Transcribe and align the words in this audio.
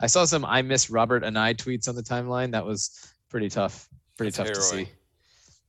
I 0.00 0.06
saw 0.06 0.24
some 0.24 0.44
I 0.44 0.62
miss 0.62 0.88
Robert 0.90 1.22
and 1.24 1.38
I 1.38 1.54
tweets 1.54 1.88
on 1.88 1.94
the 1.94 2.02
timeline. 2.02 2.52
That 2.52 2.64
was 2.64 3.12
pretty 3.28 3.50
tough. 3.50 3.88
Pretty 4.16 4.30
That's 4.30 4.50
tough 4.50 4.56
to 4.56 4.62
see. 4.62 4.88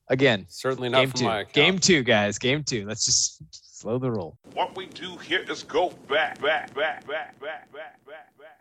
Again, 0.08 0.46
Certainly 0.48 0.88
not 0.90 0.98
game 1.00 1.10
from 1.10 1.18
two. 1.20 1.24
my 1.24 1.38
account. 1.40 1.52
Game 1.52 1.78
two, 1.78 2.02
guys. 2.02 2.38
Game 2.38 2.64
two. 2.64 2.86
Let's 2.86 3.04
just 3.04 3.42
slow 3.50 3.98
the 3.98 4.10
roll. 4.10 4.38
What 4.54 4.76
we 4.76 4.86
do 4.86 5.16
here 5.18 5.44
is 5.48 5.62
go 5.62 5.90
back, 6.08 6.40
back, 6.40 6.74
back, 6.74 7.06
back, 7.06 7.38
back, 7.40 7.72
back, 7.72 8.00
back, 8.06 8.32
back. 8.38 8.52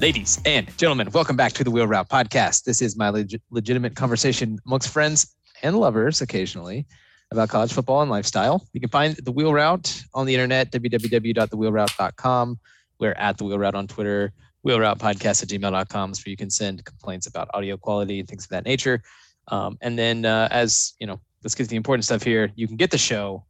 Ladies 0.00 0.40
and 0.44 0.68
gentlemen, 0.78 1.10
welcome 1.10 1.34
back 1.34 1.54
to 1.54 1.64
the 1.64 1.72
Wheel 1.72 1.88
Route 1.88 2.08
Podcast. 2.08 2.62
This 2.62 2.80
is 2.80 2.96
my 2.96 3.10
leg- 3.10 3.40
legitimate 3.50 3.96
conversation 3.96 4.60
amongst 4.64 4.90
friends 4.90 5.34
and 5.64 5.76
lovers 5.76 6.20
occasionally 6.20 6.86
about 7.32 7.48
college 7.48 7.72
football 7.72 8.00
and 8.00 8.08
lifestyle. 8.08 8.64
You 8.72 8.80
can 8.80 8.90
find 8.90 9.16
the 9.16 9.32
Wheel 9.32 9.52
Route 9.52 10.04
on 10.14 10.24
the 10.24 10.34
internet, 10.34 10.70
www.thewheelroute.com. 10.70 12.60
We're 13.00 13.12
at 13.12 13.38
the 13.38 13.44
Wheel 13.44 13.58
Route 13.58 13.74
on 13.74 13.88
Twitter, 13.88 14.32
Wheel 14.62 14.78
Route 14.78 15.00
Podcast 15.00 15.42
at 15.42 15.48
gmail.com 15.48 16.10
where 16.10 16.30
you 16.30 16.36
can 16.36 16.50
send 16.50 16.84
complaints 16.84 17.26
about 17.26 17.50
audio 17.52 17.76
quality 17.76 18.20
and 18.20 18.28
things 18.28 18.44
of 18.44 18.50
that 18.50 18.64
nature. 18.64 19.02
Um, 19.48 19.78
and 19.80 19.98
then, 19.98 20.24
uh, 20.24 20.46
as 20.52 20.94
you 21.00 21.08
know, 21.08 21.20
let's 21.42 21.56
get 21.56 21.64
to 21.64 21.70
the 21.70 21.76
important 21.76 22.04
stuff 22.04 22.22
here. 22.22 22.52
You 22.54 22.68
can 22.68 22.76
get 22.76 22.92
the 22.92 22.98
show 22.98 23.46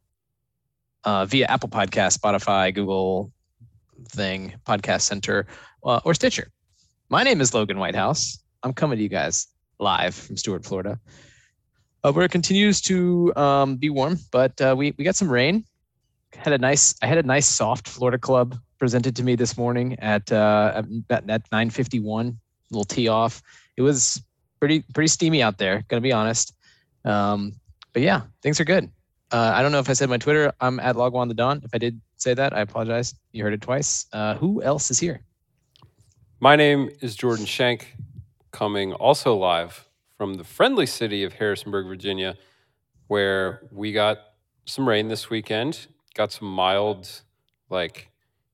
uh, 1.03 1.27
via 1.27 1.45
Apple 1.45 1.69
Podcast, 1.69 2.17
Spotify, 2.17 2.73
Google 2.73 3.31
thing, 4.07 4.53
Podcast 4.65 5.01
Center, 5.01 5.45
uh, 5.83 5.99
or 6.05 6.13
Stitcher. 6.13 6.51
My 7.09 7.23
name 7.23 7.41
is 7.41 7.53
Logan 7.53 7.79
Whitehouse. 7.79 8.39
I'm 8.63 8.73
coming 8.73 8.97
to 8.97 9.03
you 9.03 9.09
guys 9.09 9.47
live 9.79 10.13
from 10.13 10.37
Stuart, 10.37 10.65
Florida, 10.65 10.99
uh, 12.03 12.11
where 12.11 12.25
it 12.25 12.31
continues 12.31 12.81
to 12.81 13.33
um, 13.35 13.77
be 13.77 13.89
warm, 13.89 14.17
but 14.31 14.59
uh, 14.61 14.75
we 14.77 14.93
we 14.97 15.03
got 15.03 15.15
some 15.15 15.31
rain. 15.31 15.65
Had 16.35 16.53
a 16.53 16.57
nice 16.57 16.95
I 17.01 17.07
had 17.07 17.17
a 17.17 17.23
nice 17.23 17.47
soft 17.47 17.87
Florida 17.87 18.17
club 18.17 18.57
presented 18.77 19.15
to 19.15 19.23
me 19.23 19.35
this 19.35 19.57
morning 19.57 19.97
at 19.99 20.31
uh, 20.31 20.83
at, 21.09 21.29
at 21.29 21.49
9:51. 21.49 22.35
Little 22.71 22.83
tee 22.83 23.07
off. 23.07 23.41
It 23.77 23.81
was 23.81 24.21
pretty 24.59 24.83
pretty 24.93 25.07
steamy 25.07 25.41
out 25.41 25.57
there. 25.57 25.83
Gonna 25.87 26.01
be 26.01 26.13
honest. 26.13 26.53
Um, 27.05 27.53
but 27.93 28.01
yeah, 28.01 28.23
things 28.43 28.59
are 28.59 28.65
good. 28.65 28.91
Uh, 29.31 29.51
I 29.55 29.61
don't 29.61 29.71
know 29.71 29.79
if 29.79 29.89
I 29.89 29.93
said 29.93 30.09
my 30.09 30.17
Twitter. 30.17 30.51
I'm 30.59 30.79
at 30.79 30.95
Logwan 30.95 31.27
the 31.27 31.33
Dawn. 31.33 31.61
If 31.63 31.71
I 31.73 31.77
did 31.77 31.99
say 32.17 32.33
that, 32.33 32.53
I 32.53 32.61
apologize. 32.61 33.13
You 33.31 33.43
heard 33.43 33.53
it 33.53 33.61
twice. 33.61 34.05
Uh, 34.11 34.35
who 34.35 34.61
else 34.61 34.91
is 34.91 34.99
here? 34.99 35.21
My 36.39 36.55
name 36.55 36.89
is 37.01 37.15
Jordan 37.15 37.45
Shank, 37.45 37.95
coming 38.51 38.93
also 38.93 39.35
live 39.35 39.87
from 40.17 40.35
the 40.35 40.43
friendly 40.43 40.85
city 40.85 41.23
of 41.23 41.33
Harrisonburg, 41.33 41.87
Virginia, 41.87 42.35
where 43.07 43.61
we 43.71 43.91
got 43.91 44.19
some 44.65 44.87
rain 44.87 45.07
this 45.09 45.29
weekend. 45.29 45.87
Got 46.15 46.31
some 46.31 46.47
mild, 46.49 47.09
like 47.69 48.09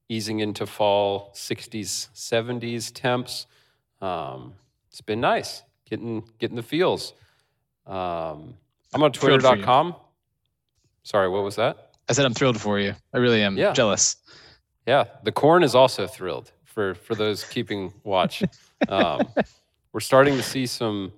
easing 0.10 0.40
into 0.40 0.66
fall 0.66 1.32
60s, 1.36 2.10
70s 2.14 2.92
temps. 2.94 3.46
Um, 4.02 4.54
it's 4.90 5.02
been 5.02 5.22
nice 5.22 5.64
getting 5.88 6.24
getting 6.40 6.56
the 6.56 6.64
feels. 6.64 7.14
Um, 7.86 8.56
I'm 8.94 9.04
on 9.04 9.12
twitter.com. 9.12 9.96
Sorry, 11.04 11.30
what 11.30 11.44
was 11.44 11.56
that? 11.58 11.92
I 12.10 12.14
said 12.14 12.26
I'm 12.26 12.34
thrilled 12.34 12.60
for 12.60 12.80
you. 12.80 12.96
I 13.14 13.18
really 13.20 13.44
am 13.44 13.58
Yeah. 13.58 13.74
jealous. 13.74 14.18
Yeah, 14.88 15.06
the 15.24 15.32
corn 15.32 15.64
is 15.64 15.76
also 15.76 16.08
thrilled 16.08 16.52
for 16.76 16.94
for 16.94 17.16
those 17.16 17.44
keeping 17.44 17.92
watch. 18.04 18.44
Um, 18.90 19.30
we're 19.94 20.02
starting 20.02 20.36
to 20.36 20.44
see 20.44 20.68
some 20.68 21.14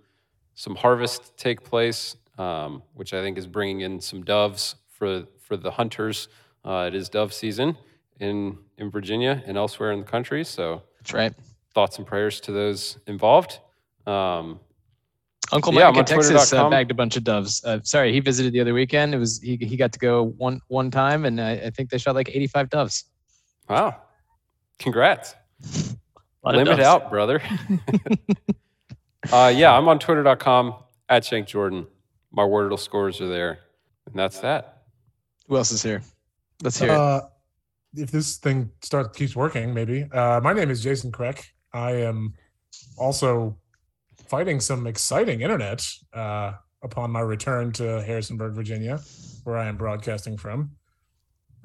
some 0.53 0.75
harvest 0.75 1.36
take 1.36 1.64
place, 1.64 2.15
um, 2.37 2.83
which 2.93 3.14
I 3.14 3.21
think 3.21 3.37
is 3.37 3.48
bringing 3.48 3.81
in 3.81 3.99
some 3.99 4.23
doves 4.23 4.76
for 4.87 5.23
for 5.42 5.58
the 5.58 5.71
hunters. 5.71 6.30
Uh, 6.64 6.86
it 6.87 6.95
is 6.95 7.09
dove 7.09 7.33
season 7.33 7.76
in 8.20 8.58
in 8.77 8.89
Virginia 8.89 9.43
and 9.45 9.58
elsewhere 9.58 9.92
in 9.92 9.99
the 9.99 10.05
country. 10.05 10.45
So 10.45 10.83
That's 10.99 11.14
right. 11.14 11.33
thoughts 11.73 11.98
and 11.98 12.05
prayers 12.05 12.39
to 12.42 12.52
those 12.52 12.99
involved. 13.08 13.60
Um, 14.05 14.60
Uncle 15.52 15.71
Mike 15.71 15.86
I'm 15.86 15.95
in 15.95 16.05
Texas 16.05 16.54
uh, 16.54 16.70
bagged 16.70 16.92
a 16.92 16.93
bunch 16.93 17.15
of 17.15 17.23
doves. 17.23 17.64
Uh, 17.64 17.80
sorry, 17.83 18.11
he 18.11 18.20
visited 18.20 18.54
the 18.54 18.60
other 18.60 18.73
weekend. 18.73 19.14
It 19.14 19.17
was 19.17 19.42
he, 19.42 19.55
he 19.55 19.77
got 19.77 19.93
to 19.93 19.99
go 19.99 20.33
one 20.37 20.60
one 20.67 20.92
time, 20.92 21.26
and 21.26 21.42
I, 21.42 21.52
I 21.54 21.70
think 21.70 21.89
they 21.89 21.98
shot 21.98 22.15
like 22.15 22.30
85 22.30 22.70
doves. 22.70 23.05
wow, 23.70 23.95
congrats! 24.77 25.36
A 25.63 25.97
lot 26.43 26.55
of 26.55 26.67
Limit 26.67 26.79
out, 26.79 27.09
brother. 27.09 27.41
uh, 29.31 29.51
yeah, 29.55 29.75
I'm 29.75 29.87
on 29.87 29.99
twitter.com 29.99 30.75
at 31.09 31.25
Shank 31.25 31.47
Jordan. 31.47 31.87
My 32.31 32.43
Wordle 32.43 32.79
scores 32.79 33.21
are 33.21 33.27
there. 33.27 33.59
And 34.05 34.15
that's 34.15 34.39
that. 34.39 34.83
Who 35.47 35.57
else 35.57 35.71
is 35.71 35.83
here? 35.83 36.01
Let's 36.63 36.79
hear 36.79 36.91
it. 36.91 36.97
Uh, 36.97 37.21
if 37.95 38.11
this 38.11 38.37
thing 38.37 38.71
starts 38.81 39.17
keeps 39.17 39.35
working, 39.35 39.73
maybe. 39.73 40.03
Uh, 40.11 40.39
my 40.43 40.53
name 40.53 40.69
is 40.69 40.83
Jason 40.83 41.11
Kreck. 41.11 41.43
I 41.73 41.91
am 41.91 42.33
also 42.97 43.57
fighting 44.27 44.59
some 44.59 44.87
exciting 44.87 45.41
internet 45.41 45.85
uh, 46.13 46.53
upon 46.83 47.11
my 47.11 47.21
return 47.21 47.71
to 47.73 48.01
Harrisonburg, 48.03 48.53
Virginia, 48.53 48.99
where 49.43 49.57
I 49.57 49.67
am 49.67 49.77
broadcasting 49.77 50.37
from. 50.37 50.71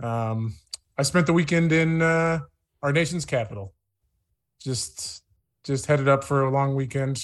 Um, 0.03 0.55
I 0.99 1.03
spent 1.03 1.27
the 1.27 1.33
weekend 1.33 1.73
in 1.73 2.03
uh, 2.03 2.41
our 2.83 2.93
nation's 2.93 3.25
capital. 3.25 3.75
Just, 4.63 5.23
just 5.65 5.87
headed 5.87 6.09
up 6.09 6.25
for 6.25 6.43
a 6.43 6.51
long 6.51 6.75
weekend, 6.75 7.23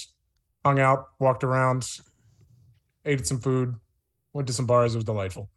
hung 0.65 0.79
out, 0.81 1.07
walked 1.19 1.45
around, 1.45 1.87
ate 3.05 3.27
some 3.27 3.39
food, 3.41 3.75
went 4.33 4.47
to 4.49 4.53
some 4.55 4.67
bars. 4.67 4.95
It 4.95 4.99
was 4.99 5.05
delightful. 5.05 5.49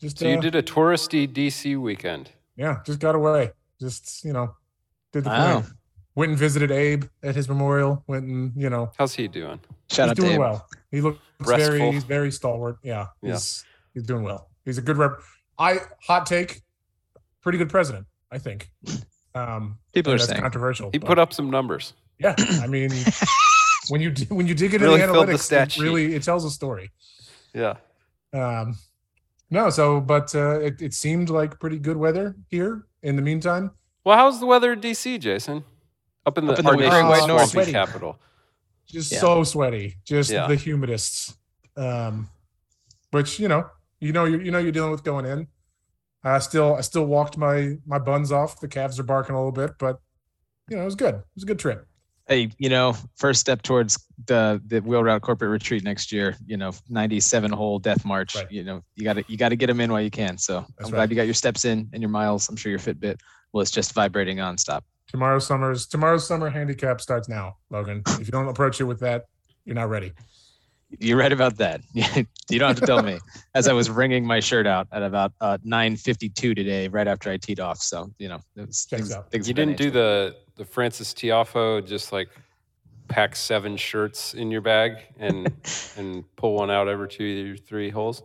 Just 0.00 0.18
So 0.18 0.28
you 0.28 0.38
uh, 0.38 0.40
did 0.40 0.54
a 0.54 0.62
touristy 0.62 1.26
DC 1.32 1.80
weekend. 1.80 2.30
yeah, 2.56 2.78
just 2.84 2.98
got 2.98 3.14
away. 3.14 3.50
Just 3.80 4.24
you 4.24 4.32
know, 4.32 4.54
did 5.12 5.24
the 5.24 5.30
Wow. 5.30 5.60
thing. 5.60 5.72
Went 6.14 6.30
and 6.30 6.38
visited 6.38 6.70
Abe 6.70 7.04
at 7.22 7.34
his 7.34 7.48
memorial. 7.48 8.04
Went 8.06 8.26
and 8.26 8.52
you 8.54 8.68
know, 8.68 8.92
How's 8.98 9.14
he 9.14 9.28
doing? 9.28 9.60
Shout 9.90 10.08
he's 10.08 10.10
out 10.10 10.16
to 10.16 10.22
doing 10.22 10.32
Abe. 10.34 10.38
well. 10.40 10.66
He 10.90 11.00
looks 11.00 11.18
Restful. 11.40 11.56
very, 11.78 11.90
he's 11.92 12.04
very 12.04 12.30
stalwart. 12.30 12.76
Yeah, 12.82 13.06
Yeah. 13.22 13.32
he's 13.32 13.64
he's 13.94 14.02
doing 14.04 14.22
well. 14.22 14.50
He's 14.64 14.78
a 14.78 14.82
good 14.82 14.98
rep. 14.98 15.12
I 15.58 15.78
hot 16.02 16.26
take, 16.26 16.60
pretty 17.40 17.58
good 17.58 17.70
president. 17.70 18.06
I 18.30 18.38
think. 18.38 18.70
Um, 19.34 19.78
People 19.94 20.12
are 20.12 20.18
that's 20.18 20.28
saying. 20.28 20.40
controversial. 20.40 20.90
He 20.92 20.98
but 20.98 21.06
put 21.06 21.18
up 21.18 21.32
some 21.32 21.50
numbers. 21.50 21.94
Yeah, 22.18 22.34
I 22.38 22.66
mean, 22.66 22.90
when 23.88 24.00
you 24.00 24.12
when 24.28 24.46
you 24.46 24.54
dig 24.54 24.74
into 24.74 24.86
Really 24.86 25.00
the 25.00 25.06
filled 25.12 25.28
the 25.28 25.32
analytics, 25.32 25.38
stat 25.40 25.76
it 25.76 25.82
really 25.82 26.14
it 26.14 26.22
tells 26.22 26.44
a 26.44 26.50
story. 26.50 26.90
Yeah. 27.54 27.76
Um, 28.32 28.76
no, 29.50 29.70
so 29.70 30.00
but 30.00 30.34
uh, 30.34 30.60
it, 30.60 30.80
it 30.80 30.94
seemed 30.94 31.30
like 31.30 31.58
pretty 31.60 31.78
good 31.78 31.96
weather 31.96 32.36
here. 32.48 32.86
In 33.02 33.16
the 33.16 33.22
meantime, 33.22 33.72
Well, 34.04 34.16
how's 34.16 34.38
the 34.38 34.46
weather 34.46 34.72
in 34.74 34.80
DC, 34.80 35.18
Jason? 35.18 35.64
Up 36.24 36.38
in 36.38 36.46
the, 36.46 36.52
Up 36.52 36.58
in 36.60 36.64
the 36.64 36.70
our 36.70 36.76
great 36.76 36.88
nation's 36.88 37.08
white 37.08 37.26
north. 37.26 37.48
swampy 37.50 37.72
capital. 37.72 38.18
just 38.86 39.10
Yeah. 39.12 39.18
so 39.18 39.42
sweaty, 39.44 39.96
just 40.04 40.30
Yeah. 40.30 40.46
the 40.46 40.54
humidists. 40.54 41.34
Um, 41.76 42.28
which 43.10 43.40
you 43.40 43.48
know, 43.48 43.66
you 43.98 44.12
know, 44.12 44.24
you're, 44.24 44.40
you 44.40 44.50
know, 44.52 44.58
you're 44.58 44.70
dealing 44.72 44.92
with 44.92 45.02
going 45.02 45.26
in. 45.26 45.48
I 46.24 46.38
still, 46.38 46.76
I 46.76 46.82
still 46.82 47.04
walked 47.04 47.36
my 47.36 47.76
my 47.86 47.98
buns 47.98 48.30
off. 48.30 48.60
The 48.60 48.68
calves 48.68 48.98
are 49.00 49.04
barking 49.04 49.34
a 49.34 49.38
little 49.38 49.52
bit, 49.52 49.72
but 49.78 49.98
you 50.68 50.76
know, 50.76 50.82
it 50.82 50.86
was 50.86 50.94
good. 50.94 51.14
It 51.14 51.24
was 51.34 51.42
a 51.42 51.46
good 51.46 51.58
trip. 51.58 51.86
Hey, 52.28 52.50
you 52.58 52.68
know, 52.68 52.94
first 53.16 53.40
step 53.40 53.62
towards 53.62 53.98
the 54.26 54.62
the 54.66 54.80
wheel 54.80 55.02
route 55.02 55.22
corporate 55.22 55.50
retreat 55.50 55.82
next 55.82 56.12
year. 56.12 56.36
You 56.46 56.56
know, 56.56 56.72
97 56.88 57.50
hole 57.50 57.78
death 57.78 58.04
march. 58.04 58.36
Right. 58.36 58.50
You 58.50 58.62
know, 58.62 58.82
you 58.94 59.04
got 59.04 59.14
to 59.14 59.24
you 59.26 59.36
got 59.36 59.48
to 59.48 59.56
get 59.56 59.66
them 59.66 59.80
in 59.80 59.90
while 59.90 60.00
you 60.00 60.10
can. 60.10 60.38
So 60.38 60.58
I'm 60.58 60.66
That's 60.78 60.90
glad 60.90 61.10
you 61.10 61.16
got 61.16 61.26
your 61.26 61.34
steps 61.34 61.64
in 61.64 61.88
and 61.92 62.00
your 62.00 62.10
miles. 62.10 62.48
I'm 62.48 62.56
sure 62.56 62.70
your 62.70 62.78
Fitbit 62.78 63.18
was 63.52 63.70
just 63.70 63.92
vibrating 63.92 64.36
nonstop. 64.36 64.82
Tomorrow's 65.08 65.46
summer's 65.46 65.86
tomorrow's 65.86 66.26
summer 66.26 66.48
handicap 66.48 67.00
starts 67.00 67.28
now, 67.28 67.56
Logan. 67.70 68.02
If 68.06 68.20
you 68.20 68.32
don't 68.32 68.48
approach 68.48 68.80
it 68.80 68.84
with 68.84 69.00
that, 69.00 69.24
you're 69.64 69.74
not 69.74 69.90
ready. 69.90 70.12
You're 70.98 71.18
right 71.18 71.32
about 71.32 71.56
that. 71.56 71.80
you 71.94 72.58
don't 72.58 72.68
have 72.68 72.80
to 72.80 72.86
tell 72.86 73.02
me. 73.02 73.18
As 73.54 73.68
I 73.68 73.72
was 73.72 73.88
wringing 73.90 74.26
my 74.26 74.40
shirt 74.40 74.66
out 74.66 74.88
at 74.92 75.02
about 75.02 75.32
uh, 75.40 75.58
9:52 75.66 76.34
today, 76.34 76.88
right 76.88 77.06
after 77.06 77.30
I 77.30 77.36
teed 77.36 77.60
off. 77.60 77.78
So 77.78 78.12
you 78.18 78.28
know, 78.28 78.40
it 78.56 78.66
was 78.66 78.86
Checks 78.86 79.02
things, 79.02 79.12
out. 79.12 79.30
things 79.30 79.48
You 79.48 79.54
didn't 79.54 79.76
do 79.76 79.90
the 79.90 80.36
the 80.56 80.64
Frances 80.64 81.14
Tiafoe 81.14 81.86
just 81.86 82.12
like 82.12 82.28
pack 83.08 83.36
seven 83.36 83.76
shirts 83.76 84.34
in 84.34 84.50
your 84.50 84.60
bag 84.60 84.98
and 85.18 85.52
and 85.96 86.24
pull 86.36 86.54
one 86.54 86.70
out 86.70 86.88
every 86.88 87.08
two 87.08 87.54
or 87.54 87.56
three 87.56 87.90
holes. 87.90 88.22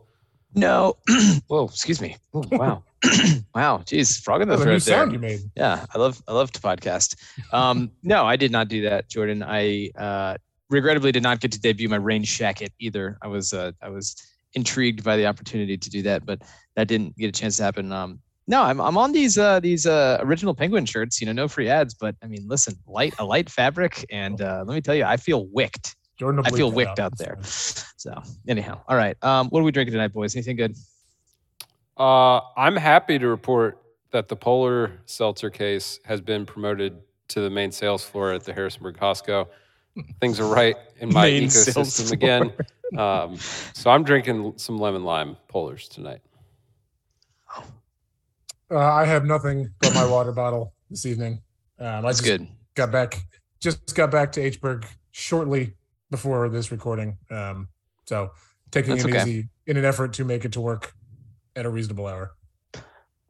No. 0.56 0.98
Whoa, 1.48 1.66
excuse 1.66 2.02
me. 2.02 2.18
Oh, 2.34 2.44
wow. 2.52 2.84
wow. 3.56 3.78
Jeez, 3.86 4.22
frog 4.22 4.42
in 4.42 4.48
the 4.48 4.56
That 4.58 4.60
was 4.60 4.62
a 4.62 4.66
throat 4.66 4.74
new 4.74 4.80
there. 4.80 4.98
sound 4.98 5.13
you 5.13 5.20
made. 5.20 5.52
Yeah, 5.56 5.86
I 5.94 5.98
love 5.98 6.22
I 6.28 6.34
love 6.34 6.52
to 6.52 6.62
podcast. 6.62 7.16
Um, 7.54 7.92
no, 8.04 8.25
I 8.25 8.36
did 8.36 8.52
not 8.52 8.68
do 8.68 8.81
that, 8.84 9.10
Jordan. 9.10 9.44
I 9.44 9.92
uh, 9.98 10.38
regrettably 10.69 11.12
did 11.12 11.24
not 11.24 11.40
get 11.40 11.52
to 11.54 11.60
debut 11.60 11.90
my 11.90 11.98
rain 11.98 12.24
jacket 12.24 12.74
either. 12.80 13.18
I 13.22 13.28
was 13.28 13.54
uh, 13.54 13.72
I 13.81 13.90
was 13.90 14.16
intrigued 14.54 15.04
by 15.04 15.18
the 15.18 15.25
opportunity 15.25 15.78
to 15.78 15.90
do 15.90 16.02
that, 16.04 16.25
but 16.25 16.42
that 16.75 16.88
didn't 16.88 17.16
get 17.18 17.28
a 17.28 17.31
chance 17.31 17.58
to 17.58 17.64
happen. 17.64 17.92
Um, 17.92 18.19
No, 18.48 18.64
I'm 18.64 18.80
I'm 18.80 18.98
on 18.98 19.12
these 19.12 19.38
uh 19.38 19.60
these 19.60 19.86
uh 19.86 20.18
original 20.22 20.56
penguin 20.56 20.86
shirts, 20.86 21.19
you 21.19 21.28
know, 21.28 21.34
no 21.34 21.48
free 21.48 21.69
ads, 21.69 21.94
but 21.94 22.16
I 22.24 22.28
mean, 22.28 22.48
listen, 22.48 22.75
light 22.88 23.14
a 23.19 23.25
light 23.25 23.50
fabric 23.50 24.06
and 24.10 24.42
uh 24.42 24.64
let 24.66 24.74
me 24.74 24.81
tell 24.81 24.96
you, 24.96 25.04
I 25.04 25.18
feel 25.18 25.48
wicked. 25.48 25.94
Jordan, 26.18 26.42
I 26.46 26.50
feel 26.52 26.72
wicked 26.72 27.00
out 27.00 27.18
That's 27.18 27.20
there. 27.20 27.38
So 27.98 28.22
anyhow, 28.48 28.81
all 28.88 28.96
right. 28.96 29.18
Um 29.22 29.50
what 29.50 29.60
are 29.60 29.63
we 29.63 29.72
drinking 29.72 29.92
tonight, 29.92 30.13
boys? 30.13 30.36
Anything 30.36 30.56
good? 30.56 30.75
Uh, 31.98 32.40
I'm 32.56 32.75
happy 32.75 33.20
to 33.20 33.28
report 33.28 33.81
that 34.12 34.28
the 34.28 34.36
Polar 34.36 34.92
Seltzer 35.06 35.50
case 35.50 36.00
has 36.06 36.22
been 36.22 36.46
promoted 36.46 37.02
to 37.30 37.42
the 37.42 37.50
main 37.50 37.72
sales 37.72 38.04
floor 38.06 38.31
at 38.31 38.44
the 38.44 38.54
Harrisonburg 38.54 38.98
Costco. 38.98 39.48
Things 40.22 40.40
are 40.40 40.48
right 40.48 40.76
in 41.00 41.14
my 41.14 41.24
Main 41.24 41.44
ecosystem 41.44 42.12
again. 42.12 42.54
Um, 42.98 43.38
so 43.74 43.90
I'm 43.90 44.04
drinking 44.04 44.54
some 44.58 44.80
lemon 44.80 45.04
lime 45.04 45.36
polars 45.54 45.90
tonight. 45.90 46.22
Uh, 48.70 48.78
I 48.78 49.06
have 49.06 49.26
nothing 49.26 49.70
but 49.80 49.94
my 49.94 50.06
water 50.06 50.32
bottle 50.32 50.74
this 50.90 51.06
evening. 51.06 51.42
Um, 51.80 51.88
I 51.88 52.02
That's 52.02 52.20
just 52.20 52.40
good. 52.40 52.48
got 52.76 52.92
back, 52.92 53.26
just 53.60 53.96
got 53.96 54.12
back 54.12 54.32
to 54.34 54.52
Hburg 54.52 54.86
shortly 55.12 55.74
before 56.12 56.50
this 56.50 56.72
recording. 56.72 57.18
Um, 57.30 57.70
so 58.06 58.32
taking 58.72 58.92
That's 58.92 59.06
it 59.06 59.16
okay. 59.16 59.22
easy 59.22 59.50
in 59.68 59.78
an 59.78 59.86
effort 59.86 60.14
to 60.14 60.26
make 60.26 60.46
it 60.46 60.54
to 60.54 60.62
work 60.62 60.94
at 61.56 61.66
a 61.66 61.70
reasonable 61.70 62.08
hour. 62.08 62.32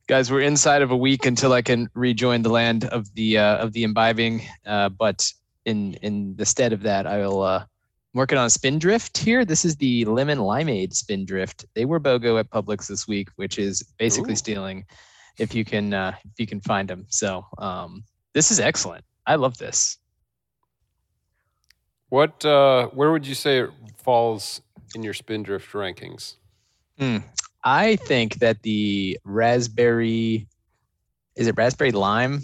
Guys, 0.07 0.31
we're 0.31 0.41
inside 0.41 0.81
of 0.81 0.91
a 0.91 0.97
week 0.97 1.25
until 1.25 1.51
I 1.51 1.61
can 1.61 1.89
rejoin 1.93 2.41
the 2.41 2.49
land 2.49 2.85
of 2.85 3.13
the 3.13 3.37
uh, 3.37 3.57
of 3.57 3.73
the 3.73 3.83
imbibing. 3.83 4.41
Uh, 4.65 4.89
but 4.89 5.31
in 5.67 5.93
in 5.95 6.35
the 6.37 6.45
stead 6.45 6.73
of 6.73 6.81
that, 6.83 7.05
I 7.05 7.17
will 7.19 7.43
uh, 7.43 7.59
I'm 7.59 8.17
working 8.17 8.37
on 8.37 8.45
a 8.45 8.49
Spindrift 8.49 9.17
here. 9.17 9.45
This 9.45 9.65
is 9.65 9.75
the 9.75 10.05
lemon 10.05 10.39
limeade 10.39 10.93
Spindrift. 10.93 11.65
They 11.75 11.85
were 11.85 11.99
BOGO 11.99 12.39
at 12.39 12.49
Publix 12.49 12.87
this 12.87 13.07
week, 13.07 13.29
which 13.35 13.59
is 13.59 13.83
basically 13.99 14.33
Ooh. 14.33 14.37
stealing 14.37 14.85
if 15.37 15.53
you 15.53 15.65
can 15.65 15.93
uh, 15.93 16.13
if 16.23 16.39
you 16.39 16.47
can 16.47 16.61
find 16.61 16.89
them. 16.89 17.05
So 17.09 17.45
um, 17.59 18.03
this 18.33 18.49
is 18.49 18.59
excellent. 18.59 19.03
I 19.27 19.35
love 19.35 19.57
this. 19.57 19.97
What? 22.09 22.43
Uh, 22.45 22.87
where 22.87 23.11
would 23.11 23.27
you 23.27 23.35
say 23.35 23.59
it 23.59 23.69
falls 23.97 24.61
in 24.95 25.03
your 25.03 25.13
Spindrift 25.13 25.73
rankings? 25.73 26.35
I 27.63 27.97
think 27.97 28.35
that 28.35 28.63
the 28.63 29.19
raspberry 29.25 30.47
is 31.35 31.47
it 31.47 31.57
raspberry 31.57 31.91
lime 31.91 32.41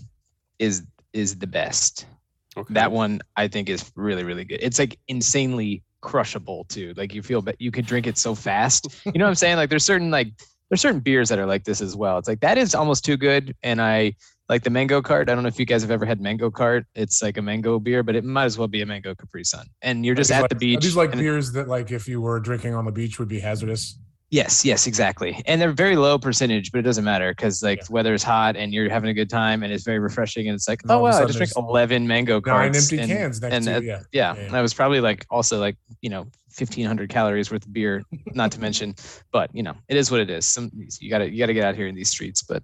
is 0.60 0.84
is 1.14 1.38
the 1.38 1.48
best. 1.48 2.06
Okay. 2.56 2.74
That 2.74 2.92
one 2.92 3.22
I 3.36 3.48
think 3.48 3.70
is 3.70 3.92
really 3.96 4.24
really 4.24 4.46
good. 4.46 4.60
It's 4.62 4.80
like 4.80 5.00
insanely 5.08 5.84
crushable 6.02 6.66
too. 6.66 6.94
Like 6.96 7.14
you 7.14 7.22
feel 7.22 7.42
but 7.42 7.60
you 7.60 7.72
could 7.72 7.86
drink 7.86 8.08
it 8.08 8.18
so 8.18 8.36
fast. 8.36 8.88
You 9.06 9.14
know 9.14 9.26
what 9.26 9.30
I'm 9.30 9.36
saying? 9.36 9.58
Like 9.58 9.70
there's 9.70 9.86
certain 9.86 10.12
like 10.12 10.30
there's 10.70 10.82
certain 10.82 11.00
beers 11.00 11.30
that 11.30 11.40
are 11.40 11.46
like 11.46 11.64
this 11.64 11.82
as 11.82 11.96
well. 11.96 12.18
It's 12.18 12.28
like 12.28 12.42
that 12.42 12.58
is 12.58 12.76
almost 12.76 13.06
too 13.06 13.18
good 13.18 13.56
and 13.64 13.82
I 13.82 14.16
like 14.50 14.64
the 14.64 14.70
mango 14.70 15.02
cart. 15.02 15.30
I 15.30 15.36
don't 15.36 15.44
know 15.44 15.48
if 15.48 15.58
you 15.58 15.66
guys 15.66 15.82
have 15.82 15.92
ever 15.92 16.06
had 16.06 16.20
mango 16.20 16.52
cart. 16.52 16.86
It's 16.96 17.22
like 17.22 17.38
a 17.38 17.42
mango 17.42 17.80
beer, 17.80 18.04
but 18.04 18.16
it 18.16 18.24
might 18.24 18.46
as 18.46 18.58
well 18.58 18.68
be 18.68 18.82
a 18.82 18.86
mango 18.86 19.16
Capri 19.16 19.44
Sun. 19.44 19.68
And 19.82 20.06
you're 20.06 20.16
just 20.16 20.32
at 20.32 20.42
like- 20.42 20.50
the 20.50 20.56
beach. 20.56 20.82
These 20.82 20.96
like 20.96 21.12
beers 21.12 21.52
that 21.54 21.68
like 21.68 21.92
if 21.92 22.08
you 22.08 22.22
were 22.22 22.40
drinking 22.40 22.76
on 22.76 22.86
the 22.86 22.92
beach 22.92 23.20
would 23.20 23.30
be 23.30 23.40
hazardous. 23.40 23.98
Yes, 24.34 24.66
yes, 24.66 24.88
exactly. 24.88 25.44
And 25.46 25.62
they're 25.62 25.72
very 25.72 25.96
low 25.96 26.18
percentage, 26.18 26.72
but 26.72 26.80
it 26.80 26.82
doesn't 26.82 27.04
matter 27.04 27.32
because 27.34 27.62
like 27.62 27.78
Yeah. 27.78 27.84
the 27.84 27.94
weather 27.94 28.14
is 28.16 28.24
hot 28.24 28.56
and 28.56 28.74
you're 28.74 28.90
having 28.90 29.12
a 29.12 29.14
good 29.14 29.30
time 29.30 29.62
and 29.62 29.72
it's 29.72 29.84
very 29.84 30.00
refreshing 30.00 30.48
and 30.48 30.56
it's 30.56 30.68
like, 30.68 30.82
And 30.82 30.90
oh 30.92 30.96
all 30.96 31.06
of 31.06 31.14
a 31.14 31.18
wow, 31.20 31.24
I 31.24 31.26
just 31.28 31.38
drank 31.38 31.52
eleven 31.56 32.08
mango 32.08 32.42
Nine 32.44 32.76
empty 32.76 32.98
and, 32.98 33.12
cans 33.12 33.40
next 33.40 33.54
and, 33.54 33.66
to 33.66 33.72
you. 33.74 33.88
Yeah. 33.88 34.00
Yeah, 34.12 34.34
Yeah, 34.34 34.46
and. 34.46 34.56
I 34.58 34.64
was 34.64 34.74
probably 34.74 35.02
like 35.02 35.28
also 35.30 35.60
like 35.60 35.78
you 36.02 36.10
know 36.10 36.26
fifteen 36.50 36.88
hundred 36.88 37.10
calories 37.10 37.52
worth 37.52 37.64
of 37.64 37.74
beer, 37.74 38.02
not 38.34 38.52
to 38.54 38.60
mention, 38.60 38.96
but 39.32 39.52
you 39.54 39.62
know 39.62 39.76
it 39.88 39.98
is 39.98 40.10
what 40.10 40.20
it 40.20 40.32
is. 40.32 40.48
Some 40.48 40.72
you 41.00 41.12
gotta 41.12 41.30
you 41.30 41.38
gotta 41.38 41.54
get 41.54 41.64
out 41.64 41.76
here 41.76 41.86
in 41.86 41.94
these 41.94 42.10
streets, 42.10 42.42
but 42.42 42.64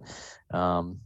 um, 0.51 0.97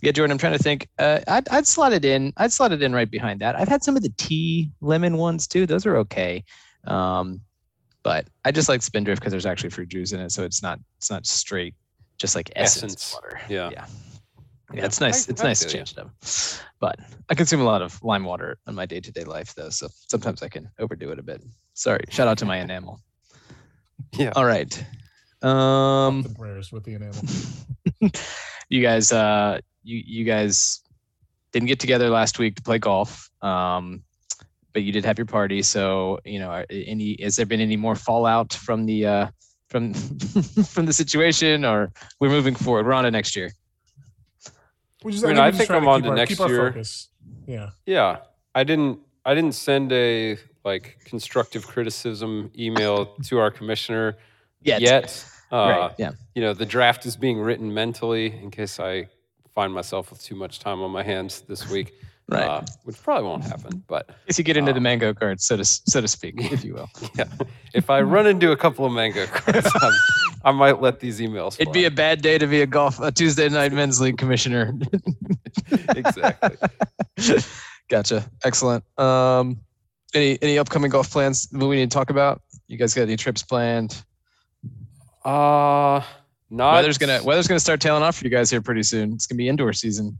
yeah, 0.00 0.12
Jordan, 0.12 0.30
I'm 0.30 0.38
trying 0.38 0.56
to 0.56 0.62
think. 0.62 0.86
Uh, 0.96 1.22
I'd 1.26 1.48
I'd 1.48 1.66
slot 1.66 1.92
it 1.92 2.04
in. 2.04 2.32
I'd 2.36 2.52
slot 2.52 2.70
it 2.70 2.80
in 2.82 2.92
right 2.92 3.10
behind 3.10 3.40
that. 3.40 3.56
I've 3.58 3.66
had 3.66 3.82
some 3.82 3.96
of 3.96 4.04
the 4.04 4.12
tea 4.16 4.70
lemon 4.80 5.16
ones 5.16 5.48
too. 5.48 5.66
Those 5.66 5.86
are 5.86 5.96
okay. 5.96 6.44
Um, 6.86 7.40
but 8.04 8.28
I 8.44 8.52
just 8.52 8.68
like 8.68 8.82
Spindrift 8.82 9.20
because 9.20 9.32
there's 9.32 9.46
actually 9.46 9.70
fruit 9.70 9.88
juice 9.88 10.12
in 10.12 10.20
it, 10.20 10.30
so 10.30 10.44
it's 10.44 10.62
not 10.62 10.78
it's 10.98 11.10
not 11.10 11.26
straight 11.26 11.74
just 12.18 12.36
like 12.36 12.52
essence, 12.54 12.94
Essence. 12.94 13.14
water. 13.14 13.40
Yeah. 13.48 13.70
yeah. 13.72 13.86
Yeah, 14.72 14.80
Yeah, 14.80 14.86
it's 14.86 15.00
nice. 15.00 15.28
I- 15.28 15.32
it's 15.32 15.42
I 15.42 15.46
nice 15.48 15.60
to 15.60 15.68
change 15.68 15.92
it 15.92 15.98
up. 15.98 16.10
But 16.80 16.98
I 17.28 17.34
consume 17.34 17.60
a 17.60 17.64
lot 17.64 17.82
of 17.82 18.00
lime 18.02 18.24
water 18.24 18.58
in 18.68 18.74
my 18.74 18.86
day-to-day 18.86 19.24
life, 19.24 19.54
though, 19.54 19.68
so 19.70 19.88
sometimes 20.08 20.42
I 20.42 20.48
can 20.48 20.70
overdo 20.78 21.10
it 21.10 21.18
a 21.18 21.22
bit. 21.22 21.42
Sorry. 21.74 22.04
Shout 22.10 22.28
out 22.28 22.38
to 22.38 22.44
my 22.44 22.58
enamel. 22.58 23.00
Yeah. 24.16 24.32
All 24.36 24.44
right. 24.44 24.72
Um, 25.42 26.22
the 26.22 26.34
prayers 26.36 26.72
with 26.72 26.84
the 26.84 26.94
enamel. 26.94 27.22
you 28.68 28.82
guys, 28.82 29.12
uh, 29.12 29.60
you 29.82 30.02
you 30.04 30.24
guys 30.24 30.80
didn't 31.52 31.68
get 31.68 31.78
together 31.80 32.10
last 32.10 32.38
week 32.38 32.56
to 32.56 32.62
play 32.62 32.78
golf. 32.78 33.30
Um, 33.42 34.02
but 34.74 34.82
you 34.82 34.92
did 34.92 35.04
have 35.06 35.16
your 35.18 35.24
party. 35.26 35.62
So 35.62 36.18
you 36.26 36.38
know, 36.38 36.64
any 36.68 37.16
has 37.22 37.36
there 37.36 37.46
been 37.46 37.60
any 37.60 37.76
more 37.76 37.94
fallout 37.96 38.52
from 38.52 38.84
the 38.84 39.06
uh, 39.06 39.26
from 39.70 39.94
from 40.74 40.84
the 40.86 40.92
situation, 40.92 41.64
or 41.64 41.90
we're 42.20 42.28
moving 42.28 42.54
forward? 42.54 42.84
We're 42.84 42.92
on 42.92 43.04
to 43.04 43.10
next 43.10 43.34
year. 43.34 43.50
We 45.02 45.12
just, 45.12 45.24
I 45.24 45.28
mean, 45.28 45.36
we're 45.36 45.42
I 45.42 45.52
think 45.52 45.70
I'm 45.70 45.82
to 45.84 45.88
on 45.88 46.02
to 46.02 46.08
our- 46.10 46.14
next 46.16 46.30
keep 46.30 46.40
our 46.40 46.48
year. 46.48 46.72
focus. 46.72 47.08
Yeah. 47.46 47.70
Yeah, 47.86 48.18
I 48.54 48.64
didn't. 48.64 48.98
I 49.24 49.34
didn't 49.34 49.54
send 49.54 49.90
a 49.92 50.36
like 50.64 50.98
constructive 51.04 51.66
criticism 51.66 52.50
email 52.58 53.06
to 53.24 53.38
our 53.38 53.50
commissioner 53.50 54.16
Yet. 54.62 54.80
yet. 54.80 55.26
Uh, 55.52 55.56
right. 55.56 55.90
Yeah. 55.98 56.12
You 56.34 56.42
know, 56.42 56.54
the 56.54 56.66
draft 56.66 57.04
is 57.06 57.16
being 57.16 57.38
written 57.38 57.72
mentally 57.72 58.26
in 58.42 58.50
case 58.50 58.80
I 58.80 59.08
find 59.54 59.72
myself 59.72 60.10
with 60.10 60.22
too 60.22 60.34
much 60.34 60.58
time 60.58 60.80
on 60.82 60.90
my 60.90 61.02
hands 61.02 61.42
this 61.42 61.68
week, 61.70 61.92
Right. 62.26 62.42
uh, 62.42 62.62
which 62.84 63.00
probably 63.02 63.24
won't 63.28 63.44
happen. 63.44 63.84
But 63.86 64.08
If 64.26 64.38
you 64.38 64.44
get 64.44 64.56
into 64.56 64.72
the 64.72 64.78
um, 64.78 64.82
mango 64.84 65.12
cards, 65.12 65.46
so 65.46 65.58
to 65.58 65.64
so 65.64 66.00
to 66.00 66.08
speak, 66.08 66.34
if 66.38 66.64
you 66.64 66.74
will. 66.74 66.88
yeah, 67.18 67.24
if 67.74 67.90
I 67.90 68.00
run 68.00 68.26
into 68.26 68.50
a 68.50 68.56
couple 68.56 68.86
of 68.86 68.92
mango 68.92 69.26
cards, 69.26 69.70
I'm, 70.44 70.56
might 70.56 70.80
let 70.80 71.00
these 71.00 71.20
emails. 71.20 71.60
It'd 71.60 71.72
be 71.72 71.84
a 71.84 71.90
bad 71.90 72.22
day 72.22 72.38
to 72.38 72.46
be 72.46 72.62
a 72.62 72.66
golf 72.66 72.98
a 73.00 73.12
Tuesday 73.12 73.48
night 73.50 73.72
men's 73.72 74.00
league 74.00 74.16
commissioner. 74.16 74.72
exactly. 75.96 76.56
gotcha. 77.90 78.24
Excellent. 78.42 78.84
Um, 78.98 79.60
any 80.14 80.38
any 80.40 80.58
upcoming 80.58 80.90
golf 80.90 81.10
plans 81.10 81.46
that 81.48 81.66
we 81.66 81.76
need 81.76 81.90
to 81.90 81.94
talk 81.94 82.08
about? 82.08 82.40
You 82.68 82.78
guys 82.78 82.94
got 82.94 83.02
any 83.02 83.16
trips 83.16 83.42
planned? 83.42 84.02
Uh, 85.24 86.00
not. 86.50 86.74
weather's 86.74 86.98
gonna 86.98 87.22
weather's 87.22 87.48
gonna 87.48 87.60
start 87.60 87.80
tailing 87.80 88.02
off 88.02 88.16
for 88.16 88.24
you 88.24 88.30
guys 88.30 88.50
here 88.50 88.62
pretty 88.62 88.82
soon. 88.82 89.12
It's 89.12 89.26
gonna 89.26 89.36
be 89.38 89.48
indoor 89.48 89.72
season. 89.72 90.18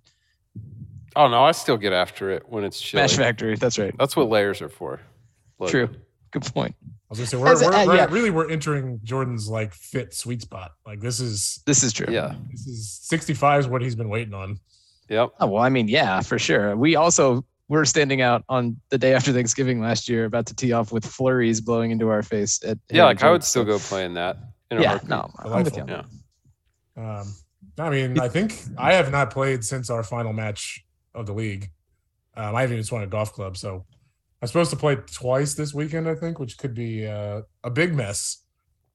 Oh 1.16 1.28
no, 1.28 1.44
I 1.44 1.52
still 1.52 1.76
get 1.76 1.92
after 1.92 2.30
it 2.30 2.42
when 2.48 2.64
it's 2.64 2.80
chilly. 2.80 3.06
Smash 3.08 3.16
Factory. 3.18 3.56
That's 3.56 3.78
right. 3.78 3.94
That's 3.98 4.16
what 4.16 4.28
layers 4.28 4.60
are 4.62 4.68
for. 4.68 5.00
Look, 5.58 5.70
True. 5.70 5.88
Good 6.32 6.42
point. 6.44 6.74
I 6.82 6.86
was 7.10 7.18
gonna 7.18 7.26
say 7.28 7.36
we're, 7.36 7.52
As 7.52 7.62
we're, 7.62 7.72
uh, 7.72 7.86
we're- 7.86 7.96
yeah. 7.98 8.06
really 8.10 8.30
we're 8.30 8.50
entering 8.50 8.98
Jordan's 9.04 9.48
like 9.48 9.72
fit 9.72 10.12
sweet 10.14 10.42
spot. 10.42 10.72
Like 10.84 11.00
this 11.00 11.20
is 11.20 11.62
This 11.66 11.82
is 11.84 11.92
true. 11.92 12.12
Yeah. 12.12 12.34
this 12.50 12.66
is 12.66 12.98
65 13.02 13.60
is 13.60 13.68
what 13.68 13.82
he's 13.82 13.94
been 13.94 14.08
waiting 14.08 14.34
on. 14.34 14.58
Yep. 15.08 15.30
Oh, 15.38 15.46
well, 15.46 15.62
I 15.62 15.68
mean, 15.68 15.86
yeah, 15.86 16.20
for 16.22 16.38
sure. 16.38 16.74
We 16.76 16.96
also 16.96 17.44
were 17.68 17.84
standing 17.84 18.20
out 18.22 18.42
on 18.48 18.80
the 18.88 18.98
day 18.98 19.14
after 19.14 19.32
Thanksgiving 19.32 19.80
last 19.80 20.08
year, 20.08 20.24
about 20.24 20.46
to 20.46 20.54
tee 20.56 20.72
off 20.72 20.92
with 20.92 21.04
flurries 21.04 21.60
blowing 21.60 21.90
into 21.90 22.08
our 22.08 22.22
face. 22.22 22.62
At 22.64 22.78
Yeah, 22.90 23.04
like 23.04 23.22
I 23.22 23.30
would 23.30 23.44
still 23.44 23.64
go 23.64 23.78
play 23.78 24.04
in 24.04 24.14
that. 24.14 24.38
In 24.70 24.80
Yeah, 24.80 24.98
no, 25.06 25.30
I'm 25.38 25.62
with 25.62 25.76
you. 25.76 25.84
Yeah. 25.86 26.02
Um, 26.96 27.34
I 27.78 27.90
mean, 27.90 28.18
I 28.18 28.28
think 28.28 28.60
I 28.78 28.94
have 28.94 29.10
not 29.12 29.30
played 29.30 29.64
since 29.64 29.90
our 29.90 30.02
final 30.02 30.32
match 30.32 30.84
of 31.14 31.26
the 31.26 31.32
league. 31.34 31.70
Um, 32.36 32.54
I 32.54 32.62
haven't 32.62 32.74
even 32.74 32.84
swung 32.84 33.02
a 33.02 33.06
golf 33.06 33.32
club, 33.32 33.56
so 33.56 33.84
I'm 34.42 34.48
supposed 34.48 34.70
to 34.70 34.76
play 34.76 34.96
twice 34.96 35.54
this 35.54 35.72
weekend. 35.72 36.08
I 36.08 36.14
think, 36.14 36.38
which 36.38 36.58
could 36.58 36.74
be 36.74 37.06
uh, 37.06 37.42
a 37.62 37.70
big 37.70 37.94
mess. 37.94 38.38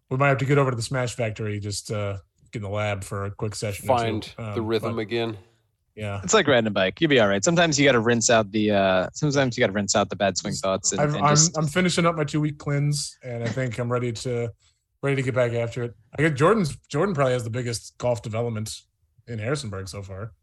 We 0.09 0.17
might 0.17 0.29
have 0.29 0.38
to 0.39 0.45
get 0.45 0.57
over 0.57 0.71
to 0.71 0.75
the 0.75 0.81
Smash 0.81 1.15
Factory 1.15 1.59
just 1.59 1.91
uh, 1.91 2.17
get 2.51 2.59
in 2.59 2.63
the 2.63 2.69
lab 2.69 3.03
for 3.03 3.25
a 3.25 3.31
quick 3.31 3.55
session. 3.55 3.89
or 3.89 3.97
two. 3.97 4.03
Find 4.03 4.33
the 4.38 4.61
Um, 4.61 4.65
rhythm 4.67 4.95
but, 4.95 5.01
again. 5.01 5.38
yeah, 5.95 6.19
It's 6.23 6.33
like 6.33 6.47
riding 6.47 6.67
a 6.67 6.71
bike. 6.71 6.99
You'll 6.99 7.09
be 7.09 7.19
all 7.19 7.27
right. 7.27 7.43
Sometimes 7.43 7.79
you 7.79 7.85
got 7.85 7.91
to 7.93 7.99
rinse 7.99 8.29
out 8.29 8.51
the. 8.51 8.71
uh 8.71 9.09
Sometimes 9.13 9.55
you 9.57 9.61
got 9.61 9.67
to 9.67 9.73
rinse 9.73 9.95
out 9.95 10.09
the 10.09 10.15
bad 10.15 10.38
swing 10.38 10.53
thoughts. 10.55 10.91
And, 10.91 10.99
I've, 11.01 11.13
and 11.15 11.25
I'm 11.25 11.38
I'm 11.55 11.67
finishing 11.67 12.05
up 12.05 12.15
my 12.15 12.23
two 12.23 12.41
week 12.41 12.57
cleanse, 12.57 13.17
and 13.23 13.43
I 13.43 13.47
think 13.47 13.77
I'm 13.79 13.91
ready 13.91 14.11
to 14.11 14.51
ready 15.01 15.15
to 15.15 15.21
get 15.21 15.35
back 15.35 15.53
after 15.53 15.83
it. 15.83 15.93
I 16.17 16.23
guess 16.23 16.38
Jordan's 16.38 16.75
Jordan 16.89 17.15
probably 17.15 17.33
has 17.33 17.43
the 17.45 17.49
biggest 17.49 17.97
golf 17.99 18.21
development 18.21 18.75
in 19.27 19.39
Harrisonburg 19.39 19.88
so 19.88 20.01
far. 20.01 20.33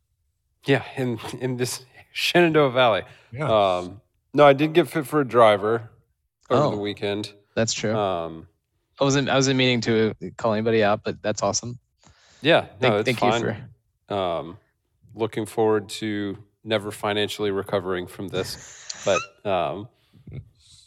Yeah, 0.67 0.83
in 0.97 1.19
in 1.41 1.57
this 1.57 1.85
Shenandoah 2.13 2.71
Valley. 2.71 3.03
Yeah, 3.33 3.49
Um, 3.79 4.01
no, 4.35 4.45
I 4.47 4.53
did 4.53 4.73
get 4.73 4.89
fit 4.89 5.07
for 5.07 5.21
a 5.21 5.25
driver 5.27 5.91
over 6.51 6.63
Oh. 6.65 6.71
the 6.71 6.77
weekend. 6.79 7.33
that's 7.55 7.73
true. 7.73 7.95
Um, 7.97 8.49
I 9.01 9.05
wasn't. 9.05 9.29
I 9.29 9.35
wasn't 9.35 9.57
meaning 9.59 9.81
to 9.83 10.15
call 10.37 10.53
anybody 10.55 10.83
out, 10.83 11.03
but 11.05 11.21
that's 11.23 11.43
awesome. 11.43 11.79
yeah, 12.43 12.63
Thank, 12.81 12.81
no, 12.83 12.97
it's 12.99 13.07
thank 13.07 13.19
fine. 13.19 13.43
you 13.43 13.55
for. 14.09 14.15
um, 14.15 14.59
looking 15.15 15.47
forward 15.47 15.89
to 15.89 16.37
never 16.65 16.91
financially 16.91 17.51
recovering 17.51 18.07
from 18.07 18.29
this. 18.29 18.57
But 19.05 19.21
um, 19.51 19.89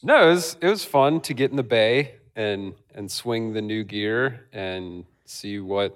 no, 0.04 0.28
it 0.28 0.32
was 0.34 0.58
it 0.62 0.68
was 0.68 0.84
fun 0.86 1.22
to 1.22 1.34
get 1.34 1.52
in 1.52 1.58
the 1.58 1.64
bay 1.64 2.16
and 2.36 2.74
and 2.96 3.12
swing 3.12 3.54
the 3.54 3.62
new 3.62 3.84
gear 3.84 4.48
and 4.54 5.06
see 5.26 5.60
what 5.60 5.96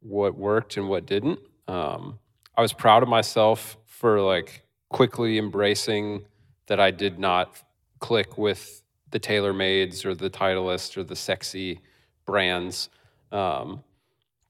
what 0.00 0.36
worked 0.36 0.76
and 0.76 0.88
what 0.88 1.06
didn't. 1.06 1.38
Um, 1.68 2.18
I 2.56 2.62
was 2.62 2.72
proud 2.72 3.02
of 3.02 3.08
myself 3.08 3.76
for 3.84 4.20
like 4.20 4.62
quickly 4.88 5.38
embracing 5.38 6.24
that 6.68 6.80
I 6.80 6.90
did 6.90 7.18
not 7.18 7.62
click 7.98 8.38
with 8.38 8.82
the 9.10 9.20
TaylorMades 9.20 10.04
or 10.04 10.14
the 10.14 10.30
Titleist 10.30 10.96
or 10.96 11.04
the 11.04 11.16
sexy 11.16 11.80
brands. 12.24 12.88
Um, 13.30 13.84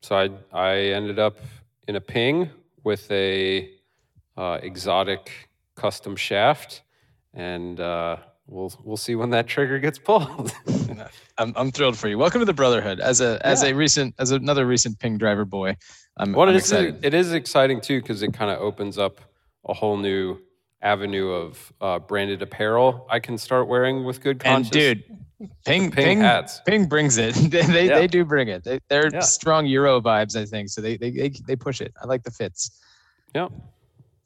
so 0.03 0.17
I 0.17 0.31
I 0.53 0.77
ended 0.77 1.19
up 1.19 1.39
in 1.89 1.97
a 1.97 2.01
ping 2.01 2.51
with 2.85 3.11
a 3.11 3.71
uh, 4.37 4.59
exotic 4.63 5.51
custom 5.75 6.15
shaft, 6.15 6.83
and 7.35 7.81
uh, 7.81 8.17
we'll 8.47 8.73
we'll 8.85 8.97
see 8.97 9.15
when 9.15 9.31
that 9.31 9.47
trigger 9.47 9.79
gets 9.79 9.99
pulled. 9.99 10.53
I'm, 11.39 11.53
I'm 11.57 11.71
thrilled 11.71 11.97
for 11.99 12.09
you. 12.09 12.19
Welcome 12.19 12.41
to 12.41 12.45
the 12.45 12.55
Brotherhood. 12.55 13.01
As 13.01 13.21
a 13.21 13.45
as 13.47 13.63
Yeah. 13.63 13.71
a 13.71 13.75
recent 13.75 14.15
as 14.19 14.31
another 14.31 14.67
recent 14.67 14.99
ping 14.99 15.19
driver 15.19 15.45
boy, 15.45 15.77
I'm, 16.17 16.33
Well, 16.33 16.49
I'm 16.49 16.55
it 16.55 16.59
is, 16.59 16.63
excited. 16.73 17.05
it 17.05 17.15
is 17.15 17.33
exciting 17.33 17.81
too 17.81 18.01
because 18.01 18.23
it 18.23 18.33
kind 18.33 18.51
of 18.51 18.61
opens 18.61 18.99
up 18.99 19.21
a 19.69 19.75
whole 19.75 19.97
new 19.97 20.39
avenue 20.83 21.31
of 21.31 21.73
uh, 21.81 21.99
branded 21.99 22.43
apparel 22.43 23.07
I 23.11 23.19
can 23.19 23.39
start 23.39 23.67
wearing 23.69 24.05
with 24.05 24.21
good 24.21 24.43
And 24.45 24.69
dude, 24.71 25.03
Ping 25.65 25.91
Ping 25.91 25.91
Ping 25.91 26.21
hats. 26.21 26.61
Ping 26.67 26.87
brings 26.87 27.19
it. 27.19 27.35
they 27.51 27.63
they, 27.63 27.89
Yeah. 27.89 27.99
they 27.99 28.07
do 28.07 28.25
bring 28.25 28.49
it. 28.49 28.63
They, 28.65 28.79
they're 28.89 29.11
Yeah. 29.13 29.21
strong 29.21 29.67
Euro 29.67 30.01
vibes, 30.01 30.37
I 30.41 30.45
think. 30.45 30.69
So 30.69 30.81
they, 30.81 30.97
they 30.97 31.11
they 31.11 31.29
they 31.47 31.57
push 31.57 31.81
it. 31.81 31.93
I 32.03 32.07
like 32.07 32.23
the 32.23 32.31
fits. 32.31 32.71
Yeah. 33.35 33.49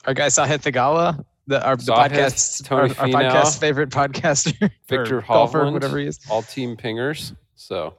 Our 0.06 0.14
guy 0.14 0.26
Sahith 0.28 0.62
Theegala, 0.62 1.24
the 1.50 1.66
our 1.66 1.76
the 1.76 1.92
podcast, 1.92 2.64
Tony 2.64 2.94
our, 2.96 3.06
our 3.06 3.08
podcast 3.08 3.58
favorite 3.58 3.90
podcaster, 3.90 4.62
or 4.62 4.70
Viktor 4.88 5.20
golfer, 5.26 5.64
Hovland. 5.64 5.72
whatever 5.72 5.98
he 5.98 6.06
is. 6.06 6.20
all 6.30 6.42
team 6.42 6.76
pingers. 6.76 7.34
So 7.56 7.94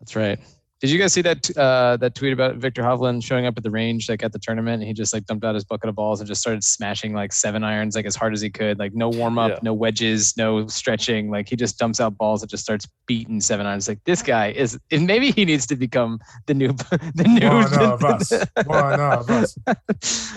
That's 0.00 0.16
right. 0.16 0.40
Did 0.82 0.90
you 0.90 0.98
guys 0.98 1.12
see 1.12 1.22
that 1.22 1.48
uh, 1.56 1.96
that 1.98 2.16
tweet 2.16 2.32
about 2.32 2.56
Viktor 2.56 2.82
Hovland 2.82 3.22
showing 3.22 3.46
up 3.46 3.56
at 3.56 3.62
the 3.62 3.70
range 3.70 4.08
like 4.08 4.24
at 4.24 4.32
the 4.32 4.40
tournament 4.40 4.82
and 4.82 4.88
he 4.88 4.92
just 4.92 5.14
like 5.14 5.24
dumped 5.26 5.44
out 5.44 5.54
his 5.54 5.62
bucket 5.64 5.88
of 5.88 5.94
balls 5.94 6.20
and 6.20 6.26
just 6.26 6.40
started 6.40 6.64
smashing 6.64 7.14
like 7.14 7.32
seven 7.32 7.62
irons 7.62 7.94
like 7.94 8.04
as 8.04 8.16
hard 8.16 8.32
as 8.32 8.40
he 8.40 8.50
could 8.50 8.80
like 8.80 8.92
no 8.92 9.08
warm 9.08 9.38
up 9.38 9.50
Yeah. 9.52 9.58
no 9.62 9.74
wedges 9.74 10.36
no 10.36 10.66
stretching 10.66 11.30
like 11.30 11.48
he 11.48 11.54
just 11.54 11.78
dumps 11.78 12.00
out 12.00 12.18
balls 12.18 12.42
and 12.42 12.50
just 12.50 12.64
starts 12.64 12.88
beating 13.06 13.40
seven 13.40 13.64
irons 13.64 13.86
like 13.86 14.02
this 14.04 14.22
guy 14.22 14.50
is 14.50 14.76
and 14.90 15.06
maybe 15.06 15.30
he 15.30 15.44
needs 15.44 15.66
to 15.68 15.76
become 15.76 16.18
the 16.46 16.54
new 16.54 16.72
the 17.14 17.24
new 17.28 17.48
One 17.48 17.78
of 17.92 18.02
us. 18.04 18.32
One 18.66 18.98
of 19.00 19.30
us. 19.30 19.56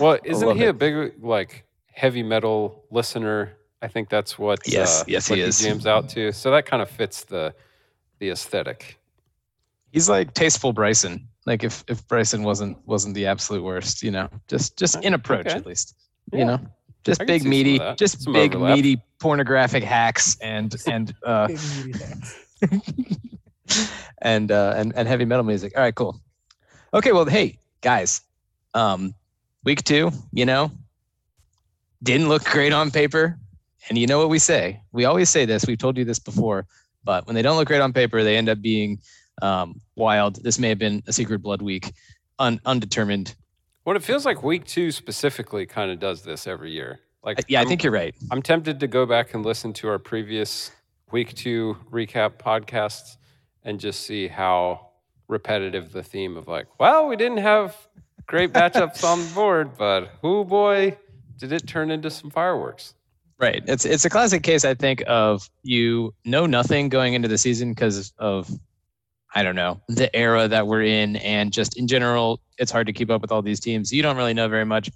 well, 0.00 0.16
isn't 0.24 0.56
he 0.56 0.62
it. 0.62 0.68
a 0.68 0.72
big 0.72 1.14
like 1.24 1.64
heavy 1.92 2.22
metal 2.22 2.84
listener? 2.92 3.56
I 3.82 3.88
think 3.88 4.08
that's 4.08 4.38
what 4.38 4.60
Yes, 4.66 5.00
uh, 5.02 5.04
yes, 5.08 5.28
what 5.28 5.40
he 5.40 5.44
is. 5.44 5.60
jams 5.60 5.88
out 5.88 6.08
to. 6.10 6.30
So 6.32 6.52
that 6.52 6.66
kind 6.66 6.82
of 6.82 6.88
fits 6.88 7.24
the 7.24 7.52
the 8.20 8.30
aesthetic. 8.30 8.98
He's 9.96 10.10
like 10.10 10.34
tasteful 10.34 10.74
Bryson 10.74 11.26
like 11.46 11.64
if 11.64 11.82
if 11.88 12.06
Bryson 12.06 12.42
wasn't 12.42 12.76
wasn't 12.86 13.14
the 13.14 13.24
absolute 13.26 13.62
worst 13.62 14.02
you 14.02 14.10
know 14.10 14.28
just 14.46 14.76
just 14.76 15.02
in 15.02 15.14
approach 15.14 15.46
Okay. 15.46 15.56
at 15.56 15.64
least 15.64 15.96
Yeah. 16.32 16.38
you 16.38 16.44
know 16.44 16.58
just 17.02 17.20
big 17.20 17.28
see 17.28 17.38
some 17.38 17.46
of 17.46 17.50
meaty 17.50 17.78
just 17.96 18.20
Some 18.22 18.32
big 18.34 18.54
overlap. 18.54 18.76
meaty 18.76 19.00
pornographic 19.20 19.82
hacks 19.82 20.36
and 20.42 20.74
and 20.86 21.14
uh 21.24 21.48
and 24.22 24.52
uh 24.52 24.74
and, 24.76 24.94
and 24.96 25.08
heavy 25.08 25.24
metal 25.24 25.44
music. 25.44 25.72
All 25.76 25.82
right, 25.82 25.94
cool. 25.94 26.20
Okay, 26.94 27.12
well, 27.12 27.24
hey 27.24 27.58
guys, 27.80 28.20
um, 28.74 29.14
week 29.64 29.82
two, 29.84 30.10
you 30.32 30.44
know, 30.46 30.70
didn't 32.02 32.28
look 32.28 32.44
great 32.44 32.72
on 32.72 32.90
paper, 32.90 33.38
and 33.88 33.98
you 33.98 34.06
know 34.06 34.18
what 34.18 34.28
we 34.28 34.38
say? 34.38 34.80
We 34.92 35.04
always 35.04 35.28
say 35.30 35.44
this. 35.46 35.66
We've 35.66 35.78
told 35.78 35.96
you 35.96 36.04
this 36.04 36.18
before, 36.18 36.66
but 37.04 37.26
when 37.26 37.34
they 37.34 37.42
don't 37.42 37.56
look 37.56 37.68
great 37.68 37.80
on 37.80 37.92
paper, 37.92 38.22
they 38.22 38.36
end 38.36 38.48
up 38.48 38.60
being 38.60 38.98
um, 39.42 39.80
wild. 39.96 40.42
This 40.42 40.58
may 40.58 40.68
have 40.68 40.78
been 40.78 41.02
a 41.06 41.12
secret 41.12 41.40
blood 41.40 41.62
week, 41.62 41.92
un- 42.38 42.60
undetermined. 42.64 43.34
Well, 43.84 43.96
it 43.96 44.02
feels 44.02 44.24
like 44.24 44.42
week 44.42 44.64
two 44.64 44.90
specifically 44.92 45.66
kind 45.66 45.90
of 45.90 45.98
does 46.00 46.22
this 46.22 46.46
every 46.46 46.72
year. 46.72 47.00
Like, 47.24 47.44
Yeah, 47.48 47.58
I 47.58 47.62
I'm- 47.62 47.68
think 47.68 47.82
you're 47.82 47.92
right. 47.92 48.14
I'm 48.30 48.42
tempted 48.42 48.80
to 48.80 48.86
go 48.86 49.06
back 49.06 49.34
and 49.34 49.44
listen 49.44 49.72
to 49.74 49.88
our 49.88 49.98
previous 49.98 50.70
week 51.12 51.34
two 51.34 51.76
recap 51.90 52.38
podcasts 52.38 53.16
and 53.64 53.78
just 53.80 54.00
see 54.06 54.28
how 54.28 54.88
repetitive 55.28 55.92
the 55.92 56.02
theme 56.02 56.36
of 56.36 56.46
like, 56.48 56.66
well, 56.78 57.08
we 57.08 57.16
didn't 57.16 57.38
have 57.38 57.76
great 58.26 58.52
matchups 58.52 59.02
on 59.04 59.20
the 59.20 59.34
board, 59.34 59.76
but 59.76 60.10
who 60.22 60.44
boy, 60.44 60.96
did 61.38 61.52
it 61.52 61.66
turn 61.66 61.90
into 61.90 62.10
some 62.10 62.30
fireworks? 62.30 62.94
Right. 63.38 63.62
It's 63.66 63.84
it's 63.84 64.04
a 64.04 64.08
classic 64.10 64.42
case, 64.42 64.64
I 64.64 64.74
think, 64.74 65.02
of 65.06 65.50
you 65.62 66.14
know 66.24 66.46
nothing 66.46 66.88
going 66.88 67.12
into 67.14 67.28
the 67.28 67.36
season 67.38 67.70
because 67.72 68.12
of 68.18 68.50
I 69.36 69.42
don't 69.42 69.54
know 69.54 69.82
the 69.88 70.14
era 70.16 70.48
that 70.48 70.66
we're 70.66 70.84
in, 70.84 71.16
and 71.16 71.52
just 71.52 71.76
in 71.76 71.86
general, 71.86 72.40
it's 72.56 72.72
hard 72.72 72.86
to 72.86 72.92
keep 72.94 73.10
up 73.10 73.20
with 73.20 73.30
all 73.30 73.42
these 73.42 73.60
teams. 73.60 73.92
You 73.92 74.02
don't 74.02 74.16
really 74.16 74.32
know 74.32 74.48
very 74.48 74.64
much, 74.64 74.90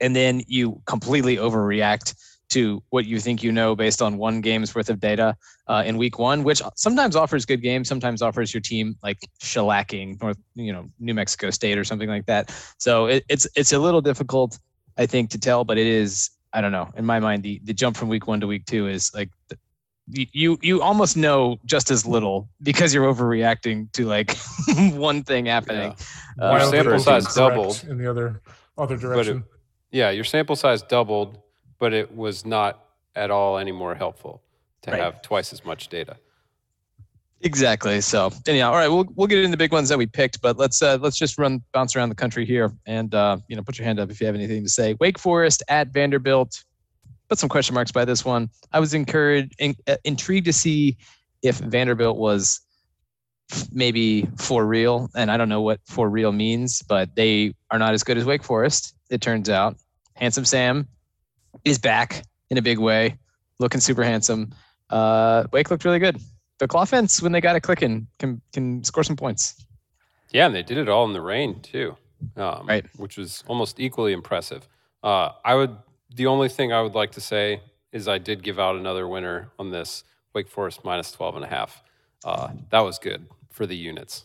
and 0.00 0.14
then 0.14 0.42
you 0.46 0.80
completely 0.86 1.36
overreact 1.36 2.14
to 2.50 2.80
what 2.90 3.04
you 3.04 3.18
think 3.18 3.42
you 3.42 3.50
know 3.50 3.74
based 3.74 4.00
on 4.00 4.16
one 4.16 4.40
game's 4.40 4.76
worth 4.76 4.88
of 4.90 5.00
data 5.00 5.36
uh, 5.66 5.82
in 5.84 5.98
week 5.98 6.20
one, 6.20 6.44
which 6.44 6.62
sometimes 6.76 7.16
offers 7.16 7.44
good 7.44 7.62
games, 7.62 7.88
sometimes 7.88 8.22
offers 8.22 8.54
your 8.54 8.60
team 8.60 8.96
like 9.02 9.18
shellacking 9.42 10.22
North, 10.22 10.38
you 10.54 10.72
know, 10.72 10.86
New 11.00 11.12
Mexico 11.12 11.50
State 11.50 11.78
or 11.78 11.82
something 11.82 12.08
like 12.08 12.26
that. 12.26 12.54
So 12.78 13.06
it, 13.06 13.24
it's 13.28 13.48
it's 13.56 13.72
a 13.72 13.78
little 13.80 14.00
difficult, 14.00 14.56
I 14.96 15.06
think, 15.06 15.30
to 15.30 15.38
tell, 15.38 15.64
but 15.64 15.78
it 15.78 15.88
is. 15.88 16.30
I 16.52 16.60
don't 16.60 16.72
know. 16.72 16.92
In 16.96 17.04
my 17.04 17.18
mind, 17.18 17.42
the 17.42 17.60
the 17.64 17.74
jump 17.74 17.96
from 17.96 18.08
week 18.08 18.28
one 18.28 18.40
to 18.40 18.46
week 18.46 18.66
two 18.66 18.86
is 18.86 19.12
like 19.12 19.30
the, 19.48 19.58
you- 20.08 20.26
you 20.32 20.58
you 20.62 20.82
almost 20.82 21.16
know 21.16 21.58
just 21.64 21.90
as 21.90 22.06
little 22.06 22.48
because 22.62 22.94
you're 22.94 23.12
overreacting 23.12 23.90
to 23.92 24.06
like 24.06 24.36
one 24.94 25.22
thing 25.24 25.46
happening. 25.46 25.94
Uh, 26.40 26.50
Your 26.52 26.70
sample 26.70 26.98
size 27.00 27.34
doubled. 27.34 27.84
in 27.88 27.98
the 27.98 28.08
other 28.10 28.40
other 28.78 28.94
it- 28.94 29.00
direction. 29.00 29.44
Yeah, 29.90 30.10
your 30.10 30.24
sample 30.24 30.56
size 30.56 30.82
doubled, 30.82 31.38
but 31.78 31.92
it 31.92 32.14
was 32.14 32.44
not 32.44 32.84
at 33.14 33.30
all 33.30 33.56
any 33.58 33.72
more 33.72 33.94
helpful 33.94 34.42
to 34.82 34.90
Right. 34.90 35.00
have 35.00 35.22
twice 35.22 35.52
as 35.52 35.64
much 35.64 35.88
data. 35.88 36.16
Exactly. 37.42 38.00
So 38.00 38.30
anyhow, 38.48 38.70
all 38.70 38.76
right, 38.76 38.88
we'll 38.88 39.06
we'll 39.14 39.26
get 39.26 39.38
into 39.38 39.50
the 39.50 39.56
big 39.58 39.72
ones 39.72 39.88
that 39.90 39.98
we 39.98 40.06
picked, 40.06 40.40
but 40.40 40.56
let's 40.56 40.80
uh, 40.82 40.98
let's 41.00 41.18
just 41.18 41.36
run 41.38 41.62
bounce 41.72 41.94
around 41.94 42.08
the 42.08 42.14
country 42.14 42.46
here 42.46 42.72
and 42.86 43.14
uh, 43.14 43.36
you 43.48 43.56
know 43.56 43.62
put 43.62 43.78
your 43.78 43.84
hand 43.86 44.00
up 44.00 44.10
if 44.10 44.20
you 44.20 44.26
have 44.26 44.34
anything 44.34 44.62
to 44.62 44.68
say. 44.70 44.94
Wake 45.00 45.18
Forest 45.18 45.62
at 45.68 45.88
Vanderbilt. 45.88 46.64
Put 47.28 47.38
some 47.38 47.48
question 47.48 47.74
marks 47.74 47.92
by 47.92 48.04
this 48.04 48.24
one. 48.24 48.50
I 48.72 48.80
was 48.80 48.94
encouraged, 48.94 49.54
in, 49.58 49.74
uh, 49.86 49.96
intrigued 50.04 50.46
to 50.46 50.52
see 50.52 50.96
if 51.42 51.58
Vanderbilt 51.58 52.16
was 52.16 52.60
f- 53.50 53.66
maybe 53.72 54.28
for 54.36 54.64
real, 54.66 55.08
and 55.16 55.30
I 55.30 55.36
don't 55.36 55.48
know 55.48 55.62
what 55.62 55.80
for 55.86 56.08
real 56.08 56.32
means, 56.32 56.82
but 56.82 57.14
they 57.16 57.54
are 57.70 57.78
not 57.78 57.94
as 57.94 58.04
good 58.04 58.16
as 58.16 58.24
Wake 58.24 58.42
Forest. 58.42 58.94
It 59.10 59.20
turns 59.20 59.48
out. 59.48 59.76
Handsome 60.14 60.44
Sam 60.44 60.88
is 61.64 61.78
back 61.78 62.24
in 62.50 62.58
a 62.58 62.62
big 62.62 62.78
way, 62.78 63.18
looking 63.58 63.80
super 63.80 64.04
handsome. 64.04 64.52
Uh, 64.88 65.44
Wake 65.52 65.70
looked 65.70 65.84
really 65.84 65.98
good 65.98 66.20
the 66.58 66.68
claw 66.68 66.84
fence 66.84 67.20
when 67.22 67.32
they 67.32 67.40
got 67.40 67.56
it 67.56 67.60
clicking 67.60 68.06
can 68.18 68.40
can 68.52 68.82
score 68.84 69.04
some 69.04 69.16
points. 69.16 69.66
Yeah, 70.32 70.46
and 70.46 70.54
they 70.54 70.62
did 70.62 70.78
it 70.78 70.88
all 70.88 71.04
in 71.04 71.12
the 71.12 71.20
rain 71.20 71.60
too, 71.60 71.96
um, 72.36 72.66
Right. 72.66 72.84
Which 72.96 73.16
was 73.16 73.44
almost 73.46 73.78
equally 73.80 74.12
impressive. 74.12 74.66
Uh, 75.02 75.30
I 75.44 75.54
would. 75.54 75.76
The 76.16 76.26
only 76.26 76.48
thing 76.48 76.72
I 76.72 76.80
would 76.82 76.94
like 76.94 77.12
to 77.12 77.20
say 77.20 77.60
is 77.92 78.08
I 78.08 78.18
did 78.18 78.42
give 78.42 78.58
out 78.58 78.76
another 78.76 79.06
winner 79.06 79.50
on 79.58 79.70
this 79.70 80.02
Wake 80.34 80.48
Forest 80.48 80.80
minus 80.84 81.12
12 81.12 81.36
and 81.36 81.44
a 81.44 81.48
half. 81.48 81.82
Uh, 82.24 82.48
that 82.70 82.80
was 82.80 82.98
good 82.98 83.26
for 83.50 83.66
the 83.66 83.76
units. 83.76 84.24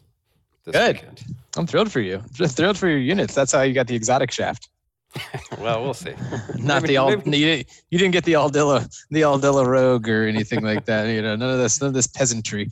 This 0.66 0.74
Good. 0.74 0.96
Weekend. 0.96 1.24
I'm 1.58 1.68
thrilled 1.68 1.92
for 1.92 2.00
you. 2.00 2.24
Just 2.34 2.56
thrilled 2.58 2.78
for 2.78 2.88
your 2.88 2.98
units. 3.00 3.36
That's 3.36 3.52
how 3.52 3.62
you 3.62 3.74
got 3.74 3.88
the 3.88 3.96
exotic 3.96 4.32
shaft. 4.32 4.70
well, 5.60 5.84
we'll 5.84 5.94
see. 5.94 6.14
Not 6.58 6.82
Maybe- 6.82 6.88
the 6.88 6.98
all. 6.98 7.10
maybe- 7.10 7.38
You, 7.38 7.46
didn't- 7.46 7.68
you 7.90 7.98
didn't 8.00 8.14
get 8.14 8.24
the 8.24 8.34
Aldila, 8.34 8.90
the 9.10 9.22
Aldila 9.22 9.66
Rogue 9.66 10.08
or 10.08 10.26
anything 10.28 10.64
like 10.64 10.86
that. 10.86 11.08
You 11.08 11.22
know, 11.22 11.36
none 11.36 11.50
of 11.50 11.58
this, 11.60 11.82
none 11.82 11.90
of 11.90 11.94
this 11.94 12.08
peasantry. 12.08 12.70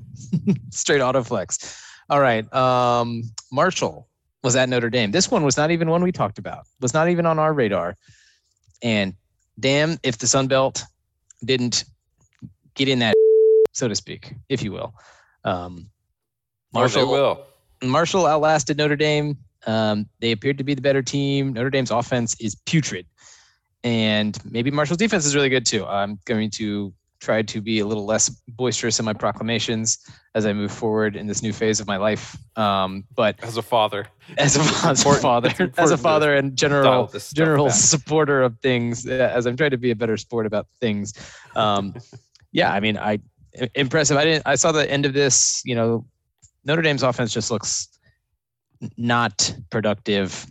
Straight 0.70 1.00
autoflex. 1.00 1.80
All 2.10 2.20
right. 2.20 2.50
Um, 2.54 3.24
Marshall 3.50 4.08
was 4.44 4.54
at 4.54 4.68
Notre 4.68 4.90
Dame. 4.90 5.10
This 5.10 5.30
one 5.30 5.42
was 5.44 5.56
not 5.56 5.70
even 5.72 5.90
one 5.90 6.02
we 6.02 6.12
talked 6.12 6.38
about. 6.38 6.66
Was 6.80 6.94
not 6.94 7.08
even 7.08 7.26
on 7.26 7.38
our 7.40 7.52
radar. 7.52 7.96
And 8.82 9.14
damn, 9.58 9.98
if 10.02 10.18
the 10.18 10.26
Sun 10.26 10.48
Belt 10.48 10.82
didn't 11.44 11.84
get 12.74 12.88
in 12.88 12.98
that, 13.00 13.14
so 13.72 13.88
to 13.88 13.94
speak, 13.94 14.34
if 14.48 14.62
you 14.62 14.72
will. 14.72 14.94
Um, 15.44 15.88
Oh, 16.74 17.10
will. 17.10 17.46
Marshall 17.82 18.26
outlasted 18.26 18.76
Notre 18.78 18.96
Dame. 18.96 19.36
Um, 19.66 20.08
they 20.20 20.32
appeared 20.32 20.58
to 20.58 20.64
be 20.64 20.74
the 20.74 20.80
better 20.80 21.02
team. 21.02 21.52
Notre 21.52 21.70
Dame's 21.70 21.90
offense 21.90 22.34
is 22.40 22.54
putrid, 22.66 23.06
and 23.84 24.36
maybe 24.44 24.70
Marshall's 24.70 24.98
defense 24.98 25.24
is 25.26 25.34
really 25.34 25.48
good 25.48 25.66
too. 25.66 25.84
I'm 25.86 26.18
going 26.24 26.50
to 26.52 26.92
try 27.22 27.40
to 27.40 27.60
be 27.60 27.78
a 27.78 27.86
little 27.86 28.04
less 28.04 28.28
boisterous 28.48 28.98
in 28.98 29.04
my 29.04 29.12
proclamations 29.12 29.98
as 30.34 30.44
I 30.44 30.52
move 30.52 30.72
forward 30.72 31.14
in 31.14 31.26
this 31.26 31.42
new 31.42 31.52
phase 31.52 31.78
of 31.78 31.86
my 31.86 31.96
life. 31.96 32.36
Um, 32.58 33.04
but 33.14 33.36
As 33.42 33.56
a 33.56 33.62
father, 33.62 34.08
as 34.38 34.56
a, 34.56 34.88
as 34.88 35.04
a 35.06 35.14
father, 35.20 35.72
as 35.78 35.90
a 35.92 35.96
father 35.96 36.34
and 36.34 36.56
general 36.56 37.10
general 37.32 37.66
back. 37.66 37.74
supporter 37.74 38.42
of 38.42 38.58
things, 38.58 39.06
uh, 39.06 39.30
as 39.32 39.46
I'm 39.46 39.56
trying 39.56 39.70
to 39.70 39.78
be 39.78 39.92
a 39.92 39.96
better 39.96 40.16
sport 40.16 40.46
about 40.46 40.66
things. 40.80 41.14
Um, 41.54 41.94
yeah, 42.52 42.72
I 42.72 42.80
mean, 42.80 42.98
I 42.98 43.20
impressive. 43.74 44.16
I 44.16 44.24
didn't. 44.24 44.42
I 44.46 44.56
saw 44.56 44.72
the 44.72 44.90
end 44.90 45.06
of 45.06 45.12
this. 45.12 45.62
You 45.64 45.76
know, 45.76 46.06
Notre 46.64 46.82
Dame's 46.82 47.02
offense 47.02 47.32
just 47.32 47.50
looks 47.50 47.88
not 48.96 49.54
productive 49.70 50.46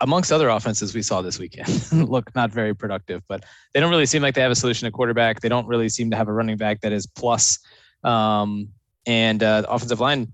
amongst 0.00 0.32
other 0.32 0.48
offenses 0.48 0.94
we 0.94 1.02
saw 1.02 1.22
this 1.22 1.38
weekend. 1.38 1.92
look 1.92 2.34
not 2.34 2.50
very 2.50 2.74
productive, 2.74 3.22
but 3.28 3.44
they 3.74 3.80
don't 3.80 3.90
really 3.90 4.06
seem 4.06 4.22
like 4.22 4.34
they 4.34 4.40
have 4.40 4.50
a 4.50 4.56
solution 4.56 4.86
at 4.86 4.92
quarterback. 4.92 5.40
They 5.40 5.48
don't 5.48 5.66
really 5.66 5.88
seem 5.88 6.10
to 6.10 6.16
have 6.16 6.28
a 6.28 6.32
running 6.32 6.56
back 6.56 6.80
that 6.82 6.92
is 6.92 7.06
plus. 7.06 7.58
Um, 8.04 8.68
and 9.06 9.42
uh, 9.42 9.62
the 9.62 9.70
offensive 9.70 10.00
line 10.00 10.32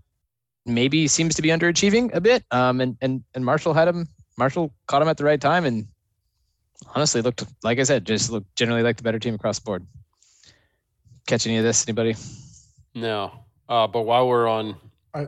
maybe 0.67 1.09
seems 1.09 1.35
to 1.37 1.43
be 1.43 1.49
underachieving 1.49 2.14
a 2.14 2.21
bit. 2.21 2.45
Um, 2.50 2.81
and 2.81 2.97
and 3.00 3.25
and 3.35 3.45
Marshall 3.45 3.75
had 3.75 3.88
him. 3.88 4.07
Marshall 4.37 4.73
caught 4.87 5.02
him 5.02 5.09
at 5.09 5.17
the 5.17 5.25
right 5.25 5.40
time, 5.40 5.64
and 5.64 5.87
honestly 6.95 7.23
looked 7.23 7.45
like 7.62 7.78
I 7.78 7.83
said, 7.83 8.05
just 8.05 8.31
looked 8.31 8.55
generally 8.57 8.83
like 8.83 8.97
the 8.97 9.02
better 9.02 9.19
team 9.19 9.35
across 9.35 9.59
the 9.59 9.64
board. 9.64 9.87
Catch 11.26 11.47
any 11.47 11.59
of 11.59 11.64
this? 11.64 11.87
Anybody? 11.87 12.17
No. 12.95 13.33
Uh, 13.69 13.87
but 13.87 14.02
while 14.02 14.26
we're 14.26 14.49
on 14.49 14.76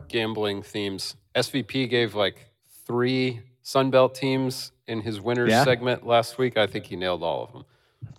gambling 0.07 0.63
themes, 0.63 1.15
SVP 1.35 1.89
gave 1.89 2.15
like 2.15 2.47
three 2.87 3.41
Sunbelt 3.63 4.13
teams 4.15 4.71
in 4.87 5.01
his 5.01 5.19
winners 5.21 5.49
Yeah. 5.49 5.63
segment 5.63 6.05
last 6.05 6.37
week. 6.37 6.57
I 6.57 6.67
think 6.67 6.85
he 6.85 6.95
nailed 6.95 7.23
all 7.23 7.43
of 7.45 7.53
them. 7.53 7.63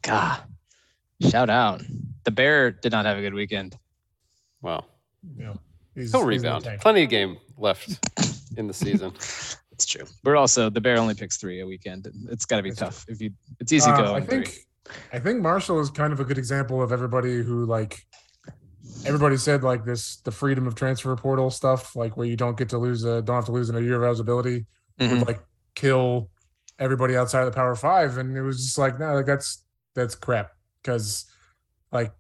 God, 0.03 0.41
shout 1.29 1.51
out. 1.51 1.83
The 2.25 2.31
Bear 2.31 2.71
did 2.71 2.93
not 2.93 3.05
have 3.05 3.19
a 3.19 3.21
good 3.21 3.35
weekend. 3.35 3.77
Wow. 4.61 4.85
Yeah. 5.37 5.47
know, 5.47 5.59
he's, 5.95 6.13
He'll 6.13 6.27
he's 6.29 6.43
in 6.43 6.43
the 6.43 6.49
rebound. 6.49 6.65
tank. 6.65 6.81
Plenty 6.81 7.05
of 7.05 7.11
game 7.11 7.37
left 7.59 7.99
in 8.57 8.67
the 8.67 8.75
season. 8.75 9.13
It's 9.73 9.87
true. 9.87 10.05
But 10.23 10.37
also, 10.37 10.69
the 10.71 10.81
Bear 10.83 10.99
only 10.99 11.15
picks 11.15 11.39
three 11.39 11.61
a 11.61 11.67
weekend. 11.67 12.07
It's 12.31 12.45
got 12.45 12.59
to 12.59 12.63
be 12.63 12.69
That's 12.69 12.79
tough. 12.81 13.05
If 13.09 13.21
you, 13.23 13.31
it's 13.59 13.73
easy 13.73 13.91
Uh, 13.91 13.97
go. 13.97 14.15
I 14.15 14.19
in 14.19 14.27
three. 14.27 14.45
think 14.45 14.59
I 15.15 15.19
think 15.19 15.41
Marshall 15.41 15.81
is 15.81 15.91
kind 15.91 16.13
of 16.13 16.21
a 16.21 16.25
good 16.25 16.37
example 16.39 16.81
of 16.83 16.93
everybody 16.93 17.43
who 17.43 17.65
like 17.65 18.07
everybody 19.07 19.37
said 19.39 19.65
like 19.65 19.85
this 19.85 20.17
the 20.19 20.31
freedom 20.31 20.67
of 20.67 20.75
transfer 20.75 21.17
portal 21.17 21.51
stuff 21.51 21.97
like 21.97 22.17
where 22.17 22.27
you 22.27 22.37
don't 22.37 22.57
get 22.57 22.69
to 22.69 22.79
lose 22.79 23.03
a 23.05 23.23
don't 23.23 23.35
have 23.37 23.47
to 23.47 23.53
lose 23.53 23.71
in 23.71 23.77
a 23.77 23.81
year 23.81 23.97
of 23.97 24.05
eligibility 24.05 24.67
Mhm. 25.01 25.19
would 25.19 25.27
like 25.27 25.41
kill 25.75 26.31
everybody 26.79 27.17
outside 27.17 27.41
of 27.41 27.47
the 27.47 27.55
power 27.57 27.75
five 27.75 28.19
and 28.19 28.37
it 28.37 28.43
was 28.43 28.59
just 28.65 28.79
like 28.79 28.99
no 28.99 29.15
like 29.15 29.27
that's 29.27 29.65
that's 29.95 30.15
crap 30.15 30.51
because 30.83 31.27
like 31.93 32.13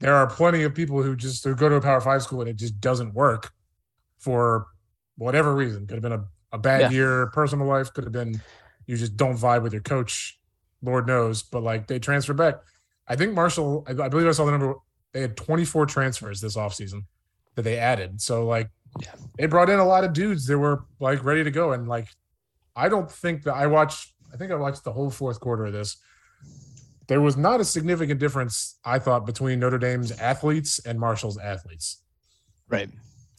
there 0.00 0.14
are 0.14 0.26
plenty 0.28 0.62
of 0.62 0.74
people 0.74 1.02
who 1.02 1.16
just 1.16 1.42
who 1.44 1.54
go 1.54 1.68
to 1.68 1.74
a 1.76 1.80
power 1.80 2.00
five 2.00 2.22
school 2.22 2.40
and 2.40 2.48
it 2.50 2.56
just 2.56 2.80
doesn't 2.80 3.14
work 3.14 3.50
for 4.18 4.66
whatever 5.16 5.54
reason 5.54 5.86
could 5.86 5.94
have 5.94 6.02
been 6.02 6.12
a, 6.12 6.24
a 6.52 6.58
bad 6.58 6.80
Yeah. 6.80 6.90
year 6.90 7.26
personal 7.28 7.66
life 7.66 7.92
could 7.92 8.04
have 8.04 8.12
been 8.12 8.40
you 8.86 8.96
just 8.96 9.16
don't 9.16 9.36
vibe 9.36 9.62
with 9.62 9.72
your 9.72 9.82
coach 9.82 10.38
lord 10.82 11.06
knows 11.06 11.42
but 11.42 11.62
like 11.62 11.86
they 11.88 11.98
transfer 11.98 12.34
back 12.34 12.56
i 13.08 13.16
think 13.16 13.34
marshall 13.34 13.84
i, 13.88 13.90
I 13.90 14.08
believe 14.08 14.28
i 14.28 14.32
saw 14.32 14.44
the 14.44 14.52
number 14.52 14.74
they 15.12 15.20
had 15.22 15.36
24 15.36 15.86
transfers 15.86 16.40
this 16.40 16.56
offseason 16.56 17.04
that 17.54 17.62
they 17.62 17.78
added 17.78 18.20
so 18.20 18.46
like 18.46 18.70
Yeah. 19.00 19.14
they 19.38 19.46
brought 19.46 19.70
in 19.70 19.78
a 19.78 19.84
lot 19.84 20.04
of 20.04 20.12
dudes 20.12 20.46
that 20.46 20.58
were 20.58 20.84
like 21.00 21.24
ready 21.24 21.44
to 21.44 21.50
go 21.50 21.72
and 21.72 21.86
like 21.86 22.08
i 22.74 22.88
don't 22.88 23.10
think 23.10 23.44
that 23.44 23.54
i 23.54 23.66
watched 23.66 24.12
i 24.32 24.36
think 24.36 24.50
i 24.50 24.54
watched 24.54 24.84
the 24.84 24.92
whole 24.92 25.10
fourth 25.10 25.40
quarter 25.40 25.66
of 25.66 25.72
this 25.72 25.96
there 27.06 27.20
was 27.20 27.36
not 27.36 27.60
a 27.60 27.64
significant 27.64 28.18
difference 28.18 28.78
i 28.84 28.98
thought 28.98 29.24
between 29.26 29.60
notre 29.60 29.78
dame's 29.78 30.10
athletes 30.18 30.80
and 30.80 30.98
marshall's 30.98 31.38
athletes 31.38 32.02
right. 32.68 32.90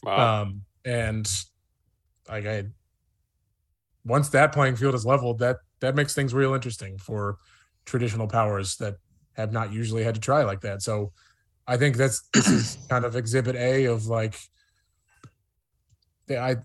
Wow. 0.02 0.42
um, 0.42 0.62
and 0.84 1.30
like 2.28 2.46
I, 2.46 2.64
once 4.04 4.28
that 4.30 4.52
playing 4.52 4.76
field 4.76 4.94
is 4.94 5.04
leveled, 5.04 5.38
that 5.40 5.58
that 5.80 5.94
makes 5.94 6.14
things 6.14 6.32
real 6.32 6.54
interesting 6.54 6.98
for 6.98 7.38
traditional 7.84 8.26
powers 8.26 8.76
that 8.76 8.96
have 9.34 9.52
not 9.52 9.72
usually 9.72 10.04
had 10.04 10.14
to 10.14 10.20
try 10.20 10.42
like 10.44 10.60
that. 10.62 10.82
So, 10.82 11.12
I 11.66 11.76
think 11.76 11.96
that's 11.96 12.22
this 12.32 12.48
is 12.48 12.78
kind 12.88 13.04
of 13.04 13.16
exhibit 13.16 13.56
A 13.56 13.84
of 13.86 14.06
like, 14.06 14.36
I. 16.38 16.56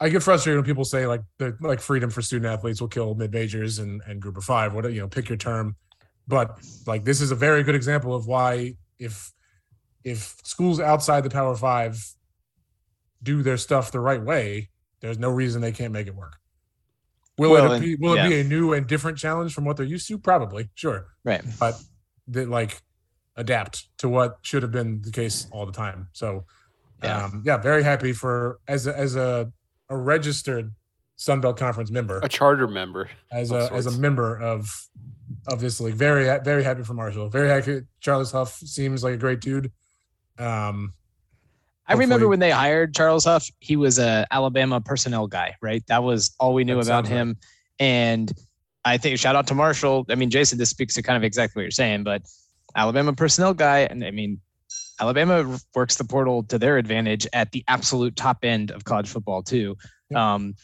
I 0.00 0.10
get 0.10 0.22
frustrated 0.22 0.58
when 0.58 0.64
people 0.64 0.84
say 0.84 1.08
like 1.08 1.22
the 1.38 1.56
like 1.60 1.80
freedom 1.80 2.08
for 2.08 2.22
student 2.22 2.46
athletes 2.52 2.80
will 2.80 2.86
kill 2.88 3.16
mid 3.16 3.32
majors 3.32 3.80
and 3.80 4.00
and 4.06 4.22
group 4.22 4.36
of 4.36 4.44
five. 4.44 4.72
What 4.72 4.84
you 4.92 5.00
know, 5.00 5.08
pick 5.08 5.28
your 5.28 5.36
term, 5.38 5.74
but 6.28 6.56
like 6.86 7.04
this 7.04 7.20
is 7.20 7.32
a 7.32 7.34
very 7.34 7.64
good 7.64 7.74
example 7.74 8.14
of 8.14 8.26
why 8.28 8.74
if 9.00 9.32
if 10.04 10.36
schools 10.44 10.78
outside 10.78 11.24
the 11.24 11.30
Power 11.30 11.56
Five 11.56 12.00
do 13.24 13.42
their 13.42 13.56
stuff 13.56 13.90
the 13.90 13.98
right 13.98 14.22
way, 14.22 14.70
there's 15.00 15.18
no 15.18 15.30
reason 15.30 15.60
they 15.60 15.72
can't 15.72 15.92
make 15.92 16.06
it 16.06 16.14
work. 16.14 16.36
Will 17.36 17.50
Well, 17.50 17.72
it 17.72 17.80
be 17.80 17.96
will 17.96 18.14
yeah. 18.14 18.26
it 18.26 18.28
be 18.28 18.40
a 18.40 18.44
new 18.44 18.72
and 18.74 18.86
different 18.86 19.18
challenge 19.18 19.52
from 19.52 19.64
what 19.64 19.76
they're 19.76 19.86
used 19.86 20.06
to? 20.08 20.18
Probably, 20.18 20.70
sure, 20.74 21.08
Right. 21.24 21.42
but 21.58 21.74
that 22.28 22.48
like 22.48 22.80
adapt 23.34 23.88
to 23.98 24.08
what 24.08 24.38
should 24.42 24.62
have 24.62 24.70
been 24.72 25.02
the 25.02 25.10
case 25.10 25.48
all 25.50 25.66
the 25.66 25.72
time. 25.72 26.08
So, 26.12 26.44
Yeah. 27.02 27.24
um, 27.26 27.42
yeah, 27.44 27.56
very 27.58 27.82
happy 27.82 28.12
for 28.12 28.58
as 28.66 28.86
a, 28.86 28.96
as 28.96 29.14
a 29.16 29.52
a 29.88 29.96
registered 29.96 30.72
Sun 31.16 31.40
Belt 31.40 31.56
Conference 31.56 31.90
member, 31.90 32.20
a 32.22 32.28
charter 32.28 32.66
member. 32.68 33.08
as 33.32 33.50
of 33.50 33.70
a 33.70 33.74
as 33.74 33.86
a 33.86 33.98
member 33.98 34.38
of 34.38 34.70
of 35.46 35.60
this 35.60 35.80
league. 35.80 35.94
Very 35.94 36.24
very 36.44 36.62
happy 36.64 36.82
for 36.82 36.94
Marshall. 36.94 37.28
Very 37.28 37.48
happy. 37.48 37.82
Charles 38.00 38.32
Huff 38.32 38.54
seems 38.54 39.02
like 39.04 39.14
a 39.14 39.16
great 39.18 39.40
dude. 39.40 39.70
Um, 40.38 40.94
I 41.86 41.94
remember 41.94 42.28
when 42.28 42.38
they 42.38 42.50
hired 42.50 42.94
Charles 42.94 43.24
Huff, 43.24 43.48
he 43.60 43.74
was 43.76 43.98
a 43.98 44.26
Alabama 44.30 44.80
personnel 44.80 45.26
guy, 45.26 45.54
right? 45.62 45.82
That 45.86 46.02
was 46.02 46.34
all 46.38 46.52
we 46.52 46.64
knew 46.64 46.74
That 46.74 46.80
about 46.86 47.06
sounds 47.06 47.10
right. 47.10 47.16
him. 47.16 47.36
And 47.80 48.32
I 48.84 48.98
think 48.98 49.18
shout 49.18 49.36
out 49.36 49.46
to 49.46 49.54
Marshall. 49.54 50.04
I 50.10 50.14
mean, 50.14 50.28
Jason, 50.30 50.58
this 50.58 50.68
speaks 50.70 50.94
to 50.94 51.02
kind 51.02 51.16
of 51.16 51.24
exactly 51.24 51.60
what 51.60 51.64
you're 51.64 51.70
saying, 51.70 52.04
but 52.04 52.22
Alabama 52.76 53.14
personnel 53.14 53.54
guy, 53.54 53.80
and 53.80 54.04
I 54.04 54.10
mean, 54.10 54.40
Alabama 55.00 55.58
works 55.74 55.96
the 55.96 56.04
portal 56.04 56.42
to 56.44 56.58
their 56.58 56.78
advantage 56.78 57.26
at 57.32 57.52
the 57.52 57.64
absolute 57.68 58.16
top 58.16 58.44
end 58.44 58.70
of 58.70 58.84
college 58.84 59.08
football 59.08 59.42
too. 59.42 59.76
Yeah. 60.10 60.34
Um, 60.34 60.54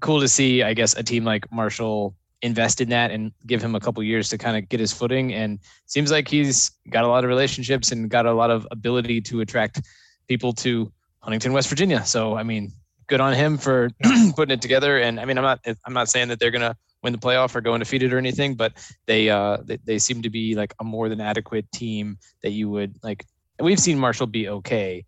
cool 0.00 0.20
to 0.20 0.28
see, 0.28 0.62
I 0.62 0.74
guess, 0.74 0.94
a 0.96 1.02
team 1.02 1.24
like 1.24 1.50
Marshall 1.52 2.14
invest 2.42 2.80
in 2.80 2.88
that 2.88 3.10
and 3.10 3.32
give 3.46 3.62
him 3.62 3.74
a 3.74 3.80
couple 3.80 4.02
years 4.02 4.28
to 4.30 4.38
kind 4.38 4.56
of 4.56 4.68
get 4.68 4.80
his 4.80 4.92
footing. 4.92 5.32
And 5.34 5.58
seems 5.86 6.10
like 6.10 6.28
he's 6.28 6.70
got 6.88 7.04
a 7.04 7.08
lot 7.08 7.24
of 7.24 7.28
relationships 7.28 7.92
and 7.92 8.08
got 8.08 8.26
a 8.26 8.32
lot 8.32 8.50
of 8.50 8.66
ability 8.70 9.20
to 9.22 9.40
attract 9.40 9.82
people 10.28 10.52
to 10.54 10.90
Huntington, 11.20 11.52
West 11.52 11.68
Virginia. 11.68 12.04
So 12.04 12.36
I 12.36 12.42
mean, 12.42 12.72
good 13.06 13.20
on 13.20 13.34
him 13.34 13.58
for 13.58 13.90
putting 14.36 14.54
it 14.54 14.62
together. 14.62 14.98
And 14.98 15.20
I 15.20 15.24
mean, 15.24 15.36
I'm 15.36 15.44
not 15.44 15.60
I'm 15.86 15.92
not 15.92 16.08
saying 16.08 16.28
that 16.28 16.40
they're 16.40 16.50
gonna 16.50 16.76
win 17.02 17.12
the 17.12 17.18
playoff 17.18 17.54
or 17.54 17.60
go 17.60 17.74
undefeated 17.74 18.12
or 18.12 18.18
anything, 18.18 18.54
but 18.54 18.72
they 19.06 19.28
uh 19.28 19.58
they, 19.64 19.76
they 19.84 19.98
seem 19.98 20.22
to 20.22 20.30
be 20.30 20.54
like 20.54 20.74
a 20.80 20.84
more 20.84 21.08
than 21.08 21.20
adequate 21.20 21.70
team 21.72 22.18
that 22.42 22.50
you 22.50 22.70
would 22.70 22.98
like. 23.02 23.26
We've 23.60 23.78
seen 23.80 23.98
Marshall 23.98 24.26
be 24.26 24.48
okay. 24.48 25.04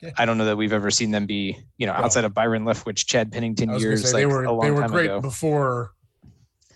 Yeah. 0.00 0.10
I 0.16 0.26
don't 0.26 0.38
know 0.38 0.44
that 0.44 0.56
we've 0.56 0.72
ever 0.72 0.90
seen 0.92 1.10
them 1.10 1.26
be, 1.26 1.58
you 1.76 1.86
know, 1.86 1.92
Well, 1.92 2.04
outside 2.04 2.24
of 2.24 2.32
Byron 2.32 2.64
Leftwich, 2.64 3.04
Chad 3.06 3.32
Pennington 3.32 3.70
I 3.70 3.74
was 3.74 3.82
gonna 3.82 3.90
years, 3.96 4.02
say 4.04 4.12
like 4.12 4.20
they 4.22 4.26
were 4.26 4.44
a 4.44 4.52
long 4.52 4.64
they 4.64 4.70
were 4.70 4.80
time 4.82 4.90
great 4.90 5.06
ago. 5.06 5.20
before. 5.20 5.92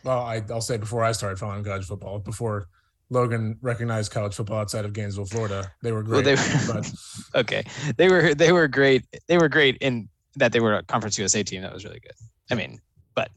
Well, 0.05 0.19
I, 0.19 0.43
I'll 0.51 0.61
say 0.61 0.77
before 0.77 1.05
I 1.05 1.13
started 1.13 1.39
following 1.39 1.63
college 1.63 1.85
football, 1.87 2.19
before 2.19 2.67
Logan 3.11 3.59
recognized 3.63 4.11
college 4.11 4.35
football 4.35 4.59
outside 4.59 4.85
of 4.85 4.93
Gainesville, 4.93 5.27
Florida, 5.27 5.71
they 5.83 5.93
were 5.93 6.03
Well, 6.03 6.23
great. 6.23 6.25
they 6.25 6.35
were- 6.35 6.73
but 6.75 6.93
okay, 7.37 7.63
they 7.97 8.09
were 8.09 8.35
they 8.35 8.51
were 8.51 8.67
great. 8.67 9.05
They 9.29 9.39
were 9.39 9.49
great 9.49 9.77
in 9.81 10.09
that 10.37 10.51
they 10.53 10.59
were 10.61 10.75
a 10.75 10.83
Conference 10.83 11.17
USA 11.19 11.45
team 11.45 11.63
that 11.63 11.73
was 11.73 11.85
really 11.85 12.01
good. 12.01 12.15
I 12.51 12.55
mean, 12.57 12.81
but 13.15 13.31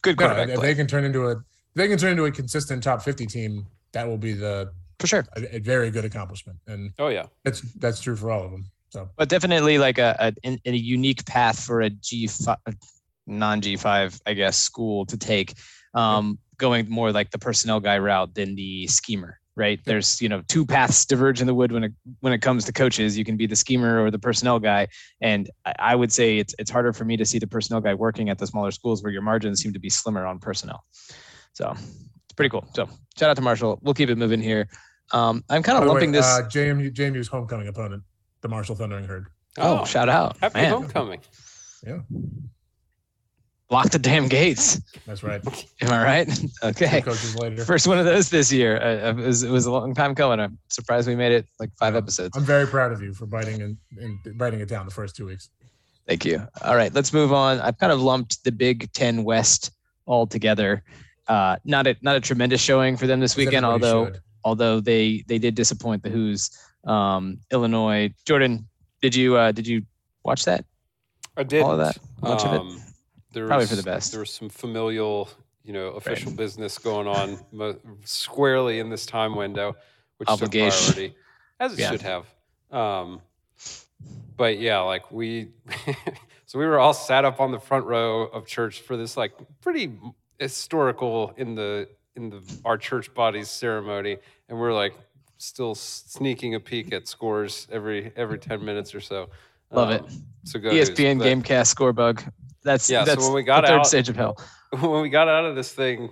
good 0.00 0.18
no, 0.18 0.26
quarterback 0.26 0.48
if 0.48 0.56
play 0.58 0.68
they 0.68 0.74
can 0.74 0.88
turn 0.88 1.04
into 1.04 1.28
a 1.28 1.32
if 1.36 1.76
they 1.76 1.86
can 1.86 1.98
turn 1.98 2.10
into 2.10 2.24
a 2.24 2.32
consistent 2.32 2.82
top 2.82 3.02
fifty 3.02 3.26
team, 3.26 3.66
that 3.92 4.08
will 4.08 4.18
be 4.18 4.32
the 4.32 4.72
for 5.02 5.08
sure. 5.08 5.26
a, 5.36 5.56
a 5.56 5.58
very 5.58 5.90
good 5.90 6.04
accomplishment, 6.04 6.58
and 6.68 6.92
Oh 6.98 7.08
yeah. 7.08 7.26
that's 7.44 7.60
that's 7.74 8.00
true 8.00 8.14
for 8.14 8.30
all 8.30 8.44
of 8.44 8.52
them. 8.52 8.66
So 8.90 9.10
but 9.16 9.28
definitely 9.28 9.78
like 9.78 9.98
a, 9.98 10.14
a, 10.20 10.32
in, 10.44 10.60
in 10.64 10.74
a 10.74 10.76
unique 10.76 11.24
path 11.26 11.58
for 11.58 11.80
a 11.80 11.90
G 11.90 12.28
five, 12.28 12.58
non 13.26 13.60
G 13.60 13.76
five, 13.76 14.20
I 14.26 14.34
guess, 14.34 14.56
school 14.56 15.04
to 15.06 15.18
take. 15.18 15.54
Um, 15.94 16.38
going 16.56 16.88
more 16.88 17.10
like 17.10 17.30
the 17.32 17.38
personnel 17.38 17.80
guy 17.80 17.98
route 17.98 18.34
than 18.34 18.54
the 18.54 18.86
schemer, 18.86 19.40
right? 19.56 19.80
There's 19.84 20.22
you 20.22 20.28
know 20.28 20.42
two 20.46 20.64
paths 20.64 21.04
diverge 21.04 21.40
in 21.40 21.48
the 21.48 21.54
wood 21.54 21.72
when 21.72 21.82
it 21.84 21.92
when 22.20 22.32
it 22.32 22.42
comes 22.42 22.64
to 22.66 22.72
coaches. 22.72 23.18
You 23.18 23.24
can 23.24 23.36
be 23.36 23.46
the 23.46 23.56
schemer 23.56 24.00
or 24.02 24.10
the 24.12 24.20
personnel 24.20 24.60
guy, 24.60 24.86
and 25.20 25.50
I, 25.66 25.74
I 25.78 25.94
would 25.96 26.12
say 26.12 26.38
it's 26.38 26.54
it's 26.60 26.70
harder 26.70 26.92
for 26.92 27.04
me 27.04 27.16
to 27.16 27.24
see 27.24 27.40
the 27.40 27.48
personnel 27.48 27.80
guy 27.80 27.94
working 27.94 28.30
at 28.30 28.38
the 28.38 28.46
smaller 28.46 28.70
schools 28.70 29.02
where 29.02 29.12
your 29.12 29.22
margins 29.22 29.60
seem 29.60 29.72
to 29.72 29.80
be 29.80 29.90
slimmer 29.90 30.24
on 30.24 30.38
personnel. 30.38 30.84
So 31.54 31.74
it's 31.76 32.36
pretty 32.36 32.50
cool. 32.50 32.66
So 32.74 32.88
shout 33.18 33.30
out 33.30 33.36
to 33.36 33.42
Marshall. 33.42 33.78
We'll 33.82 33.94
keep 33.94 34.08
it 34.08 34.16
moving 34.16 34.40
here. 34.40 34.68
Um, 35.12 35.44
I'm 35.50 35.62
kind 35.62 35.76
of 35.78 35.84
the 35.84 35.88
way, 35.88 35.94
lumping 35.94 36.12
this. 36.12 36.24
uh, 36.26 36.42
JMU 36.48 36.92
JMU's 36.92 37.28
homecoming 37.28 37.68
opponent, 37.68 38.02
the 38.40 38.48
Marshall 38.48 38.76
Thundering 38.76 39.04
Herd. 39.04 39.26
oh, 39.58 39.84
shout 39.84 40.08
out! 40.08 40.36
Happy 40.38 40.60
Man. 40.60 40.70
homecoming. 40.70 41.20
Yeah. 41.86 41.98
Lock 43.70 43.88
the 43.90 43.98
damn 43.98 44.28
gates. 44.28 44.78
That's 45.06 45.22
right. 45.22 45.40
Am 45.80 45.88
I 45.90 46.04
right? 46.04 46.28
Two 46.28 46.48
Okay. 46.62 47.00
coaches 47.00 47.34
later. 47.36 47.64
First 47.64 47.86
one 47.86 47.98
of 47.98 48.04
those 48.04 48.28
this 48.28 48.52
year. 48.52 48.76
Uh, 48.76 49.08
it, 49.10 49.16
was, 49.16 49.42
it 49.44 49.50
was 49.50 49.64
a 49.64 49.72
long 49.72 49.94
time 49.94 50.14
coming. 50.14 50.40
I'm 50.40 50.58
surprised 50.68 51.08
we 51.08 51.16
made 51.16 51.32
it 51.32 51.46
like 51.58 51.70
five 51.78 51.94
Yeah. 51.94 51.98
episodes. 51.98 52.36
I'm 52.36 52.44
very 52.44 52.66
proud 52.66 52.92
of 52.92 53.00
you 53.00 53.14
for 53.14 53.24
biting 53.24 53.62
and, 53.62 53.78
and 53.98 54.18
biting 54.38 54.60
it 54.60 54.68
down 54.68 54.84
the 54.84 54.92
first 54.92 55.16
two 55.16 55.24
weeks. 55.24 55.48
Thank 56.06 56.26
you. 56.26 56.46
All 56.62 56.76
right, 56.76 56.92
let's 56.92 57.14
move 57.14 57.32
on. 57.32 57.60
I've 57.60 57.78
kind 57.78 57.92
of 57.92 58.00
lumped 58.02 58.44
the 58.44 58.52
Big 58.52 58.92
Ten 58.92 59.24
West 59.24 59.70
all 60.04 60.26
together. 60.26 60.82
Uh, 61.26 61.56
not 61.64 61.86
a 61.86 61.96
not 62.02 62.16
a 62.16 62.20
tremendous 62.20 62.60
showing 62.60 62.98
for 62.98 63.06
them 63.06 63.20
this 63.20 63.36
weekend, 63.36 63.64
although 63.64 64.06
should. 64.06 64.20
Although 64.44 64.80
they 64.80 65.24
they 65.28 65.38
did 65.38 65.54
disappoint 65.54 66.02
the 66.02 66.10
Hoos. 66.10 66.50
Um, 66.84 67.38
Illinois, 67.52 68.12
Jordan, 68.26 68.68
Did 69.00 69.14
you 69.14 69.36
uh, 69.36 69.52
did 69.52 69.66
you 69.66 69.82
watch 70.24 70.44
that? 70.46 70.64
I 71.36 71.44
did 71.44 71.62
All 71.62 71.72
of 71.72 71.78
that? 71.78 71.96
Much 72.20 72.44
of 72.44 72.52
it? 72.54 72.60
Um, 72.60 72.80
There 73.32 73.46
Probably 73.46 73.62
was, 73.62 73.70
for 73.70 73.76
the 73.76 73.82
best. 73.82 74.10
There 74.12 74.20
was 74.20 74.30
some 74.30 74.48
familial, 74.48 75.30
you 75.64 75.72
know, 75.72 75.88
official 75.90 76.32
business 76.32 76.78
going 76.78 77.06
on 77.06 77.38
mo- 77.52 77.78
squarely 78.04 78.80
in 78.80 78.90
this 78.90 79.06
time 79.06 79.34
window, 79.36 79.76
which 80.18 80.28
Obligation. 80.28 80.92
priority, 80.92 81.14
as 81.60 81.72
it 81.74 81.78
Yeah. 81.78 81.90
should 81.90 82.02
have. 82.02 82.26
Um, 82.70 83.20
but 84.36 84.58
yeah, 84.58 84.80
like 84.80 85.10
we, 85.12 85.48
so 86.46 86.58
we 86.58 86.66
were 86.66 86.78
all 86.80 86.92
sat 86.94 87.24
up 87.24 87.40
on 87.40 87.52
the 87.52 87.60
front 87.60 87.86
row 87.86 88.22
of 88.22 88.46
church 88.46 88.80
for 88.80 88.96
this 88.96 89.16
like 89.16 89.32
pretty 89.60 89.92
historical 90.38 91.32
in 91.36 91.54
the 91.54 91.88
in 92.16 92.30
the 92.30 92.42
our 92.64 92.78
church 92.78 93.12
body's 93.14 93.50
ceremony, 93.50 94.18
and 94.48 94.58
we're 94.58 94.72
like 94.72 94.94
still 95.38 95.74
sneaking 95.74 96.54
a 96.54 96.60
peek 96.60 96.92
at 96.92 97.08
scores 97.08 97.66
every 97.70 98.12
every 98.16 98.38
ten 98.38 98.64
minutes 98.64 98.94
or 98.94 99.00
so. 99.00 99.28
Love 99.70 99.90
it. 99.90 100.04
So 100.44 100.58
go 100.58 100.70
ESPN 100.70 101.20
Gamecast 101.20 101.66
score 101.66 101.92
bug. 101.92 102.22
That's 102.62 102.88
Yeah, 102.90 103.04
so 103.04 103.10
that's 103.10 103.24
when 103.24 103.34
we 103.34 103.42
got 103.42 103.62
the 103.62 103.68
third 103.68 103.80
out- 103.80 103.86
stage 103.86 104.08
of 104.08 104.16
hell. 104.16 104.38
when 104.80 105.02
we 105.02 105.08
got 105.08 105.28
out 105.28 105.44
of 105.44 105.56
this 105.56 105.72
thing, 105.72 106.10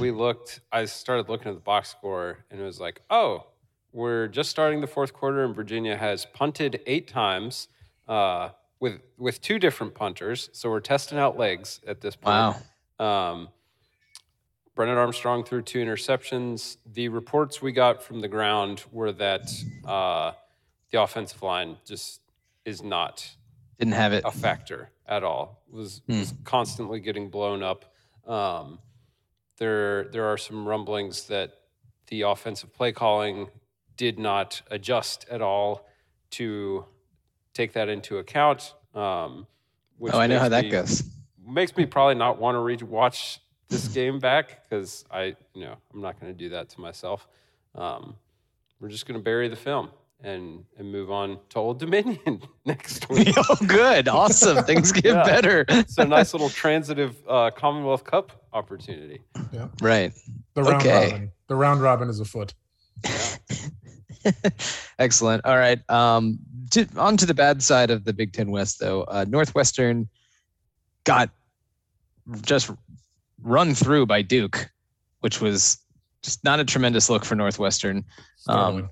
we 0.00 0.10
looked. 0.10 0.60
I 0.72 0.84
started 0.84 1.28
looking 1.28 1.48
at 1.48 1.54
the 1.54 1.60
box 1.60 1.90
score, 1.90 2.44
and 2.50 2.60
it 2.60 2.64
was 2.64 2.80
like, 2.80 3.00
oh, 3.10 3.46
we're 3.92 4.28
just 4.28 4.50
starting 4.50 4.80
the 4.80 4.86
fourth 4.86 5.12
quarter, 5.12 5.44
and 5.44 5.54
Virginia 5.54 5.96
has 5.96 6.26
punted 6.26 6.80
eight 6.86 7.08
times 7.08 7.68
uh, 8.08 8.50
with 8.80 9.00
with 9.16 9.40
two 9.40 9.58
different 9.58 9.94
punters. 9.94 10.50
So 10.52 10.70
we're 10.70 10.80
testing 10.80 11.18
out 11.18 11.38
legs 11.38 11.80
at 11.86 12.00
this 12.00 12.16
point. 12.16 12.56
Wow. 12.98 13.32
Um, 13.32 13.48
Brennan 14.74 14.96
Armstrong 14.98 15.44
threw 15.44 15.62
two 15.62 15.78
interceptions. 15.78 16.78
The 16.92 17.08
reports 17.08 17.62
we 17.62 17.72
got 17.72 18.02
from 18.02 18.20
the 18.20 18.28
ground 18.28 18.84
were 18.90 19.12
that 19.12 19.48
uh, 19.86 20.32
the 20.90 21.00
offensive 21.02 21.42
line 21.42 21.76
just 21.84 22.20
is 22.64 22.82
not 22.82 23.36
Didn't 23.78 23.94
have 23.94 24.12
it. 24.12 24.24
a 24.26 24.32
factor 24.32 24.90
at 25.06 25.22
all. 25.22 25.62
Was 25.70 26.02
Hmm. 26.06 26.18
was 26.20 26.34
constantly 26.44 26.98
getting 27.00 27.28
blown 27.30 27.62
up. 27.62 27.84
Um, 28.26 28.78
there 29.58 30.04
there 30.04 30.24
are 30.26 30.38
some 30.38 30.66
rumblings 30.66 31.28
that 31.28 31.52
the 32.08 32.22
offensive 32.22 32.72
play 32.74 32.90
calling 32.92 33.48
did 33.96 34.18
not 34.18 34.62
adjust 34.70 35.24
at 35.30 35.40
all 35.40 35.86
to 36.30 36.84
take 37.52 37.72
that 37.74 37.88
into 37.88 38.18
account. 38.18 38.74
Um, 38.94 39.46
which 39.98 40.12
Oh, 40.12 40.18
I 40.18 40.26
know 40.26 40.40
how 40.40 40.48
that 40.48 40.64
me- 40.64 40.70
goes. 40.70 41.04
Makes 41.46 41.76
me 41.76 41.86
probably 41.86 42.14
not 42.16 42.38
want 42.38 42.54
to 42.56 42.58
re-watch 42.60 43.38
this 43.68 43.88
game 43.88 44.18
back 44.18 44.62
because 44.68 45.04
I, 45.10 45.34
you 45.54 45.64
know, 45.64 45.76
I'm 45.92 46.00
not 46.00 46.20
going 46.20 46.32
to 46.32 46.38
do 46.38 46.48
that 46.50 46.68
to 46.70 46.80
myself. 46.80 47.26
Um, 47.74 48.14
we're 48.80 48.88
just 48.88 49.06
going 49.06 49.18
to 49.18 49.22
bury 49.24 49.48
the 49.48 49.56
film 49.56 49.90
and 50.22 50.64
and 50.78 50.90
move 50.90 51.10
on 51.10 51.38
to 51.50 51.58
Old 51.58 51.78
Dominion 51.80 52.40
next 52.64 53.08
week. 53.10 53.34
oh, 53.36 53.56
good. 53.66 54.08
Awesome. 54.08 54.64
Things 54.64 54.92
get 54.92 55.04
Yeah. 55.06 55.24
better. 55.24 55.64
it's 55.68 55.98
a 55.98 56.04
nice 56.04 56.32
little 56.34 56.48
transitive 56.50 57.16
uh, 57.28 57.50
Commonwealth 57.50 58.04
Cup 58.04 58.32
opportunity. 58.52 59.20
Yeah. 59.52 59.68
Right. 59.82 60.12
The 60.54 60.62
round 60.62 60.82
Okay. 60.82 61.10
robin. 61.10 61.30
The 61.48 61.56
round 61.56 61.82
robin 61.82 62.08
is 62.08 62.20
afoot. 62.20 62.54
Excellent. 64.98 65.44
All 65.44 65.56
right. 65.58 65.78
Um, 65.90 66.38
to, 66.70 66.86
on 66.96 67.16
to 67.18 67.26
the 67.26 67.34
bad 67.34 67.62
side 67.62 67.90
of 67.90 68.04
the 68.04 68.12
Big 68.12 68.32
Ten 68.32 68.50
West, 68.50 68.78
though. 68.80 69.02
Uh, 69.02 69.24
Northwestern 69.28 70.08
got 71.04 71.30
just 72.42 72.70
run 73.44 73.74
through 73.74 74.06
by 74.06 74.22
Duke, 74.22 74.68
which 75.20 75.40
was 75.40 75.78
just 76.22 76.42
not 76.42 76.58
a 76.58 76.64
tremendous 76.64 77.08
look 77.08 77.24
for 77.24 77.34
Northwestern. 77.36 78.04
Um, 78.48 78.90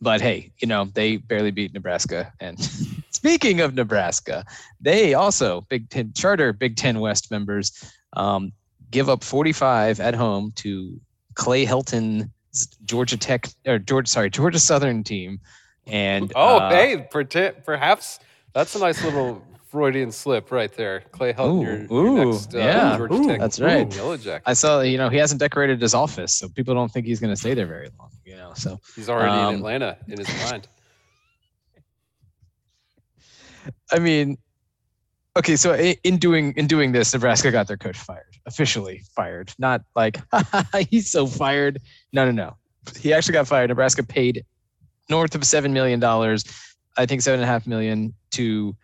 but 0.00 0.20
hey, 0.20 0.52
you 0.58 0.68
know, 0.68 0.84
they 0.94 1.16
barely 1.16 1.50
beat 1.50 1.74
Nebraska. 1.74 2.32
And 2.38 2.60
speaking 3.10 3.60
of 3.60 3.74
Nebraska, 3.74 4.44
they 4.80 5.14
also, 5.14 5.62
Big 5.62 5.88
Ten 5.90 6.12
charter 6.12 6.52
Big 6.52 6.76
Ten 6.76 7.00
West 7.00 7.30
members, 7.30 7.92
um, 8.12 8.52
give 8.90 9.08
up 9.08 9.24
45 9.24 9.98
at 10.00 10.14
home 10.14 10.52
to 10.56 10.98
Clay 11.34 11.64
Helton's 11.64 12.28
Georgia 12.84 13.16
Tech 13.16 13.48
or 13.66 13.78
Georgia, 13.78 14.10
sorry, 14.10 14.30
Georgia 14.30 14.58
Southern 14.60 15.02
team. 15.02 15.40
And 15.86 16.30
Oh, 16.36 16.58
uh, 16.58 16.70
hey, 16.70 17.06
perta- 17.10 17.54
perhaps 17.64 18.20
that's 18.52 18.74
a 18.74 18.78
nice 18.78 19.02
little 19.02 19.42
Freudian 19.70 20.10
slip 20.10 20.50
right 20.50 20.72
there. 20.72 21.00
Clay 21.12 21.32
Helton, 21.32 21.90
Ooh, 21.90 21.94
your, 21.94 22.14
your 22.16 22.24
next 22.26 22.54
uh, 22.54 22.58
yeah. 22.58 22.96
Georgia 22.96 23.14
Ooh, 23.14 23.26
Tech 23.26 23.40
That's 23.40 23.60
right. 23.60 23.94
Yellow 23.94 24.16
Jacket. 24.16 24.42
I 24.46 24.54
saw, 24.54 24.80
you 24.80 24.96
know, 24.96 25.08
he 25.08 25.18
hasn't 25.18 25.40
decorated 25.40 25.80
his 25.80 25.94
office, 25.94 26.34
so 26.34 26.48
people 26.48 26.74
don't 26.74 26.90
think 26.90 27.06
he's 27.06 27.20
going 27.20 27.32
to 27.32 27.36
stay 27.36 27.54
there 27.54 27.66
very 27.66 27.90
long, 27.98 28.10
you 28.24 28.36
know. 28.36 28.52
So 28.54 28.80
He's 28.96 29.08
already 29.08 29.30
Um, 29.32 29.54
in 29.54 29.60
Atlanta 29.60 29.98
in 30.08 30.18
his 30.18 30.28
mind. 30.50 30.68
I 33.92 33.98
mean, 33.98 34.38
okay, 35.36 35.56
so 35.56 35.74
in 35.74 36.16
doing 36.16 36.54
in 36.56 36.66
doing 36.66 36.92
this, 36.92 37.12
Nebraska 37.12 37.50
got 37.50 37.68
their 37.68 37.76
coach 37.76 37.98
fired, 37.98 38.36
officially 38.46 39.02
fired. 39.14 39.52
Not 39.58 39.82
like 39.94 40.18
he's 40.90 41.10
so 41.10 41.26
fired. 41.26 41.78
No, 42.12 42.24
no, 42.24 42.30
no. 42.30 42.56
He 42.98 43.12
actually 43.12 43.34
got 43.34 43.46
fired. 43.46 43.68
Nebraska 43.68 44.02
paid 44.02 44.44
north 45.10 45.34
of 45.34 45.44
seven 45.44 45.72
million 45.74 46.00
dollars, 46.00 46.44
I 46.96 47.04
think 47.06 47.20
seven 47.20 47.40
and 47.40 47.48
a 47.48 47.52
half 47.52 47.66
million 47.66 48.14
to 48.32 48.74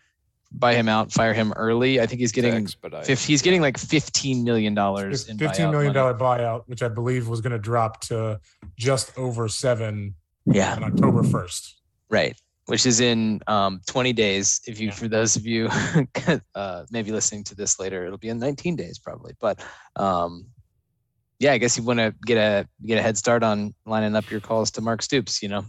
buy 0.59 0.75
him 0.75 0.89
out, 0.89 1.13
fire 1.13 1.33
him 1.35 1.53
early. 1.57 2.01
I 2.01 2.07
think 2.07 2.21
he's 2.21 2.33
getting 2.33 2.55
expedite. 2.55 3.07
he's 3.07 3.43
getting 3.43 3.61
like 3.61 3.77
fifteen 3.79 4.45
million 4.45 4.75
dollars 4.75 5.25
Fif- 5.25 5.31
in 5.33 5.39
Fifteen 5.39 5.67
buyout 5.67 5.71
million 5.73 5.93
money. 5.95 6.19
buyout, 6.19 6.63
which 6.67 6.83
I 6.83 6.89
believe 6.89 7.29
was 7.29 7.41
going 7.41 7.53
to 7.53 7.59
drop 7.59 8.01
to 8.03 8.41
just 8.77 9.17
over 9.19 9.49
seven 9.49 10.15
Yeah, 10.47 10.75
on 10.77 10.85
October 10.85 11.23
first. 11.23 11.81
right. 12.11 12.37
Which 12.67 12.87
is 12.87 13.01
in 13.01 13.43
um, 13.47 13.83
20 13.89 14.15
days. 14.15 14.63
If 14.67 14.81
you, 14.81 14.87
Yeah. 14.87 14.95
for 14.95 15.07
those 15.07 15.37
of 15.37 15.45
you 15.45 15.69
uh, 16.55 16.85
maybe 16.91 17.13
listening 17.13 17.45
to 17.45 17.55
this 17.55 17.79
later, 17.79 18.07
it'll 18.07 18.17
be 18.17 18.31
in 18.31 18.39
19 18.39 18.75
days 18.75 18.99
probably. 18.99 19.35
But 19.39 19.63
um, 19.97 20.47
yeah, 21.39 21.53
I 21.53 21.59
guess 21.59 21.77
you 21.77 21.83
want 21.83 21.99
to 21.99 22.15
get 22.25 22.39
a 22.39 22.67
get 22.87 22.97
a 22.99 23.03
head 23.03 23.19
start 23.19 23.43
on 23.43 23.75
lining 23.85 24.17
up 24.17 24.31
your 24.31 24.41
calls 24.41 24.71
to 24.71 24.81
Mark 24.81 25.03
Stoops. 25.03 25.43
You 25.43 25.51
know, 25.51 25.65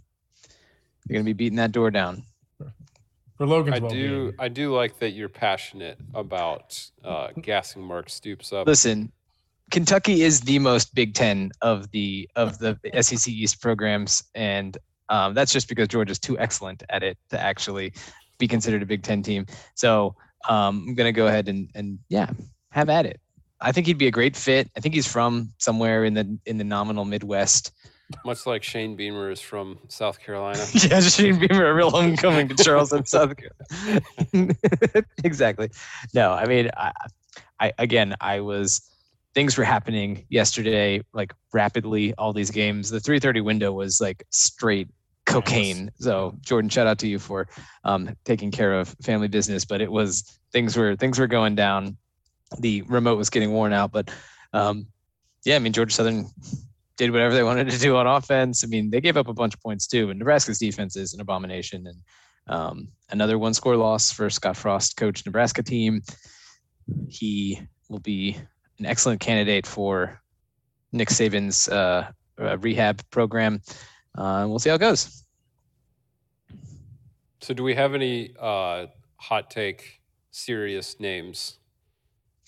you're 1.10 1.16
gonna 1.20 1.26
be 1.26 1.34
beating 1.34 1.58
that 1.58 1.74
door 1.74 1.92
down. 1.92 2.24
For 3.38 3.46
Logan's 3.46 3.78
I 3.78 3.80
well 3.80 3.92
do. 3.92 4.34
I 4.40 4.48
do 4.48 4.74
like 4.74 5.00
that 5.00 5.12
you're 5.12 5.30
passionate 5.30 5.98
about 6.14 6.82
uh, 7.04 7.30
gassing 7.42 7.84
Mark 7.84 8.10
Stoops 8.10 8.54
up. 8.54 8.66
Listen, 8.66 9.12
Kentucky 9.72 10.22
is 10.22 10.42
the 10.42 10.60
most 10.60 10.96
Big 10.96 11.14
Ten 11.14 11.52
of 11.62 11.92
the 11.92 12.30
of 12.36 12.60
the 12.60 12.80
SEC 13.02 13.28
East 13.28 13.62
programs, 13.62 14.24
and 14.36 14.78
um, 15.10 15.34
that's 15.34 15.52
just 15.52 15.68
because 15.68 15.90
Georgia's 15.90 16.20
too 16.20 16.40
excellent 16.40 16.84
at 16.90 17.04
it 17.04 17.18
to 17.30 17.40
actually 17.40 17.94
be 18.38 18.48
considered 18.48 18.82
a 18.82 18.86
Big 18.86 19.04
Ten 19.04 19.22
team. 19.22 19.46
So 19.76 20.16
um, 20.48 20.86
I'm 20.88 20.96
gonna 20.96 21.12
go 21.12 21.28
ahead 21.28 21.50
and 21.50 21.70
and 21.76 22.00
yeah, 22.08 22.30
have 22.72 22.90
at 22.90 23.06
it. 23.06 23.20
I 23.60 23.74
think 23.74 23.88
he'd 23.88 23.98
be 23.98 24.08
a 24.08 24.12
great 24.12 24.36
fit. 24.36 24.70
I 24.78 24.80
think 24.80 24.96
he's 24.96 25.08
from 25.08 25.52
somewhere 25.58 26.06
in 26.06 26.14
the 26.14 26.38
in 26.46 26.58
the 26.58 26.64
nominal 26.64 27.04
Midwest. 27.04 27.74
Much 28.24 28.46
like 28.46 28.64
Shane 28.64 28.96
Beamer 28.96 29.32
is 29.32 29.42
from 29.42 29.80
South 29.88 30.20
Carolina. 30.20 30.64
yeah, 30.74 31.00
Shane 31.00 31.40
Beamer, 31.40 31.68
a 31.68 31.74
real 31.74 31.90
homecoming 31.90 32.48
to 32.50 32.64
Charleston, 32.64 33.06
South 33.06 33.34
Carolina. 33.36 34.56
exactly. 35.24 35.70
No, 36.14 36.32
I 36.32 36.46
mean, 36.46 36.70
I, 36.78 36.92
I 37.60 37.74
again, 37.80 38.16
I 38.22 38.42
was 38.42 38.90
things 39.34 39.58
were 39.58 39.64
happening 39.64 40.26
yesterday, 40.30 41.02
like 41.14 41.34
rapidly. 41.52 42.14
All 42.16 42.32
these 42.32 42.52
games, 42.52 42.90
the 42.90 43.00
3:30 43.00 43.44
window 43.44 43.72
was 43.72 44.00
like 44.00 44.26
straight 44.30 44.88
cocaine. 45.26 45.92
So 46.00 46.36
Jordan, 46.42 46.70
shout 46.70 46.88
out 46.88 47.00
to 47.00 47.08
you 47.08 47.18
for 47.18 47.48
um, 47.84 48.16
taking 48.24 48.52
care 48.52 48.74
of 48.74 48.90
family 49.02 49.28
business. 49.28 49.66
But 49.66 49.82
it 49.82 49.92
was 49.92 50.40
things 50.52 50.78
were 50.78 50.96
things 50.96 51.18
were 51.18 51.28
going 51.28 51.56
down. 51.56 51.98
The 52.60 52.84
remote 52.84 53.18
was 53.18 53.32
getting 53.32 53.52
worn 53.52 53.74
out, 53.74 53.92
but 53.92 54.12
um, 54.54 54.88
yeah, 55.44 55.56
I 55.56 55.60
mean 55.60 55.74
Georgia 55.74 55.94
Southern 55.94 56.28
did 56.98 57.12
whatever 57.12 57.34
they 57.34 57.44
wanted 57.44 57.70
to 57.70 57.80
do 57.80 57.96
on 57.98 58.08
offense. 58.08 58.64
I 58.64 58.68
mean, 58.68 58.90
they 58.90 59.02
gave 59.02 59.18
up 59.18 59.28
a 59.28 59.34
bunch 59.34 59.54
of 59.54 59.62
points 59.62 59.88
too, 59.88 60.08
but 60.08 60.18
Nebraska's 60.18 60.60
defense 60.60 60.96
is 60.96 61.14
an 61.14 61.22
abomination. 61.22 61.88
And 61.88 61.98
um, 62.48 62.88
another 63.10 63.38
one 63.38 63.54
score 63.54 63.76
loss 63.76 64.12
for 64.12 64.30
Scott 64.30 64.56
Frost 64.58 64.98
coach 64.98 65.26
Nebraska 65.26 65.64
team. 65.64 66.02
He 67.08 67.62
will 67.90 68.00
be 68.00 68.38
an 68.80 68.86
excellent 68.86 69.20
candidate 69.20 69.66
for 69.66 70.22
Nick 70.92 71.10
Saban's 71.10 71.68
uh, 71.68 72.10
uh, 72.40 72.58
rehab 72.60 73.02
program. 73.10 73.62
Uh, 74.18 74.46
we'll 74.48 74.60
see 74.60 74.70
how 74.70 74.76
it 74.76 74.80
goes. 74.80 75.24
So, 77.42 77.54
do 77.54 77.64
we 77.64 77.76
have 77.76 77.94
any 77.94 78.34
uh, 78.40 78.88
hot 79.18 79.52
take, 79.52 80.00
serious 80.32 81.00
names? 81.00 81.58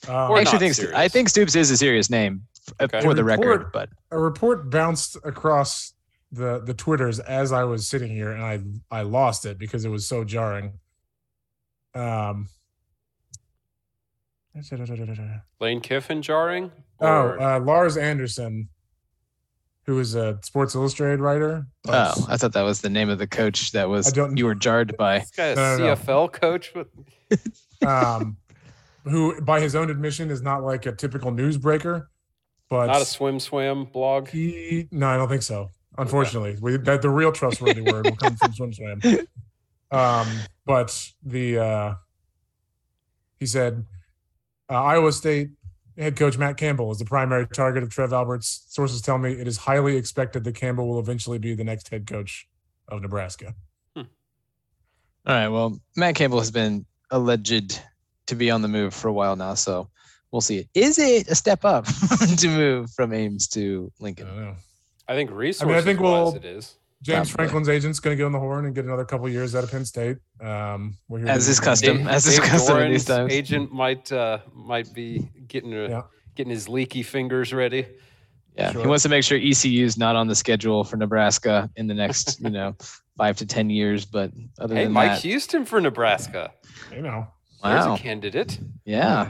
Um, 0.07 0.31
I 0.33 0.41
actually 0.41 0.59
think 0.59 0.73
Sto- 0.75 0.91
I 0.95 1.07
think 1.07 1.29
Stoops 1.29 1.55
is 1.55 1.71
a 1.71 1.77
serious 1.77 2.09
name 2.09 2.43
f- 2.55 2.56
Okay. 2.81 3.01
for 3.01 3.13
the 3.13 3.23
record, 3.23 3.45
Report- 3.63 3.73
but 3.73 3.89
a 4.11 4.19
report 4.19 4.69
bounced 4.69 5.15
across 5.23 5.93
the 6.31 6.59
the 6.59 6.73
twitters 6.73 7.19
as 7.19 7.51
I 7.51 7.63
was 7.63 7.87
sitting 7.87 8.11
here, 8.11 8.31
and 8.31 8.43
I 8.43 8.59
I 8.91 9.01
lost 9.03 9.45
it 9.45 9.57
because 9.57 9.85
it 9.85 9.89
was 9.89 10.07
so 10.07 10.23
jarring. 10.23 10.73
Um. 11.95 12.47
Lane 15.59 15.81
Kiffin 15.81 16.21
jarring? 16.21 16.71
Oh, 16.99 17.37
uh, 17.39 17.59
Lars 17.63 17.95
Anderson 17.97 18.69
who 19.85 19.99
is 19.99 20.15
a 20.15 20.37
Sports 20.41 20.75
Illustrated 20.75 21.21
writer. 21.21 21.65
but- 21.83 22.17
Oh, 22.17 22.25
I 22.27 22.35
thought 22.35 22.51
that 22.53 22.63
was 22.63 22.81
the 22.81 22.89
name 22.89 23.07
of 23.09 23.19
the 23.19 23.27
coach 23.27 23.71
that 23.71 23.87
was 23.87 24.07
I 24.07 24.11
don't- 24.11 24.35
you 24.35 24.45
were 24.45 24.53
jarred 24.55 24.97
by. 24.97 25.19
This 25.19 25.31
guy 25.31 25.45
a 25.45 25.55
No, 25.55 25.77
no, 25.77 25.85
no. 25.85 25.95
CFL 25.95 26.27
coach. 26.33 26.73
Um, 27.85 28.37
who, 29.03 29.39
by 29.41 29.59
his 29.61 29.75
own 29.75 29.89
admission, 29.91 30.29
is 30.31 30.41
not 30.41 30.63
like 30.63 30.85
a 30.87 30.91
typical 30.91 31.31
newsbreaker, 31.31 32.07
but 32.69 32.87
Not 32.87 33.01
a 33.01 33.05
swim 33.05 33.39
swam 33.39 33.85
blog. 33.85 34.29
he. 34.29 34.87
No, 34.91 35.07
I 35.07 35.17
don't 35.17 35.29
think 35.29 35.43
so. 35.43 35.71
Unfortunately, 35.97 36.57
we, 36.61 36.77
that 36.77 37.01
the 37.01 37.09
real 37.09 37.31
trustworthy 37.31 37.81
word 37.81 38.05
will 38.05 38.15
come 38.15 38.35
from 38.35 38.53
Swim 38.53 38.73
Swam. 38.73 39.01
Um, 39.89 40.27
but 40.65 41.13
the 41.23 41.59
uh, 41.59 41.93
he 43.39 43.45
said 43.45 43.85
uh, 44.69 44.83
Iowa 44.83 45.13
State 45.13 45.51
head 45.97 46.17
coach 46.17 46.37
Matt 46.37 46.57
Campbell 46.57 46.91
is 46.91 46.99
the 46.99 47.05
primary 47.05 47.47
target 47.47 47.83
of 47.83 47.89
Trev 47.89 48.11
Alberts. 48.11 48.65
Sources 48.67 49.01
tell 49.01 49.17
me 49.17 49.31
it 49.31 49.47
is 49.47 49.55
highly 49.55 49.95
expected 49.95 50.43
that 50.43 50.55
Campbell 50.55 50.89
will 50.89 50.99
eventually 50.99 51.37
be 51.39 51.55
the 51.55 51.63
next 51.63 51.87
head 51.87 52.05
coach 52.05 52.49
of 52.89 53.01
Nebraska. 53.01 53.55
All 53.95 54.05
right. 55.25 55.47
Well, 55.47 55.79
Matt 55.95 56.15
Campbell 56.15 56.39
has 56.39 56.51
been 56.51 56.85
alleged 57.11 57.81
to 58.27 58.35
be 58.35 58.51
on 58.51 58.61
the 58.61 58.67
move 58.67 58.93
for 58.93 59.07
a 59.07 59.13
while 59.13 59.35
now, 59.35 59.53
so 59.53 59.89
we'll 60.37 60.41
see. 60.41 60.67
Is 60.75 60.99
it 60.99 61.27
a 61.29 61.35
step 61.35 61.65
up 61.65 61.85
to 62.37 62.47
move 62.47 62.91
from 62.91 63.11
Ames 63.11 63.47
to 63.49 63.91
I 63.99 64.03
Lincoln? 64.03 64.27
don't 64.27 64.39
know. 64.39 64.55
I 65.07 65.15
think 65.15 65.31
resources 65.31 65.83
think 65.83 65.99
wise 65.99 66.11
we'll- 66.11 66.35
it 66.35 66.45
is. 66.45 66.75
James 67.03 67.29
Probably. 67.29 67.45
Franklin's 67.49 67.69
agent's 67.69 67.99
going 67.99 68.13
to 68.13 68.17
get 68.17 68.25
on 68.25 68.31
the 68.31 68.39
horn 68.39 68.65
and 68.65 68.73
get 68.73 68.83
another 68.85 69.05
couple 69.05 69.29
years 69.29 69.53
out 69.55 69.63
of 69.63 69.69
Penn 69.71 69.85
State. 69.85 70.17
Um, 70.41 70.97
we're 71.07 71.19
here 71.19 71.27
As 71.29 71.45
to- 71.45 71.51
is 71.51 71.59
custom. 71.59 72.07
As 72.07 72.25
is 72.25 72.39
custom 72.39 72.77
in 72.79 72.91
these 72.91 73.05
times. 73.05 73.31
agent 73.31 73.71
might 73.71 74.11
uh, 74.11 74.39
might 74.53 74.91
be 74.95 75.27
getting 75.47 75.73
a, 75.73 75.89
Yeah. 75.89 76.01
getting 76.35 76.51
his 76.51 76.67
leaky 76.67 77.03
fingers 77.03 77.53
ready. 77.53 77.85
Yeah, 78.55 78.71
he 78.71 78.87
wants 78.87 79.03
to 79.03 79.09
make 79.09 79.23
sure 79.23 79.37
ECU 79.37 79.85
is 79.85 79.97
not 79.99 80.15
on 80.15 80.27
the 80.27 80.33
schedule 80.33 80.83
for 80.83 80.97
Nebraska 80.97 81.69
in 81.75 81.85
the 81.85 81.93
next, 81.93 82.39
you 82.43 82.49
know, 82.49 82.75
five 83.15 83.37
to 83.37 83.45
ten 83.45 83.69
years. 83.69 84.03
But 84.05 84.31
other 84.59 84.73
Hey, 84.73 84.85
than 84.85 84.93
Mike 84.93 85.11
that, 85.11 85.21
Houston 85.21 85.65
for 85.65 85.79
Nebraska. 85.79 86.51
You 86.91 87.03
know, 87.03 87.27
There's 87.63 87.85
a 87.85 87.95
candidate. 87.97 88.57
yeah. 88.85 89.29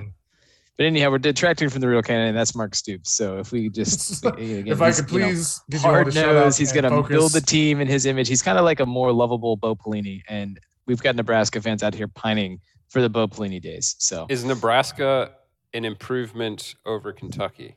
But 0.78 0.86
anyhow, 0.86 1.10
we're 1.10 1.18
detracting 1.18 1.70
from 1.70 1.82
the 1.82 1.88
real 1.88 2.04
candidate. 2.04 2.36
That's 2.36 2.54
Mark 2.56 2.76
Stoops. 2.76 3.12
So 3.14 3.40
if 3.40 3.52
we 3.52 3.68
just, 3.70 4.24
again, 4.26 4.68
if 4.68 4.80
I 4.82 4.92
could 4.92 5.06
you 5.12 5.20
please 5.20 5.62
give 5.72 5.82
you 5.82 5.88
all 5.88 5.94
hard 5.94 6.08
the 6.08 6.12
shout 6.12 6.34
nose, 6.36 6.56
he's 6.56 6.72
going 6.72 6.84
to 6.84 6.90
build 6.90 7.08
focus. 7.08 7.34
the 7.34 7.42
team 7.42 7.82
in 7.82 7.88
his 7.88 8.06
image. 8.06 8.28
He's 8.28 8.44
kind 8.44 8.60
of 8.60 8.64
like 8.66 8.80
a 8.80 8.86
more 8.86 9.12
lovable 9.12 9.56
Bo 9.58 9.76
Pelini, 9.76 10.22
and 10.30 10.60
we've 10.86 11.02
got 11.02 11.16
Nebraska 11.16 11.60
fans 11.62 11.82
out 11.82 11.96
here 11.96 12.08
pining 12.08 12.60
for 12.90 13.02
the 13.02 13.10
Bo 13.10 13.28
Pelini 13.28 13.60
days. 13.60 13.96
So 13.98 14.28
Is 14.30 14.46
Nebraska 14.46 15.32
an 15.74 15.84
improvement 15.84 16.76
over 16.86 17.12
Kentucky? 17.12 17.76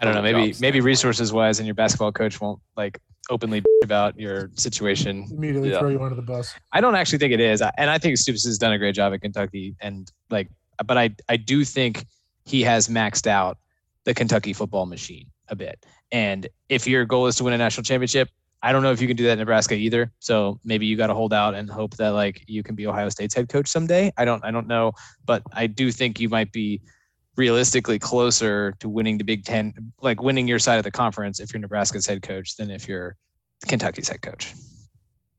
I 0.00 0.04
don't 0.04 0.14
know. 0.14 0.22
Maybe 0.22 0.38
maybe 0.38 0.52
standpoint? 0.54 0.84
resources 0.84 1.32
wise, 1.32 1.58
and 1.58 1.66
your 1.66 1.74
basketball 1.74 2.12
coach 2.12 2.40
won't 2.40 2.60
like 2.76 3.00
openly 3.28 3.62
about 3.82 4.18
your 4.18 4.50
situation. 4.54 5.26
immediately 5.32 5.70
Yeah. 5.70 5.80
throw 5.80 5.88
you 5.88 6.00
under 6.00 6.14
the 6.14 6.22
bus. 6.22 6.54
I 6.72 6.80
don't 6.80 6.94
actually 6.94 7.18
think 7.18 7.32
it 7.32 7.40
is, 7.40 7.60
I- 7.60 7.72
and 7.76 7.90
I 7.90 7.98
think 7.98 8.16
Stoops 8.18 8.44
has 8.46 8.56
done 8.58 8.72
a 8.72 8.78
great 8.78 8.94
job 8.94 9.12
at 9.12 9.20
Kentucky, 9.20 9.74
and 9.80 10.08
like, 10.30 10.48
but 10.86 10.98
I 10.98 11.10
I 11.28 11.36
do 11.36 11.64
think 11.64 12.06
he 12.44 12.62
has 12.62 12.88
maxed 12.88 13.26
out 13.26 13.58
the 14.04 14.14
Kentucky 14.14 14.52
football 14.52 14.86
machine 14.86 15.26
a 15.48 15.56
bit. 15.56 15.84
And 16.12 16.48
if 16.68 16.86
your 16.86 17.04
goal 17.04 17.26
is 17.26 17.36
to 17.36 17.44
win 17.44 17.52
a 17.52 17.58
national 17.58 17.84
championship, 17.84 18.30
I 18.62 18.72
don't 18.72 18.82
know 18.82 18.90
if 18.92 19.00
you 19.00 19.06
can 19.06 19.16
do 19.16 19.24
that 19.24 19.32
in 19.32 19.38
Nebraska 19.38 19.74
either. 19.74 20.10
So 20.18 20.58
maybe 20.64 20.86
you 20.86 20.96
got 20.96 21.08
to 21.08 21.14
hold 21.14 21.32
out 21.32 21.54
and 21.54 21.70
hope 21.70 21.96
that 21.96 22.10
like 22.10 22.44
you 22.46 22.62
can 22.62 22.74
be 22.74 22.86
Ohio 22.86 23.08
State's 23.08 23.34
head 23.34 23.48
coach 23.48 23.68
someday. 23.68 24.12
I 24.16 24.24
don't 24.24 24.44
I 24.44 24.50
don't 24.50 24.66
know, 24.66 24.92
but 25.26 25.42
I 25.52 25.66
do 25.66 25.92
think 25.92 26.18
you 26.20 26.28
might 26.28 26.52
be 26.52 26.80
realistically 27.36 27.98
closer 28.00 28.72
to 28.80 28.88
winning 28.88 29.16
the 29.16 29.24
Big 29.24 29.44
Ten, 29.44 29.72
like 30.00 30.20
winning 30.20 30.48
your 30.48 30.58
side 30.58 30.78
of 30.78 30.84
the 30.84 30.90
conference 30.90 31.38
if 31.38 31.52
you're 31.52 31.60
Nebraska's 31.60 32.06
head 32.06 32.22
coach 32.22 32.56
than 32.56 32.70
if 32.70 32.88
you're 32.88 33.16
Kentucky's 33.66 34.08
head 34.08 34.22
coach. 34.22 34.54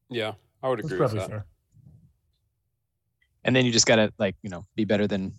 Yeah, 0.10 0.34
I 0.63 0.69
would 0.69 0.80
That's 0.80 0.91
agree 0.91 1.02
with 1.02 1.12
that. 1.13 1.30
fair. 1.30 1.45
And 3.43 3.56
then 3.56 3.65
you 3.65 3.71
just 3.71 3.86
gotta 3.86 4.12
like 4.17 4.36
you 4.41 4.49
know 4.49 4.65
be 4.75 4.86
better 4.86 5.08
than 5.08 5.34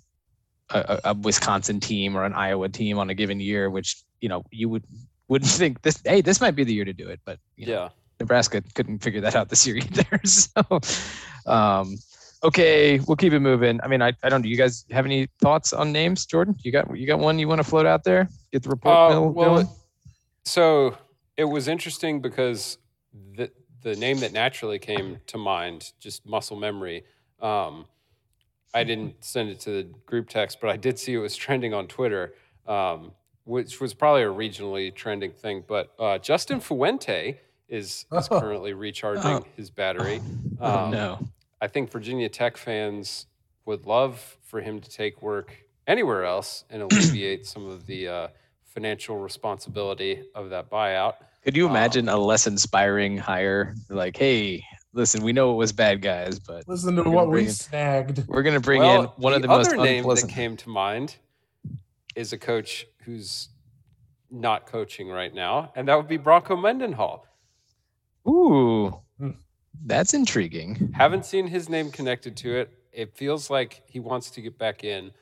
a, 0.71 1.01
a, 1.05 1.15
Wisconsin 1.15 1.81
team 1.81 2.17
or 2.17 2.25
an 2.25 2.33
Iowa 2.33 2.69
team 2.69 2.99
on 2.99 3.11
a 3.11 3.15
given 3.15 3.41
year, 3.41 3.71
which 3.71 4.03
you 4.21 4.29
know 4.29 4.45
you 4.51 4.69
would 4.69 4.85
wouldn't 5.29 5.51
think 5.63 5.83
this. 5.83 6.01
Hey, 6.05 6.21
this 6.21 6.41
might 6.41 6.53
be 6.53 6.65
the 6.65 6.73
year 6.73 6.85
to 6.85 6.93
do 6.93 7.09
it, 7.09 7.21
but 7.25 7.39
you 7.57 7.67
know, 7.67 7.73
Yeah. 7.73 7.89
Nebraska 8.19 8.63
couldn't 8.75 8.99
figure 8.99 9.23
that 9.23 9.35
out 9.35 9.49
this 9.49 9.67
year 9.67 9.77
either. 9.79 10.21
So, 10.27 10.81
um, 11.47 11.97
okay, 12.45 13.01
we'll 13.01 13.17
keep 13.17 13.33
it 13.33 13.41
moving. 13.41 13.81
I 13.83 13.89
mean, 13.89 14.03
I, 14.03 14.13
I 14.23 14.29
don't. 14.29 14.43
Do 14.43 14.49
you 14.49 14.57
guys 14.57 14.85
have 14.91 15.07
any 15.07 15.29
thoughts 15.41 15.73
on 15.73 15.91
names, 15.91 16.27
Jordan? 16.27 16.55
You 16.63 16.71
got 16.71 16.97
you 16.97 17.07
got 17.07 17.19
one 17.19 17.39
you 17.39 17.49
want 17.49 17.61
to 17.61 17.65
float 17.65 17.87
out 17.87 18.05
there? 18.05 18.29
Get 18.53 18.63
the 18.63 18.69
report 18.69 18.95
Uh, 18.95 19.21
well. 19.23 19.77
So 20.45 20.97
it 21.37 21.45
was 21.45 21.69
interesting 21.69 22.21
because 22.21 22.79
the 23.37 23.51
the 23.83 23.97
name 23.97 24.21
that 24.21 24.33
naturally 24.33 24.79
came 24.79 25.19
to 25.29 25.39
mind, 25.39 25.93
just 26.01 26.27
muscle 26.27 26.59
memory. 26.59 27.05
Um, 27.43 27.87
I 28.73 28.85
didn't 28.85 29.25
send 29.25 29.49
it 29.51 29.61
to 29.61 29.71
the 29.71 29.83
group 30.07 30.29
text, 30.29 30.59
but 30.61 30.71
I 30.71 30.77
did 30.77 30.99
see 30.99 31.15
it 31.15 31.19
was 31.19 31.35
trending 31.37 31.75
on 31.75 31.89
Twitter, 31.89 32.35
um, 32.67 33.13
which 33.45 33.81
was 33.81 33.95
probably 33.95 34.23
a 34.23 34.27
regionally 34.29 34.95
trending 34.95 35.33
thing. 35.33 35.65
But 35.67 35.93
uh, 35.99 36.19
Justin 36.19 36.61
Fuente 36.61 37.41
is, 37.69 38.07
is 38.13 38.29
Oh. 38.31 38.41
currently 38.41 38.73
recharging 38.73 39.25
Oh. 39.27 39.45
his 39.57 39.71
battery. 39.71 40.21
Oh 40.61 40.85
Um, 40.85 40.91
no. 40.93 41.19
I 41.61 41.67
think 41.67 41.91
Virginia 41.91 42.29
Tech 42.29 42.57
fans 42.57 43.27
would 43.65 43.87
love 43.87 44.37
for 44.45 44.61
him 44.61 44.81
to 44.81 44.89
take 44.91 45.21
work 45.23 45.53
anywhere 45.87 46.25
else 46.25 46.65
and 46.71 46.83
alleviate 46.83 47.47
some 47.47 47.67
of 47.69 47.87
the 47.87 48.07
uh, 48.09 48.29
financial 48.65 49.19
responsibility 49.19 50.23
of 50.35 50.51
that 50.51 50.71
buyout. 50.71 51.15
Could 51.43 51.57
you 51.57 51.67
um, 51.67 51.73
imagine 51.73 52.09
a 52.09 52.17
less 52.17 52.47
inspiring 52.47 53.17
hire? 53.19 53.75
Like, 53.89 54.17
hey, 54.17 54.65
listen, 54.93 55.23
we 55.23 55.33
know 55.33 55.53
it 55.53 55.57
was 55.57 55.73
bad 55.73 56.03
guys, 56.03 56.39
but 56.39 56.67
Listen 56.69 56.97
to 56.97 57.09
what 57.11 57.29
we 57.29 57.43
in- 57.45 57.51
snagged. 57.51 58.27
we're 58.29 58.43
gonna 58.43 58.61
bring 58.61 58.81
well, 58.81 59.03
in 59.03 59.09
one 59.17 59.33
of 59.33 59.43
the 59.43 59.49
the 59.49 59.55
most 59.55 59.69
other 59.69 59.77
name 59.83 60.05
that 60.09 60.29
came 60.29 60.57
to 60.59 60.69
mind 60.69 61.17
is 62.17 62.33
a 62.33 62.39
coach 62.39 62.87
who's 63.05 63.49
not 64.31 64.67
coaching 64.67 65.09
right 65.09 65.35
now, 65.35 65.73
and 65.77 65.89
that 65.89 65.97
would 65.97 66.09
be 66.09 66.17
Bronco 66.17 66.57
Mendenhall. 66.57 67.27
Ooh, 68.29 69.01
Hmm. 69.19 69.31
that's 69.87 70.15
intriguing. 70.15 70.93
Haven't 70.95 71.25
seen 71.25 71.47
his 71.47 71.69
name 71.69 71.91
connected 71.91 72.37
to 72.39 72.57
it. 72.57 72.71
It 72.93 73.17
feels 73.17 73.51
like 73.51 73.83
he 73.87 74.01
wants 74.01 74.31
to 74.33 74.41
get 74.43 74.59
back 74.59 74.85
in 74.85 75.13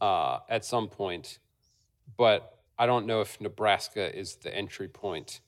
uh, 0.00 0.40
at 0.48 0.64
some 0.64 0.88
point, 0.88 1.38
but 2.16 2.58
I 2.78 2.86
don't 2.86 3.06
know 3.06 3.20
if 3.20 3.40
Nebraska 3.40 4.14
is 4.18 4.36
the 4.36 4.54
entry 4.54 4.88
point 4.88 5.40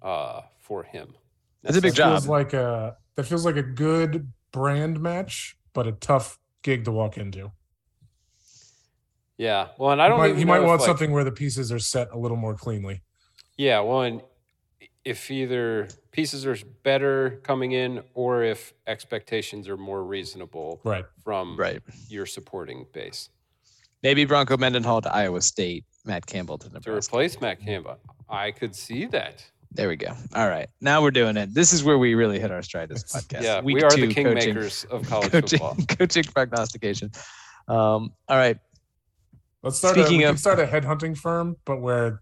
uh, 0.00 0.42
for 0.58 0.84
him. 0.84 1.14
That's 1.62 1.76
a 1.76 1.82
big 1.82 1.92
That 1.92 1.96
job. 1.96 2.12
Feels 2.12 2.28
like 2.28 2.52
a 2.52 2.96
that 3.16 3.24
feels 3.24 3.44
like 3.44 3.56
a 3.56 3.62
good 3.62 4.32
brand 4.52 5.00
match, 5.00 5.56
but 5.72 5.86
a 5.86 5.92
tough 5.92 6.38
gig 6.62 6.84
to 6.84 6.92
walk 6.92 7.16
into. 7.18 7.50
Yeah, 9.36 9.68
well, 9.78 9.90
and 9.90 10.02
I 10.02 10.08
don't. 10.08 10.18
might, 10.18 10.26
even 10.30 10.38
he 10.38 10.44
might 10.44 10.60
want 10.60 10.80
like- 10.80 10.86
something 10.86 11.12
where 11.12 11.24
the 11.24 11.30
pieces 11.32 11.70
are 11.70 11.78
set 11.78 12.10
a 12.12 12.18
little 12.18 12.36
more 12.36 12.54
cleanly. 12.54 13.02
Yeah, 13.56 13.80
well, 13.80 14.02
and 14.02 14.22
if 15.04 15.30
either 15.30 15.88
pieces 16.10 16.44
are 16.44 16.56
better 16.82 17.40
coming 17.44 17.72
in, 17.72 18.02
or 18.14 18.42
if 18.42 18.74
expectations 18.86 19.68
are 19.68 19.76
more 19.76 20.04
reasonable 20.04 20.80
Right. 20.84 21.04
from 21.24 21.56
Right. 21.56 21.80
your 22.08 22.26
supporting 22.26 22.86
base 22.92 23.30
Maybe 24.02 24.24
Bronco 24.24 24.56
Mendenhall 24.56 25.00
to 25.02 25.12
Iowa 25.12 25.40
State, 25.40 25.84
Matt 26.04 26.24
Campbell 26.26 26.56
to 26.58 26.66
Nebraska. 26.68 26.90
to 26.90 26.96
replace 26.96 27.40
Matt 27.40 27.60
Campbell, 27.60 27.98
I 28.28 28.52
could 28.52 28.76
see 28.76 29.06
that. 29.06 29.44
There 29.78 29.88
we 29.88 29.94
go. 29.94 30.12
All 30.34 30.48
right. 30.48 30.68
Now 30.80 31.00
we're 31.02 31.12
doing 31.12 31.36
it. 31.36 31.54
This 31.54 31.72
is 31.72 31.84
where 31.84 31.96
we 31.98 32.14
really 32.14 32.40
hit 32.40 32.50
our 32.50 32.62
stride 32.62 32.88
this 32.88 33.04
podcast. 33.14 33.42
yeah, 33.42 33.60
Week 33.60 33.76
we 33.76 33.82
are 33.84 33.90
two 33.90 34.08
the 34.08 34.14
kingmakers 34.14 34.84
of 34.90 35.06
college 35.08 35.30
coaching, 35.30 35.58
football. 35.60 35.76
coaching 35.96 36.24
prognostication. 36.24 37.12
Um, 37.68 38.12
all 38.28 38.36
right. 38.36 38.58
Let's 39.62 39.78
start. 39.78 39.94
Speaking 39.94 40.16
a, 40.16 40.18
we 40.18 40.24
of- 40.24 40.30
can 40.30 40.36
start 40.38 40.58
a 40.58 40.66
headhunting 40.66 41.16
firm, 41.16 41.56
but 41.64 41.80
where 41.80 42.20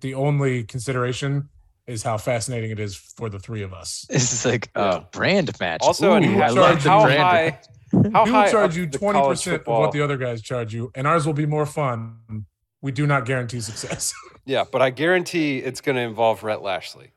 the 0.00 0.14
only 0.14 0.64
consideration 0.64 1.50
is 1.86 2.02
how 2.02 2.16
fascinating 2.16 2.70
it 2.70 2.80
is 2.80 2.96
for 2.96 3.28
the 3.28 3.38
three 3.38 3.60
of 3.62 3.74
us. 3.74 4.06
This 4.08 4.32
is 4.32 4.46
like 4.46 4.70
Yeah. 4.74 4.96
a 4.96 5.00
brand 5.02 5.50
match. 5.60 5.82
Also, 5.82 6.14
and 6.14 6.24
Ooh, 6.24 6.40
I 6.40 6.46
how- 6.46 6.54
love 6.54 6.82
the 6.82 6.88
how 6.88 7.02
brand. 7.04 7.20
high? 7.22 7.60
How 8.14 8.24
we 8.24 8.30
high 8.30 8.44
will 8.46 8.50
charge 8.50 8.76
you 8.78 8.86
twenty 8.86 9.20
percent 9.20 9.60
of 9.60 9.66
what 9.66 9.92
the 9.92 10.00
other 10.00 10.16
guys 10.16 10.40
charge 10.40 10.72
you, 10.72 10.90
and 10.94 11.06
ours 11.06 11.26
will 11.26 11.34
be 11.34 11.44
more 11.46 11.66
fun. 11.66 12.46
We 12.84 12.92
do 12.92 13.06
not 13.06 13.24
guarantee 13.24 13.60
success. 13.60 14.12
Yeah, 14.46 14.64
but 14.70 14.82
I 14.82 14.90
guarantee 14.90 15.56
it's 15.56 15.80
going 15.80 15.96
to 15.96 16.02
involve 16.02 16.42
Rhett 16.42 16.60
Lashlee. 16.60 17.12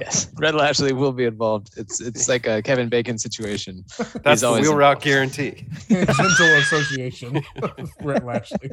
Yes, 0.00 0.26
Rhett 0.36 0.56
Lashlee 0.56 0.90
will 0.90 1.12
be 1.12 1.26
involved. 1.26 1.70
It's 1.76 2.00
it's 2.00 2.28
like 2.28 2.48
a 2.48 2.60
Kevin 2.60 2.88
Bacon 2.88 3.16
situation. 3.16 3.84
That's 4.24 4.40
the 4.40 4.48
always 4.48 4.62
wheel 4.62 4.74
route 4.74 5.00
guarantee. 5.00 5.64
Gentle 5.88 6.56
association. 6.56 7.40
Brett 8.02 8.26
Lashley. 8.26 8.72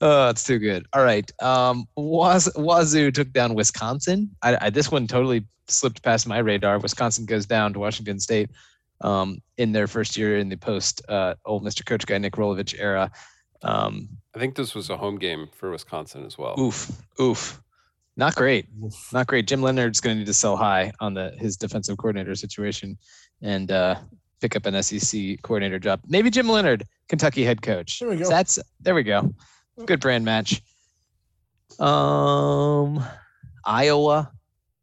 oh, 0.00 0.30
it's 0.30 0.42
too 0.42 0.58
good. 0.58 0.84
All 0.94 1.04
right. 1.04 1.30
Um, 1.40 1.86
Waz, 1.94 2.48
Wazoo 2.56 3.12
took 3.12 3.32
down 3.32 3.54
Wisconsin. 3.54 4.34
I, 4.42 4.58
I, 4.66 4.70
this 4.70 4.90
one 4.90 5.06
totally 5.06 5.46
slipped 5.68 6.02
past 6.02 6.26
my 6.26 6.38
radar. 6.38 6.80
Wisconsin 6.80 7.24
goes 7.24 7.46
down 7.46 7.72
to 7.74 7.78
Washington 7.78 8.18
State 8.18 8.50
um, 9.02 9.40
in 9.58 9.70
their 9.70 9.86
first 9.86 10.16
year 10.16 10.38
in 10.38 10.48
the 10.48 10.56
post 10.56 11.02
uh, 11.08 11.34
old 11.44 11.62
Mr. 11.62 11.86
Coach 11.86 12.04
guy 12.04 12.18
Nick 12.18 12.32
Rolovich 12.32 12.74
era. 12.76 13.12
Um, 13.62 14.08
I 14.34 14.38
think 14.38 14.54
this 14.54 14.74
was 14.74 14.90
a 14.90 14.96
home 14.96 15.18
game 15.18 15.48
for 15.52 15.70
Wisconsin 15.70 16.24
as 16.24 16.38
well. 16.38 16.58
oof, 16.58 16.90
oof. 17.20 17.60
Not 18.16 18.34
great. 18.34 18.66
Oof. 18.84 19.12
Not 19.12 19.26
great. 19.26 19.46
Jim 19.46 19.62
Leonhard's 19.62 20.00
going 20.00 20.16
to 20.16 20.18
need 20.18 20.26
to 20.26 20.34
sell 20.34 20.56
high 20.56 20.92
on 21.00 21.14
the 21.14 21.34
his 21.38 21.56
defensive 21.56 21.96
coordinator 21.96 22.34
situation 22.34 22.98
and 23.40 23.70
uh, 23.70 23.96
pick 24.40 24.56
up 24.56 24.66
an 24.66 24.82
SEC 24.82 25.40
coordinator 25.42 25.78
job. 25.78 26.00
Maybe 26.06 26.30
Jim 26.30 26.48
Leonhard, 26.48 26.84
Kentucky 27.08 27.44
head 27.44 27.62
coach. 27.62 27.98
There 27.98 28.08
we 28.08 28.16
go. 28.16 28.28
That's 28.28 28.58
there 28.80 28.94
we 28.94 29.04
go. 29.04 29.32
Good 29.86 30.00
brand 30.00 30.24
match. 30.24 30.60
Um, 31.78 33.02
Iowa. 33.64 34.30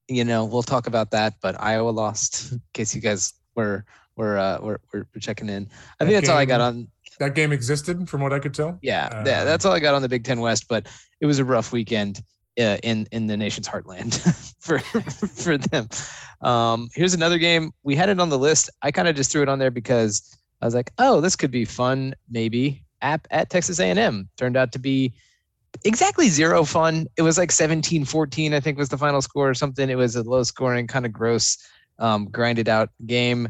You 0.08 0.24
know, 0.24 0.46
we'll 0.46 0.64
talk 0.64 0.88
about 0.88 1.12
that, 1.12 1.36
but 1.42 1.62
Iowa 1.62 1.90
lost. 1.90 2.54
In 2.54 2.62
case 2.74 2.96
you 2.96 3.02
guys 3.02 3.34
were 3.56 3.84
were 4.16 4.38
uh, 4.38 4.60
were, 4.62 4.80
were 4.94 5.06
checking 5.20 5.50
in, 5.50 5.68
I 6.00 6.06
think 6.06 6.14
That 6.16 6.22
that's 6.22 6.30
all 6.30 6.38
I 6.38 6.46
got 6.46 6.62
on. 6.62 6.88
That 7.20 7.36
game 7.36 7.52
existed, 7.52 8.08
from 8.10 8.22
what 8.22 8.34
I 8.34 8.40
could 8.40 8.54
tell. 8.54 8.78
Yeah, 8.82 9.10
yeah, 9.12 9.40
Um, 9.40 9.46
that's 9.46 9.66
all 9.66 9.74
I 9.74 9.80
got 9.80 9.96
on 9.96 10.02
the 10.02 10.10
Big 10.10 10.24
Ten 10.24 10.40
West. 10.40 10.68
But 10.68 10.88
it 11.20 11.26
was 11.26 11.40
a 11.40 11.46
rough 11.46 11.72
weekend 11.72 12.22
uh, 12.60 12.78
in 12.84 13.08
in 13.12 13.28
the 13.28 13.38
nation's 13.38 13.68
heartland 13.68 14.16
for 14.60 14.80
for 15.44 15.58
them. 15.58 15.90
Um, 16.42 16.90
here's 16.94 17.14
another 17.14 17.38
game. 17.38 17.72
We 17.84 17.96
had 17.96 18.10
it 18.10 18.20
on 18.20 18.30
the 18.30 18.38
list. 18.38 18.70
I 18.82 18.92
kind 18.92 19.08
of 19.08 19.16
just 19.16 19.32
threw 19.32 19.42
it 19.42 19.50
on 19.50 19.60
there 19.60 19.72
because 19.72 20.38
I 20.62 20.66
was 20.66 20.76
like, 20.76 20.92
oh, 20.98 21.22
this 21.22 21.36
could 21.36 21.52
be 21.52 21.66
fun. 21.66 22.14
Maybe 22.30 22.84
app 23.02 23.28
at 23.32 23.50
Texas 23.50 23.80
A&M 23.80 24.30
turned 24.38 24.58
out 24.58 24.72
to 24.72 24.80
be 24.80 25.14
exactly 25.84 26.30
zero 26.30 26.64
fun. 26.64 27.08
It 27.18 27.22
was 27.22 27.38
like 27.38 27.50
17-14, 27.52 28.54
I 28.54 28.60
think 28.60 28.78
was 28.78 28.90
the 28.90 28.98
final 28.98 29.22
score 29.22 29.50
or 29.50 29.54
something. 29.54 29.90
It 29.90 29.96
was 29.96 30.16
a 30.16 30.24
low 30.24 30.44
scoring, 30.44 30.88
kind 30.88 31.06
of 31.06 31.14
gross, 31.14 31.58
um, 32.00 32.30
grinded 32.30 32.70
out 32.70 32.90
game. 33.06 33.50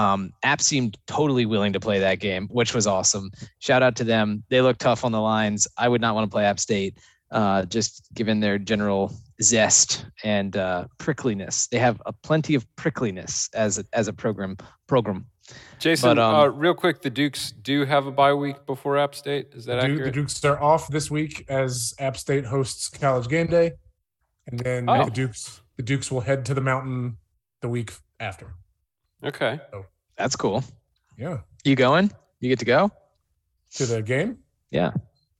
Um, 0.00 0.32
App 0.42 0.60
seemed 0.60 0.96
totally 1.06 1.44
willing 1.46 1.72
to 1.74 1.80
play 1.80 1.98
that 1.98 2.20
game, 2.20 2.48
which 2.48 2.74
was 2.74 2.86
awesome. 2.86 3.30
Shout 3.58 3.82
out 3.82 3.96
to 3.96 4.04
them. 4.04 4.42
They 4.48 4.60
look 4.62 4.78
tough 4.78 5.04
on 5.04 5.12
the 5.12 5.20
lines. 5.20 5.66
I 5.76 5.88
would 5.88 6.00
not 6.00 6.14
want 6.14 6.24
to 6.26 6.30
play 6.34 6.44
App 6.44 6.58
State, 6.58 6.98
uh, 7.30 7.64
just 7.66 8.08
given 8.14 8.40
their 8.40 8.58
general 8.58 9.12
zest 9.42 10.06
and 10.24 10.56
uh, 10.56 10.86
prickliness. 10.98 11.68
They 11.68 11.78
have 11.78 12.00
a 12.06 12.12
plenty 12.12 12.54
of 12.54 12.66
prickliness 12.76 13.48
as 13.54 13.78
a, 13.78 13.84
as 13.92 14.08
a 14.08 14.12
program 14.12 14.56
program. 14.86 15.26
Jason, 15.80 16.10
But, 16.10 16.18
um, 16.18 16.34
uh, 16.34 16.46
real 16.46 16.74
quick, 16.74 17.02
the 17.02 17.10
Dukes 17.10 17.52
do 17.52 17.84
have 17.84 18.06
a 18.06 18.12
bye 18.12 18.32
week 18.32 18.64
before 18.66 18.96
App 18.96 19.14
State. 19.14 19.48
Is 19.52 19.64
that 19.64 19.82
The, 19.82 19.88
Duke, 19.88 20.04
the? 20.04 20.10
Dukes 20.12 20.44
are 20.44 20.62
off 20.62 20.88
this 20.88 21.10
week 21.10 21.44
as 21.48 21.92
App 21.98 22.16
State 22.16 22.46
hosts 22.46 22.88
College 22.88 23.28
Game 23.28 23.48
Day, 23.48 23.72
and 24.46 24.60
then 24.60 24.88
Oh. 24.88 25.04
the 25.04 25.10
Dukes 25.10 25.60
the 25.76 25.82
Dukes 25.82 26.10
will 26.10 26.20
head 26.20 26.44
to 26.46 26.54
the 26.54 26.60
mountain 26.60 27.16
the 27.62 27.68
week 27.68 27.92
after. 28.18 28.54
Okay. 29.24 29.60
That's 30.16 30.36
cool. 30.36 30.64
Yeah, 31.18 31.38
You 31.64 31.76
going? 31.76 32.10
You 32.40 32.48
get 32.48 32.58
to 32.60 32.64
go? 32.64 32.90
to 33.74 33.86
the 33.86 34.02
game. 34.02 34.38
Yeah. 34.70 34.90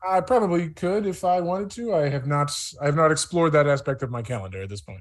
I 0.08 0.20
probably 0.20 0.68
could 0.70 1.06
if 1.06 1.24
I 1.24 1.40
wanted 1.40 1.70
to. 1.72 1.94
I 1.94 2.08
have 2.08 2.26
not. 2.26 2.50
I 2.80 2.86
have 2.86 2.96
not 2.96 3.10
explored 3.10 3.52
that 3.52 3.66
aspect 3.66 4.02
of 4.02 4.10
my 4.10 4.22
calendar 4.22 4.62
at 4.62 4.68
this 4.68 4.80
point. 4.80 5.00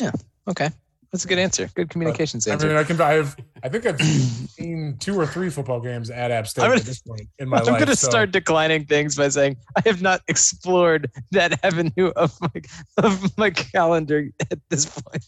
Yeah. 0.00 0.12
Okay. 0.48 0.70
That's 1.10 1.26
a 1.26 1.28
good 1.28 1.38
answer. 1.38 1.68
Good 1.74 1.90
communications 1.90 2.48
I 2.48 2.52
answer. 2.52 2.68
mean, 2.68 2.76
I 2.76 2.84
can. 2.84 2.98
I 3.00 3.12
have. 3.12 3.36
I 3.62 3.68
think 3.68 3.84
I've 3.84 4.00
seen 4.00 4.96
two 4.98 5.18
or 5.20 5.26
three 5.26 5.50
football 5.50 5.80
games 5.80 6.08
at 6.08 6.30
App 6.30 6.46
State 6.46 6.62
gonna- 6.62 6.76
at 6.76 6.82
this 6.84 7.00
point 7.02 7.28
in 7.38 7.48
my 7.50 7.58
I'm 7.60 7.64
life. 7.64 7.74
going 7.78 7.86
to 7.88 7.96
so- 7.96 8.08
start 8.08 8.30
declining 8.30 8.86
things 8.86 9.16
by 9.16 9.28
saying 9.28 9.56
I 9.76 9.82
have 9.86 10.00
not 10.00 10.22
explored 10.28 11.10
that 11.32 11.62
avenue 11.64 12.12
of 12.16 12.32
my 12.40 12.62
of 13.04 13.36
my 13.38 13.50
calendar 13.50 14.28
at 14.50 14.58
this 14.70 14.86
point. 14.86 15.26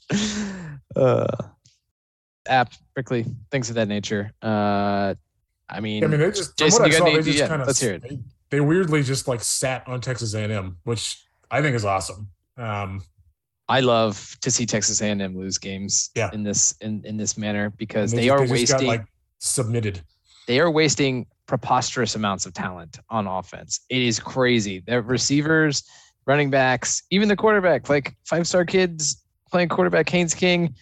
Uh, 0.96 1.26
app, 2.46 2.72
prickly, 2.94 3.24
things 3.50 3.68
of 3.68 3.76
that 3.76 3.88
nature. 3.88 4.32
Uh, 4.42 5.14
I 5.68 5.80
mean, 5.80 6.04
I 6.04 6.06
mean, 6.06 6.20
they 6.20 6.30
just. 6.30 6.56
From 6.58 6.66
Jason, 6.66 6.82
what 6.82 6.92
I 6.92 6.98
saw, 6.98 7.04
any- 7.06 7.16
they 7.16 7.22
just 7.22 7.38
yeah, 7.38 7.48
kind 7.48 7.60
of. 7.62 7.66
let's 7.66 7.80
hear 7.80 7.94
it. 7.94 8.02
They, 8.02 8.18
they 8.50 8.60
weirdly 8.60 9.02
just 9.02 9.26
like 9.28 9.42
sat 9.42 9.86
on 9.88 10.00
Texas 10.00 10.34
A&M, 10.34 10.76
which 10.84 11.22
I 11.50 11.62
think 11.62 11.74
is 11.74 11.84
awesome. 11.84 12.28
Um, 12.56 13.02
I 13.68 13.80
love 13.80 14.36
to 14.42 14.50
see 14.50 14.66
Texas 14.66 15.00
A&M 15.00 15.36
lose 15.36 15.58
games 15.58 16.10
Yeah. 16.14 16.30
in 16.32 16.42
this 16.42 16.74
in, 16.82 17.02
in 17.04 17.16
this 17.16 17.36
manner 17.38 17.70
because 17.70 18.12
they, 18.12 18.26
just- 18.26 18.30
are 18.32 18.40
just 18.40 18.52
wasting 18.52 18.78
got, 18.80 18.86
like 18.86 19.04
submitted. 19.38 20.02
they 20.46 20.60
are 20.60 20.70
wasting 20.70 21.26
preposterous 21.46 22.14
amounts 22.14 22.46
of 22.46 22.52
talent 22.52 22.98
on 23.10 23.26
offense. 23.26 23.80
It 23.88 24.02
is 24.02 24.20
crazy. 24.20 24.80
Their 24.86 25.02
receivers, 25.02 25.82
running 26.26 26.50
backs, 26.50 27.02
even 27.10 27.28
the 27.28 27.36
quarterback, 27.36 27.88
like 27.88 28.14
five 28.24 28.46
star 28.46 28.64
kids 28.64 29.22
playing 29.50 29.68
quarterback 29.70 30.08
Haynes 30.10 30.34
King, 30.34 30.74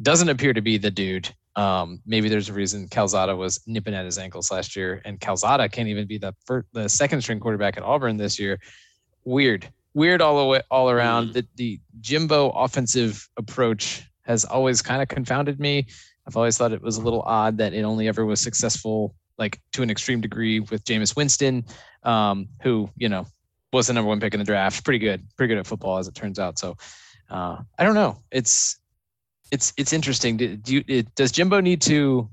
doesn't 0.00 0.28
appear 0.28 0.52
to 0.52 0.60
be 0.60 0.78
the 0.78 0.90
dude. 0.90 1.28
Um, 1.56 2.00
maybe 2.06 2.28
there's 2.28 2.48
a 2.48 2.52
reason 2.52 2.88
Calzada 2.88 3.34
was 3.34 3.60
nipping 3.66 3.94
at 3.94 4.04
his 4.04 4.18
ankles 4.18 4.50
last 4.50 4.76
year, 4.76 5.02
and 5.04 5.20
Calzada 5.20 5.68
can't 5.68 5.88
even 5.88 6.06
be 6.06 6.18
the 6.18 6.34
first, 6.46 6.68
the 6.72 6.88
second 6.88 7.22
string 7.22 7.40
quarterback 7.40 7.76
at 7.76 7.82
Auburn 7.82 8.16
this 8.16 8.38
year. 8.38 8.60
Weird, 9.24 9.68
weird 9.94 10.22
all 10.22 10.38
the 10.38 10.44
way 10.44 10.62
all 10.70 10.88
around. 10.88 11.30
Mm. 11.30 11.32
The 11.32 11.46
the 11.56 11.80
Jimbo 12.00 12.50
offensive 12.50 13.28
approach 13.36 14.04
has 14.22 14.44
always 14.44 14.82
kind 14.82 15.02
of 15.02 15.08
confounded 15.08 15.58
me. 15.58 15.86
I've 16.26 16.36
always 16.36 16.56
thought 16.56 16.72
it 16.72 16.82
was 16.82 16.98
a 16.98 17.02
little 17.02 17.22
odd 17.22 17.58
that 17.58 17.72
it 17.72 17.82
only 17.82 18.06
ever 18.06 18.24
was 18.24 18.40
successful, 18.40 19.14
like 19.38 19.58
to 19.72 19.82
an 19.82 19.90
extreme 19.90 20.20
degree, 20.20 20.60
with 20.60 20.84
Jameis 20.84 21.16
Winston, 21.16 21.64
um, 22.04 22.48
who 22.62 22.88
you 22.96 23.08
know 23.08 23.26
was 23.72 23.88
the 23.88 23.94
number 23.94 24.08
one 24.08 24.20
pick 24.20 24.34
in 24.34 24.38
the 24.38 24.44
draft. 24.44 24.84
Pretty 24.84 25.00
good, 25.00 25.26
pretty 25.36 25.52
good 25.52 25.58
at 25.58 25.66
football 25.66 25.98
as 25.98 26.06
it 26.06 26.14
turns 26.14 26.38
out. 26.38 26.58
So 26.58 26.76
uh, 27.30 27.56
I 27.78 27.84
don't 27.84 27.94
know. 27.94 28.18
It's 28.30 28.78
it's 29.50 29.72
it's 29.76 29.92
interesting. 29.92 30.36
Do, 30.36 30.56
do 30.56 30.74
you, 30.74 30.84
it, 30.86 31.14
does 31.14 31.32
Jimbo 31.32 31.60
need 31.60 31.80
to 31.82 32.28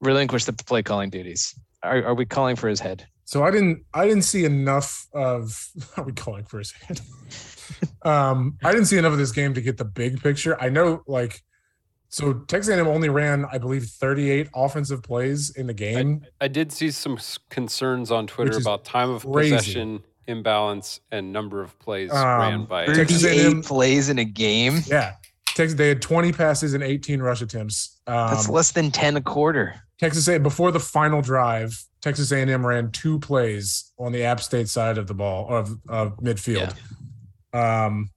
relinquish 0.00 0.44
the 0.44 0.52
play 0.52 0.82
calling 0.82 1.10
duties? 1.10 1.54
Are, 1.82 2.04
are 2.04 2.14
we 2.14 2.26
calling 2.26 2.56
for 2.56 2.68
his 2.68 2.80
head? 2.80 3.06
So 3.24 3.44
I 3.44 3.50
didn't. 3.50 3.84
I 3.94 4.06
didn't 4.06 4.22
see 4.24 4.44
enough 4.44 5.06
of. 5.14 5.56
Are 5.96 6.04
we 6.04 6.12
calling 6.12 6.44
for 6.44 6.58
his 6.58 6.72
head? 6.72 7.00
um, 8.02 8.58
I 8.64 8.72
didn't 8.72 8.86
see 8.86 8.98
enough 8.98 9.12
of 9.12 9.18
this 9.18 9.30
game 9.32 9.54
to 9.54 9.60
get 9.60 9.76
the 9.76 9.84
big 9.84 10.20
picture. 10.20 10.60
I 10.60 10.68
know, 10.68 11.02
like, 11.06 11.40
so 12.08 12.32
Texas 12.48 12.74
A&M 12.74 12.88
only 12.88 13.08
ran, 13.08 13.46
I 13.52 13.58
believe, 13.58 13.84
38 13.84 14.48
offensive 14.52 15.04
plays 15.04 15.50
in 15.50 15.68
the 15.68 15.74
game. 15.74 16.26
I 16.40 16.48
did 16.48 16.72
see 16.72 16.90
some 16.90 17.18
concerns 17.50 18.10
on 18.10 18.26
Twitter 18.26 18.58
about 18.58 18.84
time 18.84 19.10
of 19.10 19.24
crazy. 19.24 19.54
possession 19.56 20.02
imbalance 20.26 21.00
and 21.12 21.32
number 21.32 21.62
of 21.62 21.78
plays 21.78 22.10
Um, 22.10 22.40
ran 22.40 22.64
by. 22.64 22.86
Texas 22.86 23.24
A&M 23.24 23.36
Thirty-eight 23.36 23.64
plays 23.64 24.08
in 24.08 24.18
a 24.18 24.24
game. 24.24 24.80
yeah, 24.86 25.14
Texas. 25.54 25.74
They 25.74 25.88
had 25.88 26.02
20 26.02 26.32
passes 26.32 26.74
and 26.74 26.82
18 26.82 27.20
rush 27.20 27.42
attempts. 27.42 28.00
Um, 28.06 28.30
That's 28.30 28.48
less 28.48 28.72
than 28.72 28.90
ten 28.90 29.16
a 29.16 29.20
quarter. 29.20 29.74
Texas 29.98 30.28
A 30.28 30.38
before 30.38 30.72
the 30.72 30.80
final 30.80 31.20
drive, 31.20 31.84
Texas 32.00 32.32
A&M 32.32 32.66
ran 32.66 32.90
two 32.90 33.18
plays 33.18 33.92
on 33.98 34.12
the 34.12 34.24
App 34.24 34.40
State 34.40 34.68
side 34.68 34.96
of 34.96 35.06
the 35.06 35.14
ball 35.14 35.54
of, 35.54 35.78
of 35.88 36.16
midfield. 36.16 36.74
Um, 37.52 38.10